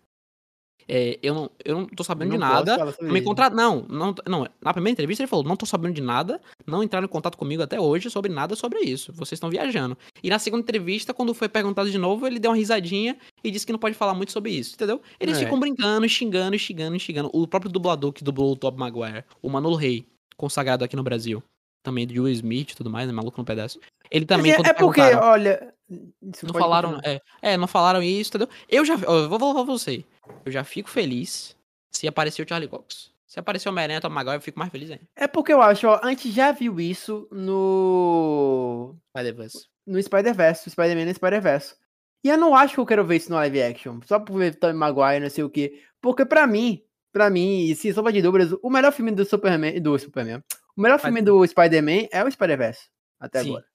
É, 0.90 1.20
eu, 1.22 1.34
não, 1.34 1.52
eu 1.66 1.80
não 1.80 1.86
tô 1.86 2.02
sabendo 2.04 2.32
de 2.32 2.38
Não 2.38 2.48
posso 2.48 2.66
nada. 2.66 2.96
Não 3.02 3.12
me 3.12 3.20
isso. 3.20 3.28
contra... 3.28 3.50
não, 3.50 3.86
não, 3.90 4.16
não. 4.26 4.48
Na 4.62 4.72
primeira 4.74 4.94
entrevista 4.94 5.22
ele 5.22 5.30
falou: 5.30 5.44
não 5.44 5.58
tô 5.58 5.66
sabendo 5.66 5.94
de 5.94 6.02
nada, 6.02 6.40
não 6.66 6.82
entraram 6.82 7.06
em 7.06 7.10
contato 7.10 7.38
comigo 7.38 7.62
até 7.62 7.80
hoje 7.80 8.10
sobre 8.10 8.32
nada 8.32 8.56
sobre 8.56 8.80
isso. 8.80 9.12
Vocês 9.14 9.34
estão 9.34 9.50
viajando. 9.50 9.98
E 10.24 10.30
na 10.30 10.40
segunda 10.40 10.62
entrevista, 10.62 11.14
quando 11.14 11.34
foi 11.34 11.50
perguntado 11.50 11.92
de 11.92 11.98
novo, 11.98 12.26
ele 12.26 12.40
deu 12.40 12.52
uma 12.52 12.58
risadinha 12.58 13.18
e 13.44 13.52
disse 13.52 13.66
que 13.66 13.72
não 13.74 13.80
pode 13.80 13.96
falar 13.96 14.14
muito 14.14 14.32
sobre 14.32 14.52
isso, 14.52 14.76
entendeu? 14.76 15.02
Eles 15.20 15.38
É. 15.38 15.44
ficam 15.44 15.60
brincando, 15.60 16.08
xingando, 16.08 16.58
xingando, 16.58 17.00
xingando. 17.00 17.30
O 17.34 17.46
próprio 17.48 17.72
dublador 17.72 18.14
que 18.14 18.24
dublou 18.24 18.54
o 18.54 18.56
Top 18.56 18.78
Maguire, 18.78 19.26
o 19.42 19.50
Manolo 19.50 19.76
Rey, 19.76 20.06
consagrado 20.38 20.86
aqui 20.86 20.96
no 20.96 21.04
Brasil, 21.04 21.44
também 21.84 22.08
do 22.08 22.14
Will 22.14 22.30
Smith 22.30 22.72
e 22.72 22.76
tudo 22.76 22.90
mais, 22.90 23.08
né? 23.08 23.14
Maluco 23.14 23.40
no 23.40 23.46
pedaço. 23.46 23.80
Ele 24.10 24.26
também, 24.26 24.52
é, 24.54 24.56
é 24.56 24.74
porque, 24.74 25.02
olha. 25.02 25.74
não 25.90 26.54
falaram, 26.54 27.00
é, 27.04 27.20
é, 27.42 27.58
não 27.58 27.68
falaram 27.68 28.02
isso, 28.02 28.30
entendeu? 28.30 28.50
Eu 28.70 28.86
já, 28.86 28.96
eu 28.96 29.30
vou 29.30 29.40
falar 29.40 29.54
pra 29.54 29.64
você. 29.64 30.04
Eu 30.46 30.52
já 30.52 30.64
fico 30.64 30.90
feliz 30.90 31.56
se 31.92 32.08
aparecer 32.08 32.44
o 32.44 32.48
Charlie 32.48 32.70
Cox. 32.70 33.12
Se 33.26 33.40
aparecer 33.40 33.68
o 33.68 33.72
Homem-Aranha 33.72 34.00
Tom 34.00 34.10
Maguire, 34.10 34.38
eu 34.38 34.42
fico 34.42 34.58
mais 34.58 34.72
feliz 34.72 34.90
ainda. 34.90 35.04
É 35.16 35.28
porque 35.28 35.52
eu 35.52 35.62
acho, 35.62 35.88
ó, 35.88 36.00
a 36.02 36.10
gente 36.10 36.32
já 36.32 36.52
viu 36.52 36.80
isso 36.80 37.28
no. 37.32 38.96
Spider-Verse. 39.10 39.68
No 39.86 40.02
Spider-Verse, 40.02 40.70
Spider-Man 40.70 41.06
no 41.06 41.14
Spider-Verse. 41.14 41.76
E 42.24 42.30
eu 42.30 42.38
não 42.38 42.56
acho 42.56 42.74
que 42.74 42.80
eu 42.80 42.86
quero 42.86 43.06
ver 43.06 43.18
isso 43.18 43.30
no 43.30 43.36
live 43.36 43.62
action. 43.62 44.00
Só 44.06 44.20
por 44.20 44.38
ver 44.38 44.56
Tobey 44.56 44.76
Maguire, 44.76 45.20
não 45.20 45.30
sei 45.30 45.44
o 45.44 45.50
quê. 45.50 45.82
Porque 46.02 46.26
pra 46.26 46.48
mim, 46.48 46.82
pra 47.12 47.30
mim, 47.30 47.66
e 47.66 47.76
sem 47.76 47.92
sombra 47.94 48.12
de 48.12 48.22
dúvidas, 48.22 48.58
o 48.62 48.70
melhor 48.70 48.92
filme 48.92 49.12
do 49.12 49.26
Superman. 49.26 49.80
Do 49.82 49.98
Superman. 50.00 50.44
O 50.76 50.82
melhor 50.82 51.00
filme 51.00 51.22
do 51.22 51.46
Spider-Man 51.46 52.08
é 52.12 52.24
o 52.24 52.32
Spider-Verse. 52.32 52.90
Até 53.20 53.44
Sim. 53.44 53.50
agora. 53.50 53.66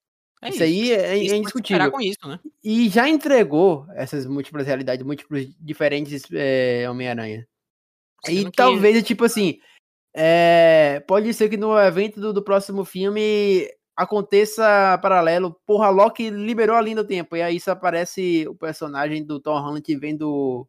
É 0.43 0.49
isso, 0.51 0.63
aí 0.63 0.91
é, 0.93 0.95
é 0.95 1.17
Isso 1.17 1.27
pode 1.29 1.39
indiscutível. 1.41 1.77
esperar 1.77 1.91
com 1.91 2.01
isso, 2.01 2.29
né? 2.29 2.41
E 2.65 2.89
já 2.89 3.09
entregou 3.09 3.87
essas 3.95 4.27
múltiplas 4.27 4.67
realidades, 4.67 5.05
múltiplos 5.07 5.47
diferentes 5.61 6.25
é, 6.33 6.85
Homem-Aranha. 6.91 7.47
E 8.29 8.45
que- 8.47 8.51
talvez, 8.53 9.03
tipo 9.05 9.25
assim, 9.25 9.59
é, 10.15 11.03
pode 11.07 11.33
ser 11.33 11.49
que 11.49 11.57
no 11.57 11.79
evento 11.79 12.21
do, 12.21 12.33
do 12.33 12.43
próximo 12.43 12.85
filme 12.85 13.69
aconteça 13.97 14.99
paralelo. 15.01 15.57
Porra, 15.67 15.91
Loki 15.91 16.29
liberou 16.31 16.77
a 16.77 16.81
linha 16.81 16.97
do 16.97 17.07
tempo. 17.07 17.37
E 17.37 17.43
aí 17.43 17.57
isso 17.57 17.71
aparece 17.71 18.45
o 18.49 18.55
personagem 18.55 19.25
do 19.25 19.39
Tom 19.41 19.59
Holland 19.61 19.97
vendo, 19.97 20.67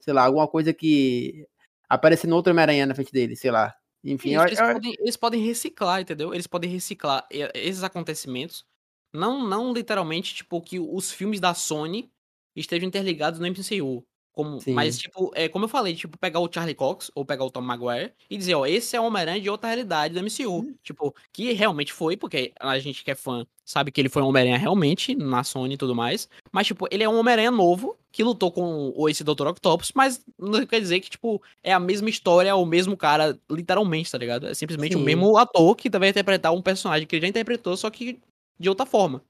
sei 0.00 0.12
lá, 0.12 0.24
alguma 0.24 0.48
coisa 0.48 0.72
que 0.72 1.46
aparece 1.88 2.26
no 2.26 2.34
outro 2.36 2.50
Homem-Aranha 2.52 2.86
na 2.86 2.94
frente 2.94 3.12
dele, 3.12 3.36
sei 3.36 3.50
lá. 3.50 3.72
Enfim, 4.04 4.30
Isso, 4.30 4.40
eu- 4.40 4.46
eles, 4.46 4.58
eu- 4.58 4.72
podem, 4.72 4.94
eles 4.98 5.16
podem 5.16 5.42
reciclar, 5.44 6.00
entendeu? 6.00 6.34
Eles 6.34 6.46
podem 6.48 6.68
reciclar 6.70 7.24
e- 7.30 7.48
esses 7.54 7.84
acontecimentos. 7.84 8.64
Não, 9.12 9.46
não 9.46 9.72
literalmente, 9.72 10.34
tipo, 10.34 10.60
que 10.60 10.78
os 10.80 11.12
filmes 11.12 11.40
da 11.40 11.54
Sony 11.54 12.10
estejam 12.56 12.88
interligados 12.88 13.38
no 13.38 13.46
MCU. 13.46 14.04
Como, 14.32 14.58
Sim. 14.60 14.72
mas, 14.72 14.98
tipo, 14.98 15.30
é, 15.34 15.46
como 15.46 15.66
eu 15.66 15.68
falei, 15.68 15.94
tipo, 15.94 16.16
pegar 16.16 16.40
o 16.40 16.50
Charlie 16.50 16.74
Cox 16.74 17.10
ou 17.14 17.22
pegar 17.22 17.44
o 17.44 17.50
Tom 17.50 17.60
Maguire 17.60 18.14
e 18.30 18.38
dizer, 18.38 18.54
ó, 18.54 18.64
esse 18.64 18.96
é 18.96 19.00
o 19.00 19.04
Homem-Aranha 19.04 19.42
de 19.42 19.50
outra 19.50 19.68
realidade 19.68 20.14
do 20.14 20.20
MCU. 20.20 20.60
Hum. 20.60 20.74
Tipo, 20.82 21.14
que 21.30 21.52
realmente 21.52 21.92
foi, 21.92 22.16
porque 22.16 22.50
a 22.58 22.78
gente 22.78 23.04
que 23.04 23.10
é 23.10 23.14
fã 23.14 23.46
sabe 23.62 23.92
que 23.92 24.00
ele 24.00 24.08
foi 24.08 24.22
um 24.22 24.28
Homem-Aranha 24.28 24.56
realmente 24.56 25.14
na 25.14 25.44
Sony 25.44 25.74
e 25.74 25.76
tudo 25.76 25.94
mais. 25.94 26.30
Mas, 26.50 26.66
tipo, 26.66 26.88
ele 26.90 27.04
é 27.04 27.08
um 27.08 27.18
Homem-Aranha 27.18 27.50
novo 27.50 27.94
que 28.10 28.24
lutou 28.24 28.50
com 28.50 28.92
o 28.96 29.08
esse 29.08 29.22
Dr. 29.22 29.48
Octopus, 29.48 29.92
mas 29.94 30.24
não 30.38 30.64
quer 30.64 30.80
dizer 30.80 31.00
que, 31.00 31.10
tipo, 31.10 31.42
é 31.62 31.72
a 31.72 31.80
mesma 31.80 32.08
história, 32.08 32.48
é 32.48 32.54
o 32.54 32.64
mesmo 32.64 32.96
cara, 32.96 33.38
literalmente, 33.50 34.10
tá 34.10 34.16
ligado? 34.16 34.46
É 34.46 34.54
simplesmente 34.54 34.96
o 34.96 34.98
Sim. 34.98 35.04
mesmo 35.04 35.36
ator 35.36 35.76
que 35.76 35.90
vai 35.90 36.08
interpretar 36.08 36.52
um 36.54 36.62
personagem 36.62 37.06
que 37.06 37.16
ele 37.16 37.22
já 37.22 37.28
interpretou, 37.28 37.76
só 37.76 37.90
que 37.90 38.18
de 38.62 38.68
outra 38.68 38.86
forma. 38.86 39.22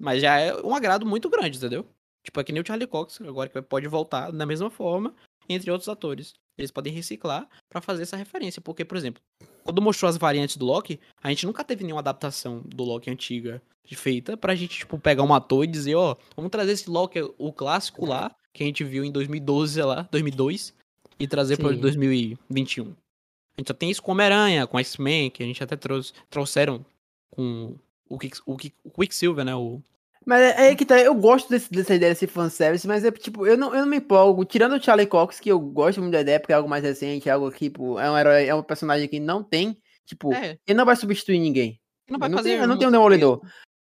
Mas 0.00 0.22
já 0.22 0.38
é 0.38 0.54
um 0.62 0.74
agrado 0.74 1.04
muito 1.04 1.28
grande, 1.28 1.58
entendeu? 1.58 1.86
Tipo, 2.22 2.40
é 2.40 2.44
que 2.44 2.52
nem 2.52 2.62
o 2.62 2.66
Charlie 2.66 2.86
Cox, 2.86 3.20
agora 3.20 3.48
que 3.48 3.60
pode 3.60 3.86
voltar 3.86 4.30
da 4.30 4.46
mesma 4.46 4.70
forma, 4.70 5.14
entre 5.48 5.70
outros 5.70 5.88
atores. 5.88 6.34
Eles 6.56 6.70
podem 6.70 6.92
reciclar 6.92 7.48
pra 7.68 7.80
fazer 7.80 8.04
essa 8.04 8.16
referência. 8.16 8.62
Porque, 8.62 8.84
por 8.84 8.96
exemplo, 8.96 9.20
quando 9.64 9.82
mostrou 9.82 10.08
as 10.08 10.16
variantes 10.16 10.56
do 10.56 10.64
Loki, 10.64 11.00
a 11.22 11.28
gente 11.28 11.46
nunca 11.46 11.64
teve 11.64 11.84
nenhuma 11.84 12.00
adaptação 12.00 12.62
do 12.64 12.84
Loki 12.84 13.10
antiga 13.10 13.60
feita 13.94 14.36
pra 14.36 14.54
gente, 14.54 14.78
tipo, 14.78 14.98
pegar 14.98 15.22
um 15.22 15.34
ator 15.34 15.64
e 15.64 15.66
dizer, 15.68 15.94
ó, 15.94 16.16
vamos 16.34 16.50
trazer 16.50 16.72
esse 16.72 16.88
Loki, 16.88 17.20
o 17.36 17.52
clássico 17.52 18.06
lá, 18.06 18.34
que 18.52 18.62
a 18.62 18.66
gente 18.66 18.82
viu 18.82 19.04
em 19.04 19.12
2012, 19.12 19.74
sei 19.74 19.84
lá, 19.84 20.08
2002, 20.10 20.74
e 21.18 21.28
trazer 21.28 21.58
pra 21.58 21.70
Sim. 21.70 21.80
2021. 21.80 22.84
A 22.86 22.90
gente 23.60 23.68
só 23.68 23.74
tem 23.74 23.90
isso 23.90 24.02
com 24.02 24.12
Homem-Aranha, 24.12 24.66
com 24.66 24.78
X-Men, 24.78 25.30
que 25.30 25.42
a 25.42 25.46
gente 25.46 25.62
até 25.62 25.76
trouxe, 25.76 26.12
trouxeram 26.28 26.84
com 27.30 27.76
o, 28.14 28.52
o, 28.52 28.56
Quick- 28.56 28.76
o 28.84 28.90
Quicksilver, 28.90 29.44
né? 29.44 29.54
O, 29.54 29.80
Mas 30.26 30.40
é 30.40 30.70
é 30.70 30.74
que 30.74 30.84
tá, 30.86 30.98
eu 30.98 31.14
gosto 31.14 31.48
desse, 31.50 31.70
dessa 31.70 31.94
ideia 31.94 32.12
desse 32.12 32.26
fanservice, 32.26 32.86
mas 32.86 33.04
é 33.04 33.10
tipo, 33.10 33.46
eu 33.46 33.56
não, 33.56 33.74
eu 33.74 33.80
não 33.82 33.86
me 33.86 33.98
empolgo. 33.98 34.44
Tirando 34.44 34.76
o 34.76 34.82
Charlie 34.82 35.06
Cox, 35.06 35.38
que 35.40 35.50
eu 35.50 35.58
gosto 35.58 36.00
muito 36.00 36.12
da 36.12 36.20
ideia, 36.20 36.40
porque 36.40 36.52
é 36.52 36.56
algo 36.56 36.68
mais 36.68 36.82
recente, 36.82 37.28
é 37.28 37.32
algo 37.32 37.50
que, 37.50 37.66
tipo, 37.70 37.98
é 37.98 38.10
um 38.10 38.16
herói, 38.18 38.46
é 38.46 38.54
um 38.54 38.62
personagem 38.62 39.08
que 39.08 39.20
não 39.20 39.42
tem, 39.42 39.76
tipo, 40.06 40.32
É, 40.32 40.58
ele 40.66 40.76
não 40.78 40.84
vai 40.86 40.96
substituir 40.96 41.38
ninguém. 41.38 41.80
não 42.08 42.18
vai 42.18 42.28
eu 42.28 42.30
não 42.30 42.38
fazer. 42.38 42.50
tenho, 42.50 42.62
eu 42.62 42.68
não 42.68 42.78
tenho 42.78 42.88
um 42.88 42.92
Demolidor. 42.92 43.40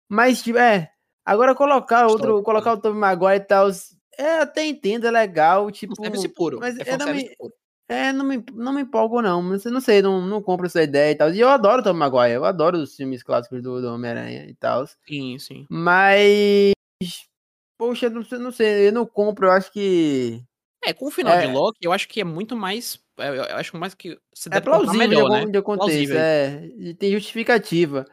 Mas, 0.07 0.41
tipo, 0.41 0.57
é. 0.57 0.89
Agora 1.25 1.53
colocar 1.53 2.03
outro, 2.07 2.15
Histórico, 2.17 2.43
colocar 2.43 2.73
o 2.73 2.77
Tobey 2.81 2.99
Maguire 2.99 3.35
e 3.43 3.45
tal. 3.45 3.69
É, 4.17 4.39
até 4.39 4.65
entendo, 4.65 5.05
é 5.05 5.11
legal, 5.11 5.69
tipo. 5.71 5.95
Fanservice 5.95 6.27
puro. 6.29 6.59
Mas 6.59 6.77
é 6.79 6.89
é, 6.89 6.97
não 6.97 7.13
me, 7.13 7.35
puro. 7.37 7.53
É, 7.89 8.13
não 8.13 8.23
me, 8.25 8.43
não 8.53 8.71
me 8.73 8.81
empolgo, 8.81 9.21
não. 9.21 9.41
Mas 9.41 9.65
eu 9.65 9.71
não 9.71 9.81
sei, 9.81 10.01
não, 10.01 10.21
não 10.25 10.41
compro 10.41 10.67
essa 10.67 10.81
ideia 10.83 11.11
e 11.11 11.15
tal. 11.15 11.31
E 11.33 11.39
eu 11.39 11.49
adoro 11.49 11.83
Tobey 11.83 11.99
Maguire, 11.99 12.33
eu 12.35 12.45
adoro 12.45 12.77
os 12.77 12.95
filmes 12.95 13.23
clássicos 13.23 13.61
do, 13.63 13.81
do 13.81 13.93
Homem-Aranha 13.93 14.45
e 14.47 14.53
tal. 14.55 14.85
Sim, 15.07 15.37
sim. 15.39 15.65
Mas. 15.69 16.73
Poxa, 17.77 18.09
não 18.09 18.23
sei, 18.23 18.37
não 18.39 18.51
sei, 18.51 18.87
eu 18.89 18.93
não 18.93 19.05
compro, 19.05 19.47
eu 19.47 19.51
acho 19.51 19.71
que. 19.71 20.41
É, 20.83 20.93
com 20.93 21.07
o 21.07 21.11
final 21.11 21.33
É. 21.33 21.41
de 21.41 21.47
Loki, 21.47 21.79
eu 21.81 21.91
acho 21.91 22.07
que 22.07 22.21
é 22.21 22.23
muito 22.23 22.55
mais. 22.55 22.99
Eu 23.17 23.35
eu 23.35 23.55
acho 23.57 23.75
mais 23.77 23.93
que 23.93 24.17
você 24.33 24.49
É 24.51 24.61
plausível 24.61 24.97
melhor, 24.97 25.29
né? 25.29 25.45
de 25.45 25.61
Plausível. 25.61 26.19
é. 26.19 26.65
E 26.77 26.93
tem 26.93 27.11
justificativa. 27.11 28.05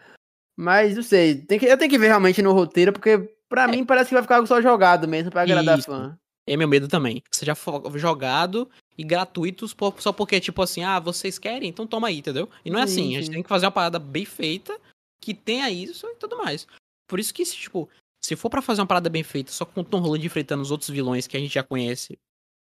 Mas 0.57 0.97
não 0.97 1.03
sei, 1.03 1.43
tem 1.43 1.59
que, 1.59 1.66
eu 1.66 1.77
tenho 1.77 1.91
que 1.91 1.99
ver 1.99 2.07
realmente 2.09 2.41
no 2.43 2.53
roteiro, 2.53 2.93
porque 2.93 3.18
pra 3.49 3.64
É. 3.64 3.66
mim 3.66 3.85
parece 3.85 4.09
que 4.09 4.14
vai 4.14 4.22
ficar 4.22 4.37
algo 4.37 4.47
só 4.47 4.61
jogado 4.62 5.07
mesmo, 5.07 5.31
pra 5.31 5.43
agradar 5.43 5.79
Isso. 5.79 5.87
fã. 5.87 6.18
É 6.47 6.57
meu 6.57 6.68
medo 6.68 6.86
também. 6.88 7.20
Que 7.30 7.36
seja 7.36 7.55
jogado 7.97 8.70
e 8.97 9.03
gratuitos 9.05 9.74
po- 9.74 9.94
só 9.99 10.12
porque, 10.12 10.38
tipo 10.40 10.62
assim, 10.62 10.82
ah, 10.84 11.01
vocês 11.01 11.38
querem? 11.38 11.68
Então 11.68 11.86
toma 11.86 12.09
aí, 12.09 12.18
entendeu? 12.18 12.49
E 12.64 12.70
não 12.70 12.78
é 12.78 12.86
Sim, 12.86 12.92
assim. 12.92 13.16
A 13.16 13.18
gente 13.20 13.26
sim. 13.26 13.32
tem 13.32 13.42
que 13.42 13.49
fazer 13.49 13.66
uma 13.66 13.72
parada 13.72 13.99
bem 13.99 14.24
feita, 14.24 14.78
que 15.20 15.34
tenha 15.34 15.68
isso 15.70 16.07
e 16.07 16.14
tudo 16.16 16.38
mais. 16.38 16.66
Por 17.09 17.18
isso 17.18 17.34
que, 17.34 17.44
se, 17.44 17.57
tipo, 17.57 17.88
se 18.24 18.36
for 18.36 18.49
pra 18.51 18.62
fazer 18.62 18.80
uma 18.80 18.86
parada 18.86 19.11
bem 19.11 19.22
feita, 19.22 19.51
só 19.51 19.64
com 19.64 19.80
o 19.80 19.84
Tom 19.84 19.99
Holland 20.01 20.24
enfrentando 20.24 20.62
os 20.62 20.70
outros 20.70 20.90
vilões 20.90 21.26
que 21.26 21.36
a 21.36 21.40
gente 21.40 21.53
já 21.55 21.62
conhece 21.62 22.18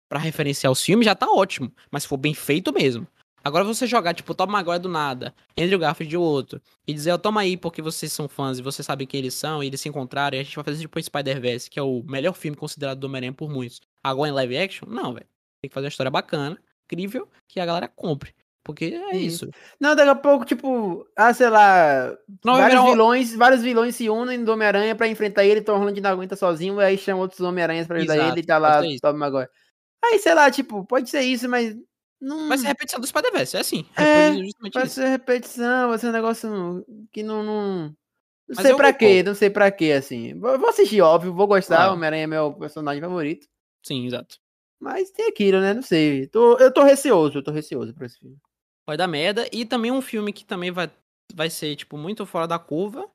pra 0.09 0.19
referenciar 0.21 0.73
os 0.73 0.83
filmes, 0.83 1.05
já 1.05 1.15
tá 1.15 1.29
ótimo. 1.29 1.73
Mas 1.91 2.05
se 2.05 2.09
for 2.09 2.17
bem 2.17 2.35
feito 2.35 2.73
mesmo. 2.73 3.07
Agora 3.47 3.63
você 3.65 3.87
jogar, 3.87 4.13
tipo, 4.13 4.35
Tom 4.35 4.47
Maguire 4.47 4.79
do 4.81 4.89
nada, 4.89 5.33
Andrew 5.57 5.79
Garfield 5.79 6.11
de 6.11 6.17
outro, 6.17 6.61
e 6.87 6.93
dizer, 6.93 7.13
ó, 7.13 7.19
toma 7.19 7.43
aí 7.43 7.57
porque 7.57 7.81
vocês 7.81 8.13
são 8.13 8.29
fãs 8.29 8.59
e 8.59 8.63
você 8.63 8.83
sabe 8.83 9.07
quem 9.07 9.19
eles 9.21 9.35
são, 9.35 9.63
e 9.63 9.69
eles 9.69 9.81
se 9.81 9.89
encontraram, 9.89 10.37
e 10.37 10.41
a 10.41 10.43
gente 10.43 10.57
vai 10.57 10.65
fazer 10.65 10.81
tipo 10.81 11.01
Spider-Verse, 11.01 11.71
que 11.71 11.79
é 11.79 11.83
o 11.83 12.03
melhor 12.05 12.33
filme 12.33 12.57
considerado 12.57 12.99
do 12.99 13.07
Homem-Aranha 13.07 13.33
por 13.33 13.49
muitos. 13.49 13.81
Agora 14.03 14.31
em 14.31 14.33
live 14.33 14.59
action? 14.59 14.89
Não, 14.89 15.15
velho. 15.15 15.27
Tem 15.63 15.69
que 15.69 15.75
fazer 15.75 15.87
uma 15.87 15.91
história 15.91 16.11
bacana, 16.11 16.59
incrível, 16.87 17.29
que 17.47 17.61
a 17.61 17.67
galera 17.67 17.87
compre. 17.89 18.35
Porque 18.65 18.87
é 18.87 19.17
isso. 19.17 19.49
Não, 19.79 19.95
daqui 19.95 20.09
a 20.11 20.15
pouco, 20.17 20.45
tipo, 20.45 21.07
ah, 21.17 21.33
sei 21.33 21.49
lá, 21.49 22.13
Não 22.45 22.57
vários 22.57 22.81
um- 22.81 22.87
vilões, 22.87 23.33
vários 23.37 23.63
vilões 23.63 23.95
se 23.95 24.11
unem 24.11 24.43
do 24.43 24.51
Homem-Aranha 24.53 24.93
pra 24.97 25.07
enfrentar 25.07 25.45
ele, 25.45 25.61
Tom 25.61 25.79
Holland 25.79 26.01
não 26.01 26.11
aguenta 26.11 26.35
sozinho, 26.35 26.81
aí 26.81 26.99
chama 26.99 27.21
outros 27.21 27.41
Homem-Aranhas 27.41 27.87
pra 27.87 27.99
ajudar 27.99 28.17
Exato, 28.17 28.33
ele 28.33 28.41
e 28.41 28.45
tá 28.45 28.59
lá. 28.59 28.83
Tobey 29.01 29.21
Maguire. 29.21 29.49
Aí, 30.05 30.19
sei 30.19 30.35
lá, 30.35 30.51
tipo, 30.51 30.85
pode 30.85 31.09
ser 31.09 31.21
isso, 31.21 31.49
mas 31.49 31.77
não 32.21 32.49
Vai 32.49 32.59
ser 32.59 32.67
repetição 32.69 33.01
do 33.01 33.07
Spider-Verse, 33.07 33.57
é 33.57 33.61
assim. 33.61 33.85
É, 33.97 34.31
vai 34.73 34.89
ser 34.89 35.09
repetição, 35.09 35.89
vai 35.91 35.99
ser 35.99 36.09
um 36.09 36.13
negócio 36.13 36.85
que 37.13 37.23
não 37.23 37.43
não, 37.43 37.97
não 38.49 38.63
sei 38.63 38.73
eu 38.73 38.77
pra 38.77 38.93
quê, 38.93 39.23
não 39.23 39.35
sei 39.35 39.51
pra 39.51 39.71
quê 39.71 39.93
assim. 39.93 40.39
Vou 40.39 40.59
vou 40.59 40.69
assistir, 40.69 41.01
óbvio, 41.01 41.33
vou 41.35 41.47
gostar, 41.47 41.91
o 41.91 41.95
Homem-Aranha 41.95 42.25
é 42.25 42.27
meu 42.27 42.53
personagem 42.55 43.01
favorito, 43.03 43.47
Sim, 43.85 44.07
exato. 44.07 44.39
mas 44.81 45.11
tem 45.11 45.27
aquilo, 45.29 45.61
né? 45.61 45.75
Não 45.75 45.83
sei. 45.83 46.27
Tô, 46.29 46.57
eu 46.59 46.73
tô 46.73 46.83
receoso, 46.83 47.39
eu 47.39 47.43
tô 47.43 47.51
receoso 47.51 47.95
pra 47.95 48.07
esse 48.07 48.19
filme. 48.19 48.37
Vai 48.87 48.97
dar 48.97 49.07
merda. 49.09 49.49
E 49.53 49.65
também 49.65 49.91
um 49.91 50.01
filme 50.01 50.33
que 50.33 50.45
também 50.45 50.71
vai, 50.71 50.89
vai 51.35 51.51
ser, 51.51 51.75
tipo, 51.77 51.97
muito 51.99 52.25
fora 52.25 52.47
da 52.47 52.59
curva. 52.59 53.09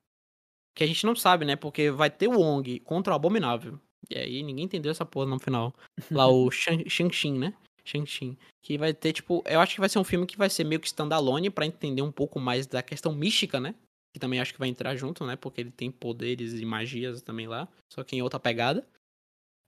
Que 0.76 0.84
a 0.84 0.88
gente 0.88 1.06
não 1.06 1.16
sabe, 1.16 1.44
né? 1.46 1.56
Porque 1.58 1.92
vai 1.92 2.10
ter 2.10 2.28
o 2.30 2.40
Wong 2.40 2.80
contra 2.82 3.12
o 3.14 3.16
Abominável. 3.16 3.80
E 4.10 4.18
aí 4.18 4.44
ninguém 4.44 4.66
entendeu 4.66 4.92
essa 4.92 5.06
porra 5.06 5.26
no 5.28 5.40
final. 5.40 5.74
Lá 6.10 6.28
o 6.28 6.50
Shang- 6.52 6.90
Shang-Chi, 6.90 7.32
né? 7.32 7.54
Shang-Chi. 7.84 8.38
Que 8.62 8.78
vai 8.78 8.94
ter, 8.94 9.14
tipo. 9.14 9.44
Eu 9.46 9.60
acho 9.60 9.76
que 9.76 9.80
vai 9.80 9.90
ser 9.90 10.00
um 10.00 10.04
filme 10.04 10.26
que 10.26 10.38
vai 10.38 10.50
ser 10.50 10.64
meio 10.64 10.80
que 10.80 10.88
standalone 10.88 11.50
pra 11.50 11.66
entender 11.66 12.02
um 12.02 12.12
pouco 12.12 12.40
mais 12.40 12.68
da 12.68 12.82
questão 12.82 13.14
mística, 13.14 13.60
né? 13.60 13.76
Que 14.14 14.20
também 14.20 14.40
acho 14.40 14.54
que 14.54 14.60
vai 14.60 14.68
entrar 14.68 14.96
junto, 14.96 15.26
né? 15.26 15.36
Porque 15.36 15.62
ele 15.62 15.72
tem 15.72 15.90
poderes 15.90 16.54
e 16.54 16.66
magias 16.66 17.22
também 17.22 17.48
lá. 17.48 17.68
Só 17.92 18.04
que 18.04 18.16
em 18.16 18.22
outra 18.22 18.40
pegada. 18.40 18.86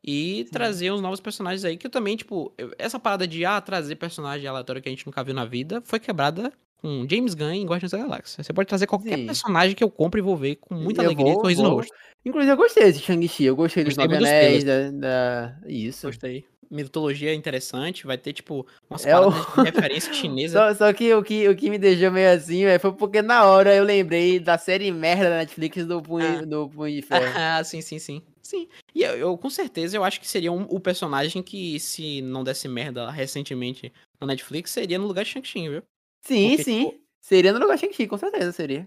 E 0.04 0.46
trazer 0.52 0.92
os 0.92 1.00
novos 1.02 1.20
personagens 1.22 1.64
aí, 1.64 1.78
que 1.78 1.88
eu 1.88 1.92
também, 1.92 2.18
tipo, 2.18 2.54
essa 2.78 3.00
parada 3.00 3.26
de 3.26 3.46
ah, 3.46 3.62
trazer 3.62 3.96
personagem 3.96 4.46
aleatório 4.48 4.82
que 4.82 4.90
a 4.90 4.92
gente 4.92 5.06
nunca 5.06 5.24
viu 5.24 5.34
na 5.34 5.46
vida 5.46 5.82
foi 5.86 5.98
quebrada 6.00 6.52
com 6.82 7.08
James 7.10 7.34
Gunn 7.34 7.52
em 7.52 7.66
Guardians 7.66 7.92
da 7.92 8.00
Galáxia. 8.00 8.44
Você 8.44 8.52
pode 8.52 8.68
trazer 8.68 8.86
qualquer 8.86 9.18
Sim. 9.18 9.26
personagem 9.28 9.74
que 9.76 9.82
eu 9.84 9.90
compre 9.90 10.20
e 10.20 10.24
vou 10.24 10.36
ver 10.36 10.58
com 10.58 10.76
muita 10.76 11.02
Eu 11.02 11.06
alegria 11.06 11.30
e 11.30 11.34
vou- 11.34 11.42
sorriso 11.42 11.64
no 11.64 11.70
vou. 11.70 11.78
rosto. 11.78 11.94
Inclusive 12.26 12.52
eu 12.52 12.58
gostei 12.58 12.84
desse 12.84 13.00
Shang-Chi, 13.00 13.46
eu 13.46 13.56
gostei 13.56 13.84
dos 13.86 13.96
Gostei 13.96 14.08
Nove 14.08 14.20
dos 14.20 14.30
Anéis, 14.30 14.64
da, 14.66 14.92
da- 14.92 15.56
isso. 15.68 16.08
Gostei. 16.08 16.46
Mitologia 16.70 17.34
interessante, 17.34 18.06
vai 18.08 18.18
ter, 18.18 18.34
tipo, 18.34 18.66
umas 18.90 19.06
É 19.06 19.18
o- 19.18 19.30
referência 19.30 20.12
chinesa. 20.14 20.70
Só, 20.74 20.76
só 20.88 20.94
que 20.94 21.14
o 21.14 21.22
que 21.24 21.48
o 21.48 21.56
que 21.56 21.70
me 21.70 21.78
deixou 21.78 22.12
meio 22.12 22.32
assim, 22.34 22.64
véio, 22.66 22.80
foi 22.80 22.92
porque 22.94 23.22
na 23.22 23.46
hora 23.46 23.74
eu 23.76 23.84
lembrei 23.84 24.40
da 24.40 24.58
série 24.58 24.92
merda 24.92 25.30
da 25.30 25.38
Netflix 25.38 25.86
do 25.86 26.02
Punho, 26.02 26.40
Ah. 26.40 26.46
do 26.46 26.68
Punho 26.68 26.94
de 26.96 27.02
Ferro. 27.08 27.32
Ah, 27.38 27.64
sim, 27.64 27.80
sim, 27.82 28.00
sim. 28.00 28.22
Sim. 28.44 28.68
E 28.94 29.02
eu, 29.04 29.16
eu, 29.18 29.38
com 29.38 29.50
certeza, 29.50 29.96
eu 29.98 30.04
acho 30.04 30.20
que 30.20 30.28
seria 30.28 30.52
um- 30.52 30.68
o 30.70 30.80
personagem 30.80 31.42
que, 31.42 31.80
se 31.80 32.22
não 32.22 32.44
desse 32.44 32.68
merda 32.68 33.10
recentemente 33.10 33.92
na 34.20 34.28
Netflix, 34.28 34.72
seria 34.72 35.00
no 35.00 35.08
lugar 35.08 35.24
de 35.24 35.32
Shang-Chi, 35.32 35.70
viu? 35.70 35.84
sim, 36.22 36.50
porque, 36.50 36.64
sim. 36.64 36.90
tipo, 36.90 37.04
Seria 37.22 37.54
no 37.54 37.60
lugar 37.60 37.76
de 37.76 37.82
Shang-Chi, 37.82 38.06
com 38.06 38.18
certeza 38.18 38.52
seria. 38.52 38.86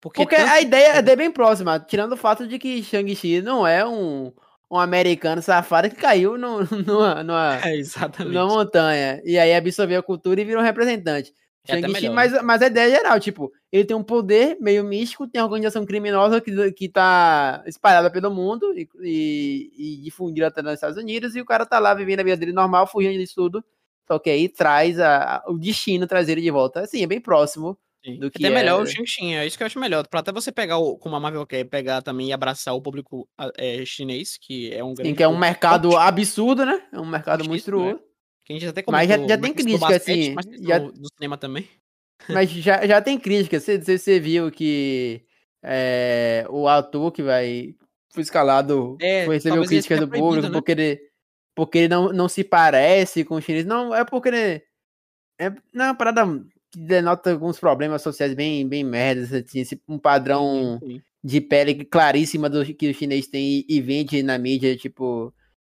Porque, 0.00 0.20
Porque 0.22 0.36
tanto- 0.36 0.50
a 0.50 0.60
ideia 0.60 0.88
é 0.88 0.98
até 0.98 1.16
bem 1.16 1.30
próxima, 1.30 1.80
tirando 1.80 2.12
o 2.12 2.16
fato 2.16 2.46
de 2.46 2.58
que 2.58 2.82
Shang-Chi 2.82 3.40
não 3.40 3.66
é 3.66 3.84
um, 3.86 4.30
um 4.70 4.78
americano 4.78 5.40
safado 5.40 5.88
que 5.88 5.96
caiu 5.96 6.36
no, 6.36 6.58
numa, 6.86 7.22
numa, 7.24 7.58
É, 7.64 8.24
numa 8.24 8.46
montanha. 8.46 9.22
E 9.24 9.38
aí 9.38 9.54
absorveu 9.54 9.98
a 10.00 10.02
cultura 10.02 10.38
e 10.40 10.44
virou 10.44 10.60
um 10.62 10.64
representante. 10.66 11.32
É 11.68 11.80
Shang-Chi, 11.80 11.92
melhor, 11.92 12.14
mas, 12.14 12.42
mas 12.42 12.62
a 12.62 12.66
ideia 12.66 12.86
é 12.92 12.96
geral, 12.96 13.20
tipo, 13.20 13.52
ele 13.72 13.84
tem 13.84 13.96
um 13.96 14.02
poder 14.02 14.56
meio 14.60 14.84
místico, 14.84 15.26
tem 15.26 15.40
uma 15.40 15.46
organização 15.48 15.84
criminosa 15.86 16.40
que, 16.40 16.72
que 16.72 16.88
tá 16.88 17.62
espalhada 17.66 18.10
pelo 18.10 18.30
mundo 18.30 18.72
e, 18.76 18.88
e, 19.02 19.72
e 19.76 19.96
difundida 20.02 20.46
até 20.48 20.62
nos 20.62 20.74
Estados 20.74 20.96
Unidos, 20.96 21.34
e 21.36 21.40
o 21.40 21.44
cara 21.46 21.64
tá 21.66 21.78
lá 21.78 21.92
vivendo 21.94 22.20
a 22.20 22.24
vida 22.24 22.36
dele 22.36 22.52
normal, 22.52 22.86
fugindo 22.86 23.18
disso 23.18 23.34
tudo. 23.36 23.64
Só 24.08 24.18
que 24.20 24.30
aí 24.30 24.48
traz 24.48 25.00
a, 25.00 25.36
a- 25.38 25.44
o 25.48 25.58
destino 25.58 26.06
trazer 26.06 26.32
ele 26.32 26.42
de 26.42 26.50
volta. 26.50 26.80
Assim, 26.80 27.02
é 27.02 27.06
bem 27.06 27.20
próximo. 27.20 27.76
Sim. 28.04 28.20
do 28.20 28.28
É 28.28 28.30
que 28.30 28.46
até 28.46 28.54
melhor 28.54 28.74
era. 28.76 28.82
o 28.84 28.86
Shang-Chi, 28.86 29.34
é 29.34 29.44
isso 29.44 29.56
que 29.56 29.64
eu 29.64 29.66
acho 29.66 29.80
melhor. 29.80 30.06
Pra 30.06 30.20
até 30.20 30.30
você 30.30 30.52
pegar, 30.52 30.78
o, 30.78 30.96
como 30.96 31.16
a 31.16 31.20
Marvel 31.20 31.44
quer, 31.44 31.64
pegar 31.64 32.02
também 32.02 32.28
e 32.28 32.32
abraçar 32.32 32.72
o 32.72 32.80
público 32.80 33.28
é, 33.58 33.84
chinês, 33.84 34.38
que 34.40 34.72
é 34.72 34.84
um 34.84 34.94
grande. 34.94 35.08
Sim, 35.10 35.14
que 35.16 35.24
é 35.24 35.28
um 35.28 35.36
mercado 35.36 35.96
absurdo, 35.96 36.64
né? 36.64 36.80
É 36.92 37.00
um 37.00 37.04
mercado 37.06 37.44
monstruoso. 37.44 37.98
Que 38.46 38.52
a 38.52 38.56
gente 38.58 38.68
até 38.68 38.82
Mas 38.88 39.08
já- 39.08 39.16
comentou, 39.16 39.36
já 39.36 39.42
tem 39.42 39.52
crítica, 39.52 39.78
basquete, 39.78 40.20
assim, 40.20 40.34
mas 40.34 40.46
já- 40.62 40.78
do 40.78 41.08
cinema 41.16 41.36
também. 41.36 41.68
Mas 42.48 42.48
já, 42.50 42.86
já 42.86 43.02
tem 43.02 43.18
crítica. 43.18 43.60
Você, 43.60 43.76
você, 43.78 44.18
viu 44.18 44.50
que 44.50 45.20
é, 45.62 46.46
o 46.48 46.66
ator 46.66 47.12
que 47.12 47.22
vai. 47.22 47.74
Foi 48.14 48.22
escalado. 48.22 48.96
É, 49.00 49.26
foi 49.26 49.34
recebeu 49.34 49.64
críticas 49.64 50.00
do 50.00 50.08
público 50.08 50.46
né? 50.48 50.52
porque 50.52 50.72
ele. 50.72 51.00
Porque 51.54 51.78
ele 51.78 51.88
não, 51.88 52.12
não 52.12 52.28
se 52.28 52.42
parece 52.44 53.22
com 53.24 53.34
o 53.34 53.40
chinês. 53.42 53.66
Não, 53.66 53.94
é 53.94 54.02
porque 54.04 54.28
ele. 54.28 54.62
É, 55.38 55.50
não, 55.74 55.84
é 55.84 55.88
uma 55.88 55.94
parada 55.94 56.24
que 56.72 56.78
denota 56.78 57.30
alguns 57.32 57.58
problemas 57.60 58.00
sociais 58.00 58.32
bem, 58.32 58.66
bem 58.66 58.82
merdas, 58.82 59.32
assim, 59.32 59.60
esse- 59.60 59.80
um 59.86 59.98
padrão 59.98 60.78
Sim, 60.82 60.88
sim. 60.96 61.02
de 61.22 61.40
pele 61.40 61.84
claríssima 61.84 62.48
do 62.48 62.64
que 62.74 62.88
o 62.90 62.94
chinês 62.94 63.26
tem 63.26 63.58
e, 63.60 63.66
e 63.68 63.80
vende 63.82 64.22
na 64.22 64.38
mídia, 64.38 64.74
tipo, 64.76 65.34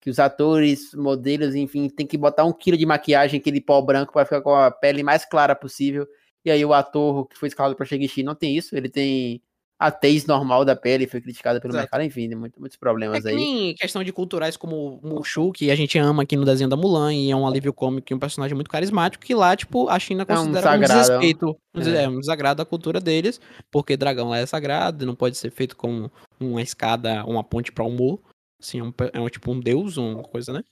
que 0.07 0.11
os 0.11 0.21
atores, 0.21 0.95
modelos, 0.95 1.57
enfim, 1.57 1.89
tem 1.89 2.07
que 2.07 2.17
botar 2.17 2.45
um 2.45 2.53
quilo 2.53 2.77
de 2.77 2.87
maquiagem, 2.87 3.41
aquele 3.41 3.61
pó 3.61 3.83
branco, 3.83 4.13
para 4.13 4.25
ficar 4.25 4.41
com 4.41 4.55
a 4.55 4.71
pele 4.71 5.03
mais 5.03 5.25
clara 5.25 5.53
possível. 5.53 6.07
E 6.45 6.51
aí 6.53 6.65
o 6.65 6.73
ator 6.73 7.27
que 7.27 7.37
foi 7.37 7.49
escalado 7.49 7.75
para 7.75 7.85
Shang-Chi 7.85 8.23
não 8.23 8.37
tem 8.37 8.57
isso, 8.57 8.77
ele 8.77 8.89
tem 8.89 9.43
a 9.77 9.91
tez 9.91 10.25
normal 10.25 10.65
da 10.65 10.77
pele, 10.77 11.09
foi 11.09 11.21
criticada 11.21 11.61
pelo 11.61 11.73
Exato. 11.73 11.83
mercado, 11.83 12.03
enfim, 12.05 12.29
tem 12.29 12.39
muito- 12.39 12.61
muitos 12.61 12.77
É 12.77 12.79
problemas 12.79 13.21
que 13.25 13.29
aí. 13.29 13.75
questão 13.77 14.05
de 14.05 14.13
culturais 14.13 14.57
como 14.57 15.01
o 15.03 15.09
Mushu, 15.09 15.51
que 15.51 15.73
a 15.73 15.75
gente 15.75 15.99
ama 15.99 16.23
aqui 16.23 16.37
no 16.37 16.45
desenho 16.45 16.71
da 16.71 16.77
Mulan, 16.77 17.13
e 17.13 17.33
é 17.33 17.35
um 17.37 17.45
alívio 17.45 17.73
cômico 17.73 18.07
e 18.13 18.15
um 18.15 18.19
personagem 18.21 18.55
muito 18.55 18.71
carismático, 18.71 19.25
que 19.25 19.35
lá, 19.35 19.57
tipo, 19.57 19.89
a 19.89 19.99
China 19.99 20.25
É 20.29 20.33
um 20.35 20.37
considera 20.37 20.61
um, 20.61 20.63
sagrado, 20.71 21.01
desrespeito, 21.01 21.57
um, 21.75 21.81
des- 21.81 21.89
é. 21.89 22.05
é, 22.05 22.09
um 22.09 22.21
desagrado 22.21 22.63
à 22.63 22.65
cultura 22.65 23.01
deles, 23.01 23.41
porque 23.73 23.97
dragão 23.97 24.29
lá 24.29 24.39
é 24.39 24.47
sagrado, 24.47 25.05
não 25.05 25.17
pode 25.17 25.37
ser 25.37 25.51
feito 25.51 25.77
com 25.77 26.09
uma 26.39 26.63
escada, 26.63 27.25
uma 27.27 27.43
ponte 27.43 27.73
pra 27.73 27.85
humor, 27.85 28.21
assim, 28.61 28.81
é, 28.81 28.83
um, 28.83 28.93
é 29.13 29.21
um 29.21 29.29
tipo 29.29 29.51
um 29.51 29.61
deus, 29.61 29.97
uma 29.97 30.23
coisa, 30.23 30.53
né? 30.53 30.65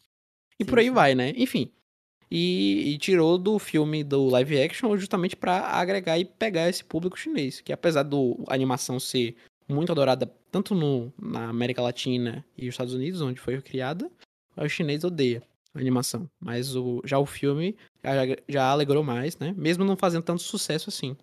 E 0.58 0.64
Sim, 0.64 0.70
por 0.70 0.78
aí 0.78 0.86
sim. 0.86 0.92
vai, 0.92 1.14
né? 1.14 1.32
Enfim. 1.36 1.70
E, 2.30 2.94
e 2.94 2.98
tirou 2.98 3.38
do 3.38 3.58
filme 3.58 4.02
do 4.02 4.26
live 4.26 4.60
action 4.60 4.96
justamente 4.96 5.36
pra 5.36 5.60
agregar 5.60 6.18
e 6.18 6.24
pegar 6.24 6.68
esse 6.68 6.82
público 6.82 7.18
chinês, 7.18 7.60
que 7.60 7.72
apesar 7.72 8.02
do 8.02 8.42
a 8.48 8.54
animação 8.54 8.98
ser 8.98 9.36
muito 9.68 9.92
adorada 9.92 10.26
tanto 10.50 10.74
no, 10.74 11.12
na 11.20 11.48
América 11.48 11.82
Latina 11.82 12.44
e 12.56 12.68
os 12.68 12.74
Estados 12.74 12.94
Unidos, 12.94 13.20
onde 13.20 13.40
foi 13.40 13.60
criada, 13.60 14.10
o 14.56 14.68
chinês 14.68 15.04
odeia 15.04 15.42
a 15.74 15.78
animação. 15.78 16.28
Mas 16.40 16.76
o, 16.76 17.02
já 17.04 17.18
o 17.18 17.26
filme 17.26 17.76
já, 18.02 18.12
já 18.48 18.70
alegrou 18.70 19.02
mais, 19.02 19.36
né? 19.38 19.54
Mesmo 19.56 19.84
não 19.84 19.96
fazendo 19.96 20.22
tanto 20.22 20.42
sucesso 20.42 20.88
assim. 20.88 21.16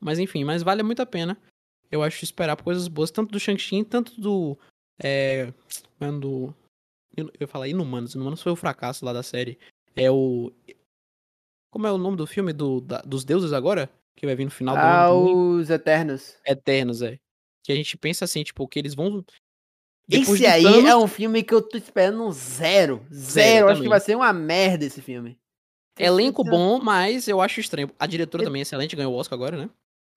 Mas 0.00 0.18
enfim, 0.18 0.44
mas 0.44 0.62
vale 0.62 0.82
muito 0.82 1.02
a 1.02 1.06
pena. 1.06 1.36
Eu 1.90 2.02
acho 2.02 2.22
esperar 2.22 2.56
por 2.56 2.64
coisas 2.64 2.86
boas, 2.86 3.10
tanto 3.10 3.32
do 3.32 3.40
Shang-Chi, 3.40 3.84
tanto 3.84 4.20
do. 4.20 4.58
É. 5.02 5.52
mano, 6.00 6.20
do. 6.20 6.54
Eu 7.16 7.30
ia 7.40 7.48
falar 7.48 7.68
Inumanos. 7.68 8.14
Inumanos 8.14 8.42
foi 8.42 8.52
o 8.52 8.56
fracasso 8.56 9.04
lá 9.04 9.12
da 9.12 9.22
série. 9.22 9.58
É 9.96 10.10
o. 10.10 10.52
Como 11.72 11.86
é 11.86 11.92
o 11.92 11.98
nome 11.98 12.16
do 12.16 12.26
filme 12.26 12.52
do, 12.52 12.80
da- 12.80 13.02
dos 13.02 13.24
deuses 13.24 13.52
agora? 13.52 13.90
Que 14.16 14.26
vai 14.26 14.34
vir 14.34 14.44
no 14.44 14.50
final 14.50 14.74
do 14.74 14.80
Ah, 14.80 15.06
ano. 15.06 15.18
também? 15.20 15.34
os 15.60 15.70
Eternos. 15.70 16.36
Eternos, 16.46 17.02
é. 17.02 17.18
Que 17.64 17.72
a 17.72 17.74
gente 17.74 17.96
pensa 17.96 18.24
assim, 18.24 18.42
tipo, 18.42 18.66
que 18.66 18.78
eles 18.78 18.94
vão. 18.94 19.24
depois 20.08 20.40
Esse 20.40 20.46
aí 20.46 20.62
Thanos- 20.62 20.84
é 20.90 20.96
um 20.96 21.06
filme 21.06 21.42
que 21.42 21.52
eu 21.54 21.60
tô 21.62 21.76
esperando 21.76 22.30
zero. 22.32 23.04
Zero. 23.12 23.68
Acho 23.68 23.82
que 23.82 23.88
vai 23.88 24.00
ser 24.00 24.16
uma 24.16 24.32
merda 24.32 24.84
esse 24.86 25.02
filme. 25.02 25.38
Elenco 25.98 26.42
Eu- 26.42 26.50
bom, 26.50 26.80
mas 26.80 27.28
eu 27.28 27.40
acho 27.40 27.60
estranho. 27.60 27.90
A 27.98 28.06
diretora 28.06 28.42
Eu- 28.42 28.46
também 28.46 28.60
é 28.60 28.62
excelente, 28.62 28.96
ganhou 28.96 29.12
o 29.12 29.16
Oscar 29.16 29.36
agora, 29.36 29.56
né? 29.56 29.68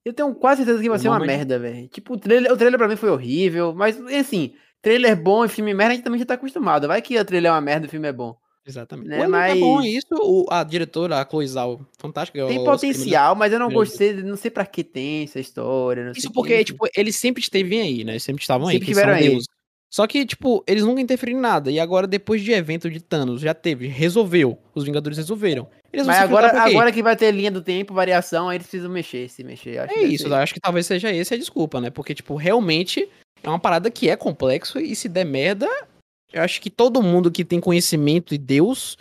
Eu 0.05 0.13
tenho 0.13 0.33
quase 0.33 0.63
certeza 0.63 0.81
que 0.81 0.89
vai 0.89 0.97
O 0.97 1.01
ser 1.01 1.09
uma 1.09 1.19
Nômade. 1.19 1.37
merda, 1.37 1.59
velho. 1.59 1.87
Tipo, 1.89 2.13
o 2.13 2.17
trailer, 2.17 2.51
o 2.51 2.57
trailer 2.57 2.77
pra 2.77 2.87
mim 2.87 2.95
foi 2.95 3.09
horrível, 3.09 3.73
mas 3.75 3.99
assim, 4.15 4.55
trailer 4.81 5.15
bom 5.21 5.45
e 5.45 5.49
filme 5.49 5.73
merda 5.73 5.93
a 5.93 5.95
gente 5.95 6.03
também 6.03 6.19
já 6.19 6.25
tá 6.25 6.33
acostumado. 6.35 6.87
Vai 6.87 7.01
que 7.01 7.17
o 7.19 7.25
trailer 7.25 7.49
é 7.49 7.53
uma 7.53 7.61
merda 7.61 7.85
e 7.85 7.87
o 7.87 7.91
filme 7.91 8.07
é 8.07 8.13
bom. 8.13 8.35
Exatamente. 8.65 9.09
Né, 9.09 9.19
o 9.19 9.23
elenco 9.23 9.35
é 9.37 9.55
bom, 9.55 9.75
mas- 9.77 9.85
é 9.85 9.89
isso. 9.89 10.07
O, 10.13 10.45
a 10.49 10.63
diretora, 10.63 11.19
a 11.19 11.25
Chloe 11.27 11.47
Zhao, 11.47 11.85
fantástica. 11.97 12.45
Tem 12.47 12.63
potencial, 12.63 13.35
mas 13.35 13.51
eu 13.51 13.59
não 13.59 13.67
primeiro 13.67 13.89
gostei, 13.89 14.13
não 14.13 14.35
sei 14.35 14.51
pra 14.51 14.65
que 14.65 14.83
tem 14.83 15.23
essa 15.23 15.39
história, 15.39 16.11
Isso 16.15 16.31
porque, 16.31 16.57
quê, 16.57 16.63
tipo, 16.63 16.87
eles 16.95 17.15
sempre 17.15 17.41
esteve 17.41 17.79
aí, 17.79 18.03
né? 18.03 18.13
Eles 18.13 18.23
sempre 18.23 18.41
estavam 18.41 18.67
aí, 18.67 18.75
Sempre 18.75 18.87
que 18.87 18.93
são 18.93 19.01
tiveram 19.03 19.17
aí. 19.19 19.29
deuses. 19.29 19.47
Só 19.89 20.07
que, 20.07 20.25
tipo, 20.25 20.63
eles 20.65 20.85
nunca 20.85 21.01
interferiram 21.01 21.39
em 21.39 21.41
nada. 21.41 21.69
E 21.69 21.77
agora, 21.77 22.07
depois 22.07 22.41
de 22.41 22.53
evento 22.53 22.89
de 22.89 23.01
Thanos, 23.01 23.41
já 23.41 23.53
teve, 23.53 23.87
resolveu. 23.87 24.57
Os 24.73 24.85
Vingadores 24.85 25.17
resolveram. 25.17 25.67
Eles 25.91 26.07
Mas 26.07 26.19
agora, 26.19 26.47
agora 26.61 26.91
que 26.93 27.03
vai 27.03 27.13
ter 27.17 27.29
linha 27.31 27.51
do 27.51 27.61
tempo, 27.61 27.93
variação, 27.93 28.47
aí 28.47 28.55
eles 28.55 28.67
precisam 28.67 28.89
mexer, 28.89 29.27
se 29.27 29.43
mexer. 29.43 29.79
Acho 29.79 29.93
que 29.93 29.99
É 29.99 30.03
isso, 30.03 30.33
acho 30.33 30.53
que 30.53 30.61
talvez 30.61 30.85
seja 30.85 31.11
esse 31.11 31.33
a 31.33 31.37
desculpa, 31.37 31.81
né? 31.81 31.89
Porque, 31.89 32.15
tipo, 32.15 32.35
realmente 32.35 33.09
é 33.43 33.49
uma 33.49 33.59
parada 33.59 33.89
que 33.91 34.09
é 34.09 34.15
complexo 34.15 34.79
e 34.79 34.95
se 34.95 35.07
der 35.09 35.25
merda, 35.25 35.67
eu 36.31 36.41
acho 36.41 36.61
que 36.61 36.69
todo 36.69 37.01
mundo 37.01 37.31
que 37.31 37.43
tem 37.45 37.59
conhecimento 37.59 38.33
e 38.33 38.37
Deus, 38.37 38.97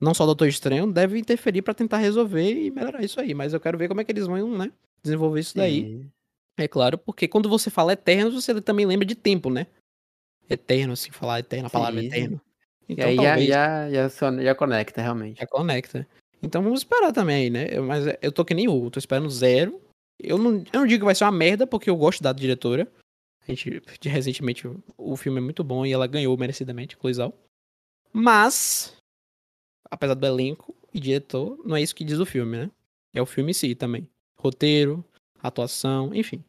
não 0.00 0.12
só 0.14 0.24
o 0.24 0.26
Doutor 0.26 0.48
Estranho, 0.48 0.90
deve 0.92 1.18
interferir 1.18 1.62
pra 1.62 1.74
tentar 1.74 1.98
resolver 1.98 2.52
e 2.52 2.70
melhorar 2.70 3.02
isso 3.02 3.20
aí. 3.20 3.34
Mas 3.34 3.52
eu 3.52 3.60
quero 3.60 3.78
ver 3.78 3.88
como 3.88 4.00
é 4.00 4.04
que 4.04 4.12
eles 4.12 4.26
vão, 4.26 4.56
né? 4.56 4.70
Desenvolver 5.02 5.40
isso 5.40 5.56
daí. 5.56 5.82
Sim. 5.82 6.10
É 6.58 6.66
claro, 6.66 6.96
porque 6.96 7.28
quando 7.28 7.48
você 7.48 7.68
fala 7.70 7.92
eterno, 7.92 8.30
você 8.32 8.58
também 8.60 8.86
lembra 8.86 9.04
de 9.06 9.14
tempo, 9.14 9.50
né? 9.50 9.66
Eterno, 10.48 10.94
assim, 10.94 11.10
falar 11.10 11.40
eterno, 11.40 11.66
a 11.66 11.70
palavra 11.70 12.00
Sim. 12.00 12.06
eterno. 12.06 12.40
E 12.88 12.92
Então, 12.92 13.08
aí 13.08 13.46
já, 13.48 13.90
já, 13.90 14.08
já, 14.08 14.42
já 14.42 14.54
conecta, 14.54 15.02
realmente. 15.02 15.40
já 15.40 15.46
conecta. 15.46 16.06
Então 16.42 16.62
vamos 16.62 16.80
esperar 16.80 17.12
também 17.12 17.36
aí, 17.44 17.50
né? 17.50 17.66
Eu- 17.70 17.84
Mas 17.84 18.04
eu 18.22 18.30
tô 18.32 18.44
que 18.44 18.54
nem 18.54 18.68
o 18.68 18.90
tô 18.90 18.98
esperando 18.98 19.28
zero. 19.28 19.80
Eu 20.18 20.38
não, 20.38 20.58
eu 20.72 20.80
não 20.80 20.86
digo 20.86 21.00
que 21.00 21.04
vai 21.04 21.14
ser 21.14 21.24
uma 21.24 21.32
merda, 21.32 21.66
porque 21.66 21.90
eu 21.90 21.96
gosto 21.96 22.22
da 22.22 22.32
diretora. 22.32 22.86
A 23.46 23.50
gente, 23.52 23.82
de, 24.00 24.08
recentemente, 24.08 24.66
o- 24.96 25.16
filme 25.16 25.38
é 25.38 25.42
muito 25.42 25.62
bom 25.62 25.86
e 25.86 25.92
ela 25.92 26.06
ganhou 26.06 26.36
merecidamente, 26.36 26.96
Cloizal. 26.96 27.32
Mas, 28.12 28.96
apesar 29.90 30.14
do 30.14 30.26
elenco 30.26 30.74
e 30.92 30.98
diretor, 30.98 31.58
não 31.64 31.76
é 31.76 31.82
isso 31.82 31.94
que 31.94 32.04
diz 32.04 32.18
o 32.18 32.26
filme, 32.26 32.56
né? 32.56 32.70
É 33.14 33.22
o 33.22 33.26
filme 33.26 33.50
em 33.50 33.54
si 33.54 33.74
também. 33.74 34.08
Roteiro, 34.38 35.04
atuação, 35.42 36.14
enfim. 36.14 36.42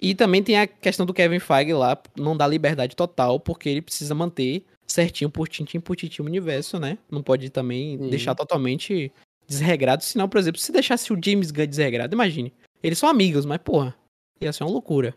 E 0.00 0.14
também 0.14 0.42
tem 0.42 0.58
a 0.58 0.66
questão 0.66 1.06
do 1.06 1.14
Kevin 1.14 1.38
Feige 1.38 1.72
lá, 1.72 2.00
não 2.16 2.36
dá 2.36 2.46
liberdade 2.46 2.94
total, 2.94 3.40
porque 3.40 3.68
ele 3.68 3.80
precisa 3.80 4.14
manter 4.14 4.64
certinho 4.86 5.30
por 5.30 5.48
tintim 5.48 5.80
por 5.80 5.96
tintim 5.96 6.22
o 6.22 6.26
universo, 6.26 6.78
né? 6.78 6.98
Não 7.10 7.22
pode 7.22 7.48
também 7.50 7.98
Sim. 7.98 8.10
deixar 8.10 8.34
totalmente 8.34 9.10
desregrado, 9.46 10.02
senão, 10.04 10.28
por 10.28 10.38
exemplo, 10.38 10.60
se 10.60 10.70
deixasse 10.72 11.12
o 11.12 11.18
James 11.22 11.50
Gunn 11.50 11.66
desregrado, 11.66 12.14
imagine. 12.14 12.52
Eles 12.82 12.98
são 12.98 13.08
amigos, 13.08 13.46
mas 13.46 13.58
porra, 13.58 13.96
ia 14.40 14.52
ser 14.52 14.64
uma 14.64 14.70
loucura. 14.70 15.14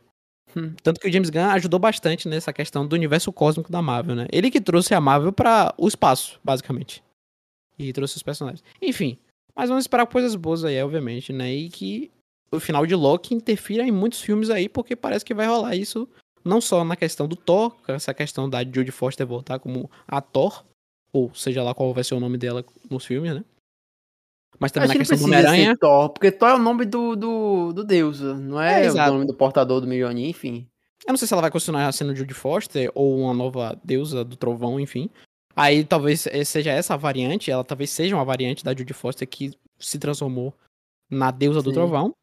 Hum. 0.56 0.74
Tanto 0.82 1.00
que 1.00 1.08
o 1.08 1.12
James 1.12 1.30
Gunn 1.30 1.50
ajudou 1.52 1.80
bastante 1.80 2.28
nessa 2.28 2.52
questão 2.52 2.86
do 2.88 2.94
universo 2.94 3.32
cósmico 3.32 3.72
da 3.72 3.82
Marvel, 3.82 4.16
né? 4.16 4.28
Ele 4.32 4.50
que 4.50 4.60
trouxe 4.60 4.94
a 4.94 5.02
Marvel 5.02 5.32
para 5.32 5.74
o 5.78 5.88
espaço, 5.88 6.40
basicamente. 6.44 7.04
E 7.78 7.94
trouxe 7.94 8.18
os 8.18 8.24
personagens. 8.24 8.64
Enfim, 8.82 9.18
mas 9.56 9.70
vamos 9.70 9.84
esperar 9.84 10.06
coisas 10.08 10.36
boas 10.36 10.64
aí, 10.64 10.82
obviamente, 10.82 11.32
né? 11.32 11.54
E 11.54 11.70
que 11.70 12.12
o 12.52 12.60
final 12.60 12.86
de 12.86 12.96
Loki 12.96 13.34
interfira 13.36 13.84
em 13.84 13.92
muitos 13.92 14.22
filmes 14.22 14.50
aí, 14.50 14.68
porque 14.68 14.96
parece 14.96 15.24
que 15.24 15.34
vai 15.34 15.48
rolar 15.48 15.76
isso 15.76 16.08
não 16.44 16.62
só 16.62 16.84
na 16.84 16.96
questão 16.96 17.28
do 17.28 17.36
Thor, 17.36 17.76
essa 17.88 18.14
questão 18.14 18.50
da 18.50 18.64
Jodie 18.64 18.92
Foster 18.92 19.26
voltar 19.28 19.60
como 19.60 19.90
a 20.08 20.22
Thor, 20.22 20.64
ou 21.12 21.34
seja 21.34 21.62
lá 21.62 21.74
qual 21.74 21.94
vai 21.94 22.04
ser 22.04 22.16
o 22.16 22.20
nome 22.20 22.38
dela 22.38 22.66
nos 22.90 23.06
filmes, 23.06 23.36
né? 23.36 23.44
Mas 24.60 24.72
também 24.72 24.88
na 24.90 24.94
que 24.94 25.00
questão 25.00 25.18
do 25.18 25.24
Homem-Aranha. 25.24 25.78
Thor, 25.78 26.10
porque 26.10 26.32
Thor 26.32 26.50
é 26.50 26.56
o 26.56 26.60
nome 26.60 26.86
do, 26.86 27.16
do, 27.16 27.74
do 27.74 27.84
deus, 27.84 28.20
não 28.20 28.62
é, 28.62 28.86
É, 28.86 28.92
o 28.92 29.14
nome 29.14 29.26
do 29.26 29.34
portador 29.34 29.80
do 29.80 29.88
Mjolnir, 29.88 30.30
enfim. 30.30 30.68
Eu 31.08 31.14
não 31.14 31.18
sei 31.18 31.28
se 31.28 31.34
ela 31.34 31.42
vai 31.42 31.50
continuar 31.50 31.92
sendo 31.94 32.16
Judy 32.16 32.34
Foster 32.34 32.92
ou 32.94 33.18
uma 33.18 33.34
nova 33.34 33.80
deusa 33.84 34.24
do 34.24 34.36
trovão, 34.36 34.80
enfim. 34.80 35.10
Aí 35.56 35.84
talvez 35.84 36.28
seja 36.46 36.72
essa 36.72 36.94
a 36.94 36.98
variante, 36.98 37.50
ela 37.50 37.64
talvez 37.64 37.90
seja 37.90 38.16
uma 38.16 38.26
variante 38.26 38.64
da 38.64 38.76
Judy 38.76 38.94
Foster 38.94 39.28
que 39.28 39.52
se 39.80 39.98
transformou 39.98 40.54
na 41.10 41.32
deusa 41.32 41.62
do 41.62 41.70
Sim. 41.70 41.76
trovão. 41.76 42.14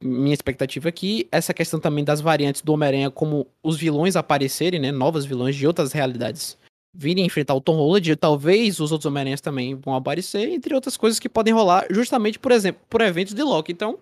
Minha 0.00 0.34
expectativa 0.34 0.88
é 0.88 0.92
que 0.92 1.26
essa 1.32 1.54
questão 1.54 1.80
também 1.80 2.04
das 2.04 2.20
variantes 2.20 2.60
do 2.60 2.72
Homem-Aranha, 2.72 3.10
como 3.10 3.46
os 3.62 3.78
vilões 3.78 4.14
aparecerem, 4.14 4.78
né? 4.78 4.92
Novas 4.92 5.24
vilões 5.24 5.56
de 5.56 5.66
outras 5.66 5.92
realidades, 5.92 6.58
virem 6.96 7.26
enfrentar 7.26 7.54
o 7.54 7.60
Tom 7.60 7.76
Holland, 7.76 8.16
talvez 8.16 8.80
os 8.80 8.90
outros 8.90 9.06
Homem-Aranhas 9.06 9.40
também 9.40 9.74
vão 9.74 9.94
aparecer, 9.94 10.48
entre 10.48 10.74
outras 10.74 10.96
coisas 10.96 11.18
que 11.20 11.28
podem 11.28 11.52
rolar 11.52 11.86
justamente, 11.90 12.38
por 12.38 12.52
exemplo, 12.52 12.82
por 12.88 13.00
eventos 13.00 13.34
de 13.34 13.42
Loki. 13.42 13.72
Então, 13.72 13.98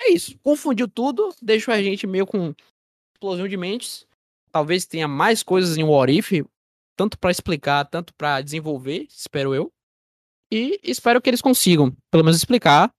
é 0.00 0.10
isso. 0.10 0.38
Confundiu 0.42 0.88
tudo, 0.88 1.34
deixou 1.42 1.74
a 1.74 1.82
gente 1.82 2.06
meio 2.06 2.26
com 2.26 2.54
explosão 3.14 3.46
de 3.46 3.56
mentes. 3.56 4.06
Talvez 4.50 4.86
tenha 4.86 5.06
mais 5.06 5.42
coisas 5.42 5.76
em 5.76 5.84
What 5.84 6.12
If, 6.12 6.46
tanto 6.96 7.18
pra 7.18 7.30
explicar, 7.30 7.84
tanto 7.84 8.14
pra 8.14 8.40
desenvolver, 8.40 9.06
espero 9.08 9.54
eu. 9.54 9.70
E 10.52 10.80
espero 10.82 11.20
que 11.20 11.30
eles 11.30 11.40
consigam, 11.40 11.94
pelo 12.10 12.24
menos 12.24 12.38
explicar 12.38 12.90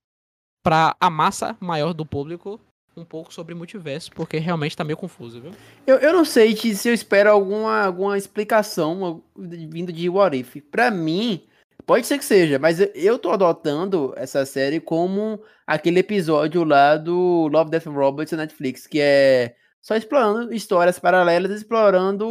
pra 0.63 0.95
a 0.99 1.09
massa 1.09 1.57
maior 1.59 1.93
do 1.93 2.05
público 2.05 2.59
um 2.95 3.05
pouco 3.05 3.33
sobre 3.33 3.55
multiverso, 3.55 4.11
porque 4.11 4.37
realmente 4.37 4.75
tá 4.75 4.83
meio 4.83 4.97
confuso, 4.97 5.41
viu? 5.41 5.51
Eu, 5.87 5.97
eu 5.97 6.13
não 6.13 6.25
sei 6.25 6.53
te- 6.53 6.75
se 6.75 6.89
eu 6.89 6.93
espero 6.93 7.31
alguma, 7.31 7.83
alguma 7.85 8.17
explicação 8.17 9.23
vindo 9.35 9.91
de 9.93 10.09
What 10.09 10.37
If. 10.37 10.57
Pra 10.69 10.91
mim, 10.91 11.43
pode 11.85 12.05
ser 12.05 12.17
que 12.17 12.25
seja, 12.25 12.59
mas 12.59 12.79
eu, 12.79 12.91
eu 12.93 13.19
tô 13.19 13.31
adotando 13.31 14.13
essa 14.17 14.45
série 14.45 14.79
como 14.79 15.41
aquele 15.65 15.99
episódio 15.99 16.63
lá 16.63 16.97
do 16.97 17.47
Love, 17.47 17.71
Death 17.71 17.87
and 17.87 17.91
Robots 17.93 18.31
na 18.33 18.39
Netflix, 18.39 18.85
que 18.87 18.99
é 18.99 19.55
só 19.81 19.95
explorando 19.95 20.53
histórias 20.53 20.99
paralelas, 20.99 21.51
explorando 21.51 22.27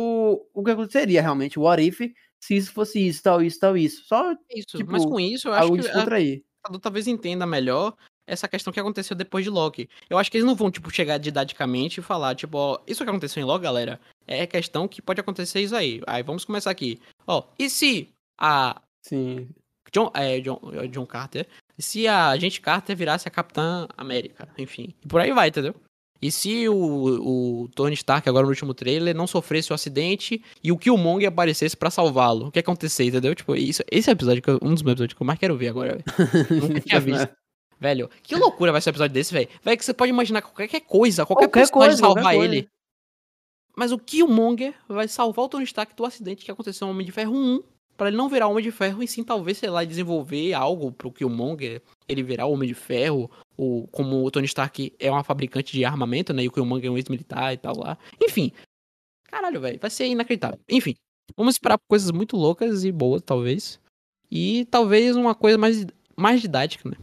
o 0.54 0.62
que 0.62 0.70
aconteceria 0.70 1.22
realmente, 1.22 1.58
What 1.58 1.82
If, 1.82 2.00
se 2.38 2.56
isso 2.56 2.72
fosse 2.72 3.06
isso, 3.06 3.22
tal, 3.22 3.42
isso, 3.42 3.58
tal, 3.58 3.76
isso. 3.76 4.04
Só 4.06 4.32
Isso, 4.50 4.76
Tipo, 4.78 4.92
mas 4.92 5.04
com 5.04 5.18
isso 5.18 5.48
eu 5.48 5.52
acho 5.52 5.72
que 5.72 5.88
a- 5.88 6.78
talvez 6.80 7.06
entenda 7.06 7.46
melhor 7.46 7.94
essa 8.26 8.48
questão 8.48 8.72
que 8.72 8.80
aconteceu 8.80 9.16
depois 9.16 9.44
de 9.44 9.50
Loki. 9.50 9.88
Eu 10.08 10.18
acho 10.18 10.30
que 10.30 10.36
eles 10.36 10.46
não 10.46 10.54
vão, 10.54 10.70
tipo, 10.70 10.90
chegar 10.90 11.18
didaticamente 11.18 12.00
e 12.00 12.02
falar, 12.02 12.34
tipo, 12.34 12.56
ó, 12.56 12.78
isso 12.86 13.02
que 13.04 13.10
aconteceu 13.10 13.42
em 13.42 13.46
Loki, 13.46 13.64
galera, 13.64 14.00
é 14.26 14.46
questão 14.46 14.86
que 14.86 15.02
pode 15.02 15.20
acontecer 15.20 15.60
isso 15.60 15.74
aí. 15.74 16.00
Aí 16.06 16.22
vamos 16.22 16.44
começar 16.44 16.70
aqui. 16.70 16.98
Ó, 17.26 17.44
e 17.58 17.68
se 17.68 18.08
a 18.38 18.80
Sim. 19.02 19.48
John, 19.92 20.10
é, 20.14 20.40
John, 20.40 20.60
é, 20.72 20.86
John 20.86 21.06
Carter, 21.06 21.46
e 21.76 21.82
se 21.82 22.06
a 22.06 22.28
agente 22.28 22.60
Carter 22.60 22.96
virasse 22.96 23.26
a 23.26 23.30
Capitã 23.30 23.88
América, 23.96 24.48
enfim. 24.56 24.94
E 25.02 25.08
por 25.08 25.20
aí 25.20 25.32
vai, 25.32 25.48
entendeu? 25.48 25.74
E 26.22 26.30
se 26.30 26.68
o, 26.68 26.74
o 27.64 27.68
Tony 27.74 27.94
Stark, 27.94 28.28
agora 28.28 28.44
no 28.44 28.50
último 28.50 28.74
trailer, 28.74 29.16
não 29.16 29.26
sofresse 29.26 29.72
o 29.72 29.74
acidente 29.74 30.42
e 30.62 30.70
o 30.70 30.76
Killmonger 30.76 31.28
aparecesse 31.28 31.74
pra 31.74 31.90
salvá-lo? 31.90 32.48
O 32.48 32.52
que 32.52 32.58
ia 32.58 32.60
acontecer, 32.60 33.04
entendeu? 33.04 33.34
Tipo, 33.34 33.56
isso, 33.56 33.82
esse 33.90 34.10
é 34.10 34.12
o 34.12 34.14
episódio 34.14 34.42
que 34.42 34.50
eu, 34.50 34.58
um 34.62 34.74
dos 34.74 34.82
meus 34.82 34.92
episódios 34.92 35.16
que 35.16 35.22
eu 35.22 35.26
mais 35.26 35.38
quero 35.38 35.56
ver 35.56 35.68
agora. 35.68 35.98
Nunca 36.50 36.80
tinha 36.80 37.00
visto. 37.00 37.30
Velho, 37.80 38.10
que 38.22 38.36
loucura 38.36 38.70
vai 38.70 38.80
ser 38.82 38.90
o 38.90 38.92
episódio 38.92 39.14
desse, 39.14 39.32
velho. 39.32 39.48
Velho, 39.62 39.78
que 39.78 39.84
você 39.84 39.94
pode 39.94 40.10
imaginar 40.10 40.42
qualquer 40.42 40.80
coisa, 40.80 41.24
qualquer, 41.24 41.46
Qualquer 41.46 41.60
personagem 41.60 41.88
coisa, 41.88 42.00
salvar 42.02 42.34
qualquer 42.34 42.44
ele. 42.44 42.68
Mas 43.74 43.90
o 43.90 43.98
Killmonger 43.98 44.74
vai 44.86 45.08
salvar 45.08 45.46
o 45.46 45.48
Tony 45.48 45.64
Stark 45.64 45.96
do 45.96 46.04
acidente 46.04 46.44
que 46.44 46.50
aconteceu 46.50 46.86
no 46.86 46.92
Homem 46.92 47.06
de 47.06 47.12
Ferro 47.12 47.34
1, 47.34 47.62
pra 47.96 48.08
ele 48.08 48.16
não 48.18 48.28
virar 48.28 48.48
Homem 48.48 48.62
de 48.62 48.70
Ferro 48.70 49.02
e 49.02 49.08
sim 49.08 49.24
talvez, 49.24 49.56
sei 49.56 49.70
lá, 49.70 49.82
desenvolver 49.82 50.52
algo 50.52 50.92
pro 50.92 51.10
Killmonger, 51.10 51.80
ele 52.06 52.22
virar 52.22 52.44
o 52.44 52.52
Homem 52.52 52.68
de 52.68 52.74
Ferro, 52.74 53.30
ou 53.56 53.88
como 53.88 54.26
o 54.26 54.30
Tony 54.30 54.44
Stark 54.44 54.92
é 54.98 55.10
uma 55.10 55.24
fabricante 55.24 55.72
de 55.72 55.82
armamento, 55.82 56.34
né, 56.34 56.42
e 56.42 56.48
o 56.48 56.52
Killmonger 56.52 56.88
é 56.88 56.90
um 56.90 56.98
ex-militar 56.98 57.54
e 57.54 57.56
tal 57.56 57.78
lá. 57.78 57.96
Enfim. 58.20 58.52
Caralho, 59.24 59.60
velho, 59.60 59.78
vai 59.80 59.90
ser 59.90 60.06
inacreditável. 60.06 60.58
Enfim, 60.68 60.94
vamos 61.34 61.54
esperar 61.54 61.78
coisas 61.88 62.10
muito 62.10 62.36
loucas 62.36 62.84
e 62.84 62.92
boas, 62.92 63.22
talvez. 63.22 63.80
E 64.30 64.66
talvez 64.66 65.16
uma 65.16 65.34
coisa 65.34 65.56
mais, 65.56 65.86
mais 66.16 66.42
didática, 66.42 66.90
né? 66.90 66.96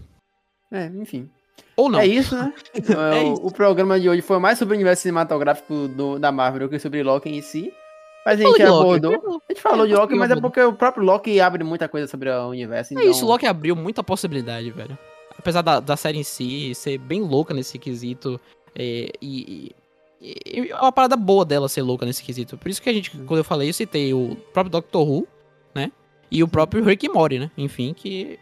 É, 0.71 0.85
enfim. 0.87 1.29
Ou 1.75 1.89
não. 1.89 1.99
É 1.99 2.05
isso, 2.05 2.35
né? 2.35 2.53
É 2.75 3.23
o, 3.23 3.33
isso. 3.33 3.45
o 3.47 3.51
programa 3.51 3.99
de 3.99 4.09
hoje 4.09 4.21
foi 4.21 4.37
mais 4.39 4.57
sobre 4.59 4.73
o 4.73 4.77
universo 4.77 5.03
cinematográfico 5.03 5.87
do- 5.87 6.19
da 6.19 6.31
Marvel 6.31 6.67
do 6.67 6.69
que 6.69 6.79
sobre 6.79 7.01
Loki 7.03 7.29
em 7.29 7.41
si. 7.41 7.71
Mas 8.25 8.41
a 8.41 8.43
gente 8.43 8.61
abordou. 8.63 9.13
A 9.49 9.53
gente 9.53 9.61
falou 9.61 9.85
É, 9.85 9.87
de 9.89 9.95
Loki, 9.95 10.15
mas 10.15 10.29
é 10.31 10.35
porque 10.41 10.59
o 10.61 10.73
próprio 10.73 11.03
Loki 11.03 11.39
abre 11.39 11.63
muita 11.63 11.87
coisa 11.87 12.07
sobre 12.07 12.29
o 12.29 12.49
universo. 12.49 12.93
É 12.93 12.97
Então... 12.97 13.09
isso, 13.11 13.23
o 13.25 13.27
Loki 13.27 13.45
abriu 13.45 13.73
muita 13.75 14.03
possibilidade, 14.03 14.69
velho. 14.71 14.97
Apesar 15.39 15.61
da, 15.61 15.79
da 15.79 15.95
série 15.95 16.17
em 16.19 16.23
si 16.23 16.75
ser 16.75 16.97
bem 16.97 17.21
louca 17.21 17.53
nesse 17.53 17.77
quesito. 17.79 18.39
é, 18.75 19.09
e, 19.21 19.71
e- 20.21 20.69
é 20.71 20.75
uma 20.75 20.91
parada 20.91 21.15
boa 21.15 21.45
dela 21.45 21.69
ser 21.69 21.83
louca 21.83 22.05
nesse 22.05 22.21
quesito. 22.23 22.57
Por 22.57 22.67
isso 22.69 22.81
que 22.81 22.89
a 22.89 22.93
gente, 22.93 23.11
quando 23.11 23.37
eu 23.39 23.43
falei, 23.43 23.69
eu 23.69 23.73
citei 23.73 24.13
o 24.13 24.35
próprio 24.51 24.71
Doctor 24.71 25.07
Who, 25.07 25.27
né? 25.75 25.91
E 26.29 26.43
o 26.43 26.47
próprio 26.47 26.83
Rick 26.83 27.07
Morty, 27.07 27.39
né? 27.39 27.51
Enfim, 27.57 27.93
que 27.95 28.37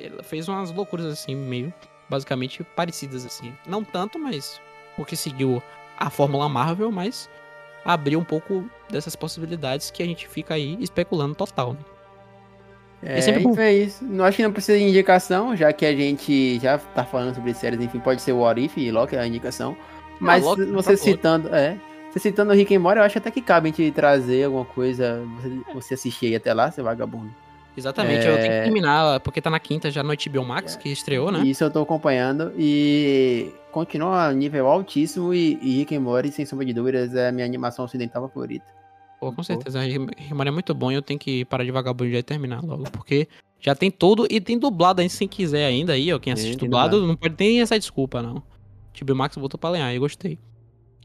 ela 0.00 0.22
fez 0.22 0.48
umas 0.48 0.72
loucuras 0.72 1.06
assim, 1.06 1.34
meio 1.34 1.72
basicamente 2.08 2.64
parecidas 2.64 3.24
assim. 3.24 3.52
Não 3.66 3.84
tanto, 3.84 4.18
mas 4.18 4.60
porque 4.96 5.14
seguiu 5.14 5.62
a 5.96 6.10
fórmula 6.10 6.48
Marvel, 6.48 6.90
mas 6.90 7.28
abriu 7.84 8.18
um 8.18 8.24
pouco 8.24 8.64
dessas 8.90 9.14
possibilidades 9.14 9.90
que 9.90 10.02
a 10.02 10.06
gente 10.06 10.26
fica 10.28 10.54
aí 10.54 10.76
especulando 10.80 11.34
total, 11.34 11.74
né? 11.74 11.80
É, 13.02 13.18
É 13.18 13.20
sempre 13.22 13.42
bom. 13.42 13.52
então 13.52 13.64
é 13.64 13.72
isso. 13.72 14.04
Não 14.04 14.24
acho 14.24 14.36
que 14.36 14.42
não 14.42 14.52
precisa 14.52 14.78
de 14.78 14.84
indicação, 14.84 15.56
já 15.56 15.72
que 15.72 15.86
a 15.86 15.94
gente 15.94 16.58
já 16.58 16.76
tá 16.78 17.04
falando 17.04 17.34
sobre 17.34 17.54
séries, 17.54 17.80
enfim, 17.80 17.98
pode 17.98 18.20
ser 18.20 18.32
o 18.32 18.38
What 18.40 18.60
If 18.62 18.76
e 18.76 18.90
Loki 18.90 19.16
é 19.16 19.20
a 19.20 19.26
indicação. 19.26 19.76
Mas 20.18 20.44
Loki, 20.44 20.64
você 20.66 20.96
favor. 20.96 21.12
citando, 21.12 21.54
é, 21.54 21.78
você 22.10 22.18
citando 22.18 22.52
o 22.52 22.54
Rick 22.54 22.74
and 22.74 22.80
Morty, 22.80 22.98
eu 22.98 23.04
acho 23.04 23.16
até 23.18 23.30
que 23.30 23.40
cabe 23.40 23.68
a 23.68 23.72
gente 23.72 23.90
trazer 23.92 24.44
alguma 24.44 24.66
coisa, 24.66 25.22
você, 25.36 25.60
você 25.72 25.94
assistir 25.94 26.26
aí 26.26 26.34
até 26.34 26.52
lá, 26.52 26.70
seu 26.70 26.84
vagabundo. 26.84 27.32
Exatamente, 27.76 28.26
eu 28.26 28.36
tenho 28.38 28.48
que 28.52 28.58
É. 28.58 28.62
terminar, 28.64 29.20
porque 29.20 29.40
tá 29.40 29.48
na 29.48 29.60
quinta 29.60 29.90
já 29.90 30.02
no 30.02 30.12
HBO 30.12 30.44
Max, 30.44 30.76
que 30.76 30.88
estreou, 30.90 31.30
né? 31.30 31.40
Isso 31.44 31.62
eu 31.64 31.70
tô 31.70 31.80
acompanhando 31.80 32.52
e 32.58 33.52
continua 33.70 34.26
a 34.26 34.32
nível 34.32 34.66
altíssimo 34.66 35.32
e, 35.32 35.58
e 35.62 35.76
Rick 35.78 35.94
and 35.94 36.00
Morty, 36.00 36.32
sem 36.32 36.44
sombra 36.44 36.64
de 36.66 36.72
dúvidas, 36.72 37.14
é 37.14 37.28
a 37.28 37.32
minha 37.32 37.46
animação 37.46 37.84
ocidental 37.84 38.28
favorita. 38.28 38.66
Pô, 39.20 39.32
com 39.32 39.42
certeza, 39.42 39.80
Rick 39.80 39.98
Morty 40.34 40.48
é 40.48 40.50
muito 40.50 40.74
bom 40.74 40.90
e 40.90 40.94
eu 40.94 41.02
tenho 41.02 41.18
que 41.20 41.44
parar 41.44 41.64
de 41.64 41.70
vagabundear 41.70 42.20
e 42.20 42.22
terminar 42.22 42.62
logo, 42.64 42.84
porque 42.90 43.28
já 43.60 43.74
tem 43.74 43.90
todo, 43.90 44.26
e 44.30 44.40
tem 44.40 44.58
dublado 44.58 45.00
aí, 45.00 45.08
se 45.08 45.26
quiser 45.26 45.66
ainda 45.66 45.92
aí, 45.92 46.12
ó, 46.12 46.18
quem 46.18 46.32
assiste 46.32 46.56
dublado, 46.56 46.96
dublado. 46.96 47.06
não 47.06 47.16
pode 47.16 47.34
ter 47.34 47.56
essa 47.58 47.78
desculpa, 47.78 48.22
não. 48.22 48.42
HBO 49.00 49.14
Max 49.14 49.36
voltou 49.36 49.58
pra 49.58 49.70
lenhar, 49.70 49.94
eu 49.94 50.00
gostei. 50.00 50.38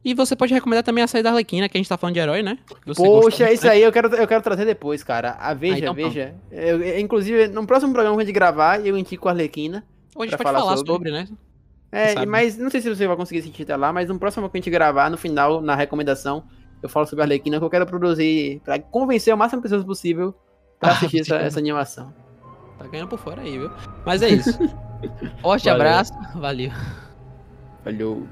E 0.05 0.13
você 0.13 0.35
pode 0.35 0.53
recomendar 0.53 0.83
também 0.83 1.03
a 1.03 1.07
série 1.07 1.23
da 1.23 1.31
Arlequina, 1.31 1.67
que 1.67 1.75
a 1.75 1.79
gente 1.79 1.89
tá 1.89 1.97
falando 1.97 2.13
de 2.13 2.19
herói, 2.19 2.43
né? 2.43 2.59
Você 2.85 3.01
Poxa, 3.01 3.45
isso 3.45 3.53
bastante. 3.63 3.71
aí 3.71 3.81
eu 3.81 3.91
quero, 3.91 4.15
eu 4.15 4.27
quero 4.27 4.43
trazer 4.43 4.63
depois, 4.63 5.03
cara. 5.03 5.31
A 5.39 5.51
Veja, 5.55 5.79
então 5.79 5.95
pronto. 5.95 6.09
Veja. 6.13 6.35
Eu- 6.51 6.79
eu- 6.83 6.99
inclusive, 6.99 7.47
no 7.47 7.65
próximo 7.65 7.91
programa 7.91 8.15
que 8.15 8.21
a 8.21 8.25
gente 8.25 8.33
gravar, 8.35 8.85
eu 8.85 8.95
indico 8.95 9.27
a 9.27 9.31
Arlequina. 9.31 9.83
Ou 10.15 10.21
a 10.21 10.25
gente 10.27 10.37
pode 10.37 10.43
falar 10.43 10.59
falar 10.59 10.77
sobre. 10.77 10.91
sobre, 10.91 11.11
né? 11.11 11.27
É, 11.91 12.09
sabe. 12.13 12.25
mas 12.27 12.55
não 12.57 12.69
sei 12.69 12.81
se 12.81 12.89
você 12.93 13.07
vai 13.07 13.15
conseguir 13.17 13.39
assistir 13.39 13.63
até 13.63 13.75
lá, 13.75 13.91
mas 13.91 14.07
no 14.07 14.19
próximo 14.19 14.47
que 14.49 14.57
a 14.57 14.59
gente 14.61 14.69
gravar, 14.69 15.09
no 15.09 15.17
final, 15.17 15.59
na 15.61 15.75
recomendação, 15.75 16.43
eu 16.83 16.89
falo 16.89 17.07
sobre 17.07 17.23
a 17.23 17.25
Arlequina, 17.25 17.57
que 17.57 17.65
eu 17.65 17.69
quero 17.69 17.85
produzir 17.87 18.61
pra 18.63 18.77
convencer 18.77 19.33
o 19.33 19.37
máximo 19.37 19.59
de 19.61 19.63
pessoas 19.63 19.83
possível 19.83 20.35
pra 20.79 20.89
Ah, 20.89 20.93
assistir 20.93 21.21
essa, 21.21 21.37
essa 21.37 21.57
animação. 21.57 22.13
Tá 22.77 22.85
ganhando 22.87 23.07
por 23.09 23.17
fora 23.17 23.41
aí, 23.41 23.57
viu? 23.57 23.71
Mas 24.05 24.21
é 24.21 24.29
isso. 24.29 24.51
Forte 25.41 25.65
Valeu. 25.65 25.81
abraço, 25.81 26.13
valeu. 26.35 26.71
Valeu. 27.83 28.27